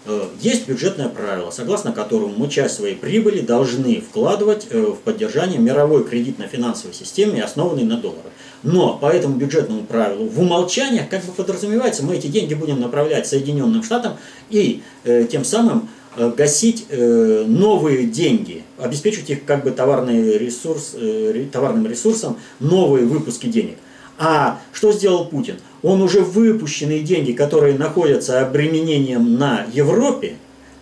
Э, 0.04 0.26
есть 0.40 0.66
бюджетное 0.66 1.08
правило, 1.08 1.50
согласно 1.50 1.92
которому 1.92 2.34
мы 2.36 2.48
часть 2.48 2.74
своей 2.74 2.96
прибыли 2.96 3.40
должны 3.40 4.00
вкладывать 4.00 4.66
э, 4.70 4.80
в 4.80 4.96
поддержание 4.96 5.60
мировой 5.60 6.04
кредитно-финансовой 6.04 6.92
системы, 6.92 7.40
основанной 7.40 7.84
на 7.84 7.96
долларах. 7.96 8.32
Но 8.64 8.96
по 8.96 9.06
этому 9.06 9.36
бюджетному 9.36 9.84
правилу 9.84 10.26
в 10.26 10.40
умолчаниях 10.40 11.08
как 11.08 11.24
бы 11.24 11.32
подразумевается, 11.32 12.04
мы 12.04 12.16
эти 12.16 12.26
деньги 12.26 12.54
будем 12.54 12.80
направлять 12.80 13.28
Соединенным 13.28 13.84
Штатам 13.84 14.16
и 14.50 14.82
э, 15.04 15.24
тем 15.30 15.44
самым 15.44 15.82
э, 15.82 16.01
гасить 16.16 16.86
э, 16.88 17.44
новые 17.46 18.04
деньги, 18.04 18.62
обеспечивать 18.78 19.30
их 19.30 19.44
как 19.44 19.64
бы 19.64 19.70
товарный 19.70 20.38
ресурс, 20.38 20.94
э, 20.94 21.46
товарным 21.50 21.86
ресурсом, 21.86 22.38
новые 22.60 23.06
выпуски 23.06 23.46
денег. 23.46 23.76
А 24.18 24.60
что 24.72 24.92
сделал 24.92 25.26
Путин? 25.26 25.56
он 25.82 26.00
уже 26.00 26.20
выпущенные 26.20 27.00
деньги, 27.00 27.32
которые 27.32 27.76
находятся 27.76 28.40
обременением 28.40 29.36
на 29.36 29.66
Европе, 29.72 30.36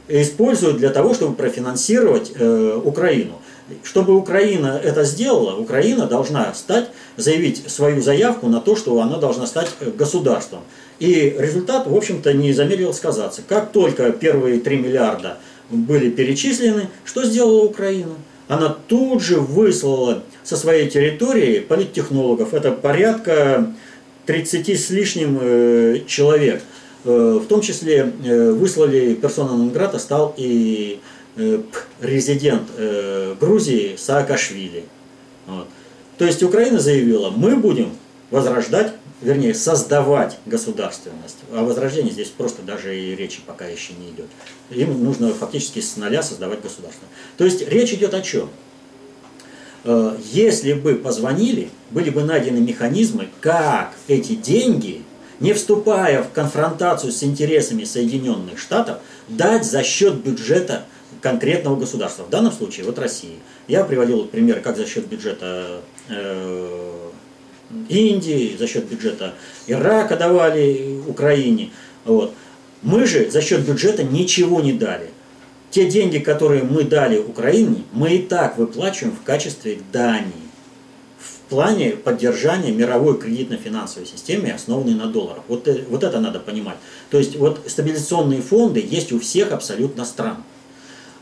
использует 0.08 0.76
для 0.76 0.90
того, 0.90 1.14
чтобы 1.14 1.34
профинансировать 1.34 2.32
э, 2.34 2.80
Украину. 2.84 3.34
Чтобы 3.84 4.16
Украина 4.16 4.80
это 4.82 5.04
сделала, 5.04 5.56
Украина 5.56 6.06
должна 6.06 6.52
стать, 6.54 6.90
заявить 7.16 7.70
свою 7.70 8.02
заявку 8.02 8.48
на 8.48 8.60
то, 8.60 8.74
что 8.74 9.00
она 9.00 9.18
должна 9.18 9.46
стать 9.46 9.70
э, 9.80 9.90
государством. 9.90 10.60
И 11.00 11.34
результат, 11.38 11.86
в 11.86 11.96
общем-то, 11.96 12.34
не 12.34 12.52
замедлил 12.52 12.92
сказаться. 12.92 13.42
Как 13.46 13.72
только 13.72 14.12
первые 14.12 14.60
3 14.60 14.76
миллиарда 14.76 15.38
были 15.70 16.10
перечислены, 16.10 16.88
что 17.04 17.24
сделала 17.24 17.64
Украина? 17.64 18.14
Она 18.48 18.76
тут 18.86 19.22
же 19.22 19.40
выслала 19.40 20.22
со 20.44 20.56
своей 20.56 20.90
территории 20.90 21.60
политтехнологов. 21.60 22.52
Это 22.52 22.72
порядка 22.72 23.72
30 24.26 24.68
с 24.68 24.90
лишним 24.90 25.38
э, 25.40 26.00
человек. 26.06 26.62
Э, 27.04 27.38
в 27.42 27.46
том 27.46 27.62
числе 27.62 28.12
э, 28.24 28.50
выслали 28.50 29.14
персона 29.14 29.56
Нонграта 29.56 29.98
стал 29.98 30.34
и 30.36 31.00
резидент 32.00 32.64
Грузии 33.40 33.94
Саакашвили. 33.96 34.84
Вот. 35.46 35.66
То 36.18 36.26
есть 36.26 36.42
Украина 36.42 36.80
заявила, 36.80 37.30
мы 37.30 37.56
будем 37.56 37.92
возрождать, 38.30 38.92
вернее, 39.20 39.54
создавать 39.54 40.38
государственность. 40.46 41.38
О 41.52 41.64
возрождении 41.64 42.10
здесь 42.10 42.28
просто 42.28 42.62
даже 42.62 42.98
и 42.98 43.14
речи 43.14 43.40
пока 43.44 43.66
еще 43.66 43.92
не 43.94 44.10
идет. 44.10 44.26
Им 44.70 45.04
нужно 45.04 45.32
фактически 45.34 45.80
с 45.80 45.96
нуля 45.96 46.22
создавать 46.22 46.62
государство. 46.62 47.06
То 47.36 47.44
есть 47.44 47.66
речь 47.68 47.92
идет 47.92 48.14
о 48.14 48.22
чем? 48.22 48.48
Э, 49.84 50.16
если 50.32 50.72
бы 50.72 50.94
позвонили, 50.94 51.70
были 51.90 52.10
бы 52.10 52.22
найдены 52.22 52.58
механизмы, 52.58 53.28
как 53.40 53.92
эти 54.08 54.34
деньги, 54.34 55.02
не 55.38 55.52
вступая 55.52 56.22
в 56.22 56.32
конфронтацию 56.32 57.12
с 57.12 57.22
интересами 57.22 57.84
Соединенных 57.84 58.58
Штатов, 58.58 58.98
дать 59.28 59.64
за 59.64 59.82
счет 59.82 60.14
бюджета 60.16 60.84
конкретного 61.20 61.76
государства. 61.76 62.24
В 62.24 62.30
данном 62.30 62.52
случае 62.52 62.86
вот 62.86 62.98
России. 62.98 63.36
Я 63.68 63.84
приводил 63.84 64.24
пример, 64.24 64.60
как 64.60 64.76
за 64.76 64.86
счет 64.86 65.06
бюджета 65.06 65.80
э, 66.08 67.09
Индии, 67.88 68.56
за 68.58 68.66
счет 68.66 68.86
бюджета 68.86 69.34
Ирака 69.66 70.16
давали 70.16 71.00
Украине. 71.06 71.70
Вот. 72.04 72.32
Мы 72.82 73.06
же 73.06 73.30
за 73.30 73.42
счет 73.42 73.60
бюджета 73.60 74.02
ничего 74.02 74.60
не 74.60 74.72
дали. 74.72 75.10
Те 75.70 75.88
деньги, 75.88 76.18
которые 76.18 76.64
мы 76.64 76.82
дали 76.82 77.18
Украине, 77.18 77.84
мы 77.92 78.16
и 78.16 78.18
так 78.18 78.58
выплачиваем 78.58 79.14
в 79.14 79.22
качестве 79.22 79.78
дани 79.92 80.32
в 81.18 81.50
плане 81.50 81.90
поддержания 81.90 82.72
мировой 82.72 83.18
кредитно-финансовой 83.18 84.06
системы, 84.06 84.50
основанной 84.50 84.94
на 84.94 85.06
долларах. 85.06 85.42
Вот, 85.48 85.66
э, 85.68 85.84
вот 85.88 86.04
это 86.04 86.20
надо 86.20 86.40
понимать. 86.40 86.76
То 87.10 87.18
есть 87.18 87.36
вот 87.36 87.60
стабилизационные 87.66 88.40
фонды 88.40 88.84
есть 88.88 89.12
у 89.12 89.20
всех 89.20 89.52
абсолютно 89.52 90.04
стран. 90.04 90.44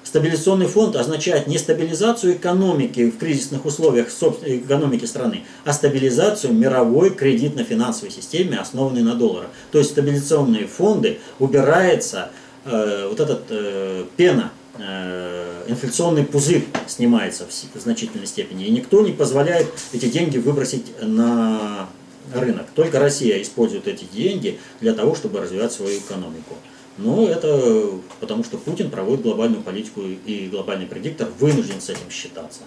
Стабилизационный 0.08 0.66
фонд 0.66 0.96
означает 0.96 1.46
не 1.46 1.58
стабилизацию 1.58 2.34
экономики 2.34 3.10
в 3.10 3.18
кризисных 3.18 3.66
условиях 3.66 4.08
экономики 4.08 5.04
страны, 5.04 5.44
а 5.64 5.72
стабилизацию 5.72 6.52
мировой 6.52 7.10
кредитно-финансовой 7.10 8.10
системы, 8.10 8.56
основанной 8.56 9.02
на 9.02 9.14
долларах. 9.14 9.50
То 9.70 9.78
есть 9.78 9.90
стабилизационные 9.90 10.66
фонды 10.66 11.18
убирается 11.38 12.30
Э, 12.70 13.06
вот 13.08 13.18
этот 13.20 13.44
э, 13.48 14.04
пена, 14.16 14.50
э, 14.78 15.64
инфляционный 15.68 16.24
пузырь 16.24 16.66
снимается 16.86 17.46
в, 17.46 17.78
в 17.78 17.80
значительной 17.80 18.26
степени. 18.26 18.66
И 18.66 18.70
никто 18.70 19.00
не 19.02 19.12
позволяет 19.12 19.66
эти 19.92 20.06
деньги 20.06 20.38
выбросить 20.38 20.92
на 21.00 21.88
рынок. 22.34 22.66
Только 22.74 22.98
Россия 22.98 23.40
использует 23.40 23.88
эти 23.88 24.04
деньги 24.04 24.58
для 24.80 24.92
того, 24.92 25.14
чтобы 25.14 25.40
развивать 25.40 25.72
свою 25.72 25.98
экономику. 25.98 26.56
Но 26.98 27.26
это 27.28 27.90
потому, 28.20 28.44
что 28.44 28.58
Путин 28.58 28.90
проводит 28.90 29.22
глобальную 29.22 29.62
политику 29.62 30.02
и 30.02 30.48
глобальный 30.50 30.86
предиктор 30.86 31.28
вынужден 31.38 31.80
с 31.80 31.88
этим 31.90 32.10
считаться. 32.10 32.62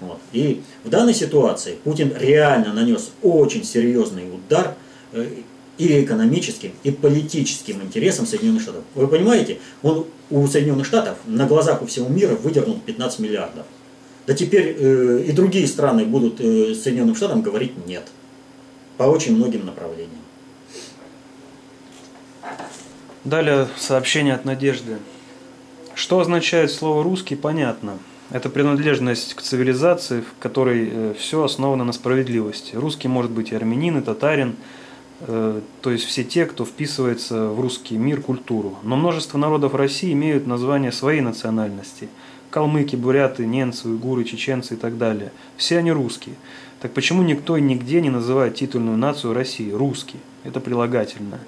Вот. 0.00 0.18
И 0.32 0.62
в 0.84 0.88
данной 0.88 1.14
ситуации 1.14 1.76
Путин 1.84 2.12
реально 2.16 2.72
нанес 2.72 3.10
очень 3.22 3.64
серьезный 3.64 4.24
удар 4.32 4.74
и 5.80 6.04
экономическим, 6.04 6.72
и 6.82 6.90
политическим 6.90 7.80
интересам 7.82 8.26
Соединенных 8.26 8.62
Штатов. 8.62 8.82
Вы 8.94 9.08
понимаете, 9.08 9.60
он 9.82 10.06
у 10.30 10.46
Соединенных 10.46 10.86
Штатов 10.86 11.16
на 11.26 11.46
глазах 11.46 11.80
у 11.80 11.86
всего 11.86 12.08
мира 12.08 12.34
выдернул 12.34 12.78
15 12.84 13.18
миллиардов. 13.20 13.64
Да 14.26 14.34
теперь 14.34 14.76
э, 14.78 15.24
и 15.26 15.32
другие 15.32 15.66
страны 15.66 16.04
будут 16.04 16.40
э, 16.40 16.74
Соединенным 16.74 17.16
Штатам 17.16 17.40
говорить 17.40 17.72
нет. 17.86 18.04
По 18.98 19.04
очень 19.04 19.34
многим 19.36 19.64
направлениям. 19.64 20.19
Далее 23.24 23.68
сообщение 23.76 24.34
от 24.34 24.44
Надежды. 24.44 24.98
Что 25.94 26.20
означает 26.20 26.70
слово 26.70 27.02
«русский» 27.02 27.36
понятно. 27.36 27.98
Это 28.30 28.48
принадлежность 28.48 29.34
к 29.34 29.42
цивилизации, 29.42 30.20
в 30.20 30.40
которой 30.40 30.88
э, 30.90 31.14
все 31.18 31.42
основано 31.42 31.84
на 31.84 31.92
справедливости. 31.92 32.76
Русский 32.76 33.08
может 33.08 33.30
быть 33.30 33.52
и 33.52 33.56
армянин, 33.56 33.98
и 33.98 34.02
татарин– 34.02 34.56
Э, 35.20 35.60
то 35.82 35.90
есть 35.90 36.04
все 36.04 36.24
те, 36.24 36.46
кто 36.46 36.64
вписывается 36.64 37.48
в 37.48 37.60
русский 37.60 37.96
мир, 37.96 38.20
культуру. 38.20 38.78
Но 38.82 38.96
множество 38.96 39.38
народов 39.38 39.74
России 39.74 40.12
имеют 40.12 40.46
название 40.46 40.92
своей 40.92 41.20
национальности. 41.20 42.08
Калмыки, 42.50 42.96
буряты, 42.96 43.46
ненцы, 43.46 43.88
уйгуры, 43.88 44.24
чеченцы 44.24 44.74
и 44.74 44.76
так 44.76 44.98
далее. 44.98 45.32
Все 45.56 45.78
они 45.78 45.92
русские. 45.92 46.34
Так 46.80 46.92
почему 46.92 47.22
никто 47.22 47.56
и 47.56 47.60
нигде 47.60 48.00
не 48.00 48.10
называет 48.10 48.54
титульную 48.54 48.96
нацию 48.96 49.34
России 49.34 49.70
русский? 49.70 50.18
Это 50.42 50.58
прилагательное. 50.60 51.40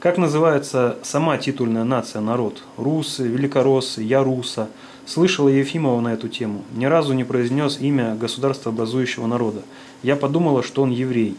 Как 0.00 0.18
называется 0.18 0.98
сама 1.02 1.38
титульная 1.38 1.84
нация 1.84 2.20
народ? 2.20 2.62
Русы, 2.76 3.26
великороссы, 3.26 4.02
я 4.02 4.22
руса– 4.22 4.68
Слышала 5.06 5.48
Ефимова 5.48 6.00
на 6.00 6.14
эту 6.14 6.28
тему. 6.28 6.64
Ни 6.74 6.86
разу 6.86 7.12
не 7.12 7.22
произнес 7.22 7.78
имя 7.78 8.16
государства 8.16 8.72
образующего 8.72 9.28
народа. 9.28 9.62
Я 10.02 10.16
подумала, 10.16 10.64
что 10.64 10.82
он 10.82 10.90
еврей. 10.90 11.36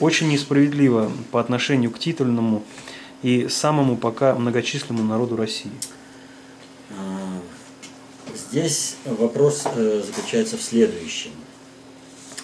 Очень 0.00 0.28
несправедливо 0.28 1.12
по 1.30 1.40
отношению 1.40 1.92
к 1.92 1.98
титульному 2.00 2.64
и 3.22 3.46
самому 3.48 3.96
пока 3.96 4.34
многочисленному 4.34 5.08
народу 5.08 5.36
России. 5.36 5.70
А, 6.90 7.40
здесь 8.34 8.96
вопрос 9.04 9.62
э, 9.64 10.02
заключается 10.04 10.56
в 10.56 10.62
следующем, 10.62 11.30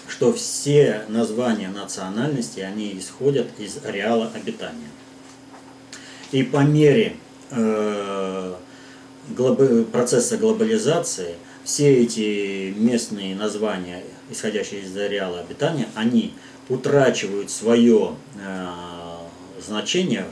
что 0.07 0.31
все 0.31 1.03
названия 1.09 1.67
национальности, 1.67 2.61
они 2.61 2.97
исходят 2.97 3.47
из 3.59 3.83
ареала 3.83 4.31
обитания. 4.33 4.87
И 6.31 6.43
по 6.43 6.59
мере 6.59 7.15
э, 7.51 8.55
процесса 9.91 10.37
глобализации 10.37 11.35
все 11.63 12.03
эти 12.03 12.73
местные 12.75 13.35
названия, 13.35 14.03
исходящие 14.29 14.81
из 14.81 14.95
ареала 14.97 15.41
обитания, 15.41 15.87
они 15.95 16.33
утрачивают 16.69 17.51
свое 17.51 18.15
э, 18.35 18.67
значение 19.65 20.25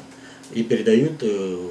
и 0.54 0.64
передают 0.64 1.22
э, 1.22 1.70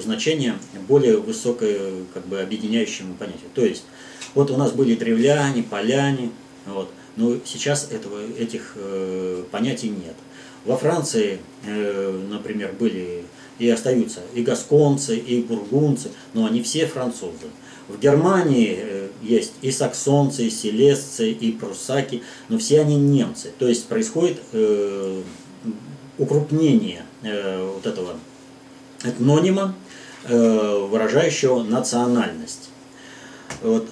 значение 0.00 0.56
более 0.88 1.18
высокое, 1.18 2.04
как 2.12 2.26
бы 2.26 2.40
объединяющему 2.40 3.14
понятию. 3.14 3.48
То 3.54 3.64
есть, 3.64 3.84
вот 4.34 4.50
у 4.50 4.56
нас 4.56 4.72
были 4.72 4.94
древляне, 4.94 5.62
поляне, 5.62 6.30
вот, 6.66 6.90
но 7.16 7.36
сейчас 7.44 7.88
этого, 7.90 8.20
этих 8.38 8.72
э, 8.74 9.44
понятий 9.50 9.88
нет. 9.88 10.16
Во 10.66 10.76
Франции, 10.76 11.38
э, 11.64 12.20
например, 12.28 12.74
были 12.78 13.22
и 13.58 13.70
остаются 13.70 14.20
и 14.34 14.42
гасконцы, 14.42 15.16
и 15.16 15.40
бургунцы, 15.40 16.10
но 16.34 16.44
они 16.44 16.60
все 16.60 16.86
французы. 16.86 17.46
В 17.88 18.00
Германии 18.00 18.76
э, 18.76 19.08
есть 19.22 19.52
и 19.62 19.70
саксонцы, 19.70 20.48
и 20.48 20.50
селесцы, 20.50 21.30
и 21.30 21.52
прусаки, 21.52 22.24
но 22.48 22.58
все 22.58 22.80
они 22.80 22.96
немцы. 22.96 23.52
То 23.58 23.68
есть 23.68 23.86
происходит 23.86 24.38
э, 24.52 25.22
укрупнение 26.18 27.02
вот 27.22 27.86
этого 27.86 28.16
этнонима, 29.02 29.74
выражающего 30.26 31.62
национальность. 31.62 32.70
Вот, 33.62 33.88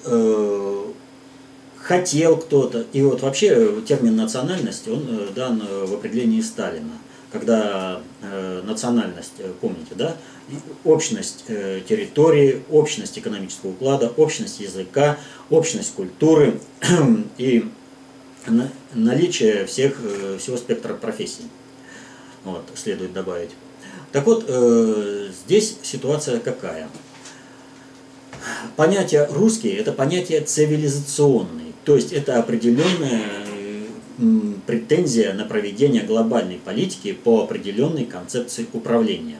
хотел 1.85 2.37
кто-то, 2.37 2.85
и 2.93 3.01
вот 3.01 3.21
вообще 3.21 3.81
термин 3.87 4.15
национальность, 4.15 4.87
он 4.87 5.05
э, 5.09 5.27
дан 5.35 5.61
в 5.61 5.93
определении 5.93 6.41
Сталина 6.41 6.91
когда 7.35 8.01
э, 8.21 8.61
национальность, 8.63 9.33
э, 9.39 9.51
помните, 9.59 9.91
да, 9.95 10.15
общность 10.85 11.43
э, 11.47 11.81
территории, 11.87 12.63
общность 12.69 13.17
экономического 13.19 13.71
уклада, 13.71 14.11
общность 14.15 14.61
языка, 14.61 15.17
общность 15.49 15.93
культуры 15.95 16.59
и 17.37 17.69
на, 18.47 18.69
наличие 18.93 19.65
всех, 19.65 19.97
э, 20.01 20.37
всего 20.39 20.55
спектра 20.55 20.93
профессий. 20.93 21.43
Вот, 22.45 22.63
следует 22.75 23.11
добавить. 23.11 23.51
Так 24.13 24.25
вот, 24.25 24.45
э, 24.47 25.29
здесь 25.45 25.77
ситуация 25.81 26.39
какая? 26.39 26.87
Понятие 28.77 29.27
русский– 29.31 29.69
это 29.73 29.91
понятие 29.91 30.39
цивилизационный, 30.41 31.64
то 31.85 31.95
есть 31.95 32.11
это 32.11 32.39
определенное 32.39 33.45
претензия 34.65 35.33
на 35.33 35.45
проведение 35.45 36.03
глобальной 36.03 36.59
политики 36.63 37.13
по 37.13 37.43
определенной 37.43 38.05
концепции 38.05 38.65
управления. 38.73 39.37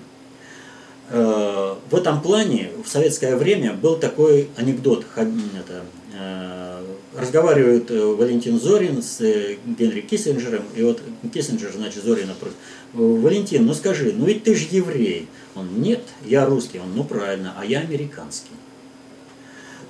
Э, 1.09 1.75
в 1.89 1.95
этом 1.95 2.21
плане 2.21 2.71
в 2.83 2.89
советское 2.89 3.35
время 3.35 3.73
был 3.73 3.95
такой 3.97 4.49
анекдот. 4.57 5.05
Это, 5.15 5.85
э, 6.13 6.85
разговаривает 7.15 7.89
э, 7.91 8.03
Валентин 8.03 8.59
Зорин 8.59 9.01
с 9.01 9.19
Генри 9.65 10.01
Киссинджером, 10.01 10.63
и 10.75 10.83
вот 10.83 11.01
Киссинджер, 11.33 11.71
значит, 11.73 12.03
Зорина 12.03 12.33
просит, 12.33 12.57
Валентин, 12.93 13.65
ну 13.65 13.73
скажи, 13.73 14.13
ну 14.15 14.25
ведь 14.25 14.43
ты 14.43 14.55
же 14.55 14.67
еврей. 14.71 15.27
Он, 15.55 15.81
нет, 15.81 16.01
я 16.25 16.45
русский. 16.45 16.79
Он, 16.79 16.93
ну 16.95 17.03
правильно, 17.03 17.53
а 17.57 17.65
я 17.65 17.79
американский. 17.79 18.51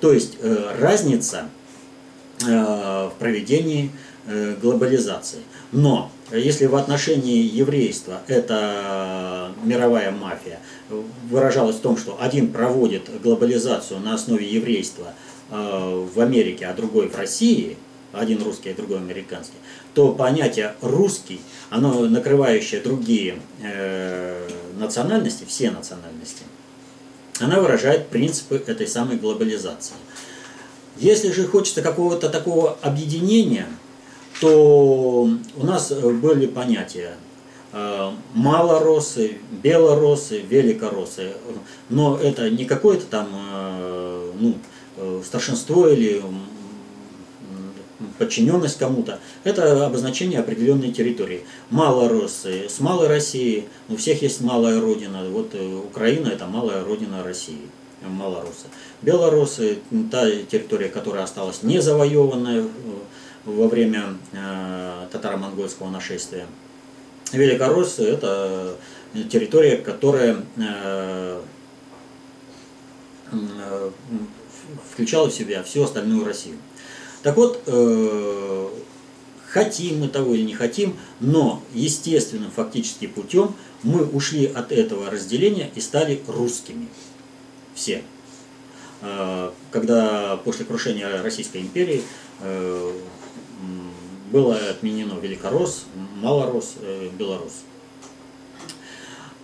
То 0.00 0.12
есть 0.12 0.36
разница 0.78 1.48
в 2.40 3.12
проведении 3.18 3.90
Э, 4.28 4.56
глобализации. 4.60 5.38
Но 5.70 6.10
если 6.32 6.66
в 6.66 6.74
отношении 6.74 7.42
еврейства 7.42 8.22
эта 8.26 9.52
мировая 9.62 10.10
мафия 10.10 10.58
выражалась 11.30 11.76
в 11.76 11.80
том, 11.80 11.96
что 11.96 12.18
один 12.20 12.52
проводит 12.52 13.08
глобализацию 13.22 14.00
на 14.00 14.14
основе 14.14 14.44
еврейства 14.44 15.14
э, 15.48 16.06
в 16.12 16.20
Америке, 16.20 16.66
а 16.66 16.74
другой 16.74 17.08
в 17.08 17.16
России, 17.16 17.76
один 18.12 18.42
русский, 18.42 18.70
а 18.70 18.74
другой 18.74 18.98
американский, 18.98 19.58
то 19.94 20.10
понятие 20.10 20.74
русский, 20.80 21.40
оно 21.70 22.06
накрывающее 22.06 22.80
другие 22.80 23.38
э, 23.62 24.48
национальности, 24.76 25.44
все 25.46 25.70
национальности, 25.70 26.42
она 27.38 27.60
выражает 27.60 28.08
принципы 28.08 28.60
этой 28.66 28.88
самой 28.88 29.18
глобализации. 29.18 29.94
Если 30.98 31.30
же 31.30 31.46
хочется 31.46 31.82
какого-то 31.82 32.30
такого 32.30 32.78
объединения, 32.80 33.66
то 34.40 35.28
у 35.56 35.64
нас 35.66 35.90
э, 35.90 36.10
были 36.10 36.46
понятия 36.46 37.16
э, 37.72 38.10
малоросы, 38.34 39.38
белоросы, 39.50 40.40
великоросы. 40.40 41.32
Но 41.90 42.16
это 42.16 42.50
не 42.50 42.64
какое-то 42.64 43.06
там 43.06 43.28
э, 43.32 44.32
ну, 44.38 45.22
старшинство 45.22 45.88
или 45.88 46.22
подчиненность 48.18 48.78
кому-то. 48.78 49.20
Это 49.44 49.84
обозначение 49.84 50.40
определенной 50.40 50.92
территории. 50.92 51.42
Малоросы 51.68 52.68
с 52.70 52.80
малой 52.80 53.08
России, 53.08 53.68
у 53.90 53.96
всех 53.96 54.22
есть 54.22 54.40
малая 54.40 54.80
родина. 54.80 55.28
Вот 55.28 55.54
Украина 55.84 56.28
это 56.28 56.46
малая 56.46 56.82
родина 56.82 57.22
России. 57.22 57.60
Малоросы. 58.08 58.66
Белорусы, 59.02 59.78
та 60.10 60.30
территория, 60.30 60.88
которая 60.88 61.24
осталась 61.24 61.62
не 61.62 61.80
завоеванная, 61.80 62.64
во 63.46 63.68
время 63.68 64.18
э, 64.32 65.06
татаро-монгольского 65.12 65.88
нашествия. 65.88 66.46
Великороссы– 67.32 68.02
это 68.04 68.76
территория, 69.30 69.76
которая 69.76 70.44
э, 70.56 71.40
э, 73.32 73.90
включала 74.92 75.30
в 75.30 75.34
себя 75.34 75.62
всю 75.62 75.84
остальную 75.84 76.24
Россию. 76.24 76.58
Так 77.22 77.36
вот, 77.36 77.60
хотим 79.48 80.00
мы 80.00 80.08
того 80.08 80.34
или 80.34 80.42
не 80.42 80.54
хотим, 80.54 80.96
но 81.18 81.60
естественным 81.72 82.52
фактически 82.52 83.08
путем 83.08 83.56
мы 83.82 84.04
ушли 84.04 84.46
от 84.46 84.70
этого 84.70 85.10
разделения 85.10 85.70
и 85.74 85.80
стали 85.80 86.22
русскими. 86.28 86.86
Все. 87.76 88.02
Когда 89.70 90.36
после 90.38 90.64
крушения 90.64 91.22
Российской 91.22 91.58
империи 91.58 92.02
было 94.30 94.56
отменено 94.56 95.18
Великорос, 95.20 95.84
Малорос, 96.16 96.74
э, 96.80 97.08
Белорус. 97.16 97.62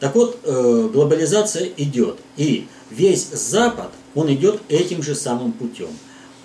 Так 0.00 0.14
вот, 0.14 0.40
э, 0.42 0.88
глобализация 0.92 1.70
идет. 1.76 2.18
И 2.36 2.66
весь 2.90 3.28
Запад, 3.28 3.90
он 4.14 4.32
идет 4.32 4.60
этим 4.68 5.02
же 5.02 5.14
самым 5.14 5.52
путем. 5.52 5.88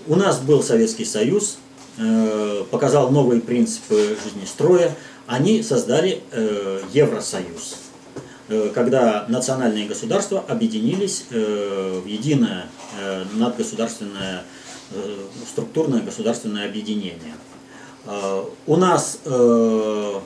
У 0.05 0.15
нас 0.15 0.39
был 0.39 0.61
Советский 0.61 1.05
Союз, 1.05 1.57
э, 1.97 2.63
показал 2.69 3.09
новые 3.09 3.41
принципы 3.41 4.15
жизнестроя. 4.23 4.95
Они 5.25 5.61
создали 5.61 6.21
Евросоюз, 6.93 7.75
когда 8.73 9.25
национальные 9.27 9.87
государства 9.87 10.43
объединились 10.47 11.25
в 11.29 12.05
единое 12.05 12.67
надгосударственное 13.33 14.43
структурное 15.49 16.01
государственное 16.01 16.65
объединение– 16.65 17.33
Э, 18.07 18.45
у 18.65 18.75
нас 18.77 19.19
э, 19.25 20.19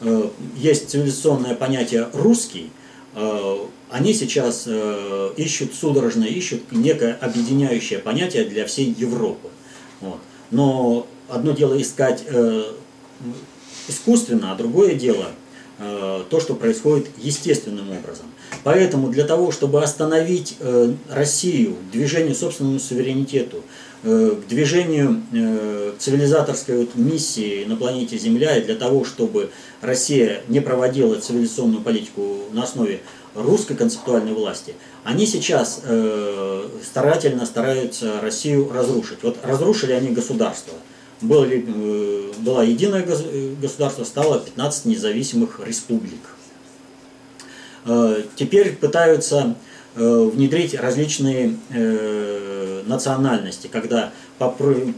э, 0.00 0.28
есть 0.56 0.90
цивилизационное 0.90 1.54
понятие 1.54 2.08
«русский», 2.12 2.70
они 3.90 4.12
сейчас 4.12 4.68
ищут, 5.36 5.74
судорожно 5.74 6.22
ищут 6.22 6.70
некое 6.70 7.14
объединяющее 7.14 7.98
понятие 7.98 8.44
для 8.44 8.64
всей 8.64 8.94
Европы. 8.96 9.48
Но 10.52 11.08
одно 11.28 11.52
дело 11.52 11.80
искать 11.80 12.22
искусственно, 13.88 14.52
а 14.52 14.54
другое 14.54 14.94
дело 14.94 15.30
то, 15.78 16.40
что 16.40 16.54
происходит 16.54 17.06
естественным 17.18 17.90
образом. 17.90 18.26
Поэтому 18.64 19.10
для 19.10 19.24
того, 19.24 19.52
чтобы 19.52 19.82
остановить 19.82 20.56
Россию 21.08 21.76
в 21.76 21.92
движении 21.92 22.32
собственному 22.32 22.80
суверенитету, 22.80 23.62
Э, 24.04 24.30
к 24.40 24.46
движению 24.46 25.24
э, 25.32 25.92
цивилизаторской 25.98 26.88
миссии 26.94 27.64
на 27.64 27.74
планете 27.74 28.16
Земля 28.16 28.56
и 28.56 28.62
для 28.62 28.76
того, 28.76 29.04
чтобы 29.04 29.50
Россия 29.80 30.42
не 30.46 30.60
проводила 30.60 31.16
цивилизационную 31.16 31.82
политику 31.82 32.44
на 32.52 32.62
основе 32.62 33.00
русской 33.34 33.74
концептуальной 33.74 34.34
власти, 34.34 34.76
они 35.02 35.26
сейчас 35.26 35.80
э, 35.82 36.68
старательно 36.84 37.44
стараются 37.44 38.20
Россию 38.20 38.70
разрушить. 38.72 39.18
Вот 39.22 39.38
разрушили 39.42 39.90
они 39.90 40.10
государство. 40.10 40.74
Было, 41.20 41.46
было 42.38 42.62
единое 42.62 43.04
государство, 43.60 44.04
стало 44.04 44.40
15 44.40 44.84
независимых 44.84 45.60
республик. 45.64 46.20
Теперь 48.36 48.76
пытаются 48.76 49.56
внедрить 49.96 50.74
различные 50.74 51.56
национальности, 52.88 53.68
когда 53.68 54.12
по, 54.38 54.48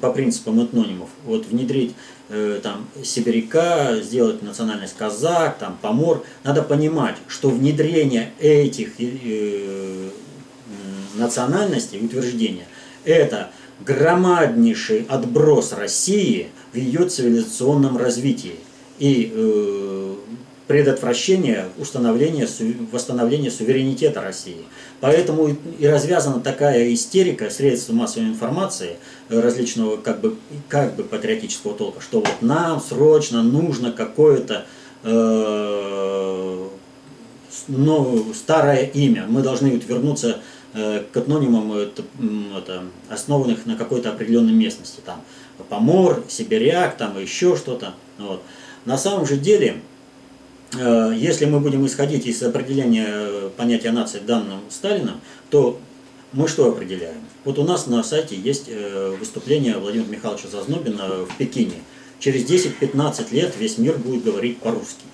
по 0.00 0.12
принципам 0.12 0.64
этнонимов 0.64 1.08
вот 1.24 1.46
внедрить 1.46 1.94
э, 2.28 2.60
там 2.62 2.88
сибиряка, 3.02 3.96
сделать 4.02 4.42
национальность 4.42 4.96
казак, 4.96 5.58
там 5.58 5.78
помор, 5.80 6.24
надо 6.44 6.62
понимать, 6.62 7.16
что 7.26 7.50
внедрение 7.50 8.32
этих 8.38 8.92
э, 8.98 10.10
национальности 11.16 11.96
и 11.96 12.04
утверждения– 12.04 12.66
это 13.04 13.50
громаднейший 13.84 15.06
отброс 15.08 15.72
России 15.72 16.48
в 16.72 16.76
ее 16.76 17.08
цивилизационном 17.08 17.96
развитии 17.96 18.56
и 18.98 19.32
э, 19.34 20.14
предотвращение 20.66 21.66
установления, 21.78 22.46
восстановления 22.92 23.50
суверенитета 23.50 24.20
России. 24.20 24.64
Поэтому 25.00 25.56
и 25.78 25.86
развязана 25.86 26.40
такая 26.40 26.92
истерика 26.94 27.50
средств 27.50 27.90
массовой 27.90 28.28
информации 28.28 28.96
э, 29.28 29.40
различного 29.40 29.96
как 29.96 30.20
бы, 30.20 30.36
как 30.68 30.94
бы 30.94 31.02
патриотического 31.02 31.74
толка, 31.74 32.00
что 32.00 32.20
вот 32.20 32.42
нам 32.42 32.80
срочно 32.80 33.42
нужно 33.42 33.90
какое-то 33.90 34.66
э, 35.02 36.68
старое 38.34 38.84
имя, 38.84 39.26
мы 39.28 39.42
должны 39.42 39.68
вернуться 39.68 40.38
к 40.72 41.16
этнонимам, 41.16 41.72
это, 41.72 42.02
это, 42.56 42.84
основанных 43.08 43.66
на 43.66 43.76
какой-то 43.76 44.10
определенной 44.10 44.52
местности, 44.52 45.00
там, 45.04 45.20
Помор, 45.68 46.24
Сибиряк, 46.28 46.96
там 46.96 47.18
еще 47.20 47.56
что-то. 47.56 47.94
Вот. 48.18 48.42
На 48.84 48.96
самом 48.96 49.26
же 49.26 49.36
деле, 49.36 49.80
э, 50.78 51.12
если 51.16 51.44
мы 51.44 51.60
будем 51.60 51.84
исходить 51.86 52.26
из 52.26 52.42
определения 52.42 53.06
э, 53.08 53.50
понятия 53.56 53.92
нации 53.92 54.20
данным 54.20 54.60
Сталином, 54.70 55.20
то 55.50 55.78
мы 56.32 56.48
что 56.48 56.68
определяем? 56.68 57.20
Вот 57.44 57.58
у 57.58 57.64
нас 57.64 57.86
на 57.86 58.02
сайте 58.02 58.36
есть 58.36 58.64
э, 58.68 59.16
выступление 59.18 59.76
Владимира 59.76 60.08
Михайловича 60.08 60.48
Зазнобина 60.48 61.24
в 61.24 61.36
Пекине. 61.36 61.82
Через 62.18 62.48
10-15 62.48 63.32
лет 63.34 63.54
весь 63.58 63.78
мир 63.78 63.96
будет 63.98 64.24
говорить 64.24 64.58
по-русски. 64.58 65.04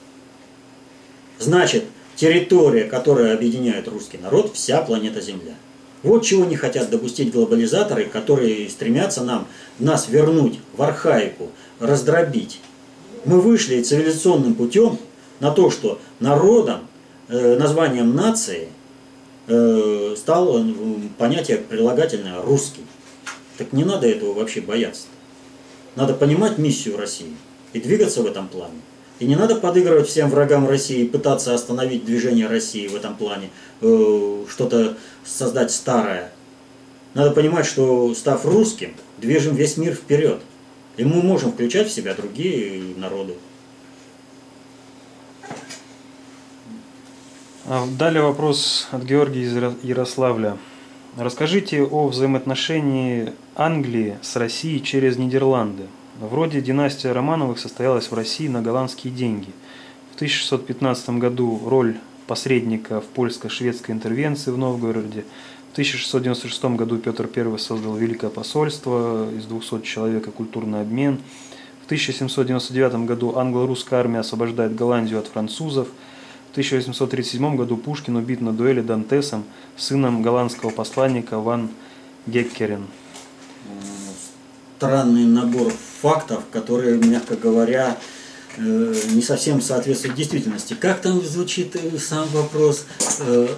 Значит, 1.38 1.84
территория, 2.16 2.84
которая 2.84 3.34
объединяет 3.34 3.86
русский 3.88 4.18
народ, 4.18 4.52
вся 4.54 4.80
планета 4.82 5.20
Земля. 5.20 5.54
Вот 6.02 6.24
чего 6.24 6.44
не 6.44 6.56
хотят 6.56 6.90
допустить 6.90 7.32
глобализаторы, 7.32 8.04
которые 8.04 8.68
стремятся 8.68 9.22
нам, 9.22 9.46
нас 9.78 10.08
вернуть 10.08 10.58
в 10.76 10.82
архаику, 10.82 11.50
раздробить. 11.78 12.60
Мы 13.24 13.40
вышли 13.40 13.82
цивилизационным 13.82 14.54
путем 14.54 14.98
на 15.40 15.50
то, 15.50 15.70
что 15.70 16.00
народом, 16.20 16.86
э, 17.28 17.56
названием 17.58 18.14
нации 18.14 18.68
э, 19.48 20.14
стало 20.16 20.64
э, 20.64 20.72
понятие 21.18 21.58
прилагательное 21.58 22.40
«русский». 22.40 22.84
Так 23.58 23.72
не 23.72 23.84
надо 23.84 24.06
этого 24.06 24.32
вообще 24.32 24.60
бояться. 24.60 25.06
Надо 25.96 26.14
понимать 26.14 26.58
миссию 26.58 26.96
России 26.96 27.34
и 27.72 27.80
двигаться 27.80 28.22
в 28.22 28.26
этом 28.26 28.48
плане. 28.48 28.80
И 29.18 29.26
не 29.26 29.36
надо 29.36 29.56
подыгрывать 29.56 30.08
всем 30.08 30.28
врагам 30.28 30.68
России 30.68 31.02
и 31.04 31.08
пытаться 31.08 31.54
остановить 31.54 32.04
движение 32.04 32.46
России 32.46 32.86
в 32.86 32.94
этом 32.94 33.16
плане, 33.16 33.50
э, 33.80 34.44
что-то 34.48 34.96
создать 35.24 35.70
старое. 35.70 36.32
Надо 37.14 37.30
понимать, 37.30 37.64
что 37.64 38.14
став 38.14 38.44
русским, 38.44 38.94
движем 39.16 39.54
весь 39.54 39.78
мир 39.78 39.94
вперед. 39.94 40.42
И 40.98 41.04
мы 41.04 41.22
можем 41.22 41.52
включать 41.52 41.88
в 41.88 41.92
себя 41.92 42.14
другие 42.14 42.94
народы. 42.96 43.34
А 47.64 47.86
далее 47.98 48.22
вопрос 48.22 48.86
от 48.90 49.02
Георгия 49.02 49.42
из 49.42 49.56
Ярославля. 49.82 50.58
Расскажите 51.16 51.82
о 51.82 52.08
взаимоотношении 52.08 53.32
Англии 53.54 54.18
с 54.20 54.36
Россией 54.36 54.82
через 54.82 55.16
Нидерланды. 55.16 55.86
Вроде 56.20 56.62
династия 56.62 57.12
Романовых 57.12 57.58
состоялась 57.58 58.10
в 58.10 58.14
России 58.14 58.48
на 58.48 58.62
голландские 58.62 59.12
деньги. 59.12 59.50
В 60.12 60.14
1615 60.14 61.10
году 61.10 61.60
роль 61.66 61.96
посредника 62.26 63.02
в 63.02 63.04
польско-шведской 63.04 63.94
интервенции 63.94 64.50
в 64.50 64.56
Новгороде. 64.56 65.24
В 65.68 65.72
1696 65.72 66.64
году 66.76 66.96
Петр 66.96 67.28
I 67.36 67.58
создал 67.58 67.96
Великое 67.96 68.30
посольство 68.30 69.30
из 69.30 69.44
200 69.44 69.82
человек 69.82 70.26
и 70.26 70.30
культурный 70.30 70.80
обмен. 70.80 71.20
В 71.82 71.84
1799 71.84 73.06
году 73.06 73.36
англо-русская 73.36 73.96
армия 73.96 74.20
освобождает 74.20 74.74
Голландию 74.74 75.18
от 75.18 75.26
французов. 75.26 75.88
В 76.48 76.52
1837 76.52 77.56
году 77.56 77.76
Пушкин 77.76 78.16
убит 78.16 78.40
на 78.40 78.54
дуэли 78.54 78.80
Дантесом, 78.80 79.44
сыном 79.76 80.22
голландского 80.22 80.70
посланника 80.70 81.38
Ван 81.38 81.68
Геккерен 82.26 82.86
странный 84.76 85.24
набор 85.24 85.72
фактов, 86.02 86.42
которые, 86.52 86.96
мягко 86.98 87.34
говоря, 87.36 87.96
э, 88.58 88.94
не 89.10 89.22
совсем 89.22 89.60
соответствуют 89.60 90.16
действительности. 90.16 90.76
Как 90.78 91.00
там 91.00 91.24
звучит 91.24 91.76
э, 91.76 91.98
сам 91.98 92.28
вопрос? 92.28 92.84
Э, 93.20 93.48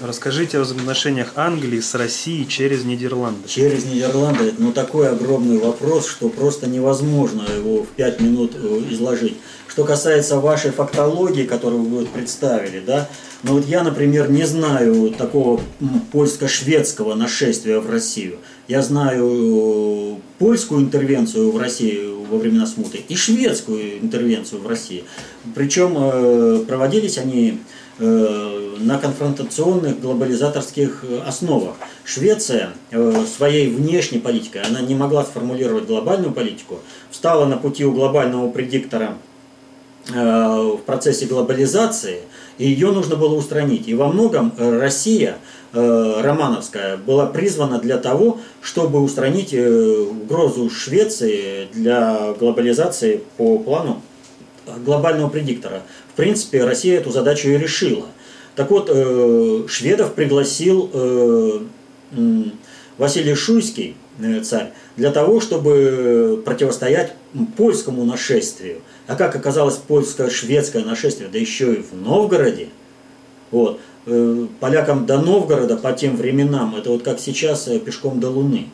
Расскажите 0.00 0.58
о 0.58 0.60
взаимоотношениях 0.60 1.32
Англии 1.36 1.80
с 1.80 1.94
Россией 1.94 2.46
через 2.46 2.84
Нидерланды. 2.84 3.48
Через 3.48 3.86
Нидерланды 3.86 4.52
ну, 4.58 4.72
такой 4.72 5.08
огромный 5.08 5.58
вопрос, 5.58 6.06
что 6.06 6.28
просто 6.28 6.66
невозможно 6.66 7.46
его 7.56 7.84
в 7.84 7.86
пять 7.88 8.20
минут 8.20 8.54
изложить. 8.90 9.38
Что 9.76 9.84
касается 9.84 10.40
вашей 10.40 10.70
фактологии, 10.70 11.42
которую 11.42 11.82
вы 11.82 12.06
представили, 12.06 12.80
да, 12.80 13.10
ну 13.42 13.56
вот 13.56 13.66
я, 13.66 13.82
например, 13.82 14.30
не 14.30 14.44
знаю 14.44 15.10
такого 15.10 15.60
польско-шведского 16.12 17.12
нашествия 17.12 17.78
в 17.80 17.90
Россию. 17.90 18.38
Я 18.68 18.80
знаю 18.80 20.18
польскую 20.38 20.80
интервенцию 20.80 21.52
в 21.52 21.58
России 21.58 22.08
во 22.26 22.38
времена 22.38 22.66
смуты 22.66 23.04
и 23.06 23.14
шведскую 23.16 23.98
интервенцию 23.98 24.62
в 24.62 24.66
России. 24.66 25.04
Причем 25.54 25.94
э, 25.98 26.64
проводились 26.66 27.18
они 27.18 27.60
э, 27.98 28.76
на 28.78 28.96
конфронтационных 28.96 30.00
глобализаторских 30.00 31.04
основах. 31.26 31.74
Швеция 32.02 32.70
э, 32.92 33.24
своей 33.36 33.68
внешней 33.68 34.20
политикой, 34.20 34.62
она 34.62 34.80
не 34.80 34.94
могла 34.94 35.22
сформулировать 35.22 35.84
глобальную 35.84 36.32
политику, 36.32 36.80
встала 37.10 37.44
на 37.44 37.58
пути 37.58 37.84
у 37.84 37.92
глобального 37.92 38.50
предиктора 38.50 39.18
в 40.08 40.78
процессе 40.86 41.26
глобализации, 41.26 42.20
и 42.58 42.68
ее 42.68 42.92
нужно 42.92 43.16
было 43.16 43.34
устранить. 43.34 43.88
И 43.88 43.94
во 43.94 44.08
многом 44.08 44.52
Россия 44.56 45.38
Э, 45.78 46.22
романовская 46.22 46.96
была 46.96 47.26
призвана 47.26 47.78
для 47.78 47.98
того, 47.98 48.40
чтобы 48.62 49.02
устранить 49.02 49.52
э, 49.52 50.06
угрозу 50.10 50.70
Швеции 50.70 51.68
для 51.74 52.32
глобализации 52.38 53.20
по 53.36 53.58
плану 53.58 54.00
глобального 54.86 55.28
предиктора. 55.28 55.82
В 56.14 56.16
принципе, 56.16 56.64
Россия 56.64 56.98
эту 56.98 57.10
задачу 57.10 57.48
и 57.48 57.58
решила. 57.58 58.06
Так 58.54 58.70
вот, 58.70 58.88
э, 58.90 59.66
шведов 59.68 60.14
пригласил 60.14 60.90
Василий 62.96 63.34
Шуйский, 63.34 63.96
царь, 64.44 64.72
для 64.96 65.10
того, 65.10 65.40
чтобы 65.40 66.42
противостоять 66.42 67.12
польскому 67.56 68.04
нашествию. 68.04 68.80
А 69.06 69.16
как 69.16 69.36
оказалось 69.36 69.76
польско-шведское 69.76 70.84
нашествие, 70.84 71.28
да 71.28 71.38
еще 71.38 71.74
и 71.74 71.82
в 71.82 71.94
Новгороде, 71.94 72.68
вот, 73.50 73.80
Э, 74.08 74.46
полякам 74.60 75.04
до 75.04 75.20
Новгорода 75.20 75.76
по 75.76 75.92
тем 75.92 76.16
временам, 76.16 76.76
это 76.76 76.90
вот 76.90 77.02
как 77.02 77.18
сейчас 77.18 77.66
э, 77.66 77.80
пешком 77.80 78.20
до 78.20 78.30
Луны. 78.30 78.68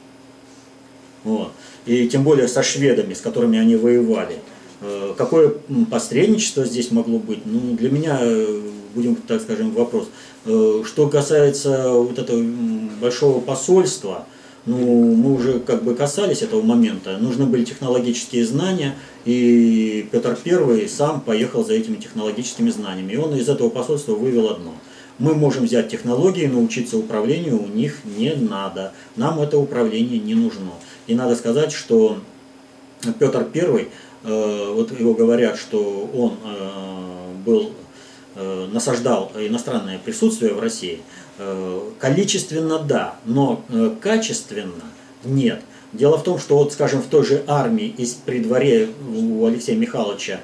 Вот. 1.25 1.53
И 1.87 2.07
тем 2.09 2.23
более 2.23 2.49
со 2.49 2.63
шведами, 2.63 3.15
с 3.15 3.23
которыми 3.23 3.59
они 3.59 3.77
воевали. 3.77 4.37
Э, 4.83 5.15
какое 5.17 5.55
посредничество 5.91 6.67
здесь 6.67 6.91
могло 6.91 7.19
быть? 7.19 7.47
Ну, 7.47 7.75
для 7.79 7.89
меня, 7.89 8.21
будем 8.95 9.17
так 9.17 9.41
скажем, 9.41 9.71
вопрос. 9.73 10.09
Что 10.45 11.09
касается 11.09 11.93
вот 11.93 12.19
этого 12.19 12.45
большого 13.01 13.41
посольства, 13.41 14.27
ну, 14.67 15.15
мы 15.15 15.35
уже 15.35 15.59
как 15.61 15.83
бы 15.83 15.95
касались 15.95 16.43
этого 16.43 16.63
момента. 16.63 17.19
Нужны 17.19 17.47
были 17.47 17.65
технологические 17.65 18.47
знания, 18.47 18.95
и 19.25 20.07
Петр 20.11 20.39
I 20.45 20.89
сам 20.89 21.21
поехал 21.21 21.65
за 21.65 21.75
этими 21.75 21.97
технологическими 21.97 22.71
знаниями. 22.71 23.13
И 23.13 23.17
он 23.17 23.35
из 23.35 23.49
этого 23.49 23.69
посольства 23.69 24.15
вывел 24.15 24.49
одно– 24.51 24.75
мы 25.23 25.35
можем 25.35 25.65
взять 25.65 25.89
технологии, 25.89 26.47
научиться 26.47 26.97
управлению 26.99 27.63
у 27.63 27.67
них 27.69 28.01
не 28.05 28.35
надо. 28.35 28.93
Нам 29.15 29.41
это 29.41 29.59
управление 29.59 30.19
не 30.19 30.35
нужно. 30.35 30.73
И 31.07 31.15
надо 31.15 31.37
сказать, 31.37 31.73
что 31.73 32.19
Петр 33.19 33.47
I, 33.55 33.89
э, 34.25 34.73
вот 34.75 34.99
его 34.99 35.15
говорят, 35.15 35.59
что 35.59 36.11
он 36.13 36.39
э, 36.45 37.35
был, 37.45 37.71
э, 38.37 38.69
насаждал 38.73 39.31
иностранное 39.37 39.99
присутствие 39.99 40.55
в 40.55 40.61
России, 40.61 41.01
количественно 41.99 42.78
да, 42.78 43.16
но 43.24 43.64
качественно 44.01 44.84
нет. 45.24 45.61
Дело 45.93 46.18
в 46.18 46.22
том, 46.22 46.38
что 46.38 46.57
вот, 46.57 46.72
скажем, 46.72 47.03
в 47.03 47.07
той 47.07 47.24
же 47.24 47.45
армии 47.47 47.86
из 47.86 48.14
при 48.14 48.40
дворе 48.40 48.88
у 49.14 49.45
Алексея 49.47 49.76
Михайловича 49.76 50.40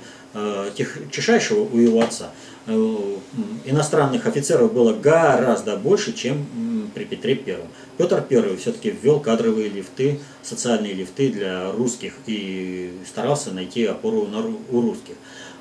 Чешайшего, 1.10 1.60
у 1.72 1.78
его 1.78 2.00
отца, 2.00 2.30
Э, 2.68 3.16
иностранных 3.64 4.26
офицеров 4.26 4.74
было 4.74 4.92
гораздо 4.92 5.76
больше, 5.76 6.12
чем 6.12 6.90
при 6.94 7.04
Петре 7.04 7.34
Первом. 7.34 7.68
Петр 7.96 8.22
I 8.30 8.56
все-таки 8.58 8.90
ввел 8.90 9.20
кадровые 9.20 9.70
лифты, 9.70 10.20
социальные 10.42 10.92
лифты 10.92 11.30
для 11.30 11.72
русских 11.72 12.12
и 12.26 12.92
старался 13.06 13.52
найти 13.52 13.86
опору 13.86 14.28
у 14.70 14.80
русских. 14.82 15.14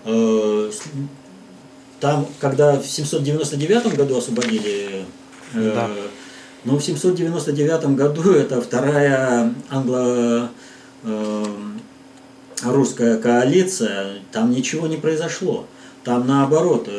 Э, 0.03 0.69
там, 2.01 2.27
когда 2.41 2.77
в 2.77 2.85
799 2.85 3.95
году 3.95 4.17
освободили 4.17 4.89
э, 4.91 5.03
да. 5.53 5.89
Но 6.63 6.77
в 6.77 6.83
799 6.83 7.95
году 7.95 8.31
это 8.33 8.61
вторая 8.61 9.53
англо 9.69 10.49
русская 12.63 13.17
коалиция, 13.17 14.15
там 14.31 14.51
ничего 14.51 14.87
не 14.87 14.97
произошло. 14.97 15.65
Там 16.03 16.27
наоборот, 16.27 16.89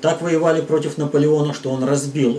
так 0.00 0.22
воевали 0.22 0.60
против 0.60 0.98
Наполеона, 0.98 1.52
что 1.52 1.70
он 1.70 1.84
разбил 1.84 2.38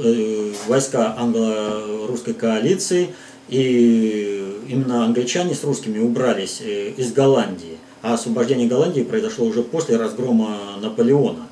войска 0.67 1.15
англо-русской 1.17 2.33
коалиции, 2.33 3.09
и 3.49 4.61
именно 4.67 5.05
англичане 5.05 5.53
с 5.53 5.63
русскими 5.63 5.99
убрались 5.99 6.61
из 6.61 7.11
Голландии. 7.11 7.77
А 8.01 8.13
освобождение 8.13 8.67
Голландии 8.67 9.01
произошло 9.01 9.45
уже 9.45 9.61
после 9.61 9.97
разгрома 9.97 10.77
Наполеона. 10.81 11.47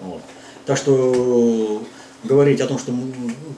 Вот. 0.00 0.20
Так 0.64 0.76
что 0.76 1.82
говорить 2.26 2.60
о 2.60 2.66
том, 2.66 2.78
что 2.78 2.92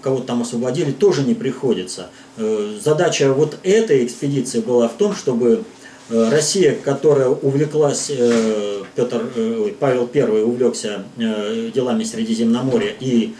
кого-то 0.02 0.24
там 0.24 0.42
освободили, 0.42 0.92
тоже 0.92 1.22
не 1.22 1.34
приходится. 1.34 2.10
Э, 2.36 2.78
задача 2.82 3.32
вот 3.32 3.58
этой 3.62 4.04
экспедиции 4.04 4.60
была 4.60 4.88
в 4.88 4.94
том, 4.94 5.14
чтобы 5.14 5.64
э, 6.10 6.28
Россия, 6.30 6.76
которая 6.76 7.28
увлеклась, 7.28 8.10
э, 8.10 8.82
Петр, 8.94 9.28
Павел 9.78 10.08
I 10.12 10.42
увлекся 10.42 11.04
делами 11.16 12.02
Средиземноморья 12.02 12.92
и 12.98 13.34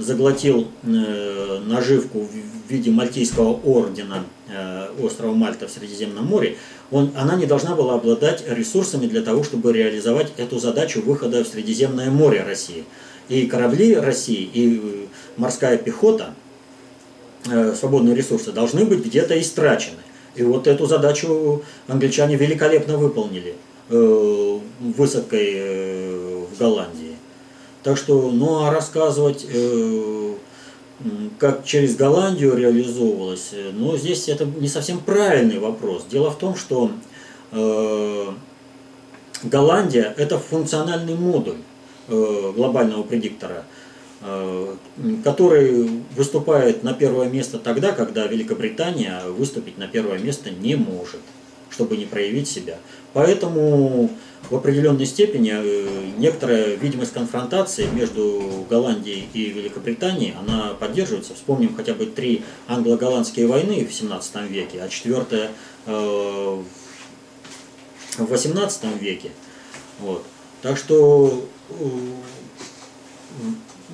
заглотил 0.00 0.68
наживку 0.82 2.20
в 2.20 2.70
виде 2.70 2.90
Мальтийского 2.90 3.60
ордена 3.62 4.24
острова 5.00 5.34
Мальта 5.34 5.68
в 5.68 5.70
Средиземном 5.70 6.26
море, 6.26 6.56
он, 6.90 7.12
она 7.16 7.36
не 7.36 7.46
должна 7.46 7.74
была 7.74 7.94
обладать 7.94 8.44
ресурсами 8.48 9.06
для 9.06 9.22
того, 9.22 9.44
чтобы 9.44 9.72
реализовать 9.72 10.32
эту 10.36 10.58
задачу 10.58 11.02
выхода 11.02 11.44
в 11.44 11.48
Средиземное 11.48 12.10
море 12.10 12.42
России. 12.42 12.84
И 13.28 13.46
корабли 13.46 13.94
России, 13.94 14.50
и 14.52 14.80
э, 14.82 15.06
морская 15.36 15.78
пехота, 15.78 16.34
э, 17.50 17.74
свободные 17.74 18.14
ресурсы, 18.14 18.52
должны 18.52 18.84
быть 18.84 19.04
где-то 19.04 19.40
истрачены. 19.40 19.98
И 20.34 20.42
вот 20.42 20.66
эту 20.66 20.86
задачу 20.86 21.62
англичане 21.88 22.36
великолепно 22.36 22.98
выполнили 22.98 23.54
э, 23.88 24.58
высадкой 24.80 26.46
в 26.46 26.58
Голландии. 26.58 27.16
Так 27.82 27.96
что, 27.96 28.30
ну 28.30 28.64
а 28.64 28.70
рассказывать... 28.70 29.46
Как 31.40 31.64
через 31.64 31.96
Голландию 31.96 32.54
реализовывалось, 32.56 33.54
но 33.72 33.96
здесь 33.96 34.28
это 34.28 34.44
не 34.44 34.68
совсем 34.68 35.00
правильный 35.00 35.58
вопрос. 35.58 36.06
Дело 36.08 36.30
в 36.30 36.38
том, 36.38 36.54
что 36.54 36.92
Голландия– 39.42 40.14
это 40.16 40.38
функциональный 40.38 41.16
модуль 41.16 41.56
глобального 42.08 43.02
предиктора, 43.02 43.64
э, 44.20 44.74
который 45.24 46.02
выступает 46.16 46.82
на 46.82 46.92
первое 46.92 47.28
место 47.28 47.58
тогда, 47.58 47.92
когда 47.92 48.26
Великобритания 48.26 49.22
выступить 49.26 49.78
на 49.78 49.88
первое 49.88 50.18
место 50.18 50.50
не 50.50 50.74
может, 50.74 51.20
чтобы 51.70 51.96
не 51.96 52.06
проявить 52.06 52.48
себя. 52.48 52.78
Поэтому 53.12 54.10
в 54.50 54.56
определенной 54.56 55.06
степени 55.06 55.52
э, 55.54 56.12
некоторая 56.18 56.74
видимость 56.74 57.12
конфронтации 57.12 57.86
между 57.86 58.66
Голландией 58.68 59.28
и 59.32 59.46
Великобританией, 59.46 60.34
она 60.38 60.74
поддерживается. 60.74 61.34
Вспомним 61.34 61.74
хотя 61.74 61.94
бы 61.94 62.06
три 62.06 62.42
англо-голландские 62.68 63.46
войны 63.46 63.86
в 63.86 63.94
17 63.94 64.50
веке, 64.50 64.82
а 64.82 64.88
четвертая 64.88 65.50
э, 65.86 66.62
в 68.18 68.26
18 68.26 69.00
веке. 69.00 69.30
Вот. 70.00 70.24
Так 70.60 70.76
что 70.76 71.44
э, 71.44 71.51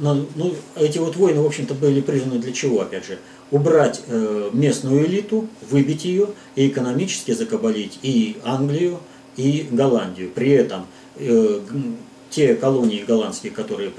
ну, 0.00 0.54
эти 0.76 0.98
вот 0.98 1.16
войны, 1.16 1.40
в 1.40 1.46
общем-то, 1.46 1.74
были 1.74 2.00
призваны 2.00 2.38
для 2.38 2.52
чего, 2.52 2.80
опять 2.80 3.06
же? 3.06 3.18
Убрать 3.50 4.02
э, 4.06 4.50
местную 4.52 5.06
элиту, 5.06 5.48
выбить 5.70 6.04
ее 6.04 6.28
и 6.54 6.68
экономически 6.68 7.32
закабалить 7.32 7.98
и 8.02 8.36
Англию, 8.44 9.00
и 9.36 9.66
Голландию. 9.70 10.30
При 10.30 10.50
этом 10.50 10.86
э, 11.16 11.60
те 12.30 12.54
колонии 12.54 13.04
голландские, 13.06 13.52
которые 13.52 13.90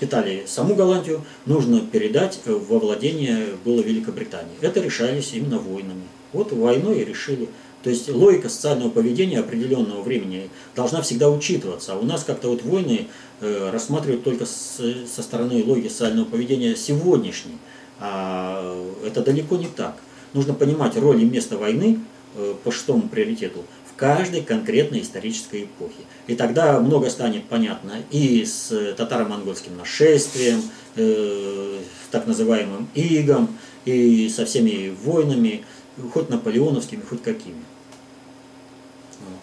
питали 0.00 0.44
саму 0.46 0.74
Голландию, 0.74 1.24
нужно 1.46 1.80
передать 1.80 2.40
во 2.44 2.78
владение 2.78 3.54
было 3.64 3.80
Великобритании. 3.80 4.56
Это 4.60 4.80
решались 4.80 5.32
именно 5.32 5.58
войнами. 5.58 6.02
Вот 6.32 6.52
войной 6.52 7.00
и 7.00 7.04
решили. 7.04 7.48
То 7.88 7.92
есть 7.92 8.06
логика 8.10 8.50
социального 8.50 8.90
поведения 8.90 9.38
определенного 9.38 10.02
времени 10.02 10.50
должна 10.76 11.00
всегда 11.00 11.30
учитываться. 11.30 11.94
А 11.94 11.96
у 11.96 12.02
нас 12.02 12.22
как-то 12.22 12.50
вот 12.50 12.62
войны 12.62 13.06
э, 13.40 13.70
рассматривают 13.72 14.24
только 14.24 14.44
с, 14.44 14.78
со 15.06 15.22
стороны 15.22 15.64
логики 15.64 15.88
социального 15.88 16.26
поведения 16.26 16.76
сегодняшней. 16.76 17.56
А 17.98 18.78
это 19.06 19.22
далеко 19.22 19.56
не 19.56 19.68
так. 19.68 19.96
Нужно 20.34 20.52
понимать 20.52 20.98
роль 20.98 21.22
и 21.22 21.24
место 21.24 21.56
войны 21.56 21.98
э, 22.36 22.54
по 22.62 22.70
шестому 22.70 23.08
приоритету 23.08 23.64
каждой 23.96 24.42
конкретной 24.42 25.00
исторической 25.00 25.62
эпохи. 25.62 26.04
И 26.26 26.34
тогда 26.34 26.80
много 26.80 27.08
станет 27.08 27.46
понятно 27.46 27.92
и 28.10 28.44
с 28.44 28.68
татаро-монгольским 28.98 29.78
нашествием, 29.78 30.60
э, 30.96 31.78
так 32.10 32.26
называемым 32.26 32.86
игом, 32.94 33.48
и 33.86 34.28
со 34.28 34.44
всеми 34.44 34.94
войнами, 35.04 35.64
хоть 36.12 36.28
наполеоновскими, 36.28 37.00
хоть 37.00 37.22
какими. 37.22 37.64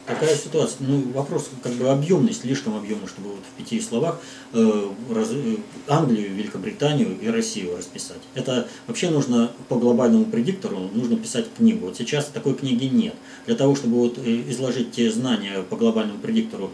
Такая 0.06 0.36
ситуация. 0.36 0.86
Ну, 0.88 1.02
вопрос 1.14 1.50
как 1.64 1.74
бы 1.74 1.90
объемный, 1.90 2.32
слишком 2.32 2.76
объемный, 2.78 3.08
чтобы 3.08 3.30
вот 3.30 3.40
в 3.40 3.58
пяти 3.58 3.82
словах 3.82 4.20
э, 4.54 4.90
раз, 5.12 5.30
э, 5.32 5.58
Англию, 5.88 6.32
Великобританию 6.36 7.18
и 7.20 7.28
Россию 7.28 7.76
расписать. 7.76 8.20
Это 8.36 8.68
вообще 8.86 9.10
нужно 9.10 9.52
по 9.68 9.78
глобальному 9.78 10.26
предиктору, 10.26 10.78
нужно 10.94 11.18
писать 11.18 11.48
книгу. 11.58 11.88
Вот 11.88 11.98
сейчас 11.98 12.26
такой 12.26 12.54
книги 12.54 12.86
нет. 12.86 13.16
Для 13.48 13.56
того, 13.56 13.76
чтобы 13.76 13.96
вот 13.96 14.20
э, 14.20 14.44
изложить 14.52 14.92
те 14.92 15.12
знания 15.12 15.64
по 15.64 15.76
глобальному 15.76 16.20
предиктору, 16.20 16.70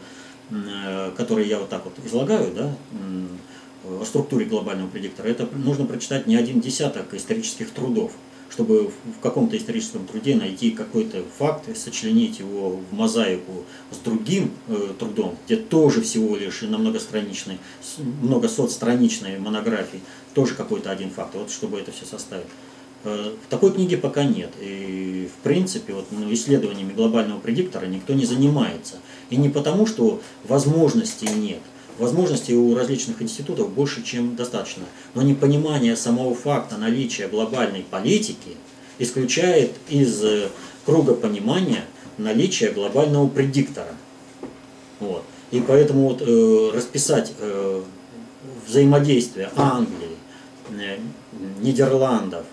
э, 0.49 1.11
которые 1.15 1.47
я 1.47 1.59
вот 1.59 1.69
так 1.69 1.85
вот 1.85 1.93
излагаю, 2.05 2.53
да, 2.53 2.75
э, 2.91 4.01
о 4.01 4.05
структуре 4.05 4.45
глобального 4.45 4.89
предиктора, 4.89 5.27
это 5.27 5.47
нужно 5.55 5.85
прочитать 5.85 6.27
не 6.27 6.35
один 6.35 6.59
десяток 6.59 7.13
исторических 7.13 7.71
трудов 7.71 8.11
чтобы 8.51 8.89
в 8.89 9.19
каком-то 9.21 9.57
историческом 9.57 10.05
труде 10.05 10.35
найти 10.35 10.71
какой-то 10.71 11.23
факт 11.37 11.65
сочленить 11.77 12.39
его 12.39 12.71
в 12.71 12.93
мозаику 12.93 13.63
с 13.91 13.97
другим 13.97 14.51
э, 14.67 14.89
трудом, 14.99 15.37
где 15.45 15.55
тоже 15.55 16.01
всего 16.01 16.35
лишь 16.35 16.61
на 16.61 16.77
многостраничной, 16.77 17.59
многосотстраничной 18.21 19.39
монографии, 19.39 20.01
тоже 20.33 20.55
какой-то 20.55 20.91
один 20.91 21.09
факт, 21.11 21.33
вот 21.35 21.49
чтобы 21.49 21.79
это 21.79 21.91
все 21.91 22.05
составить. 22.05 22.47
Э, 23.03 23.33
такой 23.49 23.71
книги 23.71 23.95
пока 23.95 24.25
нет. 24.25 24.51
И 24.59 25.29
в 25.33 25.43
принципе 25.43 25.93
вот, 25.93 26.07
ну, 26.11 26.31
исследованиями 26.33 26.91
глобального 26.91 27.39
предиктора 27.39 27.85
никто 27.85 28.13
не 28.13 28.25
занимается. 28.25 28.97
И 29.29 29.37
не 29.37 29.47
потому, 29.47 29.85
что 29.85 30.21
возможностей 30.43 31.29
нет, 31.33 31.61
Возможностей 31.97 32.55
у 32.55 32.75
различных 32.75 33.21
институтов 33.21 33.71
больше, 33.71 34.03
чем 34.03 34.35
достаточно. 34.35 34.83
Но 35.13 35.21
непонимание 35.21 35.95
самого 35.95 36.33
факта 36.33 36.77
наличия 36.77 37.27
глобальной 37.27 37.85
политики 37.89 38.57
исключает 38.97 39.71
из 39.89 40.23
э, 40.23 40.49
круга 40.85 41.13
понимания 41.13 41.85
наличие 42.17 42.71
глобального 42.71 43.27
предиктора. 43.27 43.95
Вот. 44.99 45.23
И 45.51 45.59
поэтому 45.59 46.09
вот, 46.09 46.21
э, 46.21 46.71
расписать 46.73 47.33
э, 47.39 47.81
взаимодействие 48.67 49.51
Англии, 49.55 50.17
э, 50.69 50.97
Нидерландов, 51.61 52.45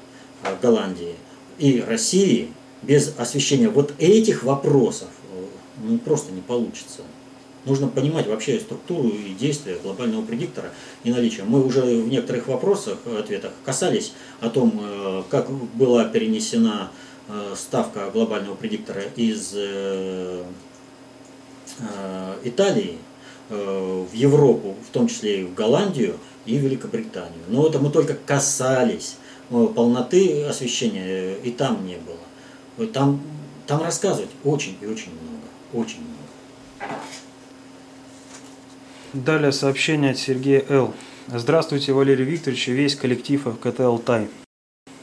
э, 0.43 0.55
Голландии 0.61 1.15
и 1.59 1.81
России 1.81 2.53
без 2.83 3.15
освещения 3.19 3.69
вот 3.69 3.93
этих 3.99 4.43
вопросов 4.43 5.09
э, 5.33 5.45
ну, 5.83 5.99
просто 5.99 6.33
не 6.33 6.41
получится. 6.41 7.03
Нужно 7.69 7.87
понимать 7.87 8.27
вообще 8.27 8.59
структуру 8.59 9.11
и 9.11 9.35
действия 9.35 9.77
глобального 9.83 10.25
предиктора 10.25 10.71
и 11.05 11.11
наличие. 11.11 11.45
Мы 11.45 11.63
уже 11.63 11.83
в 11.83 12.09
некоторых 12.09 12.49
вопросах, 12.49 12.97
ответах 13.05 13.53
касались 13.63 14.15
о 14.41 14.49
том, 14.49 14.81
э, 14.83 15.23
как 15.29 15.51
была 15.51 16.07
перенесена 16.07 16.91
э, 17.29 17.55
ставка 17.55 18.11
глобального 18.11 18.55
предиктора 18.55 19.03
из 19.17 19.53
э, 19.55 20.45
Италии 22.43 22.97
в 23.51 24.09
Европу, 24.13 24.75
в 24.87 24.93
том 24.93 25.07
числе 25.07 25.43
и 25.43 25.45
в 25.45 25.55
Голландию 25.55 26.17
и 26.45 26.57
Великобританию. 26.57 27.41
Но 27.49 27.67
это 27.67 27.79
мы 27.79 27.91
только 27.91 28.15
касались 28.15 29.17
полноты 29.49 30.45
освещения, 30.45 31.35
и 31.35 31.51
там 31.53 31.87
не 31.87 31.97
было. 31.97 32.89
Там, 32.89 33.21
там 33.67 33.83
рассказывать 33.83 34.31
очень 34.45 34.77
и 34.81 34.87
очень 34.87 35.13
много. 35.13 35.85
Очень 35.85 36.01
много. 36.01 36.95
Далее 39.25 39.51
сообщение 39.51 40.13
от 40.13 40.19
Сергея 40.19 40.65
Л. 40.69 40.95
Здравствуйте, 41.27 41.93
Валерий 41.93 42.25
Викторович 42.25 42.69
и 42.69 42.73
весь 42.73 42.95
коллектив 42.95 43.43
ФКТ 43.43 43.81
«Алтай». 43.81 44.29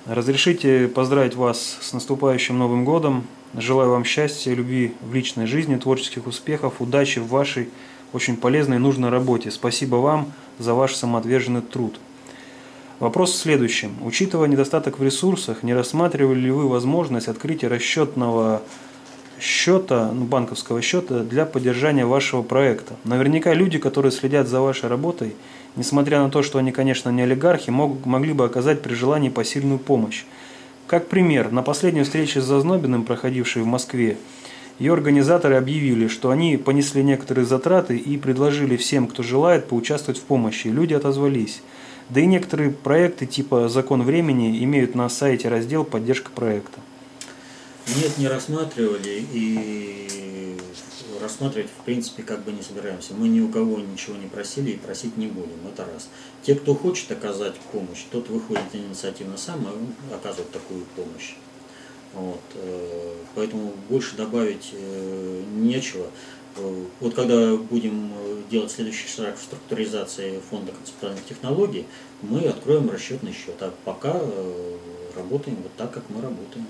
Разрешите 0.06 0.88
поздравить 0.88 1.36
вас 1.36 1.78
с 1.82 1.92
наступающим 1.92 2.58
Новым 2.58 2.86
годом. 2.86 3.28
Желаю 3.58 3.90
вам 3.90 4.06
счастья, 4.06 4.54
любви 4.54 4.94
в 5.02 5.14
личной 5.14 5.48
жизни, 5.48 5.76
творческих 5.76 6.28
успехов, 6.28 6.76
удачи 6.80 7.20
в 7.20 7.28
вашей 7.28 7.68
очень 8.14 8.38
полезной 8.38 8.78
и 8.78 8.80
нужной 8.80 9.10
работе. 9.10 9.52
Спасибо 9.52 9.98
вам 9.98 10.32
за 10.60 10.74
ваш 10.74 10.96
самоотверженный 10.96 11.62
труд. 11.62 12.00
Вопрос 13.00 13.34
в 13.34 13.42
следующем. 13.42 13.98
Учитывая 14.02 14.48
недостаток 14.48 14.98
в 14.98 15.04
ресурсах, 15.04 15.62
не 15.62 15.74
рассматривали 15.74 16.40
ли 16.40 16.52
вы 16.52 16.70
возможность 16.70 17.28
открытия 17.28 17.68
расчетного 17.68 18.62
счета, 19.40 20.12
ну, 20.12 20.26
банковского 20.26 20.82
счета 20.82 21.20
для 21.20 21.46
поддержания 21.46 22.06
вашего 22.06 22.42
проекта? 22.42 22.96
Наверняка 23.04 23.54
люди, 23.54 23.78
которые 23.78 24.12
следят 24.12 24.48
за 24.48 24.62
вашей 24.62 24.90
работой, 24.90 25.36
несмотря 25.76 26.22
на 26.22 26.30
то, 26.30 26.44
что 26.44 26.60
они, 26.60 26.72
конечно, 26.72 27.10
не 27.10 27.24
олигархи, 27.24 27.70
мог, 27.70 28.06
могли 28.06 28.34
бы 28.34 28.46
оказать 28.46 28.82
при 28.82 28.94
желании 28.94 29.30
посильную 29.30 29.80
помощь. 29.80 30.26
Как 30.88 31.08
пример, 31.08 31.52
на 31.52 31.64
последней 31.64 32.04
встрече 32.04 32.42
с 32.42 32.46
Зазнобиным, 32.46 33.04
проходившей 33.04 33.64
в 33.64 33.66
Москве, 33.66 34.18
ее 34.78 34.94
организаторы 34.94 35.56
объявили, 35.56 36.08
что 36.08 36.32
они 36.32 36.58
понесли 36.58 37.02
некоторые 37.02 37.46
затраты 37.46 37.98
и 37.98 38.18
предложили 38.18 38.76
всем, 38.76 39.08
кто 39.08 39.24
желает, 39.24 39.68
поучаствовать 39.68 40.20
в 40.20 40.24
помощи. 40.24 40.68
Люди 40.68 40.94
отозвались. 40.94 41.62
Да 42.10 42.20
и 42.20 42.26
некоторые 42.26 42.72
проекты 42.72 43.26
типа 43.26 43.68
«Закон 43.68 44.04
времени» 44.04 44.64
имеют 44.64 44.94
на 44.94 45.10
сайте 45.10 45.50
раздел 45.50 45.86
«Поддержка 45.86 46.30
проекта». 46.30 46.80
Нет, 47.88 48.18
не 48.18 48.28
рассматривали 48.28 49.24
и 49.32 50.58
рассматривать 51.22 51.70
в 51.70 51.84
принципе 51.84 52.24
как 52.24 52.44
бы 52.44 52.52
не 52.52 52.62
собираемся. 52.62 53.14
Мы 53.14 53.28
ни 53.28 53.40
у 53.40 53.50
кого 53.50 53.80
ничего 53.80 54.16
не 54.16 54.28
просили 54.28 54.72
и 54.72 54.78
просить 54.78 55.18
не 55.18 55.28
будем, 55.28 55.68
это 55.68 55.86
раз. 55.86 56.10
Те, 56.44 56.56
кто 56.56 56.74
хочет 56.76 57.12
оказать 57.12 57.56
помощь, 57.72 58.04
тот 58.12 58.30
выходит 58.30 58.64
инициативно 58.74 59.38
сам 59.38 59.68
и 59.68 60.14
оказывает 60.14 60.52
такую 60.52 60.86
помощь. 60.96 61.36
Вот, 62.14 62.42
э, 62.56 63.16
поэтому 63.36 63.74
больше 63.90 64.16
добавить 64.16 64.70
э, 64.72 65.44
нечего. 65.56 66.08
Э, 66.56 66.86
вот 67.02 67.14
когда 67.14 67.56
будем 67.56 68.14
делать 68.50 68.72
следующий 68.72 69.08
шаг 69.08 69.38
в 69.38 69.44
структуризации 69.44 70.40
фонда 70.50 70.72
концептуальных 70.72 71.26
технологий, 71.26 71.86
мы 72.22 72.42
откроем 72.48 72.90
расчетный 72.90 73.34
счет. 73.34 73.56
А 73.60 73.74
пока 73.84 74.22
работаем 75.16 75.58
вот 75.62 75.76
так, 75.76 75.92
как 75.92 76.04
мы 76.10 76.22
работаем. 76.22 76.66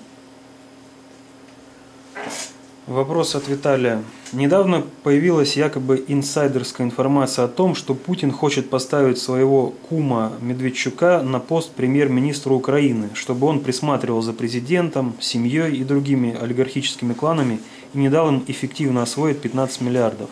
Вопрос 2.87 3.33
от 3.33 3.47
Виталия. 3.47 4.03
Недавно 4.31 4.83
появилась 5.01 5.57
якобы 5.57 6.05
инсайдерская 6.07 6.85
информация 6.85 7.45
о 7.45 7.47
том, 7.47 7.73
что 7.73 7.95
Путин 7.95 8.31
хочет 8.31 8.69
поставить 8.69 9.17
своего 9.17 9.73
кума 9.89 10.33
Медведчука 10.39 11.23
на 11.23 11.39
пост 11.39 11.71
премьер-министра 11.71 12.53
Украины, 12.53 13.09
чтобы 13.15 13.47
он 13.47 13.61
присматривал 13.61 14.21
за 14.21 14.33
президентом, 14.33 15.15
семьей 15.19 15.75
и 15.77 15.83
другими 15.83 16.37
олигархическими 16.39 17.13
кланами 17.13 17.59
и 17.95 17.97
не 17.97 18.09
дал 18.09 18.29
им 18.29 18.43
эффективно 18.45 19.01
освоить 19.01 19.41
15 19.41 19.81
миллиардов, 19.81 20.29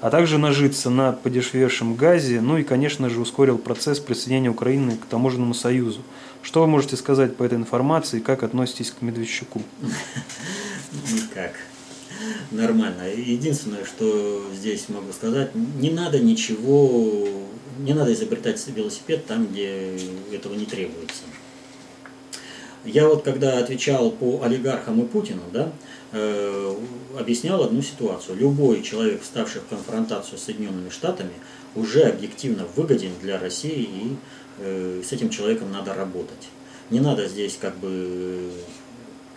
а 0.00 0.10
также 0.10 0.38
нажиться 0.38 0.90
на 0.90 1.10
подешевевшем 1.10 1.96
газе, 1.96 2.40
ну 2.40 2.56
и, 2.56 2.62
конечно 2.62 3.10
же, 3.10 3.20
ускорил 3.20 3.58
процесс 3.58 3.98
присоединения 3.98 4.50
Украины 4.52 4.96
к 4.96 5.06
таможенному 5.06 5.54
союзу. 5.54 6.02
Что 6.42 6.60
вы 6.60 6.68
можете 6.68 6.94
сказать 6.94 7.36
по 7.36 7.42
этой 7.42 7.58
информации 7.58 8.18
и 8.18 8.22
как 8.22 8.44
относитесь 8.44 8.92
к 8.92 9.02
Медведчуку? 9.02 9.60
Никак 11.12 11.54
нормально. 12.50 13.02
Единственное, 13.14 13.84
что 13.84 14.44
здесь 14.54 14.88
могу 14.88 15.12
сказать, 15.12 15.54
не 15.54 15.90
надо 15.90 16.18
ничего, 16.18 17.28
не 17.78 17.94
надо 17.94 18.12
изобретать 18.12 18.64
велосипед 18.68 19.26
там, 19.26 19.46
где 19.46 19.96
этого 20.32 20.54
не 20.54 20.66
требуется. 20.66 21.22
Я 22.84 23.08
вот 23.08 23.22
когда 23.22 23.58
отвечал 23.58 24.10
по 24.10 24.42
олигархам 24.42 25.02
и 25.02 25.06
Путину, 25.06 25.42
да, 25.52 25.70
э, 26.12 26.74
объяснял 27.18 27.62
одну 27.62 27.82
ситуацию. 27.82 28.38
Любой 28.38 28.82
человек, 28.82 29.22
вставший 29.22 29.60
в 29.60 29.66
конфронтацию 29.66 30.38
с 30.38 30.44
Соединенными 30.44 30.88
Штатами, 30.88 31.32
уже 31.74 32.04
объективно 32.04 32.66
выгоден 32.76 33.12
для 33.20 33.38
России, 33.38 33.82
и 33.82 34.16
э, 34.58 35.02
с 35.06 35.12
этим 35.12 35.28
человеком 35.28 35.70
надо 35.70 35.92
работать. 35.92 36.48
Не 36.88 37.00
надо 37.00 37.28
здесь 37.28 37.58
как 37.60 37.76
бы 37.76 38.50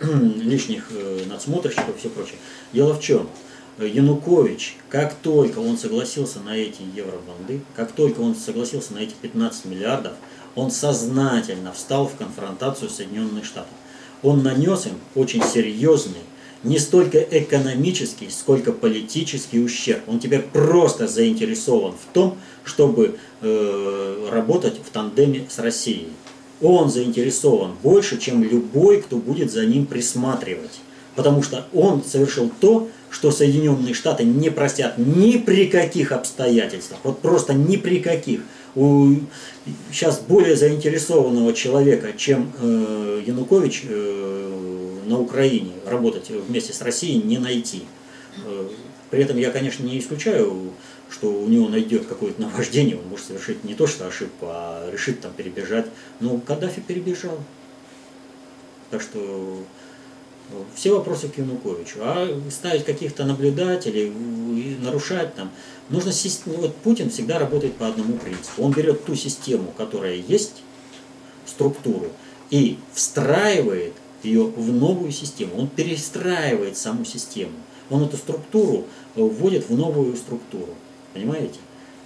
лишних 0.00 0.86
э, 0.90 1.24
надсмотрщиков 1.26 1.96
и 1.96 1.98
все 1.98 2.08
прочее. 2.08 2.36
Дело 2.72 2.94
в 2.94 3.00
чем? 3.00 3.28
Янукович, 3.78 4.76
как 4.88 5.14
только 5.14 5.58
он 5.58 5.76
согласился 5.76 6.38
на 6.40 6.56
эти 6.56 6.82
евробанды, 6.94 7.60
как 7.74 7.92
только 7.92 8.20
он 8.20 8.36
согласился 8.36 8.94
на 8.94 8.98
эти 8.98 9.14
15 9.20 9.64
миллиардов, 9.64 10.12
он 10.54 10.70
сознательно 10.70 11.72
встал 11.72 12.06
в 12.06 12.14
конфронтацию 12.16 12.88
с 12.88 12.96
Соединенными 12.96 13.42
Штатами. 13.42 13.76
Он 14.22 14.42
нанес 14.42 14.86
им 14.86 14.94
очень 15.16 15.42
серьезный, 15.42 16.20
не 16.62 16.78
столько 16.78 17.18
экономический, 17.18 18.30
сколько 18.30 18.72
политический 18.72 19.62
ущерб. 19.62 20.02
Он 20.06 20.18
теперь 20.18 20.42
просто 20.42 21.08
заинтересован 21.08 21.92
в 21.92 22.12
том, 22.14 22.38
чтобы 22.62 23.18
э, 23.42 24.28
работать 24.30 24.78
в 24.78 24.90
тандеме 24.90 25.46
с 25.50 25.58
Россией 25.58 26.08
он 26.64 26.90
заинтересован 26.90 27.72
больше, 27.82 28.18
чем 28.18 28.42
любой, 28.42 29.02
кто 29.02 29.16
будет 29.16 29.52
за 29.52 29.66
ним 29.66 29.84
присматривать. 29.86 30.80
Потому 31.14 31.42
что 31.42 31.66
он 31.74 32.02
совершил 32.02 32.50
то, 32.60 32.88
что 33.10 33.30
Соединенные 33.30 33.94
Штаты 33.94 34.24
не 34.24 34.50
простят 34.50 34.98
ни 34.98 35.36
при 35.36 35.66
каких 35.66 36.10
обстоятельствах, 36.10 36.98
вот 37.04 37.20
просто 37.20 37.54
ни 37.54 37.76
при 37.76 38.00
каких. 38.00 38.40
У 38.74 39.14
сейчас 39.92 40.18
более 40.18 40.56
заинтересованного 40.56 41.52
человека, 41.52 42.12
чем 42.16 42.50
э, 42.60 43.22
Янукович 43.24 43.84
э, 43.88 45.00
на 45.06 45.20
Украине, 45.20 45.72
работать 45.86 46.30
вместе 46.30 46.72
с 46.72 46.82
Россией 46.82 47.22
не 47.22 47.38
найти. 47.38 47.82
Э, 48.44 48.68
при 49.10 49.22
этом 49.22 49.36
я, 49.36 49.50
конечно, 49.50 49.84
не 49.84 50.00
исключаю 50.00 50.72
что 51.14 51.30
у 51.30 51.46
него 51.46 51.68
найдет 51.68 52.06
какое-то 52.06 52.42
наваждение, 52.42 52.96
он 52.96 53.06
может 53.06 53.26
совершить 53.26 53.62
не 53.62 53.74
то 53.74 53.86
что 53.86 54.08
ошибку, 54.08 54.46
а 54.48 54.90
решит 54.90 55.20
там 55.20 55.32
перебежать. 55.32 55.86
Но 56.18 56.38
Каддафи 56.38 56.80
перебежал. 56.80 57.38
Так 58.90 59.00
что 59.00 59.62
э, 60.50 60.54
все 60.74 60.92
вопросы 60.92 61.28
к 61.28 61.38
Януковичу. 61.38 61.98
А 62.00 62.40
ставить 62.50 62.84
каких-то 62.84 63.24
наблюдателей 63.24 64.12
нарушать 64.82 65.36
там. 65.36 65.52
Нужно 65.88 66.10
вот 66.46 66.74
Путин 66.78 67.10
всегда 67.10 67.38
работает 67.38 67.76
по 67.76 67.86
одному 67.86 68.14
принципу. 68.14 68.62
Он 68.62 68.72
берет 68.72 69.04
ту 69.04 69.14
систему, 69.14 69.72
которая 69.76 70.16
есть, 70.16 70.64
структуру, 71.46 72.08
и 72.50 72.78
встраивает 72.92 73.92
ее 74.24 74.46
в 74.46 74.72
новую 74.72 75.12
систему. 75.12 75.52
Он 75.58 75.68
перестраивает 75.68 76.76
саму 76.76 77.04
систему. 77.04 77.52
Он 77.88 78.02
эту 78.02 78.16
структуру 78.16 78.86
вводит 79.14 79.68
в 79.68 79.76
новую 79.76 80.16
структуру. 80.16 80.74
Понимаете? 81.14 81.58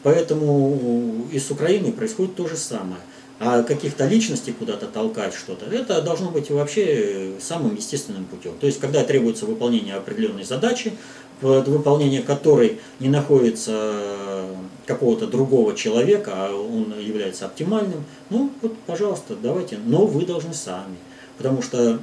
Поэтому 0.03 1.27
и 1.33 1.39
с 1.39 1.51
Украиной 1.51 1.93
происходит 1.93 2.37
то 2.37 2.47
же 2.47 2.57
самое. 2.57 3.01
А 3.41 3.63
каких-то 3.63 4.07
личностей 4.07 4.53
куда-то 4.53 4.87
толкать 4.87 5.33
что-то, 5.33 5.67
это 5.67 6.03
должно 6.03 6.31
быть 6.31 6.51
вообще 6.51 7.35
самым 7.41 7.77
естественным 7.77 8.25
путем. 8.25 8.53
То 8.61 8.67
есть, 8.67 8.81
когда 8.81 9.05
требуется 9.05 9.47
выполнение 9.47 9.95
определенной 9.95 10.43
задачи, 10.43 10.93
выполнение 11.41 12.23
которой 12.23 12.81
не 12.99 13.09
находится 13.09 14.45
какого-то 14.87 15.29
другого 15.29 15.77
человека, 15.77 16.33
а 16.35 16.53
он 16.53 16.99
является 16.99 17.47
оптимальным, 17.47 18.05
ну 18.29 18.51
вот, 18.61 18.77
пожалуйста, 18.87 19.37
давайте, 19.41 19.79
но 19.85 20.05
вы 20.05 20.27
должны 20.27 20.53
сами. 20.53 20.97
Потому 21.37 21.63
что, 21.63 22.01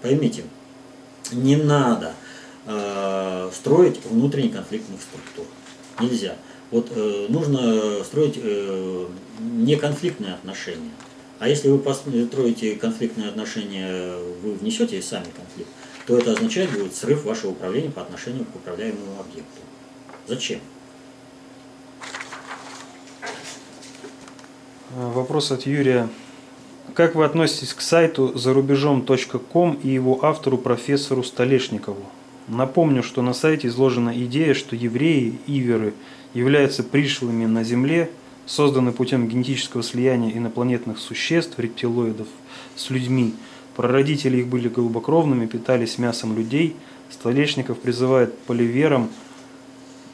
поймите, 0.00 0.42
не 1.30 1.54
надо 1.54 2.14
э, 2.66 3.50
строить 3.54 4.00
внутренне 4.04 4.48
конфликтных 4.48 5.00
структур 5.00 5.46
нельзя. 6.02 6.36
Вот 6.70 6.88
э, 6.94 7.26
нужно 7.28 8.02
строить 8.04 8.34
э, 8.36 9.06
неконфликтные 9.40 10.34
отношения. 10.34 10.90
А 11.38 11.48
если 11.48 11.68
вы 11.68 11.78
построите 11.78 12.76
конфликтные 12.76 13.28
отношения, 13.28 14.16
вы 14.42 14.54
внесете 14.54 15.02
сами 15.02 15.26
конфликт, 15.36 15.70
то 16.06 16.16
это 16.16 16.32
означает 16.32 16.70
будет 16.70 16.94
срыв 16.94 17.24
вашего 17.24 17.50
управления 17.50 17.90
по 17.90 18.02
отношению 18.02 18.44
к 18.44 18.54
управляемому 18.54 19.20
объекту. 19.20 19.60
Зачем? 20.28 20.60
Вопрос 24.90 25.50
от 25.50 25.66
Юрия. 25.66 26.08
Как 26.94 27.14
вы 27.14 27.24
относитесь 27.24 27.72
к 27.72 27.80
сайту 27.80 28.36
зарубежом.ком 28.38 29.80
и 29.82 29.88
его 29.88 30.24
автору 30.24 30.58
профессору 30.58 31.22
Столешникову? 31.22 32.06
Напомню, 32.52 33.02
что 33.02 33.22
на 33.22 33.32
сайте 33.32 33.68
изложена 33.68 34.12
идея, 34.24 34.52
что 34.52 34.76
евреи, 34.76 35.38
иверы, 35.46 35.94
являются 36.34 36.82
пришлыми 36.82 37.46
на 37.46 37.64
Земле, 37.64 38.10
созданы 38.44 38.92
путем 38.92 39.26
генетического 39.26 39.82
слияния 39.82 40.36
инопланетных 40.36 40.98
существ, 40.98 41.58
рептилоидов, 41.58 42.28
с 42.76 42.90
людьми. 42.90 43.34
Прародители 43.74 44.36
их 44.38 44.48
были 44.48 44.68
голубокровными, 44.68 45.46
питались 45.46 45.96
мясом 45.96 46.36
людей. 46.36 46.76
Столешников 47.10 47.78
призывает 47.78 48.36
поливерам 48.40 49.08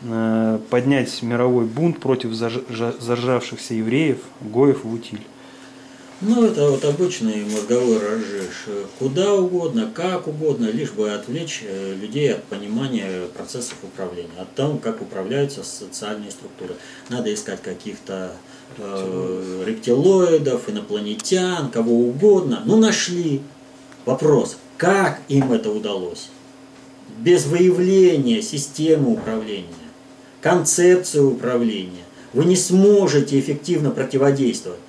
э, 0.02 0.60
поднять 0.70 1.20
мировой 1.24 1.64
бунт 1.64 1.98
против 1.98 2.34
зажравшихся 2.34 3.74
евреев, 3.74 4.18
гоев 4.40 4.84
в 4.84 4.92
утиль. 4.92 5.22
Ну, 6.20 6.44
это 6.44 6.68
вот 6.68 6.84
обычный 6.84 7.44
мозговой 7.44 7.98
разжиж. 7.98 8.66
Куда 8.98 9.34
угодно, 9.34 9.88
как 9.94 10.26
угодно, 10.26 10.66
лишь 10.66 10.90
бы 10.90 11.12
отвлечь 11.12 11.62
э, 11.62 11.94
людей 11.94 12.34
от 12.34 12.42
понимания 12.44 13.28
процессов 13.36 13.76
управления, 13.84 14.28
от 14.36 14.52
того, 14.54 14.78
как 14.78 15.00
управляются 15.00 15.62
социальные 15.62 16.32
структуры. 16.32 16.74
Надо 17.08 17.32
искать 17.32 17.62
каких-то 17.62 18.32
э, 18.78 19.64
рептилоидов, 19.64 20.68
инопланетян, 20.68 21.70
кого 21.70 21.92
угодно. 21.92 22.62
Ну, 22.64 22.78
нашли. 22.78 23.40
Вопрос, 24.04 24.56
как 24.76 25.20
им 25.28 25.52
это 25.52 25.70
удалось? 25.70 26.30
Без 27.18 27.46
выявления 27.46 28.42
системы 28.42 29.12
управления, 29.12 29.68
концепции 30.40 31.20
управления 31.20 32.04
вы 32.32 32.44
не 32.44 32.56
сможете 32.56 33.38
эффективно 33.38 33.90
противодействовать. 33.90 34.80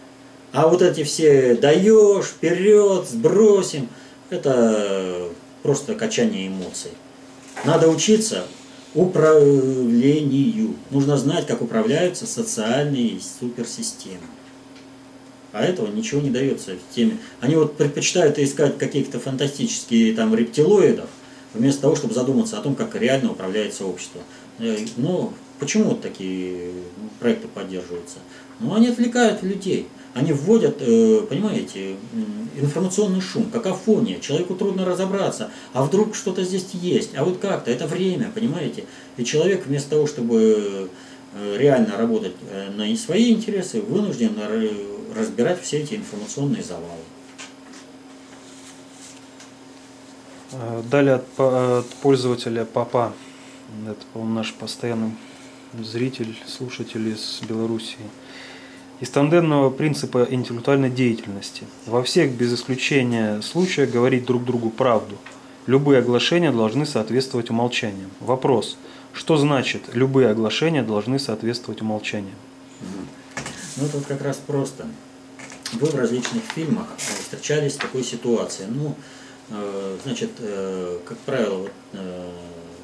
А 0.51 0.67
вот 0.67 0.81
эти 0.81 1.03
все 1.03 1.55
даешь, 1.55 2.25
вперед, 2.25 3.07
сбросим, 3.07 3.87
это 4.29 5.29
просто 5.61 5.95
качание 5.95 6.47
эмоций. 6.47 6.91
Надо 7.65 7.89
учиться 7.89 8.45
управлению. 8.95 10.75
Нужно 10.89 11.17
знать, 11.17 11.45
как 11.45 11.61
управляются 11.61 12.25
социальные 12.25 13.19
суперсистемы. 13.39 14.17
А 15.51 15.63
этого 15.63 15.87
ничего 15.87 16.21
не 16.21 16.29
дается 16.29 16.75
в 16.75 16.95
теме. 16.95 17.17
Они 17.41 17.55
вот 17.55 17.75
предпочитают 17.75 18.37
искать 18.39 18.77
каких-то 18.77 19.19
фантастические 19.19 20.15
там 20.15 20.35
рептилоидов, 20.35 21.09
вместо 21.53 21.81
того, 21.81 21.95
чтобы 21.95 22.13
задуматься 22.13 22.57
о 22.57 22.61
том, 22.61 22.75
как 22.75 22.95
реально 22.95 23.31
управляется 23.31 23.85
общество. 23.85 24.21
Э, 24.59 24.77
ну, 24.97 25.33
почему 25.59 25.95
такие 25.95 26.71
проекты 27.19 27.47
поддерживаются? 27.47 28.17
Ну, 28.59 28.75
они 28.75 28.89
отвлекают 28.89 29.41
людей 29.41 29.87
они 30.13 30.33
вводят, 30.33 30.77
э, 30.79 31.21
понимаете, 31.29 31.95
информационный 32.55 33.21
шум, 33.21 33.49
какофония, 33.51 34.19
человеку 34.19 34.55
трудно 34.55 34.85
разобраться, 34.85 35.51
а 35.73 35.83
вдруг 35.83 36.15
что-то 36.15 36.43
здесь 36.43 36.67
есть, 36.73 37.11
а 37.15 37.23
вот 37.23 37.37
как-то, 37.37 37.71
это 37.71 37.87
время, 37.87 38.31
понимаете, 38.33 38.85
и 39.17 39.23
человек 39.23 39.65
вместо 39.65 39.91
того, 39.91 40.07
чтобы 40.07 40.89
э, 41.35 41.57
реально 41.57 41.97
работать 41.97 42.33
э, 42.49 42.69
на 42.71 42.95
свои 42.97 43.31
интересы, 43.31 43.81
вынужден 43.81 44.33
разбирать 45.15 45.61
все 45.61 45.79
эти 45.79 45.95
информационные 45.95 46.63
завалы. 46.63 46.99
Далее 50.89 51.15
от, 51.15 51.39
от 51.39 51.85
пользователя 52.01 52.65
Папа, 52.65 53.13
это, 53.87 53.99
по-моему, 54.13 54.33
наш 54.33 54.53
постоянный 54.55 55.11
зритель, 55.79 56.35
слушатель 56.47 57.07
из 57.07 57.41
Белоруссии 57.47 57.97
из 58.99 59.09
тандемного 59.09 59.69
принципа 59.69 60.27
интеллектуальной 60.29 60.89
деятельности. 60.89 61.63
Во 61.85 62.03
всех, 62.03 62.31
без 62.31 62.53
исключения 62.53 63.41
случаях, 63.41 63.91
говорить 63.91 64.25
друг 64.25 64.43
другу 64.43 64.69
правду. 64.69 65.15
Любые 65.67 65.99
оглашения 65.99 66.51
должны 66.51 66.85
соответствовать 66.85 67.49
умолчаниям. 67.49 68.09
Вопрос. 68.19 68.77
Что 69.13 69.37
значит 69.37 69.83
любые 69.93 70.29
оглашения 70.29 70.83
должны 70.83 71.19
соответствовать 71.19 71.81
умолчаниям? 71.81 72.35
Ну, 73.77 73.87
тут 73.91 74.05
как 74.05 74.21
раз 74.21 74.37
просто. 74.37 74.87
Вы 75.73 75.87
в 75.87 75.95
различных 75.95 76.43
фильмах 76.43 76.87
э, 76.97 77.21
встречались 77.21 77.73
с 77.73 77.77
такой 77.77 78.03
ситуацией. 78.03 78.69
Ну, 78.71 78.95
э, 79.51 79.97
значит, 80.03 80.31
э, 80.39 80.99
как 81.05 81.17
правило, 81.19 81.59
вот, 81.59 81.71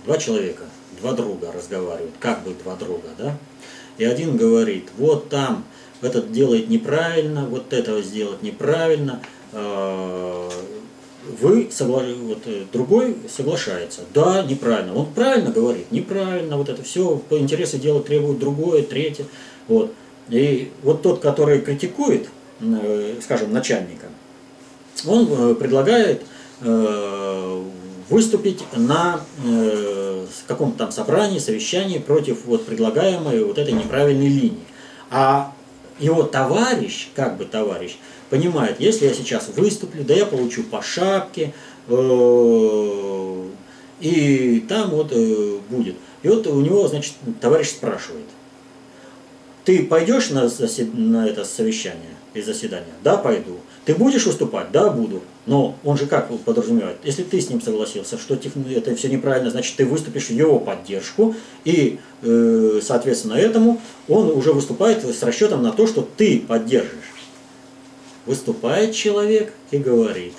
два 0.06 0.18
человека, 0.18 0.64
два 1.02 1.14
друга 1.14 1.52
разговаривают, 1.52 2.14
как 2.20 2.44
бы 2.44 2.54
два 2.54 2.76
друга, 2.76 3.10
да? 3.18 3.38
И 3.98 4.06
один 4.06 4.38
говорит, 4.38 4.90
вот 4.98 5.30
там 5.30 5.64
этот 6.06 6.32
делает 6.32 6.70
неправильно, 6.70 7.46
вот 7.46 7.74
этого 7.74 8.02
сделать 8.02 8.42
неправильно, 8.42 9.22
а, 9.52 10.50
вы 11.40 11.70
согла... 11.72 12.04
вот, 12.04 12.40
э, 12.46 12.66
другой 12.72 13.16
соглашается. 13.28 14.02
Да, 14.14 14.44
неправильно. 14.44 14.94
Он 14.94 15.08
правильно 15.08 15.52
говорит, 15.52 15.92
неправильно, 15.92 16.58
вот 16.58 16.70
это 16.70 16.84
все 16.84 17.18
по 17.18 17.38
интересу 17.38 17.78
дела 17.78 18.02
требует 18.02 18.40
другое, 18.40 18.84
третье. 18.84 19.26
Вот. 19.68 19.94
И 20.30 20.72
вот 20.84 21.02
тот, 21.02 21.20
который 21.20 21.62
критикует, 21.62 22.30
э, 22.62 23.16
скажем, 23.24 23.52
начальника, 23.52 24.08
он 25.06 25.28
э, 25.30 25.56
предлагает 25.56 26.22
выступить 28.10 28.64
на 28.78 29.20
каком-то 30.48 30.78
там 30.78 30.92
собрании, 30.92 31.38
совещании 31.38 32.00
против 32.00 32.46
вот 32.46 32.66
предлагаемой 32.66 33.44
вот 33.44 33.58
этой 33.58 33.74
неправильной 33.74 34.30
линии. 34.30 34.64
А 35.12 35.54
его 36.00 36.24
товарищ, 36.24 37.10
как 37.16 37.38
бы 37.38 37.46
товарищ, 37.46 37.98
понимает, 38.30 38.80
если 38.80 39.08
я 39.08 39.14
сейчас 39.14 39.50
выступлю, 39.56 40.04
да 40.04 40.14
я 40.14 40.26
получу 40.26 40.64
по 40.64 40.82
шапке, 40.82 41.54
э, 41.88 43.50
и 44.02 44.66
там 44.68 44.90
вот 44.90 45.12
э, 45.12 45.58
будет. 45.70 45.96
И 46.24 46.28
вот 46.28 46.48
у 46.48 46.60
него, 46.62 46.88
значит, 46.88 47.14
товарищ 47.40 47.70
спрашивает, 47.70 48.26
ты 49.64 49.84
пойдешь 49.86 50.30
на, 50.30 50.50
на 50.94 51.28
это 51.28 51.46
совещание 51.46 52.16
и 52.34 52.42
заседание? 52.42 52.94
Да, 53.04 53.18
пойду. 53.18 53.60
Ты 53.86 53.96
будешь 53.96 54.26
выступать? 54.26 54.72
Да, 54.72 54.90
буду. 54.90 55.22
Но 55.46 55.78
он 55.84 55.98
же 55.98 56.08
как 56.08 56.36
подразумевает? 56.40 56.98
Если 57.04 57.24
ты 57.24 57.40
с 57.40 57.50
ним 57.50 57.62
согласился, 57.62 58.18
что 58.18 58.36
это 58.36 58.96
все 58.96 59.10
неправильно, 59.10 59.52
значит 59.52 59.76
ты 59.76 59.86
выступишь 59.86 60.28
в 60.28 60.32
его 60.32 60.60
поддержку, 60.60 61.36
и, 61.64 62.00
э, 62.24 62.80
соответственно, 62.82 63.34
этому 63.34 63.80
он 64.08 64.32
уже 64.32 64.54
выступает 64.54 65.06
с 65.06 65.22
расчетом 65.22 65.62
на 65.62 65.72
то, 65.72 65.86
что 65.86 66.08
ты 66.18 66.40
поддержишь. 66.40 67.14
Выступает 68.26 68.96
человек 68.96 69.54
и 69.70 69.78
говорит, 69.78 70.34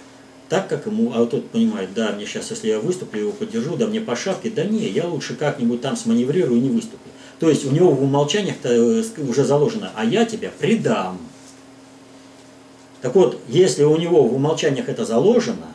так 0.49 0.69
как 0.69 0.87
ему, 0.87 1.13
а 1.15 1.21
вот 1.21 1.31
тот 1.31 1.51
понимает, 1.51 1.91
да, 1.95 2.13
мне 2.13 2.27
сейчас, 2.27 2.51
если 2.51 2.69
я 2.69 2.81
выступлю, 2.81 3.21
его 3.21 3.33
поддержу, 3.33 3.77
да 3.77 3.87
мне 3.87 4.01
по 4.01 4.17
шапке, 4.17 4.51
да 4.51 4.65
не, 4.65 4.89
я 4.89 5.07
лучше 5.07 5.35
как-нибудь 5.35 5.81
там 5.83 5.97
сманеврирую 5.97 6.59
и 6.59 6.63
не 6.63 6.71
выступлю. 6.71 7.13
То 7.39 7.49
есть 7.49 7.65
у 7.65 7.71
него 7.71 7.91
в 7.91 8.03
умолчаниях-то 8.03 8.69
э, 8.73 9.05
уже 9.29 9.45
заложено, 9.45 9.93
а 9.95 10.05
я 10.05 10.25
тебя 10.25 10.51
предам. 10.59 11.19
Так 13.07 13.15
вот, 13.15 13.39
если 13.47 13.85
у 13.85 13.97
него 13.97 14.25
в 14.25 14.35
умолчаниях 14.35 14.89
это 14.89 15.05
заложено, 15.05 15.69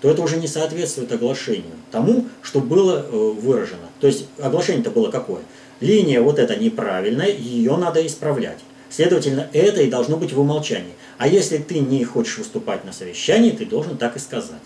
то 0.00 0.08
это 0.08 0.22
уже 0.22 0.38
не 0.38 0.48
соответствует 0.48 1.12
оглашению, 1.12 1.74
тому, 1.90 2.24
что 2.40 2.60
было 2.60 3.04
э, 3.06 3.32
выражено. 3.38 3.90
То 4.00 4.06
есть 4.06 4.28
оглашение-то 4.38 4.90
было 4.90 5.10
какое? 5.10 5.42
Линия 5.80 6.22
вот 6.22 6.38
эта 6.38 6.56
неправильная, 6.56 7.28
ее 7.28 7.76
надо 7.76 8.06
исправлять. 8.06 8.60
Следовательно, 8.88 9.46
это 9.52 9.82
и 9.82 9.90
должно 9.90 10.16
быть 10.16 10.32
в 10.32 10.40
умолчании. 10.40 10.94
А 11.18 11.28
если 11.28 11.58
ты 11.58 11.80
не 11.80 12.02
хочешь 12.02 12.38
выступать 12.38 12.82
на 12.86 12.94
совещании, 12.94 13.50
ты 13.50 13.66
должен 13.66 13.98
так 13.98 14.16
и 14.16 14.18
сказать. 14.18 14.62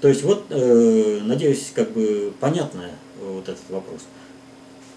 То 0.00 0.06
есть 0.06 0.22
вот, 0.22 0.44
э, 0.50 1.18
надеюсь, 1.24 1.72
как 1.74 1.90
бы 1.90 2.32
понятно 2.38 2.82
э, 2.82 3.28
вот 3.28 3.48
этот 3.48 3.68
вопрос. 3.68 4.02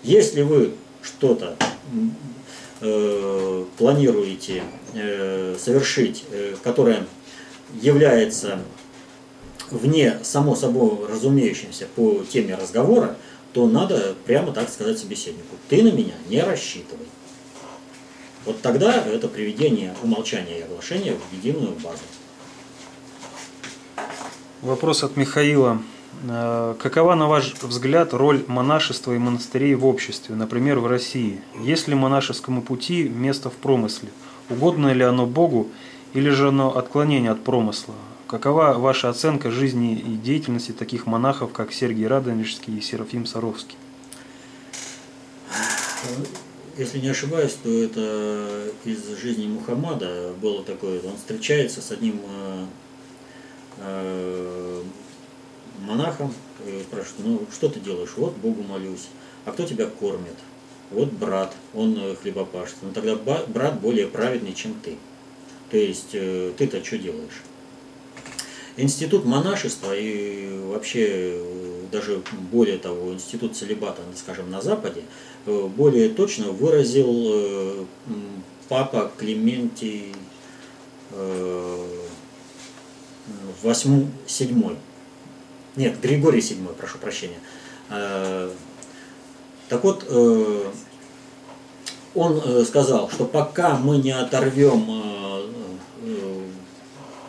Если 0.03 0.43
вы 0.43 0.75
что-то 1.01 1.55
планируете 3.77 4.63
э, 4.93 5.55
совершить, 5.57 6.25
э, 6.31 6.55
которое 6.63 7.05
является 7.81 8.59
вне 9.71 10.19
само 10.23 10.55
собой 10.55 11.07
разумеющимся 11.07 11.87
по 11.95 12.23
теме 12.29 12.55
разговора, 12.55 13.17
то 13.53 13.67
надо 13.67 14.15
прямо 14.25 14.51
так 14.51 14.69
сказать 14.69 14.99
собеседнику. 14.99 15.55
Ты 15.69 15.83
на 15.83 15.91
меня 15.91 16.13
не 16.27 16.41
рассчитывай. 16.41 17.05
Вот 18.45 18.61
тогда 18.61 18.93
это 18.93 19.27
приведение 19.27 19.95
умолчания 20.03 20.59
и 20.59 20.61
оглашения 20.61 21.13
в 21.13 21.35
единую 21.35 21.71
базу. 21.83 22.03
Вопрос 24.61 25.03
от 25.03 25.15
Михаила. 25.15 25.81
Э, 26.27 26.75
какова, 26.79 27.15
на 27.15 27.27
ваш 27.27 27.53
взгляд, 27.61 28.13
роль 28.13 28.43
монашества 28.47 29.13
и 29.13 29.17
монастырей 29.17 29.75
в 29.75 29.85
обществе, 29.85 30.35
например, 30.35 30.79
в 30.79 30.87
России? 30.87 31.41
Есть 31.61 31.87
ли 31.87 31.95
монашескому 31.95 32.61
пути 32.61 33.07
место 33.07 33.49
в 33.49 33.53
промысле? 33.53 34.09
Угодно 34.49 34.93
ли 34.93 35.03
оно 35.03 35.25
Богу 35.25 35.69
или 36.13 36.29
же 36.29 36.49
оно 36.49 36.75
отклонение 36.75 37.31
от 37.31 37.43
промысла? 37.43 37.93
Какова 38.27 38.73
ваша 38.73 39.09
оценка 39.09 39.51
жизни 39.51 39.93
и 39.93 40.15
деятельности 40.15 40.71
таких 40.71 41.05
монахов, 41.05 41.51
как 41.51 41.71
Сергий 41.71 42.07
Радонежский 42.07 42.77
и 42.77 42.81
Серафим 42.81 43.25
Саровский? 43.27 43.77
Если 46.77 46.99
не 46.99 47.09
ошибаюсь, 47.09 47.53
то 47.63 47.69
это 47.69 48.71
из 48.83 49.07
жизни 49.21 49.47
Мухаммада 49.47 50.33
было 50.41 50.63
такое. 50.63 50.99
Он 51.01 51.15
встречается 51.15 51.81
с 51.81 51.91
одним 51.91 52.19
э, 52.27 52.65
э, 53.77 54.81
монахом 55.79 56.33
и 56.65 56.81
спрашивает, 56.83 57.19
ну 57.19 57.41
что 57.51 57.69
ты 57.69 57.79
делаешь? 57.79 58.11
Вот 58.17 58.35
Богу 58.37 58.63
молюсь. 58.63 59.07
А 59.45 59.51
кто 59.51 59.65
тебя 59.65 59.85
кормит? 59.85 60.35
Вот 60.91 61.11
брат, 61.11 61.53
он 61.73 61.97
э, 61.97 62.15
хлебопашец. 62.15 62.75
Ну 62.81 62.91
тогда 62.91 63.15
брат 63.15 63.79
более 63.79 64.07
праведный, 64.07 64.53
чем 64.53 64.75
ты. 64.83 64.97
То 65.69 65.77
есть 65.77 66.09
э, 66.13 66.51
ты-то 66.57 66.83
что 66.83 66.97
делаешь? 66.97 67.41
Институт 68.77 69.25
монашества 69.25 69.95
и 69.95 70.59
вообще 70.65 71.07
э, 71.09 71.81
даже 71.91 72.21
более 72.51 72.77
того, 72.77 73.13
институт 73.13 73.55
целебата, 73.55 74.01
скажем, 74.15 74.51
на 74.51 74.61
Западе, 74.61 75.03
более 75.45 76.09
точно 76.09 76.47
выразил 76.51 77.87
папа 78.67 79.11
Клементий 79.17 80.15
э, 81.11 81.85
седьмой. 84.27 84.77
Нет, 85.75 85.99
Григорий 86.01 86.41
седьмой, 86.41 86.73
прошу 86.73 86.97
прощения. 86.97 87.37
Э, 87.89 88.49
так 89.67 89.83
вот, 89.83 90.05
э, 90.07 90.71
он 92.13 92.41
э, 92.43 92.63
сказал, 92.65 93.09
что 93.09 93.25
пока 93.25 93.75
мы 93.75 93.97
не 93.97 94.11
оторвем 94.11 95.03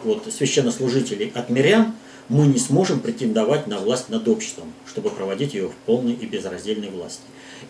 вот, 0.05 0.33
священнослужителей 0.33 1.33
от 1.35 1.51
мирян, 1.51 1.95
мы 2.29 2.47
не 2.47 2.59
сможем 2.59 3.01
претендовать 3.01 3.67
на 3.67 3.79
власть 3.79 4.09
над 4.09 4.29
обществом, 4.29 4.73
чтобы 4.87 5.11
проводить 5.11 5.55
ее 5.55 5.69
в 5.69 5.75
полной 5.87 6.13
и 6.13 6.27
безраздельной 6.27 6.91
власти. 6.91 7.23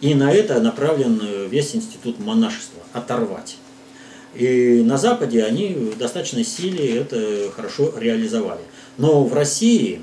И 0.02 0.14
на 0.14 0.30
это 0.32 0.60
направлен 0.60 1.48
весь 1.48 1.74
институт 1.74 2.18
монашества– 2.18 2.82
оторвать. 2.92 3.56
И 4.34 4.82
на 4.82 4.98
Западе 4.98 5.44
они 5.44 5.72
в 5.72 5.96
достаточной 5.96 6.44
силе 6.44 6.98
это 6.98 7.50
хорошо 7.54 7.94
реализовали. 7.96 8.60
Но 8.98 9.24
в 9.24 9.32
России 9.32 10.02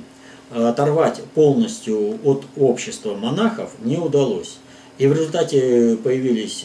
оторвать 0.54 1.22
полностью 1.34 2.20
от 2.24 2.44
общества 2.58 3.16
монахов 3.16 3.72
не 3.80 3.98
удалось. 3.98 4.58
И 4.98 5.08
в 5.08 5.14
результате 5.14 5.98
появились, 6.04 6.62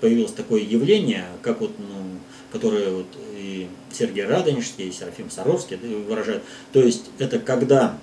появилось 0.00 0.32
такое 0.32 0.62
явление, 0.62 1.26
как 1.42 1.60
вот, 1.60 1.72
ну, 1.78 2.18
которое 2.50 2.90
вот 2.90 3.06
и 3.36 3.68
Сергей 3.92 4.24
Радонежский, 4.24 4.88
и 4.88 4.92
Серафим 4.92 5.30
Саровский 5.30 5.76
выражают. 5.76 6.42
То 6.72 6.80
есть 6.80 7.10
это 7.18 7.38
когда 7.38 7.98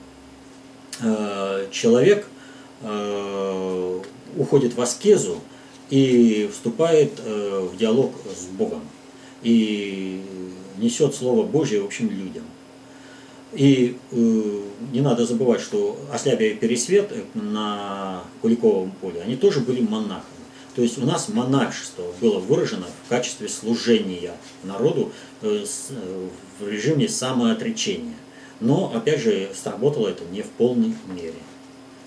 э, 1.01 1.67
человек 1.71 2.27
э, 2.81 4.01
уходит 4.37 4.75
в 4.75 4.81
аскезу 4.81 5.39
и 5.89 6.49
вступает 6.51 7.13
э, 7.19 7.67
в 7.71 7.77
диалог 7.77 8.13
с 8.35 8.45
Богом 8.45 8.81
и 9.43 10.21
несет 10.77 11.15
Слово 11.15 11.43
Божье, 11.43 11.81
в 11.81 11.85
общем, 11.85 12.09
людям. 12.09 12.43
И 13.53 13.97
э, 14.11 14.61
не 14.93 15.01
надо 15.01 15.25
забывать, 15.25 15.61
что 15.61 15.99
Ослябия 16.11 16.51
и 16.51 16.55
Пересвет 16.55 17.11
на 17.33 18.23
Куликовом 18.41 18.91
поле, 19.01 19.21
они 19.21 19.35
тоже 19.35 19.59
были 19.59 19.81
монахами. 19.81 20.23
То 20.75 20.81
есть 20.81 20.97
у 20.97 21.05
нас 21.05 21.27
монашество 21.27 22.05
было 22.21 22.39
выражено 22.39 22.85
в 23.05 23.09
качестве 23.09 23.49
служения 23.49 24.31
народу 24.63 25.11
э, 25.41 25.65
э, 25.89 26.27
в 26.59 26.67
режиме 26.67 27.09
самоотречения. 27.09 28.15
Но, 28.61 28.91
опять 28.95 29.19
же, 29.19 29.49
сработало 29.53 30.07
это 30.07 30.23
не 30.31 30.43
в 30.43 30.49
полной 30.49 30.93
мере. 31.07 31.33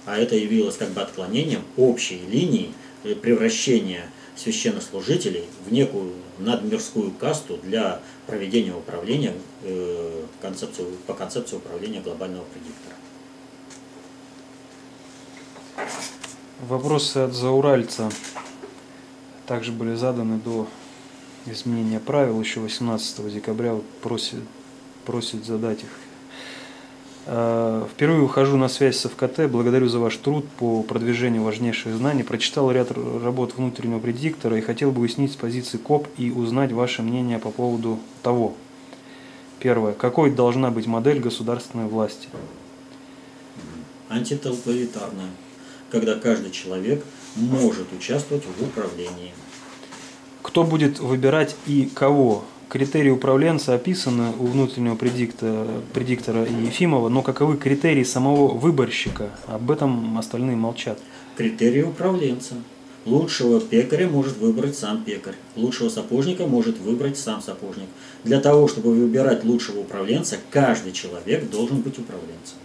А 0.06 0.16
это 0.16 0.36
явилось 0.36 0.76
как 0.76 0.90
бы 0.90 1.02
отклонением 1.02 1.62
общей 1.76 2.20
линии 2.30 2.72
э, 3.02 3.14
превращения 3.14 4.06
священнослужителей 4.36 5.44
в 5.66 5.72
некую 5.72 6.12
надмирскую 6.38 7.10
касту 7.10 7.58
для 7.62 8.00
проведения 8.26 8.74
управления 8.74 9.34
концепцию, 10.40 10.88
по 11.06 11.14
концепции 11.14 11.56
управления 11.56 12.00
глобального 12.00 12.44
предиктора. 12.44 12.94
Вопросы 16.60 17.18
от 17.18 17.34
зауральца 17.34 18.10
также 19.46 19.72
были 19.72 19.94
заданы 19.94 20.38
до 20.38 20.66
изменения 21.46 22.00
правил 22.00 22.40
еще 22.40 22.60
18 22.60 23.32
декабря. 23.32 23.78
Просит, 24.00 24.40
просит 25.04 25.44
задать 25.44 25.82
их. 25.82 25.90
Э, 27.26 27.86
впервые 27.90 28.22
ухожу 28.22 28.56
на 28.56 28.68
связь 28.68 28.98
с 28.98 29.08
ФКТ. 29.08 29.50
Благодарю 29.50 29.88
за 29.88 29.98
ваш 29.98 30.16
труд 30.16 30.46
по 30.58 30.82
продвижению 30.82 31.42
важнейших 31.42 31.94
знаний. 31.94 32.22
Прочитал 32.22 32.70
ряд 32.70 32.90
работ 32.92 33.54
внутреннего 33.56 33.98
предиктора 33.98 34.58
и 34.58 34.60
хотел 34.60 34.90
бы 34.90 35.02
уяснить 35.02 35.32
с 35.32 35.36
позиции 35.36 35.78
КОП 35.78 36.06
и 36.18 36.30
узнать 36.30 36.72
ваше 36.72 37.02
мнение 37.02 37.38
по 37.38 37.50
поводу 37.50 37.98
того. 38.22 38.54
Первое. 39.58 39.94
Какой 39.94 40.30
должна 40.30 40.70
быть 40.70 40.86
модель 40.86 41.20
государственной 41.20 41.86
власти? 41.86 42.28
Антитоталитарная, 44.10 45.30
когда 45.90 46.16
каждый 46.16 46.50
человек 46.50 47.02
может 47.36 47.90
участвовать 47.92 48.44
в 48.44 48.62
управлении. 48.62 49.32
Кто 50.42 50.62
будет 50.62 50.98
выбирать 50.98 51.56
и 51.66 51.86
кого? 51.86 52.44
Критерии 52.68 53.10
управленца 53.10 53.74
описаны 53.74 54.32
у 54.38 54.46
внутреннего 54.46 54.96
предиктора, 54.96 55.66
предиктора 55.92 56.44
Ефимова, 56.44 57.08
но 57.08 57.22
каковы 57.22 57.56
критерии 57.56 58.04
самого 58.04 58.52
выборщика? 58.54 59.30
Об 59.46 59.70
этом 59.70 60.18
остальные 60.18 60.56
молчат. 60.56 60.98
Критерии 61.36 61.82
управленца. 61.82 62.54
Лучшего 63.04 63.60
пекаря 63.60 64.08
может 64.08 64.38
выбрать 64.38 64.76
сам 64.76 65.04
пекарь. 65.04 65.34
Лучшего 65.56 65.90
сапожника 65.90 66.46
может 66.46 66.78
выбрать 66.78 67.18
сам 67.18 67.42
сапожник. 67.42 67.88
Для 68.24 68.40
того, 68.40 68.66
чтобы 68.66 68.94
выбирать 68.94 69.44
лучшего 69.44 69.80
управленца, 69.80 70.38
каждый 70.50 70.92
человек 70.92 71.50
должен 71.50 71.80
быть 71.80 71.98
управленцем. 71.98 72.56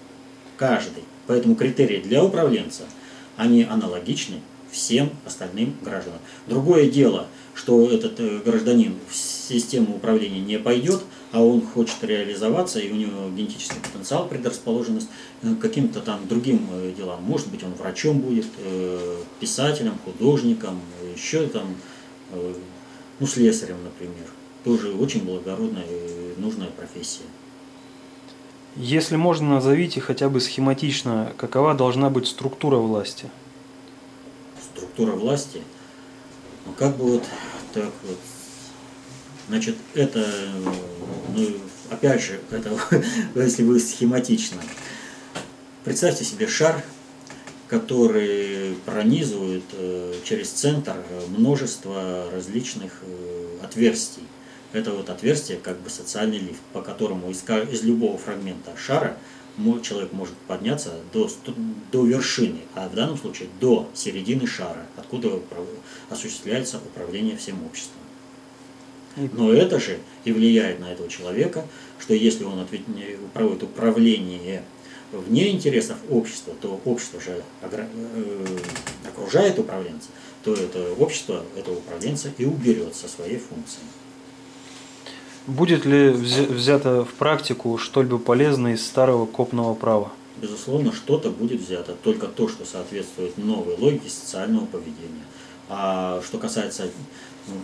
Каждый. 0.56 1.04
Поэтому 1.28 1.56
критерии 1.56 2.00
для 2.00 2.24
управленца, 2.24 2.84
они 3.36 3.64
аналогичны 3.64 4.38
всем 4.72 5.10
остальным 5.26 5.76
гражданам. 5.82 6.20
Другое 6.48 6.90
дело, 6.90 7.28
что 7.54 7.90
этот 7.90 8.20
э, 8.20 8.40
гражданин 8.46 8.96
в 9.50 9.54
систему 9.54 9.96
управления 9.96 10.40
не 10.40 10.60
пойдет, 10.60 11.02
а 11.32 11.44
он 11.44 11.62
хочет 11.62 12.04
реализоваться, 12.04 12.80
и 12.80 12.92
у 12.92 12.96
него 12.96 13.30
генетический 13.36 13.80
потенциал, 13.82 14.28
предрасположенность 14.28 15.10
к 15.42 15.56
каким-то 15.58 16.02
там 16.02 16.28
другим 16.28 16.68
э, 16.72 16.94
делам. 16.98 17.24
Может 17.24 17.50
быть, 17.50 17.64
он 17.64 17.74
врачом 17.74 18.20
будет, 18.20 18.48
э, 18.60 19.18
писателем, 19.40 19.94
художником, 20.06 20.80
еще 21.16 21.48
там, 21.48 21.76
ну, 23.20 23.26
слесарем, 23.26 23.78
например. 23.84 24.28
Тоже 24.64 24.94
очень 24.94 25.24
благородная 25.24 25.84
и 25.84 26.40
нужная 26.40 26.68
профессия. 26.68 27.24
Если 28.76 29.16
можно, 29.16 29.56
назовите 29.56 30.00
хотя 30.00 30.30
бы 30.30 30.40
схематично, 30.40 31.34
какова 31.38 31.74
должна 31.74 32.10
быть 32.10 32.28
структура 32.28 32.78
власти– 32.78 33.26
структура 34.80 35.12
власти, 35.12 35.62
ну 36.66 36.74
как 36.74 36.98
бы 36.98 37.14
вот 37.14 37.24
так 37.74 37.92
вот, 38.04 38.18
значит, 39.50 39.76
это, 39.96 40.26
ну, 41.36 41.48
опять 41.90 42.22
же, 42.22 42.40
это, 42.52 42.72
если 43.36 43.64
вы 43.64 43.80
схематично, 43.80 44.62
представьте 45.84 46.24
себе 46.24 46.48
шар, 46.48 46.82
который 47.68 48.76
пронизывает 48.86 49.64
э, 49.74 50.14
через 50.24 50.50
центр 50.50 50.96
множество 51.28 52.30
различных 52.32 52.94
э, 53.04 53.58
отверстий. 53.64 54.24
Это 54.72 54.92
вот 54.92 55.10
отверстие 55.10 55.58
как 55.58 55.80
бы 55.80 55.90
социальный 55.90 56.40
лифт, 56.40 56.62
по 56.74 56.82
которому 56.82 57.30
из, 57.30 57.44
из 57.72 57.84
любого 57.84 58.18
фрагмента 58.18 58.72
шара 58.78 59.18
человек 59.84 60.14
может 60.14 60.36
подняться 60.48 60.94
до, 61.12 61.30
до 61.92 62.06
вершины, 62.06 62.60
а 62.76 62.88
в 62.88 62.96
данном 62.96 63.18
случае 63.18 63.50
до 63.60 63.90
середины 63.94 64.48
шара, 64.48 64.86
откуда 64.96 65.40
осуществляется 66.10 66.78
управление 66.78 67.36
всем 67.36 67.64
обществом. 67.66 67.99
Но 69.34 69.54
это 69.54 69.80
же 69.80 70.00
и 70.24 70.32
влияет 70.32 70.80
на 70.80 70.92
этого 70.92 71.10
человека, 71.10 71.66
что 72.00 72.14
если 72.14 72.44
он 72.44 72.66
проводит 73.34 73.64
управление 73.64 74.64
вне 75.12 75.50
интересов 75.50 75.98
общества, 76.10 76.54
то 76.62 76.80
общество 76.86 77.20
же 77.20 77.42
э, 77.62 77.88
окружает 79.08 79.58
управленца, 79.58 80.10
то 80.44 80.54
это 80.54 80.94
общество 81.00 81.44
этого 81.58 81.78
управленца 81.78 82.32
и 82.38 82.46
уберет 82.46 82.96
со 82.96 83.08
своей 83.08 83.38
функцией. 83.38 83.86
Будет 85.48 85.86
ли 85.86 86.10
взято 86.10 87.06
в 87.06 87.14
практику 87.14 87.78
что-либо 87.78 88.20
полезное 88.20 88.76
из 88.76 88.86
старого 88.86 89.26
копного 89.26 89.74
права? 89.74 90.12
Безусловно, 90.42 90.94
что-то 90.94 91.32
будет 91.32 91.60
взято, 91.60 91.96
только 92.04 92.28
то, 92.28 92.48
что 92.48 92.66
соответствует 92.66 93.38
новой 93.38 93.76
логике 93.76 94.10
социального 94.10 94.66
поведения. 94.68 95.26
А 95.68 96.22
что 96.26 96.38
касается 96.38 96.90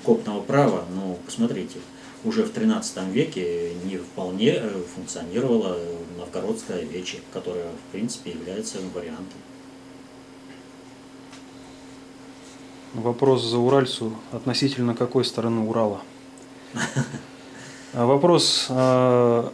копного 0.03 0.41
права, 0.41 0.85
ну, 0.93 1.17
посмотрите, 1.25 1.79
уже 2.23 2.43
в 2.43 2.53
XIII 2.53 3.11
веке 3.11 3.73
не 3.83 3.97
вполне 3.97 4.53
э, 4.55 4.81
функционировала 4.95 5.77
новгородская 6.17 6.81
вече, 6.81 7.19
которая, 7.31 7.67
в 7.69 7.91
принципе, 7.91 8.31
является 8.31 8.79
вариантом. 8.93 9.39
Вопрос 12.93 13.43
за 13.43 13.57
Уральцу 13.57 14.13
относительно 14.31 14.95
какой 14.95 15.25
стороны 15.25 15.61
Урала? 15.61 16.01
А, 17.93 18.05
вопрос 18.05 18.67
а, 18.69 19.53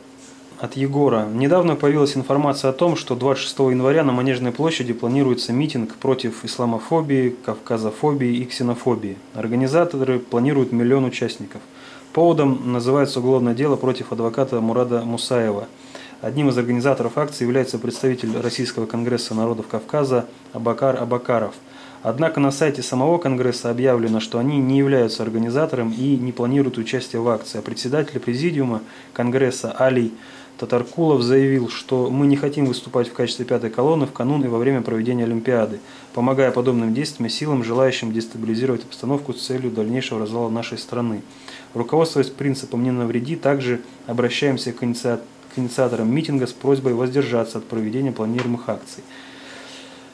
от 0.61 0.75
Егора. 0.77 1.25
Недавно 1.25 1.75
появилась 1.75 2.15
информация 2.15 2.69
о 2.69 2.73
том, 2.73 2.95
что 2.95 3.15
26 3.15 3.57
января 3.71 4.03
на 4.03 4.11
Манежной 4.11 4.51
площади 4.51 4.93
планируется 4.93 5.51
митинг 5.51 5.95
против 5.95 6.45
исламофобии, 6.45 7.35
кавказофобии 7.43 8.37
и 8.37 8.45
ксенофобии. 8.45 9.17
Организаторы 9.33 10.19
планируют 10.19 10.71
миллион 10.71 11.05
участников. 11.05 11.61
Поводом 12.13 12.71
называется 12.71 13.21
уголовное 13.21 13.55
дело 13.55 13.75
против 13.75 14.11
адвоката 14.11 14.61
Мурада 14.61 15.01
Мусаева. 15.01 15.67
Одним 16.21 16.49
из 16.49 16.57
организаторов 16.59 17.17
акции 17.17 17.43
является 17.43 17.79
представитель 17.79 18.39
Российского 18.39 18.85
конгресса 18.85 19.33
народов 19.33 19.65
Кавказа 19.67 20.27
Абакар 20.53 21.01
Абакаров. 21.01 21.55
Однако 22.03 22.39
на 22.39 22.51
сайте 22.51 22.81
самого 22.81 23.19
Конгресса 23.19 23.69
объявлено, 23.69 24.19
что 24.19 24.39
они 24.39 24.57
не 24.57 24.79
являются 24.79 25.21
организатором 25.21 25.91
и 25.91 26.17
не 26.17 26.31
планируют 26.31 26.79
участие 26.79 27.21
в 27.21 27.29
акции. 27.29 27.59
А 27.59 27.61
председатель 27.61 28.19
президиума 28.19 28.81
Конгресса 29.13 29.75
Алий 29.79 30.11
Татаркулов 30.61 31.23
заявил, 31.23 31.69
что 31.69 32.11
мы 32.11 32.27
не 32.27 32.35
хотим 32.35 32.67
выступать 32.67 33.07
в 33.07 33.13
качестве 33.13 33.45
пятой 33.45 33.71
колонны 33.71 34.05
в 34.05 34.11
канун 34.11 34.45
и 34.45 34.47
во 34.47 34.59
время 34.59 34.83
проведения 34.83 35.23
Олимпиады, 35.23 35.79
помогая 36.13 36.51
подобным 36.51 36.93
действиям 36.93 37.31
силам, 37.31 37.63
желающим 37.63 38.13
дестабилизировать 38.13 38.83
обстановку 38.83 39.33
с 39.33 39.43
целью 39.43 39.71
дальнейшего 39.71 40.19
развала 40.19 40.49
нашей 40.49 40.77
страны. 40.77 41.23
Руководствуясь 41.73 42.29
принципом 42.29 42.83
«не 42.83 42.91
навреди», 42.91 43.35
также 43.35 43.81
обращаемся 44.05 44.71
к 44.71 44.83
инициаторам 44.83 46.13
митинга 46.13 46.45
с 46.45 46.53
просьбой 46.53 46.93
воздержаться 46.93 47.57
от 47.57 47.63
проведения 47.65 48.11
планируемых 48.11 48.69
акций. 48.69 49.03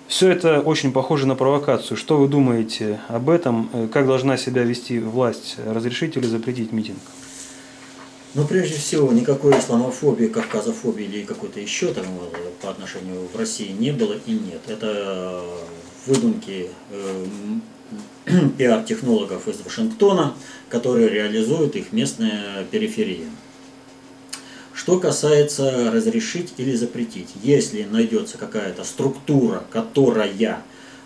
Все 0.08 0.30
это 0.30 0.62
очень 0.62 0.94
похоже 0.94 1.28
на 1.28 1.36
провокацию. 1.36 1.98
Что 1.98 2.16
вы 2.18 2.30
думаете 2.30 3.02
об 3.10 3.30
этом? 3.30 3.70
Как 3.92 4.08
должна 4.08 4.38
себя 4.38 4.64
вести 4.64 5.00
власть? 5.00 5.58
Разрешить 5.66 6.16
или 6.16 6.26
запретить 6.26 6.72
митинг? 6.72 7.00
Ну, 8.38 8.46
прежде 8.46 8.78
всего, 8.78 9.12
никакой 9.12 9.58
исламофобии, 9.58 10.28
кавказофобии 10.28 11.06
или 11.06 11.24
какой-то 11.24 11.60
еще 11.60 11.92
там 11.92 12.06
э, 12.06 12.52
по 12.62 12.70
отношению 12.70 13.28
в 13.34 13.36
России 13.36 13.72
не 13.72 13.90
было 13.90 14.14
и 14.28 14.32
нет. 14.32 14.62
Это 14.68 15.44
выдумки 16.06 16.70
э, 16.92 17.26
пиар-технологов 18.60 19.48
из 19.48 19.62
Вашингтона, 19.62 20.36
которые 20.70 21.10
реализуют 21.10 21.76
их 21.76 21.92
местная 21.92 22.64
периферия. 22.66 23.26
Что 24.72 25.00
касается 25.00 25.90
разрешить 25.92 26.54
или 26.58 26.76
запретить, 26.76 27.30
если 27.42 27.86
найдется 27.86 28.38
какая-то 28.38 28.84
структура, 28.84 29.64
которая 29.72 30.62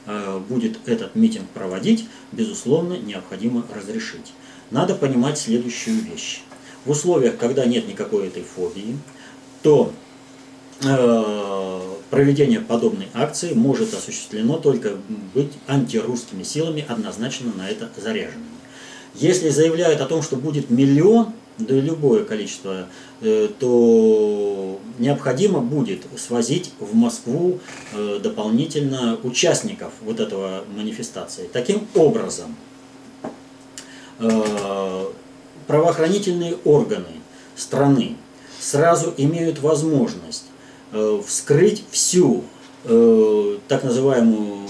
э, 0.05 0.39
будет 0.49 0.79
этот 0.85 1.15
митинг 1.15 1.47
проводить, 1.51 2.09
безусловно, 2.33 2.95
необходимо 2.95 3.65
разрешить. 3.73 4.33
Надо 4.69 4.95
понимать 4.95 5.37
следующую 5.37 5.95
вещь. 6.01 6.41
В 6.85 6.91
условиях, 6.91 7.37
когда 7.37 7.65
нет 7.65 7.87
никакой 7.87 8.27
этой 8.27 8.43
фобии, 8.43 8.97
то 9.61 9.93
э, 10.83 11.81
проведение 12.09 12.59
подобной 12.59 13.07
акции 13.13 13.53
может 13.53 13.93
осуществлено 13.93 14.57
только 14.57 14.97
быть 15.33 15.51
антирусскими 15.67 16.43
силами, 16.43 16.85
однозначно 16.87 17.51
на 17.55 17.69
это 17.69 17.89
заряженными. 17.95 18.45
Если 19.13 19.49
заявляют 19.49 20.01
о 20.01 20.05
том, 20.05 20.23
что 20.23 20.37
будет 20.37 20.69
миллион, 20.69 21.33
да 21.57 21.75
любое 21.75 22.23
количество, 22.23 22.87
э, 23.21 23.49
то 23.59 24.79
необходимо 24.97 25.59
будет 25.59 26.01
свозить 26.17 26.71
в 26.79 26.95
Москву 26.95 27.59
э, 27.93 28.19
дополнительно 28.23 29.19
участников 29.21 29.91
вот 30.01 30.19
этого 30.19 30.63
манифестации. 30.75 31.47
Таким 31.51 31.87
образом, 31.93 32.55
правоохранительные 35.71 36.57
органы 36.65 37.21
страны 37.55 38.17
сразу 38.59 39.13
имеют 39.15 39.59
возможность 39.59 40.43
вскрыть 41.25 41.85
всю 41.91 42.43
так 42.83 43.83
называемую 43.85 44.67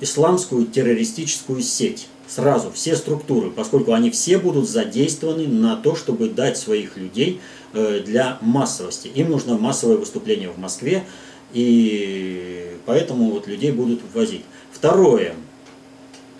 исламскую 0.00 0.66
террористическую 0.66 1.62
сеть 1.62 2.08
сразу 2.26 2.72
все 2.72 2.96
структуры, 2.96 3.50
поскольку 3.50 3.92
они 3.92 4.10
все 4.10 4.38
будут 4.38 4.68
задействованы 4.68 5.46
на 5.46 5.76
то, 5.76 5.94
чтобы 5.94 6.28
дать 6.28 6.56
своих 6.56 6.96
людей 6.96 7.40
э, 7.72 8.00
для 8.04 8.38
массовости. 8.40 9.08
Им 9.08 9.30
нужно 9.30 9.58
массовое 9.58 9.96
выступление 9.96 10.48
в 10.48 10.58
Москве, 10.58 11.04
и 11.52 12.76
поэтому 12.86 13.30
вот 13.30 13.46
людей 13.48 13.72
будут 13.72 14.00
ввозить. 14.12 14.44
Второе. 14.72 15.34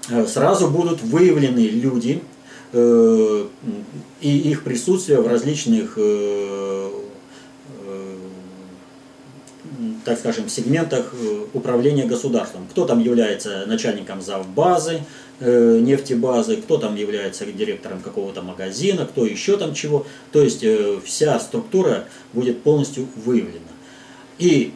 Э, 0.09 0.27
сразу 0.27 0.69
будут 0.69 1.03
выявлены 1.03 1.61
люди 1.61 2.23
э, 2.23 2.30
и 2.73 3.49
их 4.21 4.63
присутствие 4.63 5.21
в 5.21 5.27
различных 5.27 5.99
так 10.05 10.19
скажем, 10.19 10.49
сегментах 10.49 11.13
управления 11.53 12.07
государством. 12.07 12.67
Кто 12.71 12.87
там 12.87 13.01
является 13.01 13.67
начальником 13.67 14.23
завбазы, 14.23 15.01
Э, 15.43 15.79
нефтебазы, 15.81 16.59
кто 16.59 16.77
там 16.77 16.97
является 16.97 17.47
директором 17.47 18.03
какого-то 18.03 18.43
магазина, 18.43 19.07
кто 19.07 19.25
еще 19.25 19.57
там 19.57 19.73
чего. 19.73 20.07
То 20.33 20.43
есть 20.43 20.63
э, 20.63 21.01
вся 21.03 21.41
структура 21.41 22.05
будет 22.35 22.63
полностью 22.63 23.09
выявлена. 23.17 23.73
И 24.39 24.75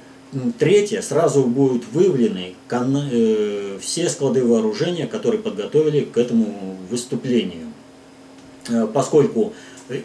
третье, 0.58 1.02
сразу 1.02 1.42
будут 1.44 1.84
выявлены 1.92 2.54
э, 2.70 3.78
все 3.78 4.08
склады 4.08 4.42
вооружения, 4.42 5.06
которые 5.06 5.42
подготовили 5.42 6.00
к 6.00 6.16
этому 6.16 6.78
выступлению. 6.88 7.73
Поскольку 8.92 9.52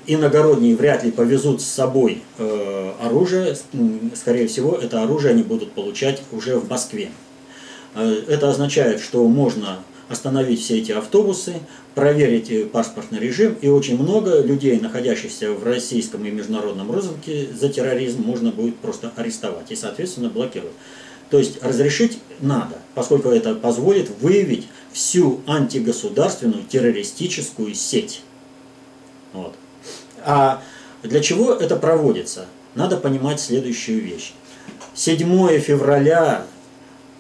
иногородние 0.08 0.76
вряд 0.76 1.04
ли 1.04 1.12
повезут 1.12 1.62
с 1.62 1.66
собой 1.66 2.22
оружие, 3.02 3.56
скорее 4.16 4.48
всего, 4.48 4.76
это 4.76 5.04
оружие 5.04 5.32
они 5.32 5.44
будут 5.44 5.72
получать 5.72 6.22
уже 6.32 6.58
в 6.58 6.70
Москве. 6.70 7.10
Это 7.96 8.50
означает, 8.50 9.00
что 9.02 9.28
можно 9.28 9.80
остановить 10.10 10.62
все 10.62 10.80
эти 10.80 10.92
автобусы, 10.92 11.54
проверить 11.94 12.72
паспортный 12.72 13.20
режим, 13.20 13.56
и 13.62 13.68
очень 13.68 14.02
много 14.02 14.42
людей, 14.42 14.80
находящихся 14.80 15.52
в 15.54 15.64
российском 15.64 16.26
и 16.26 16.32
международном 16.32 16.92
розыске 16.92 17.48
за 17.54 17.70
терроризм, 17.70 18.24
можно 18.24 18.52
будет 18.52 18.76
просто 18.78 19.12
арестовать 19.16 19.72
и, 19.72 19.76
соответственно, 19.76 20.30
блокировать. 20.30 20.74
То 21.30 21.38
есть 21.38 21.64
разрешить 21.64 22.18
надо, 22.42 22.78
поскольку 22.96 23.30
это 23.30 23.54
позволит 23.54 24.10
выявить 24.20 24.68
всю 24.92 25.42
антигосударственную 25.46 26.64
террористическую 26.64 27.76
сеть. 27.76 28.24
Вот. 29.34 29.56
А 30.24 30.62
для 31.04 31.22
чего 31.22 31.54
это 31.54 31.76
проводится? 31.76 32.46
Надо 32.76 32.98
понимать 32.98 33.40
следующую 33.40 34.02
вещь. 34.02 34.34
7 34.94 35.60
февраля 35.60 36.44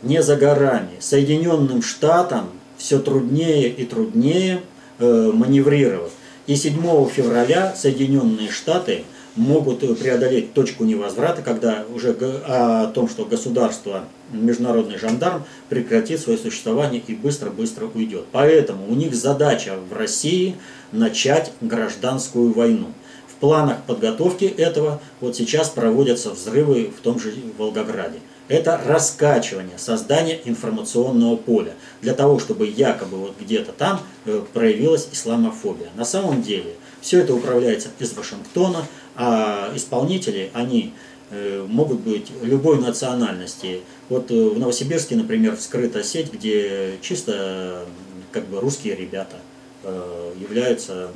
не 0.01 0.21
за 0.21 0.35
горами. 0.35 0.97
Соединенным 0.99 1.81
Штатам 1.81 2.49
все 2.77 2.99
труднее 2.99 3.69
и 3.69 3.85
труднее 3.85 4.61
э, 4.99 5.31
маневрировать. 5.33 6.11
И 6.47 6.55
7 6.55 7.09
февраля 7.09 7.75
Соединенные 7.75 8.49
Штаты 8.49 9.03
могут 9.35 9.79
преодолеть 9.99 10.53
точку 10.53 10.83
невозврата, 10.83 11.41
когда 11.41 11.85
уже 11.93 12.11
о 12.11 12.87
том, 12.87 13.07
что 13.07 13.25
государство, 13.25 14.05
международный 14.31 14.97
жандарм 14.97 15.43
прекратит 15.69 16.19
свое 16.19 16.37
существование 16.37 17.01
и 17.05 17.13
быстро-быстро 17.13 17.87
уйдет. 17.93 18.25
Поэтому 18.31 18.87
у 18.89 18.95
них 18.95 19.15
задача 19.15 19.75
в 19.89 19.93
России 19.93 20.55
начать 20.91 21.51
гражданскую 21.61 22.53
войну. 22.53 22.87
В 23.27 23.35
планах 23.39 23.83
подготовки 23.83 24.45
этого 24.45 25.01
вот 25.21 25.35
сейчас 25.35 25.69
проводятся 25.69 26.31
взрывы 26.31 26.91
в 26.95 27.01
том 27.01 27.19
же 27.19 27.33
Волгограде 27.57 28.19
это 28.49 28.81
раскачивание, 28.83 29.77
создание 29.77 30.41
информационного 30.43 31.37
поля, 31.37 31.75
для 32.01 32.13
того, 32.13 32.39
чтобы 32.39 32.67
якобы 32.67 33.17
вот 33.17 33.35
где-то 33.39 33.71
там 33.71 34.01
э, 34.25 34.41
проявилась 34.53 35.07
исламофобия. 35.11 35.89
На 35.95 36.03
самом 36.03 36.41
деле 36.41 36.73
все 36.99 37.19
это 37.21 37.33
управляется 37.33 37.89
из 37.99 38.11
Вашингтона, 38.13 38.85
а 39.15 39.71
исполнители, 39.75 40.49
они 40.53 40.93
э, 41.29 41.63
могут 41.69 41.99
быть 41.99 42.31
любой 42.41 42.79
национальности. 42.79 43.81
Вот 44.09 44.31
э, 44.31 44.33
в 44.33 44.59
Новосибирске, 44.59 45.15
например, 45.15 45.55
вскрыта 45.55 46.03
сеть, 46.03 46.33
где 46.33 46.97
чисто 47.01 47.85
как 48.31 48.47
бы 48.47 48.59
русские 48.59 48.95
ребята 48.95 49.37
являются 49.81 51.09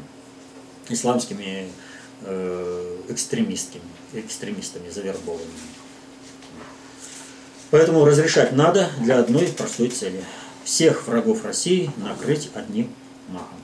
исламскими 0.90 1.68
экстремистскими, 3.10 3.84
экстремистами 4.14 4.90
завербованными. 4.90 5.52
Поэтому 7.74 8.06
разрешать 8.06 8.52
надо 8.52 8.92
для 9.02 9.18
одной 9.18 9.48
простой 9.48 9.90
цели. 9.90 10.24
Всех 10.64 11.08
врагов 11.08 11.44
России 11.44 11.90
накрыть 11.98 12.52
одним 12.54 12.94
махом. 13.28 13.63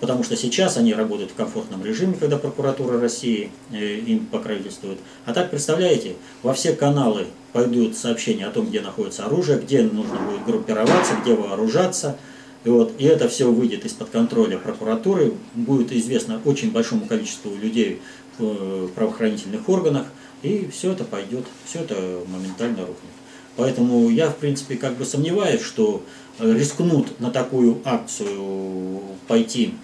Потому 0.00 0.22
что 0.22 0.36
сейчас 0.36 0.76
они 0.76 0.94
работают 0.94 1.32
в 1.32 1.34
комфортном 1.34 1.84
режиме, 1.84 2.14
когда 2.18 2.36
прокуратура 2.36 3.00
России 3.00 3.50
э, 3.72 3.96
им 3.96 4.26
покровительствует. 4.26 4.98
А 5.24 5.32
так, 5.32 5.50
представляете, 5.50 6.14
во 6.42 6.54
все 6.54 6.72
каналы 6.72 7.26
пойдут 7.52 7.96
сообщения 7.96 8.46
о 8.46 8.50
том, 8.50 8.66
где 8.66 8.80
находится 8.80 9.24
оружие, 9.24 9.58
где 9.58 9.82
нужно 9.82 10.16
будет 10.18 10.44
группироваться, 10.44 11.14
где 11.22 11.34
вооружаться. 11.34 12.16
И, 12.64 12.68
вот, 12.68 12.92
и 12.98 13.04
это 13.04 13.28
все 13.28 13.50
выйдет 13.50 13.84
из-под 13.86 14.10
контроля 14.10 14.58
прокуратуры, 14.58 15.32
будет 15.54 15.92
известно 15.92 16.40
очень 16.44 16.70
большому 16.70 17.06
количеству 17.06 17.54
людей 17.56 18.00
в 18.38 18.44
э, 18.44 18.88
правоохранительных 18.94 19.68
органах, 19.68 20.06
и 20.42 20.68
все 20.72 20.92
это 20.92 21.02
пойдет, 21.04 21.44
все 21.64 21.80
это 21.80 22.20
моментально 22.28 22.80
рухнет. 22.80 23.12
Поэтому 23.56 24.08
я, 24.08 24.30
в 24.30 24.36
принципе, 24.36 24.76
как 24.76 24.96
бы 24.96 25.04
сомневаюсь, 25.04 25.62
что 25.62 26.02
э, 26.38 26.52
рискнут 26.52 27.18
на 27.18 27.32
такую 27.32 27.78
акцию 27.84 29.02
пойти 29.26 29.74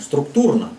структурно, 0.00 0.70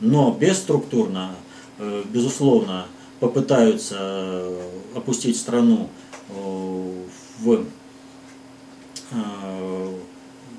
но 0.00 0.36
бесструктурно, 0.38 1.32
э, 1.78 2.02
безусловно, 2.06 2.86
попытаются 3.20 3.96
э, 3.98 4.70
опустить 4.94 5.36
страну 5.36 5.88
в 7.40 7.64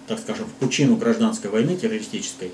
так 0.08 0.20
скажем, 0.20 0.46
в 0.46 0.52
пучину 0.60 0.96
гражданской 0.96 1.50
войны 1.50 1.76
террористической, 1.76 2.52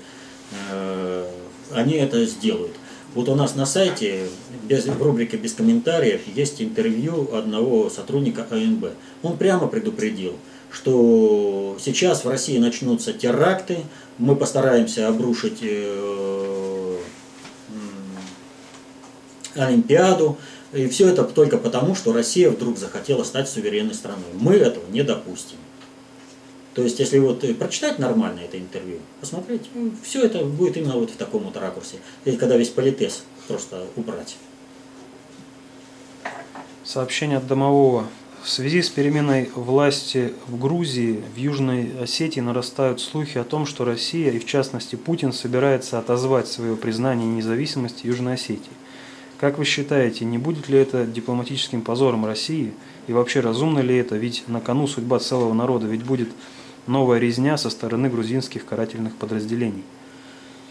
они 1.70 1.94
это 1.94 2.24
сделают. 2.24 2.72
Вот 3.14 3.28
у 3.28 3.34
нас 3.34 3.54
на 3.54 3.66
сайте 3.66 4.28
без, 4.62 4.86
в 4.86 5.02
рубрике 5.02 5.36
«Без 5.36 5.52
комментариев» 5.52 6.22
есть 6.34 6.62
интервью 6.62 7.34
одного 7.34 7.90
сотрудника 7.90 8.46
АНБ. 8.50 8.86
Он 9.22 9.36
прямо 9.36 9.66
предупредил, 9.66 10.34
что 10.70 11.76
сейчас 11.78 12.24
в 12.24 12.28
России 12.28 12.56
начнутся 12.56 13.12
теракты, 13.12 13.78
мы 14.22 14.36
постараемся 14.36 15.08
обрушить 15.08 15.58
э, 15.62 16.98
Олимпиаду, 19.56 20.38
и 20.72 20.86
все 20.86 21.08
это 21.08 21.24
только 21.24 21.58
потому, 21.58 21.96
что 21.96 22.12
Россия 22.12 22.48
вдруг 22.48 22.78
захотела 22.78 23.24
стать 23.24 23.48
суверенной 23.48 23.94
страной. 23.94 24.30
Мы 24.34 24.54
этого 24.54 24.84
не 24.90 25.02
допустим. 25.02 25.58
То 26.74 26.82
есть, 26.82 27.00
если 27.00 27.18
вот 27.18 27.44
прочитать 27.58 27.98
нормально 27.98 28.40
это 28.40 28.58
интервью, 28.58 29.00
посмотреть, 29.20 29.62
ну, 29.74 29.90
все 30.02 30.22
это 30.22 30.44
будет 30.44 30.76
именно 30.76 30.94
вот 30.94 31.10
в 31.10 31.16
таком 31.16 31.42
вот 31.42 31.56
ракурсе. 31.56 31.96
Или 32.24 32.36
когда 32.36 32.56
весь 32.56 32.70
политез 32.70 33.24
просто 33.48 33.84
убрать. 33.96 34.36
Сообщение 36.84 37.38
от 37.38 37.46
домового. 37.46 38.06
В 38.42 38.48
связи 38.50 38.82
с 38.82 38.88
переменой 38.88 39.50
власти 39.54 40.32
в 40.48 40.58
Грузии, 40.58 41.22
в 41.32 41.38
Южной 41.38 41.92
Осетии 42.02 42.40
нарастают 42.40 43.00
слухи 43.00 43.38
о 43.38 43.44
том, 43.44 43.66
что 43.66 43.84
Россия, 43.84 44.32
и 44.32 44.40
в 44.40 44.46
частности 44.46 44.96
Путин, 44.96 45.32
собирается 45.32 45.96
отозвать 46.00 46.48
свое 46.48 46.74
признание 46.74 47.28
независимости 47.28 48.08
Южной 48.08 48.34
Осетии. 48.34 48.72
Как 49.38 49.58
вы 49.58 49.64
считаете, 49.64 50.24
не 50.24 50.38
будет 50.38 50.68
ли 50.68 50.76
это 50.76 51.06
дипломатическим 51.06 51.82
позором 51.82 52.26
России? 52.26 52.72
И 53.06 53.12
вообще 53.12 53.38
разумно 53.38 53.78
ли 53.78 53.94
это? 53.94 54.16
Ведь 54.16 54.42
на 54.48 54.60
кону 54.60 54.88
судьба 54.88 55.20
целого 55.20 55.54
народа, 55.54 55.86
ведь 55.86 56.02
будет 56.02 56.30
новая 56.88 57.20
резня 57.20 57.56
со 57.56 57.70
стороны 57.70 58.10
грузинских 58.10 58.64
карательных 58.64 59.14
подразделений. 59.14 59.84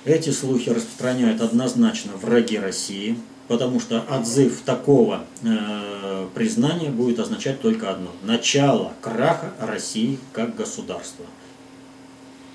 Эти 0.03 0.31
слухи 0.31 0.69
распространяют 0.69 1.39
однозначно 1.39 2.11
враги 2.21 2.57
России, 2.57 3.15
потому 3.51 3.81
что 3.81 3.99
отзыв 4.09 4.61
такого 4.61 5.25
э, 5.43 6.25
признания 6.33 6.89
будет 6.89 7.19
означать 7.19 7.59
только 7.59 7.91
одно– 7.91 8.11
начало 8.23 8.93
краха 9.01 9.51
России 9.59 10.19
как 10.31 10.55
государства. 10.55 11.25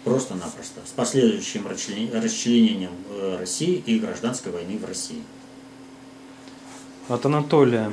Просто-напросто. 0.04 0.80
С 0.86 0.92
последующим 0.92 1.66
расчленением 1.66 2.92
э, 3.10 3.36
России 3.38 3.82
и 3.84 3.98
гражданской 3.98 4.50
войны 4.50 4.78
в 4.78 4.86
России. 4.86 5.22
От 7.08 7.26
Анатолия. 7.26 7.92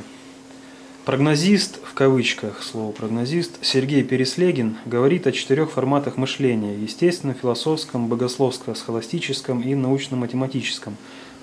Прогнозист, 1.04 1.82
в 1.84 1.94
кавычках 1.96 2.64
слово 2.64 2.94
прогнозист, 2.94 3.58
Сергей 3.60 4.04
Переслегин 4.06 4.78
говорит 4.86 5.28
о 5.28 5.34
четырех 5.34 5.72
форматах 5.72 6.16
мышления– 6.16 6.78
естественном, 6.82 7.36
философском, 7.36 8.08
богословско-схоластическом 8.08 9.62
и 9.62 9.76
научно-математическом 9.76 10.96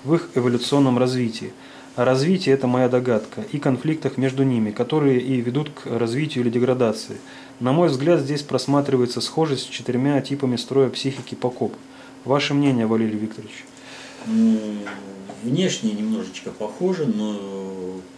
в 0.03 0.15
их 0.15 0.29
эволюционном 0.35 0.97
развитии. 0.97 1.53
А 1.95 2.05
развитие– 2.05 2.55
это 2.55 2.67
моя 2.67 2.87
догадка, 2.87 3.43
и 3.51 3.59
конфликтах 3.59 4.17
между 4.17 4.43
ними, 4.43 4.71
которые 4.71 5.19
и 5.19 5.41
ведут 5.41 5.69
к 5.71 5.87
развитию 5.87 6.43
или 6.43 6.49
деградации. 6.49 7.17
На 7.59 7.73
мой 7.73 7.89
взгляд, 7.89 8.21
здесь 8.21 8.43
просматривается 8.43 9.19
схожесть 9.19 9.65
с 9.65 9.69
четырьмя 9.69 10.21
типами 10.21 10.55
строя 10.55 10.89
психики 10.89 11.35
Покоп. 11.35 11.75
Ваше 12.23 12.53
мнение, 12.53 12.87
Валерий 12.87 13.19
Викторович? 13.19 13.65
Внешне 15.43 15.91
немножечко 15.91 16.51
похоже, 16.51 17.07
но 17.07 17.37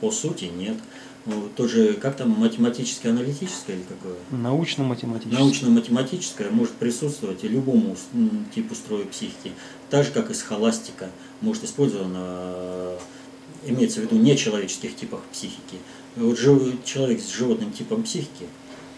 по 0.01 0.11
сути 0.11 0.45
нет. 0.45 0.77
Ну, 1.25 1.47
тоже, 1.55 1.93
как 1.93 2.17
там, 2.17 2.31
математическое-аналитическое 2.31 3.77
или 3.77 3.83
какое? 3.83 4.15
Научно-математическое. 4.31 5.39
Научно-математическое 5.39 6.49
может 6.49 6.73
присутствовать 6.73 7.45
и 7.45 7.47
любому 7.47 7.95
типу 8.53 8.75
строя 8.75 9.05
психики. 9.05 9.53
Так 9.93 10.05
же, 10.05 10.11
как 10.11 10.31
и 10.31 10.33
схоластика 10.33 11.11
может 11.41 11.65
использована, 11.65 12.97
имеется 13.63 13.99
в 13.99 14.03
виду 14.05 14.15
нечеловеческих 14.15 14.95
типах 14.95 15.21
психики. 15.31 15.77
Вот 16.15 16.39
человек 16.83 17.21
с 17.21 17.29
животным 17.29 17.71
типом 17.71 18.01
психики, 18.01 18.47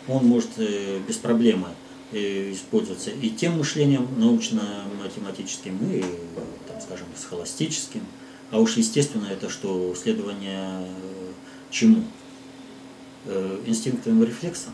он 0.07 0.25
может 0.25 0.51
э, 0.55 1.01
без 1.05 1.17
проблемы 1.17 1.67
э, 2.13 2.53
использоваться 2.53 3.09
и 3.09 3.29
тем 3.29 3.57
мышлением 3.57 4.07
научно-математическим, 4.17 5.77
и, 5.91 6.01
там, 6.65 6.79
скажем, 6.79 7.07
схоластическим. 7.17 8.03
А 8.51 8.61
уж 8.61 8.77
естественно 8.77 9.27
это 9.27 9.49
что 9.49 9.93
следование 10.01 10.87
Чему? 11.71 12.05
Э, 13.25 13.59
инстинктовым 13.65 14.23
рефлексом? 14.23 14.71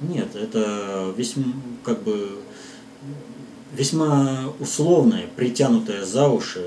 Нет, 0.00 0.34
это 0.34 1.14
весьма, 1.16 1.52
как 1.84 2.02
бы, 2.02 2.40
весьма 3.72 4.52
условная, 4.58 5.26
притянутая 5.36 6.04
за 6.04 6.28
уши, 6.28 6.64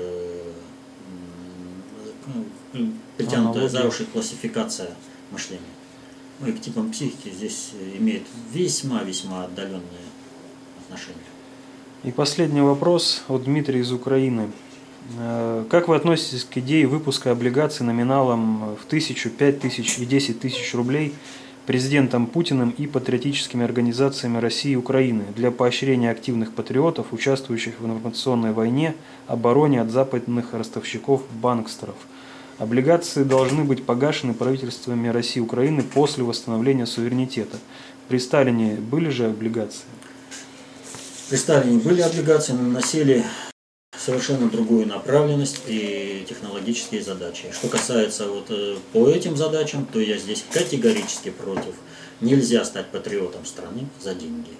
притянутая 3.16 3.68
за 3.68 3.86
уши 3.86 4.06
классификация 4.06 4.90
мышления. 5.30 5.62
Ну 6.40 6.48
и 6.48 6.52
к 6.52 6.60
типам 6.60 6.90
психики 6.90 7.30
здесь 7.30 7.70
имеет 7.98 8.22
весьма-весьма 8.52 9.44
отдаленные 9.44 10.08
отношения. 10.84 11.18
И 12.02 12.10
последний 12.10 12.60
вопрос 12.60 13.22
от 13.28 13.44
Дмитрия 13.44 13.80
из 13.80 13.92
Украины. 13.92 14.50
Э, 15.18 15.64
как 15.70 15.88
вы 15.88 15.96
относитесь 15.96 16.44
к 16.44 16.58
идее 16.58 16.86
выпуска 16.86 17.30
облигаций 17.30 17.86
номиналом 17.86 18.74
в 18.74 18.84
тысячу, 18.86 19.30
пять 19.30 19.60
тысяч 19.60 19.98
и 19.98 20.04
десять 20.04 20.40
тысяч 20.40 20.74
рублей 20.74 21.14
президентом 21.66 22.26
Путиным 22.26 22.70
и 22.70 22.86
патриотическими 22.86 23.64
организациями 23.64 24.38
России 24.38 24.72
и 24.72 24.76
Украины 24.76 25.24
для 25.34 25.50
поощрения 25.50 26.10
активных 26.10 26.52
патриотов, 26.52 27.12
участвующих 27.12 27.80
в 27.80 27.86
информационной 27.86 28.52
войне, 28.52 28.94
обороне 29.26 29.80
от 29.80 29.90
западных 29.90 30.52
ростовщиков-банкстеров? 30.52 31.96
Облигации 32.58 33.24
должны 33.24 33.64
быть 33.64 33.84
погашены 33.84 34.34
правительствами 34.34 35.08
России 35.08 35.40
и 35.40 35.42
Украины 35.42 35.82
после 35.82 36.22
восстановления 36.22 36.86
суверенитета. 36.86 37.56
При 38.08 38.18
Сталине 38.18 38.74
были 38.76 39.08
же 39.08 39.26
облигации? 39.26 39.86
При 41.30 41.36
Сталине 41.36 41.78
были 41.78 42.00
облигации, 42.02 42.52
но 42.52 42.68
носили 42.68 43.24
совершенно 43.98 44.48
другую 44.48 44.86
направленность 44.86 45.60
и 45.66 46.24
технологические 46.28 47.02
задачи. 47.02 47.46
Что 47.52 47.68
касается 47.68 48.28
вот 48.28 48.46
э, 48.50 48.76
по 48.92 49.08
этим 49.08 49.36
задачам, 49.36 49.86
то 49.86 50.00
я 50.00 50.18
здесь 50.18 50.44
категорически 50.52 51.30
против. 51.30 51.74
Нельзя 52.20 52.64
стать 52.64 52.86
патриотом 52.86 53.44
страны 53.44 53.86
за 54.00 54.14
деньги. 54.14 54.50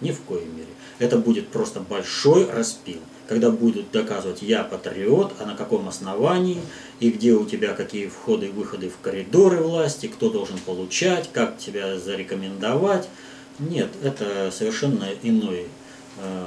Ни 0.00 0.12
в 0.12 0.20
коей 0.22 0.46
мере. 0.46 0.68
Это 0.98 1.18
будет 1.18 1.48
просто 1.48 1.80
большой 1.80 2.50
распил. 2.50 3.00
Когда 3.28 3.50
будут 3.50 3.90
доказывать, 3.90 4.42
я 4.42 4.62
патриот, 4.62 5.34
а 5.40 5.46
на 5.46 5.56
каком 5.56 5.88
основании, 5.88 6.60
и 7.00 7.10
где 7.10 7.32
у 7.32 7.44
тебя 7.44 7.74
какие 7.74 8.06
входы 8.06 8.46
и 8.46 8.50
выходы 8.50 8.88
в 8.88 8.98
коридоры 9.02 9.58
власти, 9.58 10.06
кто 10.06 10.30
должен 10.30 10.58
получать, 10.58 11.30
как 11.32 11.58
тебя 11.58 11.98
зарекомендовать. 11.98 13.08
Нет, 13.58 13.88
это 14.02 14.50
совершенно 14.52 15.08
иной 15.22 15.66
э. 16.18 16.46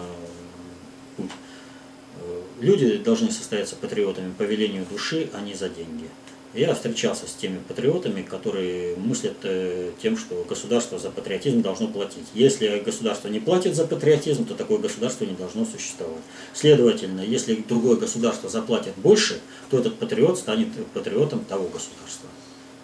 Люди 2.59 2.97
должны 2.97 3.31
состояться 3.31 3.75
патриотами 3.75 4.33
по 4.37 4.43
велению 4.43 4.85
души, 4.85 5.29
а 5.33 5.41
не 5.41 5.53
за 5.53 5.69
деньги. 5.69 6.09
Я 6.53 6.73
встречался 6.73 7.27
с 7.27 7.33
теми 7.33 7.59
патриотами, 7.59 8.23
которые 8.23 8.95
мыслят 8.95 9.37
э, 9.43 9.91
тем, 10.01 10.17
что 10.17 10.43
государство 10.49 10.97
за 10.97 11.11
патриотизм 11.11 11.61
должно 11.61 11.87
платить. 11.87 12.25
Если 12.33 12.79
государство 12.79 13.27
не 13.27 13.39
платит 13.39 13.75
за 13.75 13.85
патриотизм, 13.85 14.45
то 14.45 14.55
такое 14.55 14.79
государство 14.79 15.25
не 15.25 15.35
должно 15.35 15.63
существовать. 15.63 16.23
Следовательно, 16.53 17.21
если 17.21 17.53
другое 17.55 17.97
государство 17.97 18.49
заплатит 18.49 18.93
больше, 18.97 19.39
то 19.69 19.77
этот 19.77 19.99
патриот 19.99 20.39
станет 20.39 20.69
патриотом 20.87 21.45
того 21.45 21.65
государства. 21.65 22.29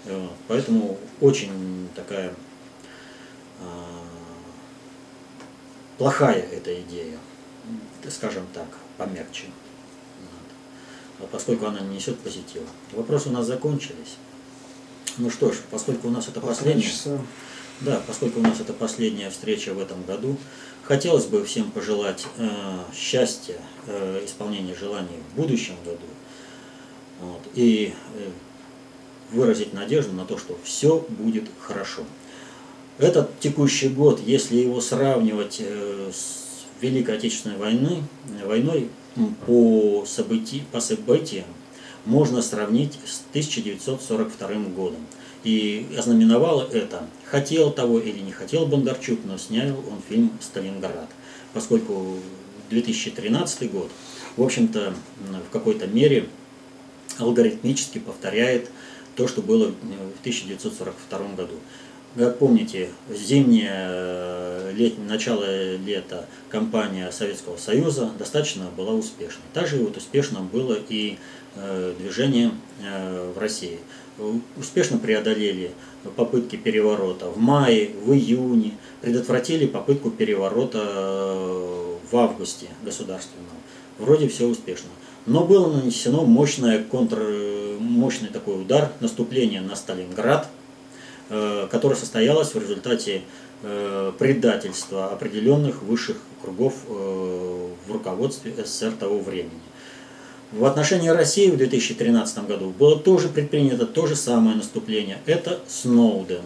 Э, 0.06 0.28
поэтому 0.48 1.00
очень 1.20 1.90
такая 1.96 2.36
а, 3.60 4.04
плохая 5.98 6.48
эта 6.52 6.80
идея, 6.82 7.18
скажем 8.10 8.46
так, 8.54 8.68
помягче 8.98 9.46
поскольку 11.32 11.66
она 11.66 11.80
не 11.80 11.96
несет 11.96 12.20
позитива. 12.20 12.66
Вопросы 12.94 13.30
у 13.30 13.32
нас 13.32 13.46
закончились. 13.46 14.18
Ну 15.18 15.30
что 15.30 15.52
ж, 15.52 15.58
поскольку 15.72 16.10
у 16.10 16.12
нас 16.12 16.28
это 16.28 16.42
последняя, 16.42 16.92
да, 17.82 18.02
поскольку 18.06 18.40
у 18.40 18.44
нас 18.44 18.60
это 18.60 18.74
последняя 18.74 19.30
встреча 19.30 19.74
в 19.74 19.80
этом 19.80 20.04
году, 20.04 20.38
хотелось 20.84 21.26
бы 21.26 21.44
всем 21.46 21.72
пожелать 21.72 22.26
э, 22.38 22.50
счастья, 22.94 23.56
э, 23.88 24.24
исполнения 24.26 24.76
желаний 24.76 25.20
в 25.32 25.36
будущем 25.36 25.76
году 25.86 26.06
вот, 27.22 27.42
и 27.54 27.94
э, 28.16 28.30
выразить 29.32 29.74
надежду 29.74 30.14
на 30.14 30.26
то, 30.26 30.38
что 30.38 30.58
все 30.64 31.06
будет 31.10 31.46
хорошо. 31.60 32.04
Этот 32.98 33.40
текущий 33.40 33.90
год, 33.90 34.22
если 34.26 34.58
его 34.58 34.80
сравнивать 34.80 35.58
э, 35.60 36.12
с 36.14 36.66
Великой 36.82 37.18
Отечественной 37.18 37.58
войной, 37.58 38.04
войной 38.46 38.90
по, 39.46 40.04
событий, 40.08 40.64
по 40.72 40.80
событиям 40.80 41.46
можно 42.06 42.42
сравнить 42.42 42.94
с 43.06 43.22
1942 43.32 44.48
годом. 44.76 45.00
И 45.44 45.88
ознаменовало 45.98 46.68
это, 46.72 47.08
хотел 47.26 47.72
того 47.72 48.00
или 48.00 48.20
не 48.20 48.32
хотел 48.32 48.66
Бондарчук, 48.66 49.20
но 49.26 49.38
снял 49.38 49.78
он 49.78 50.02
фильм 50.08 50.32
«Сталинград». 50.42 51.10
Поскольку 51.54 52.18
2013 52.70 53.72
год, 53.72 53.90
в 54.38 54.44
общем-то, 54.44 54.94
в 55.48 55.52
какой-то 55.52 55.88
мере 55.88 56.28
алгоритмически 57.20 58.00
повторяет 58.00 58.70
то, 59.16 59.28
что 59.28 59.42
было 59.42 59.68
в 59.68 60.20
1942 60.22 61.20
году. 61.36 61.56
Как 62.18 62.38
помните, 62.38 62.88
зимнее, 63.10 64.72
летнее, 64.72 65.06
начало 65.06 65.76
лета 65.76 66.26
кампания 66.48 67.12
Советского 67.12 67.58
Союза 67.58 68.10
достаточно 68.18 68.68
была 68.78 68.94
успешной. 68.94 69.44
Также 69.54 69.80
вот 69.80 69.98
успешно 69.98 70.40
было 70.40 70.78
и 70.88 71.18
э, 71.56 71.94
движение 72.00 72.52
э, 72.82 73.34
в 73.36 73.38
России. 73.38 73.80
Успешно 74.56 74.98
преодолели 74.98 75.72
попытки 76.16 76.56
переворота 76.56 77.26
в 77.26 77.38
мае, 77.38 77.92
в 78.06 78.14
июне, 78.14 78.78
предотвратили 79.02 79.66
попытку 79.66 80.10
переворота 80.10 80.80
э, 80.86 81.96
в 82.10 82.16
августе 82.16 82.68
государственного. 82.86 83.58
Вроде 84.00 84.30
все 84.30 84.48
успешно. 84.48 84.88
Но 85.26 85.44
было 85.44 85.70
нанесено 85.70 86.24
мощное 86.24 86.82
контр, 86.82 87.78
мощный 87.80 88.30
такой 88.30 88.62
удар, 88.62 88.94
наступление 89.02 89.60
на 89.60 89.76
Сталинград, 89.76 90.48
э, 91.30 91.68
которое 91.70 91.96
состоялось 91.96 92.54
в 92.54 92.60
результате 92.60 93.22
э, 93.64 94.12
предательства 94.18 95.08
определенных 95.08 95.84
высших 95.84 96.18
кругов 96.42 96.74
э, 96.88 97.70
в 97.88 97.92
руководстве 97.92 98.54
СССР 98.58 98.94
того 99.00 99.20
времени. 99.20 99.52
В 100.52 100.66
отношении 100.66 101.10
России 101.10 101.50
в 101.50 101.58
2013 101.58 102.48
году 102.48 102.70
было 102.70 102.98
тоже 102.98 103.30
предпринято 103.30 103.86
то 103.86 104.08
же 104.08 104.16
самое 104.16 104.56
наступление. 104.56 105.18
Это 105.26 105.60
Сноуден. 105.68 106.44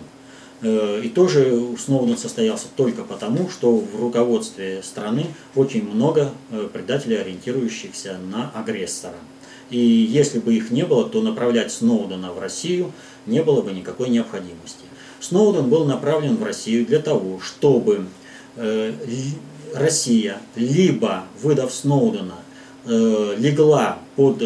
И 0.64 1.12
тоже 1.14 1.76
Сноуден 1.78 2.18
состоялся 2.18 2.68
только 2.76 3.04
потому, 3.04 3.50
что 3.50 3.78
в 3.78 4.00
руководстве 4.00 4.82
страны 4.84 5.28
очень 5.56 5.88
много 5.88 6.32
предателей, 6.74 7.18
ориентирующихся 7.18 8.18
на 8.18 8.52
агрессора. 8.56 9.16
И 9.70 9.78
если 9.78 10.40
бы 10.40 10.56
их 10.56 10.72
не 10.72 10.86
было, 10.86 11.08
то 11.08 11.22
направлять 11.22 11.72
Сноудена 11.72 12.32
в 12.32 12.40
Россию 12.40 12.92
не 13.26 13.44
было 13.44 13.62
бы 13.62 13.72
никакой 13.72 14.10
необходимости. 14.10 14.86
Сноуден 15.20 15.70
был 15.70 15.86
направлен 15.86 16.38
в 16.38 16.44
Россию 16.44 16.86
для 16.86 17.00
того, 17.00 17.40
чтобы 17.40 18.06
э, 18.56 18.94
Россия, 19.76 20.42
либо 20.56 21.26
выдав 21.42 21.74
Сноудена, 21.74 22.36
легла 22.86 24.00
под 24.16 24.42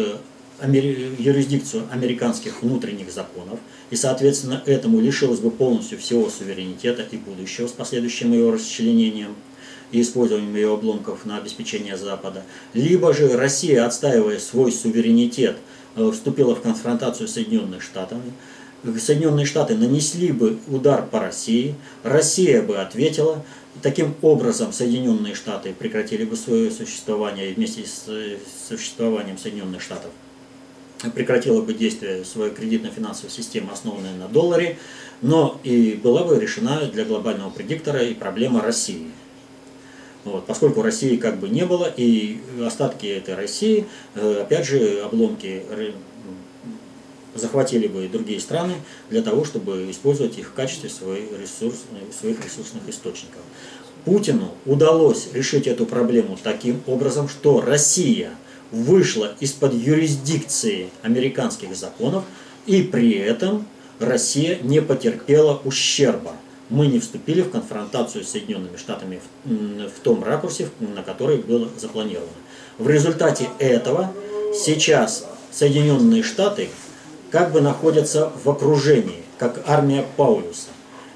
юрисдикцию 0.62 1.84
американских 1.90 2.62
внутренних 2.62 3.12
законов, 3.12 3.58
и, 3.90 3.96
соответственно, 3.96 4.62
этому 4.66 5.00
лишилось 5.00 5.40
бы 5.40 5.50
полностью 5.50 5.98
всего 5.98 6.28
суверенитета 6.28 7.02
и 7.10 7.16
будущего 7.16 7.66
с 7.66 7.72
последующим 7.72 8.32
ее 8.32 8.52
расчленением 8.52 9.34
и 9.94 10.00
использованием 10.00 10.54
ее 10.56 10.74
обломков 10.74 11.24
на 11.24 11.38
обеспечение 11.38 11.96
Запада. 11.96 12.42
Либо 12.72 13.14
же 13.14 13.36
Россия, 13.36 13.86
отстаивая 13.86 14.40
свой 14.40 14.72
суверенитет, 14.72 15.56
э, 15.94 16.10
вступила 16.10 16.56
в 16.56 16.62
конфронтацию 16.62 17.28
с 17.28 17.34
Соединенными 17.34 17.78
Штатами, 17.78 18.32
Соединенные 18.98 19.46
Штаты 19.46 19.76
нанесли 19.76 20.32
бы 20.32 20.58
удар 20.68 21.06
по 21.06 21.20
России, 21.20 21.74
Россия 22.02 22.60
бы 22.60 22.78
ответила, 22.78 23.44
таким 23.82 24.14
образом 24.20 24.72
Соединенные 24.72 25.34
Штаты 25.34 25.72
прекратили 25.72 26.24
бы 26.24 26.36
свое 26.36 26.72
существование 26.72 27.54
вместе 27.54 27.84
с 27.86 28.04
э, 28.08 28.36
существованием 28.68 29.38
Соединенных 29.38 29.80
Штатов. 29.80 30.10
Прекратила 31.14 31.62
бы 31.62 31.72
действие 31.72 32.24
своей 32.24 32.52
кредитно-финансовой 32.52 33.30
системы, 33.30 33.70
основанной 33.72 34.14
на 34.18 34.26
долларе, 34.26 34.76
но 35.22 35.60
и 35.62 35.98
была 36.02 36.24
бы 36.24 36.38
решена 36.40 36.86
для 36.86 37.04
глобального 37.04 37.50
предиктора 37.50 38.02
и 38.02 38.14
проблема 38.14 38.60
России. 38.60 39.12
Вот, 40.24 40.46
поскольку 40.46 40.82
России 40.82 41.16
как 41.16 41.38
бы 41.38 41.48
не 41.48 41.66
было, 41.66 41.92
и 41.96 42.40
остатки 42.64 43.06
этой 43.06 43.34
России, 43.34 43.86
э, 44.14 44.40
опять 44.42 44.66
же, 44.66 45.02
обломки 45.02 45.62
захватили 47.34 47.88
бы 47.88 48.08
другие 48.08 48.40
страны 48.40 48.74
для 49.10 49.20
того, 49.20 49.44
чтобы 49.44 49.90
использовать 49.90 50.38
их 50.38 50.48
в 50.48 50.52
качестве 50.52 50.88
своих, 50.88 51.30
ресурс, 51.32 51.84
своих 52.18 52.42
ресурсных 52.44 52.88
источников. 52.88 53.42
Путину 54.04 54.52
удалось 54.66 55.28
решить 55.32 55.66
эту 55.66 55.84
проблему 55.84 56.38
таким 56.42 56.80
образом, 56.86 57.28
что 57.28 57.60
Россия– 57.60 58.30
вышла 58.74 59.34
из-под 59.40 59.74
юрисдикции 59.74 60.90
американских 61.02 61.74
законов, 61.76 62.24
и 62.66 62.82
при 62.82 63.12
этом 63.12 63.66
Россия 64.00 64.58
не 64.62 64.82
потерпела 64.82 65.60
ущерба. 65.64 66.32
Мы 66.70 66.86
не 66.86 66.98
вступили 66.98 67.42
в 67.42 67.50
конфронтацию 67.50 68.24
с 68.24 68.30
Соединенными 68.30 68.76
Штатами 68.76 69.20
в, 69.44 69.88
в 69.88 70.00
том 70.02 70.24
ракурсе, 70.24 70.68
на 70.80 71.02
который 71.02 71.38
было 71.38 71.68
запланировано. 71.78 72.30
В 72.78 72.88
результате 72.88 73.48
этого 73.58 74.12
сейчас 74.54 75.26
Соединенные 75.52 76.22
Штаты 76.22 76.68
как 77.30 77.52
бы 77.52 77.60
находятся 77.60 78.32
в 78.42 78.48
окружении, 78.48 79.22
как 79.38 79.62
армия 79.66 80.04
Паулюса. 80.16 80.68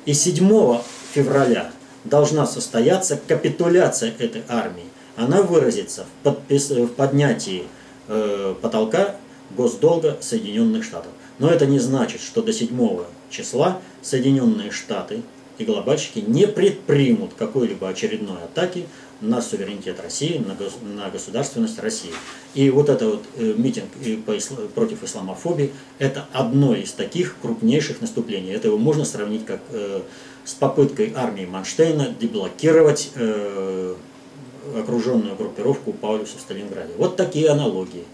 И 0.05 0.13
7 0.13 0.79
февраля 1.13 1.71
должна 2.05 2.47
состояться 2.47 3.19
капитуляция 3.27 4.13
этой 4.19 4.43
армии 4.49 4.85
она 5.19 5.43
выразится 5.43 6.05
в, 6.05 6.25
подпис... 6.25 6.71
в 6.71 6.89
поднятии 6.89 7.65
э, 8.07 8.55
потолка 8.63 9.17
госдолга 9.57 10.17
Соединенных 10.21 10.85
Штатов. 10.85 11.11
Но 11.41 11.51
это 11.51 11.67
не 11.67 11.81
значит, 11.81 12.21
что 12.21 12.41
до 12.41 12.53
7 12.53 13.01
числа 13.29 13.81
Соединенные 14.01 14.71
Штаты 14.71 15.23
и 15.59 15.65
глобальщики 15.65 16.21
не 16.21 16.47
предпримут 16.47 17.33
какой-либо 17.35 17.89
очередной 17.89 18.43
атаки 18.45 18.87
на 19.21 19.43
суверенитет 19.43 20.01
России, 20.01 20.39
на, 20.39 20.55
гос... 20.55 20.75
на 20.83 21.11
государственность 21.11 21.79
России. 21.81 22.13
И 22.55 22.71
вот 22.71 22.89
это 22.89 23.07
вот 23.07 23.25
э, 23.37 23.55
митинг 23.57 23.89
исл... 24.29 24.55
против 24.75 25.03
исламофобии– 25.03 25.73
это 25.99 26.27
одно 26.33 26.75
из 26.75 26.93
таких 26.93 27.37
крупнейших 27.43 28.01
наступлений. 28.01 28.53
Это 28.53 28.69
его 28.69 28.79
можно 28.79 29.05
сравнить 29.05 29.45
как 29.45 29.61
э, 29.71 30.03
с 30.45 30.55
попыткой 30.55 31.13
армии 31.17 31.47
Манштейна 31.47 32.15
деблокировать 32.19 33.11
э, 33.17 33.97
окруженную 34.77 35.35
группировку 35.35 35.93
Паулюса 35.93 36.39
в 36.39 36.41
Сталинграде. 36.41 36.93
Вот 36.97 37.17
такие 37.17 37.49
аналогии. 37.49 38.05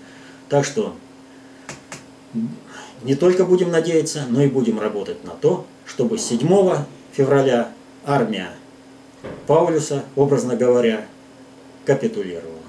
Так 0.49 0.65
что 0.65 0.95
не 3.03 3.15
только 3.15 3.45
будем 3.45 3.71
надеяться, 3.71 4.25
но 4.29 4.43
и 4.43 4.49
будем 4.49 4.81
работать 4.81 5.23
на 5.25 5.33
то, 5.33 5.67
чтобы 5.85 6.17
7 6.17 6.49
февраля 7.17 7.69
армия 8.05 8.51
Паулюса, 9.47 10.05
образно 10.17 10.57
говоря, 10.57 11.07
капитулировала. 11.85 12.64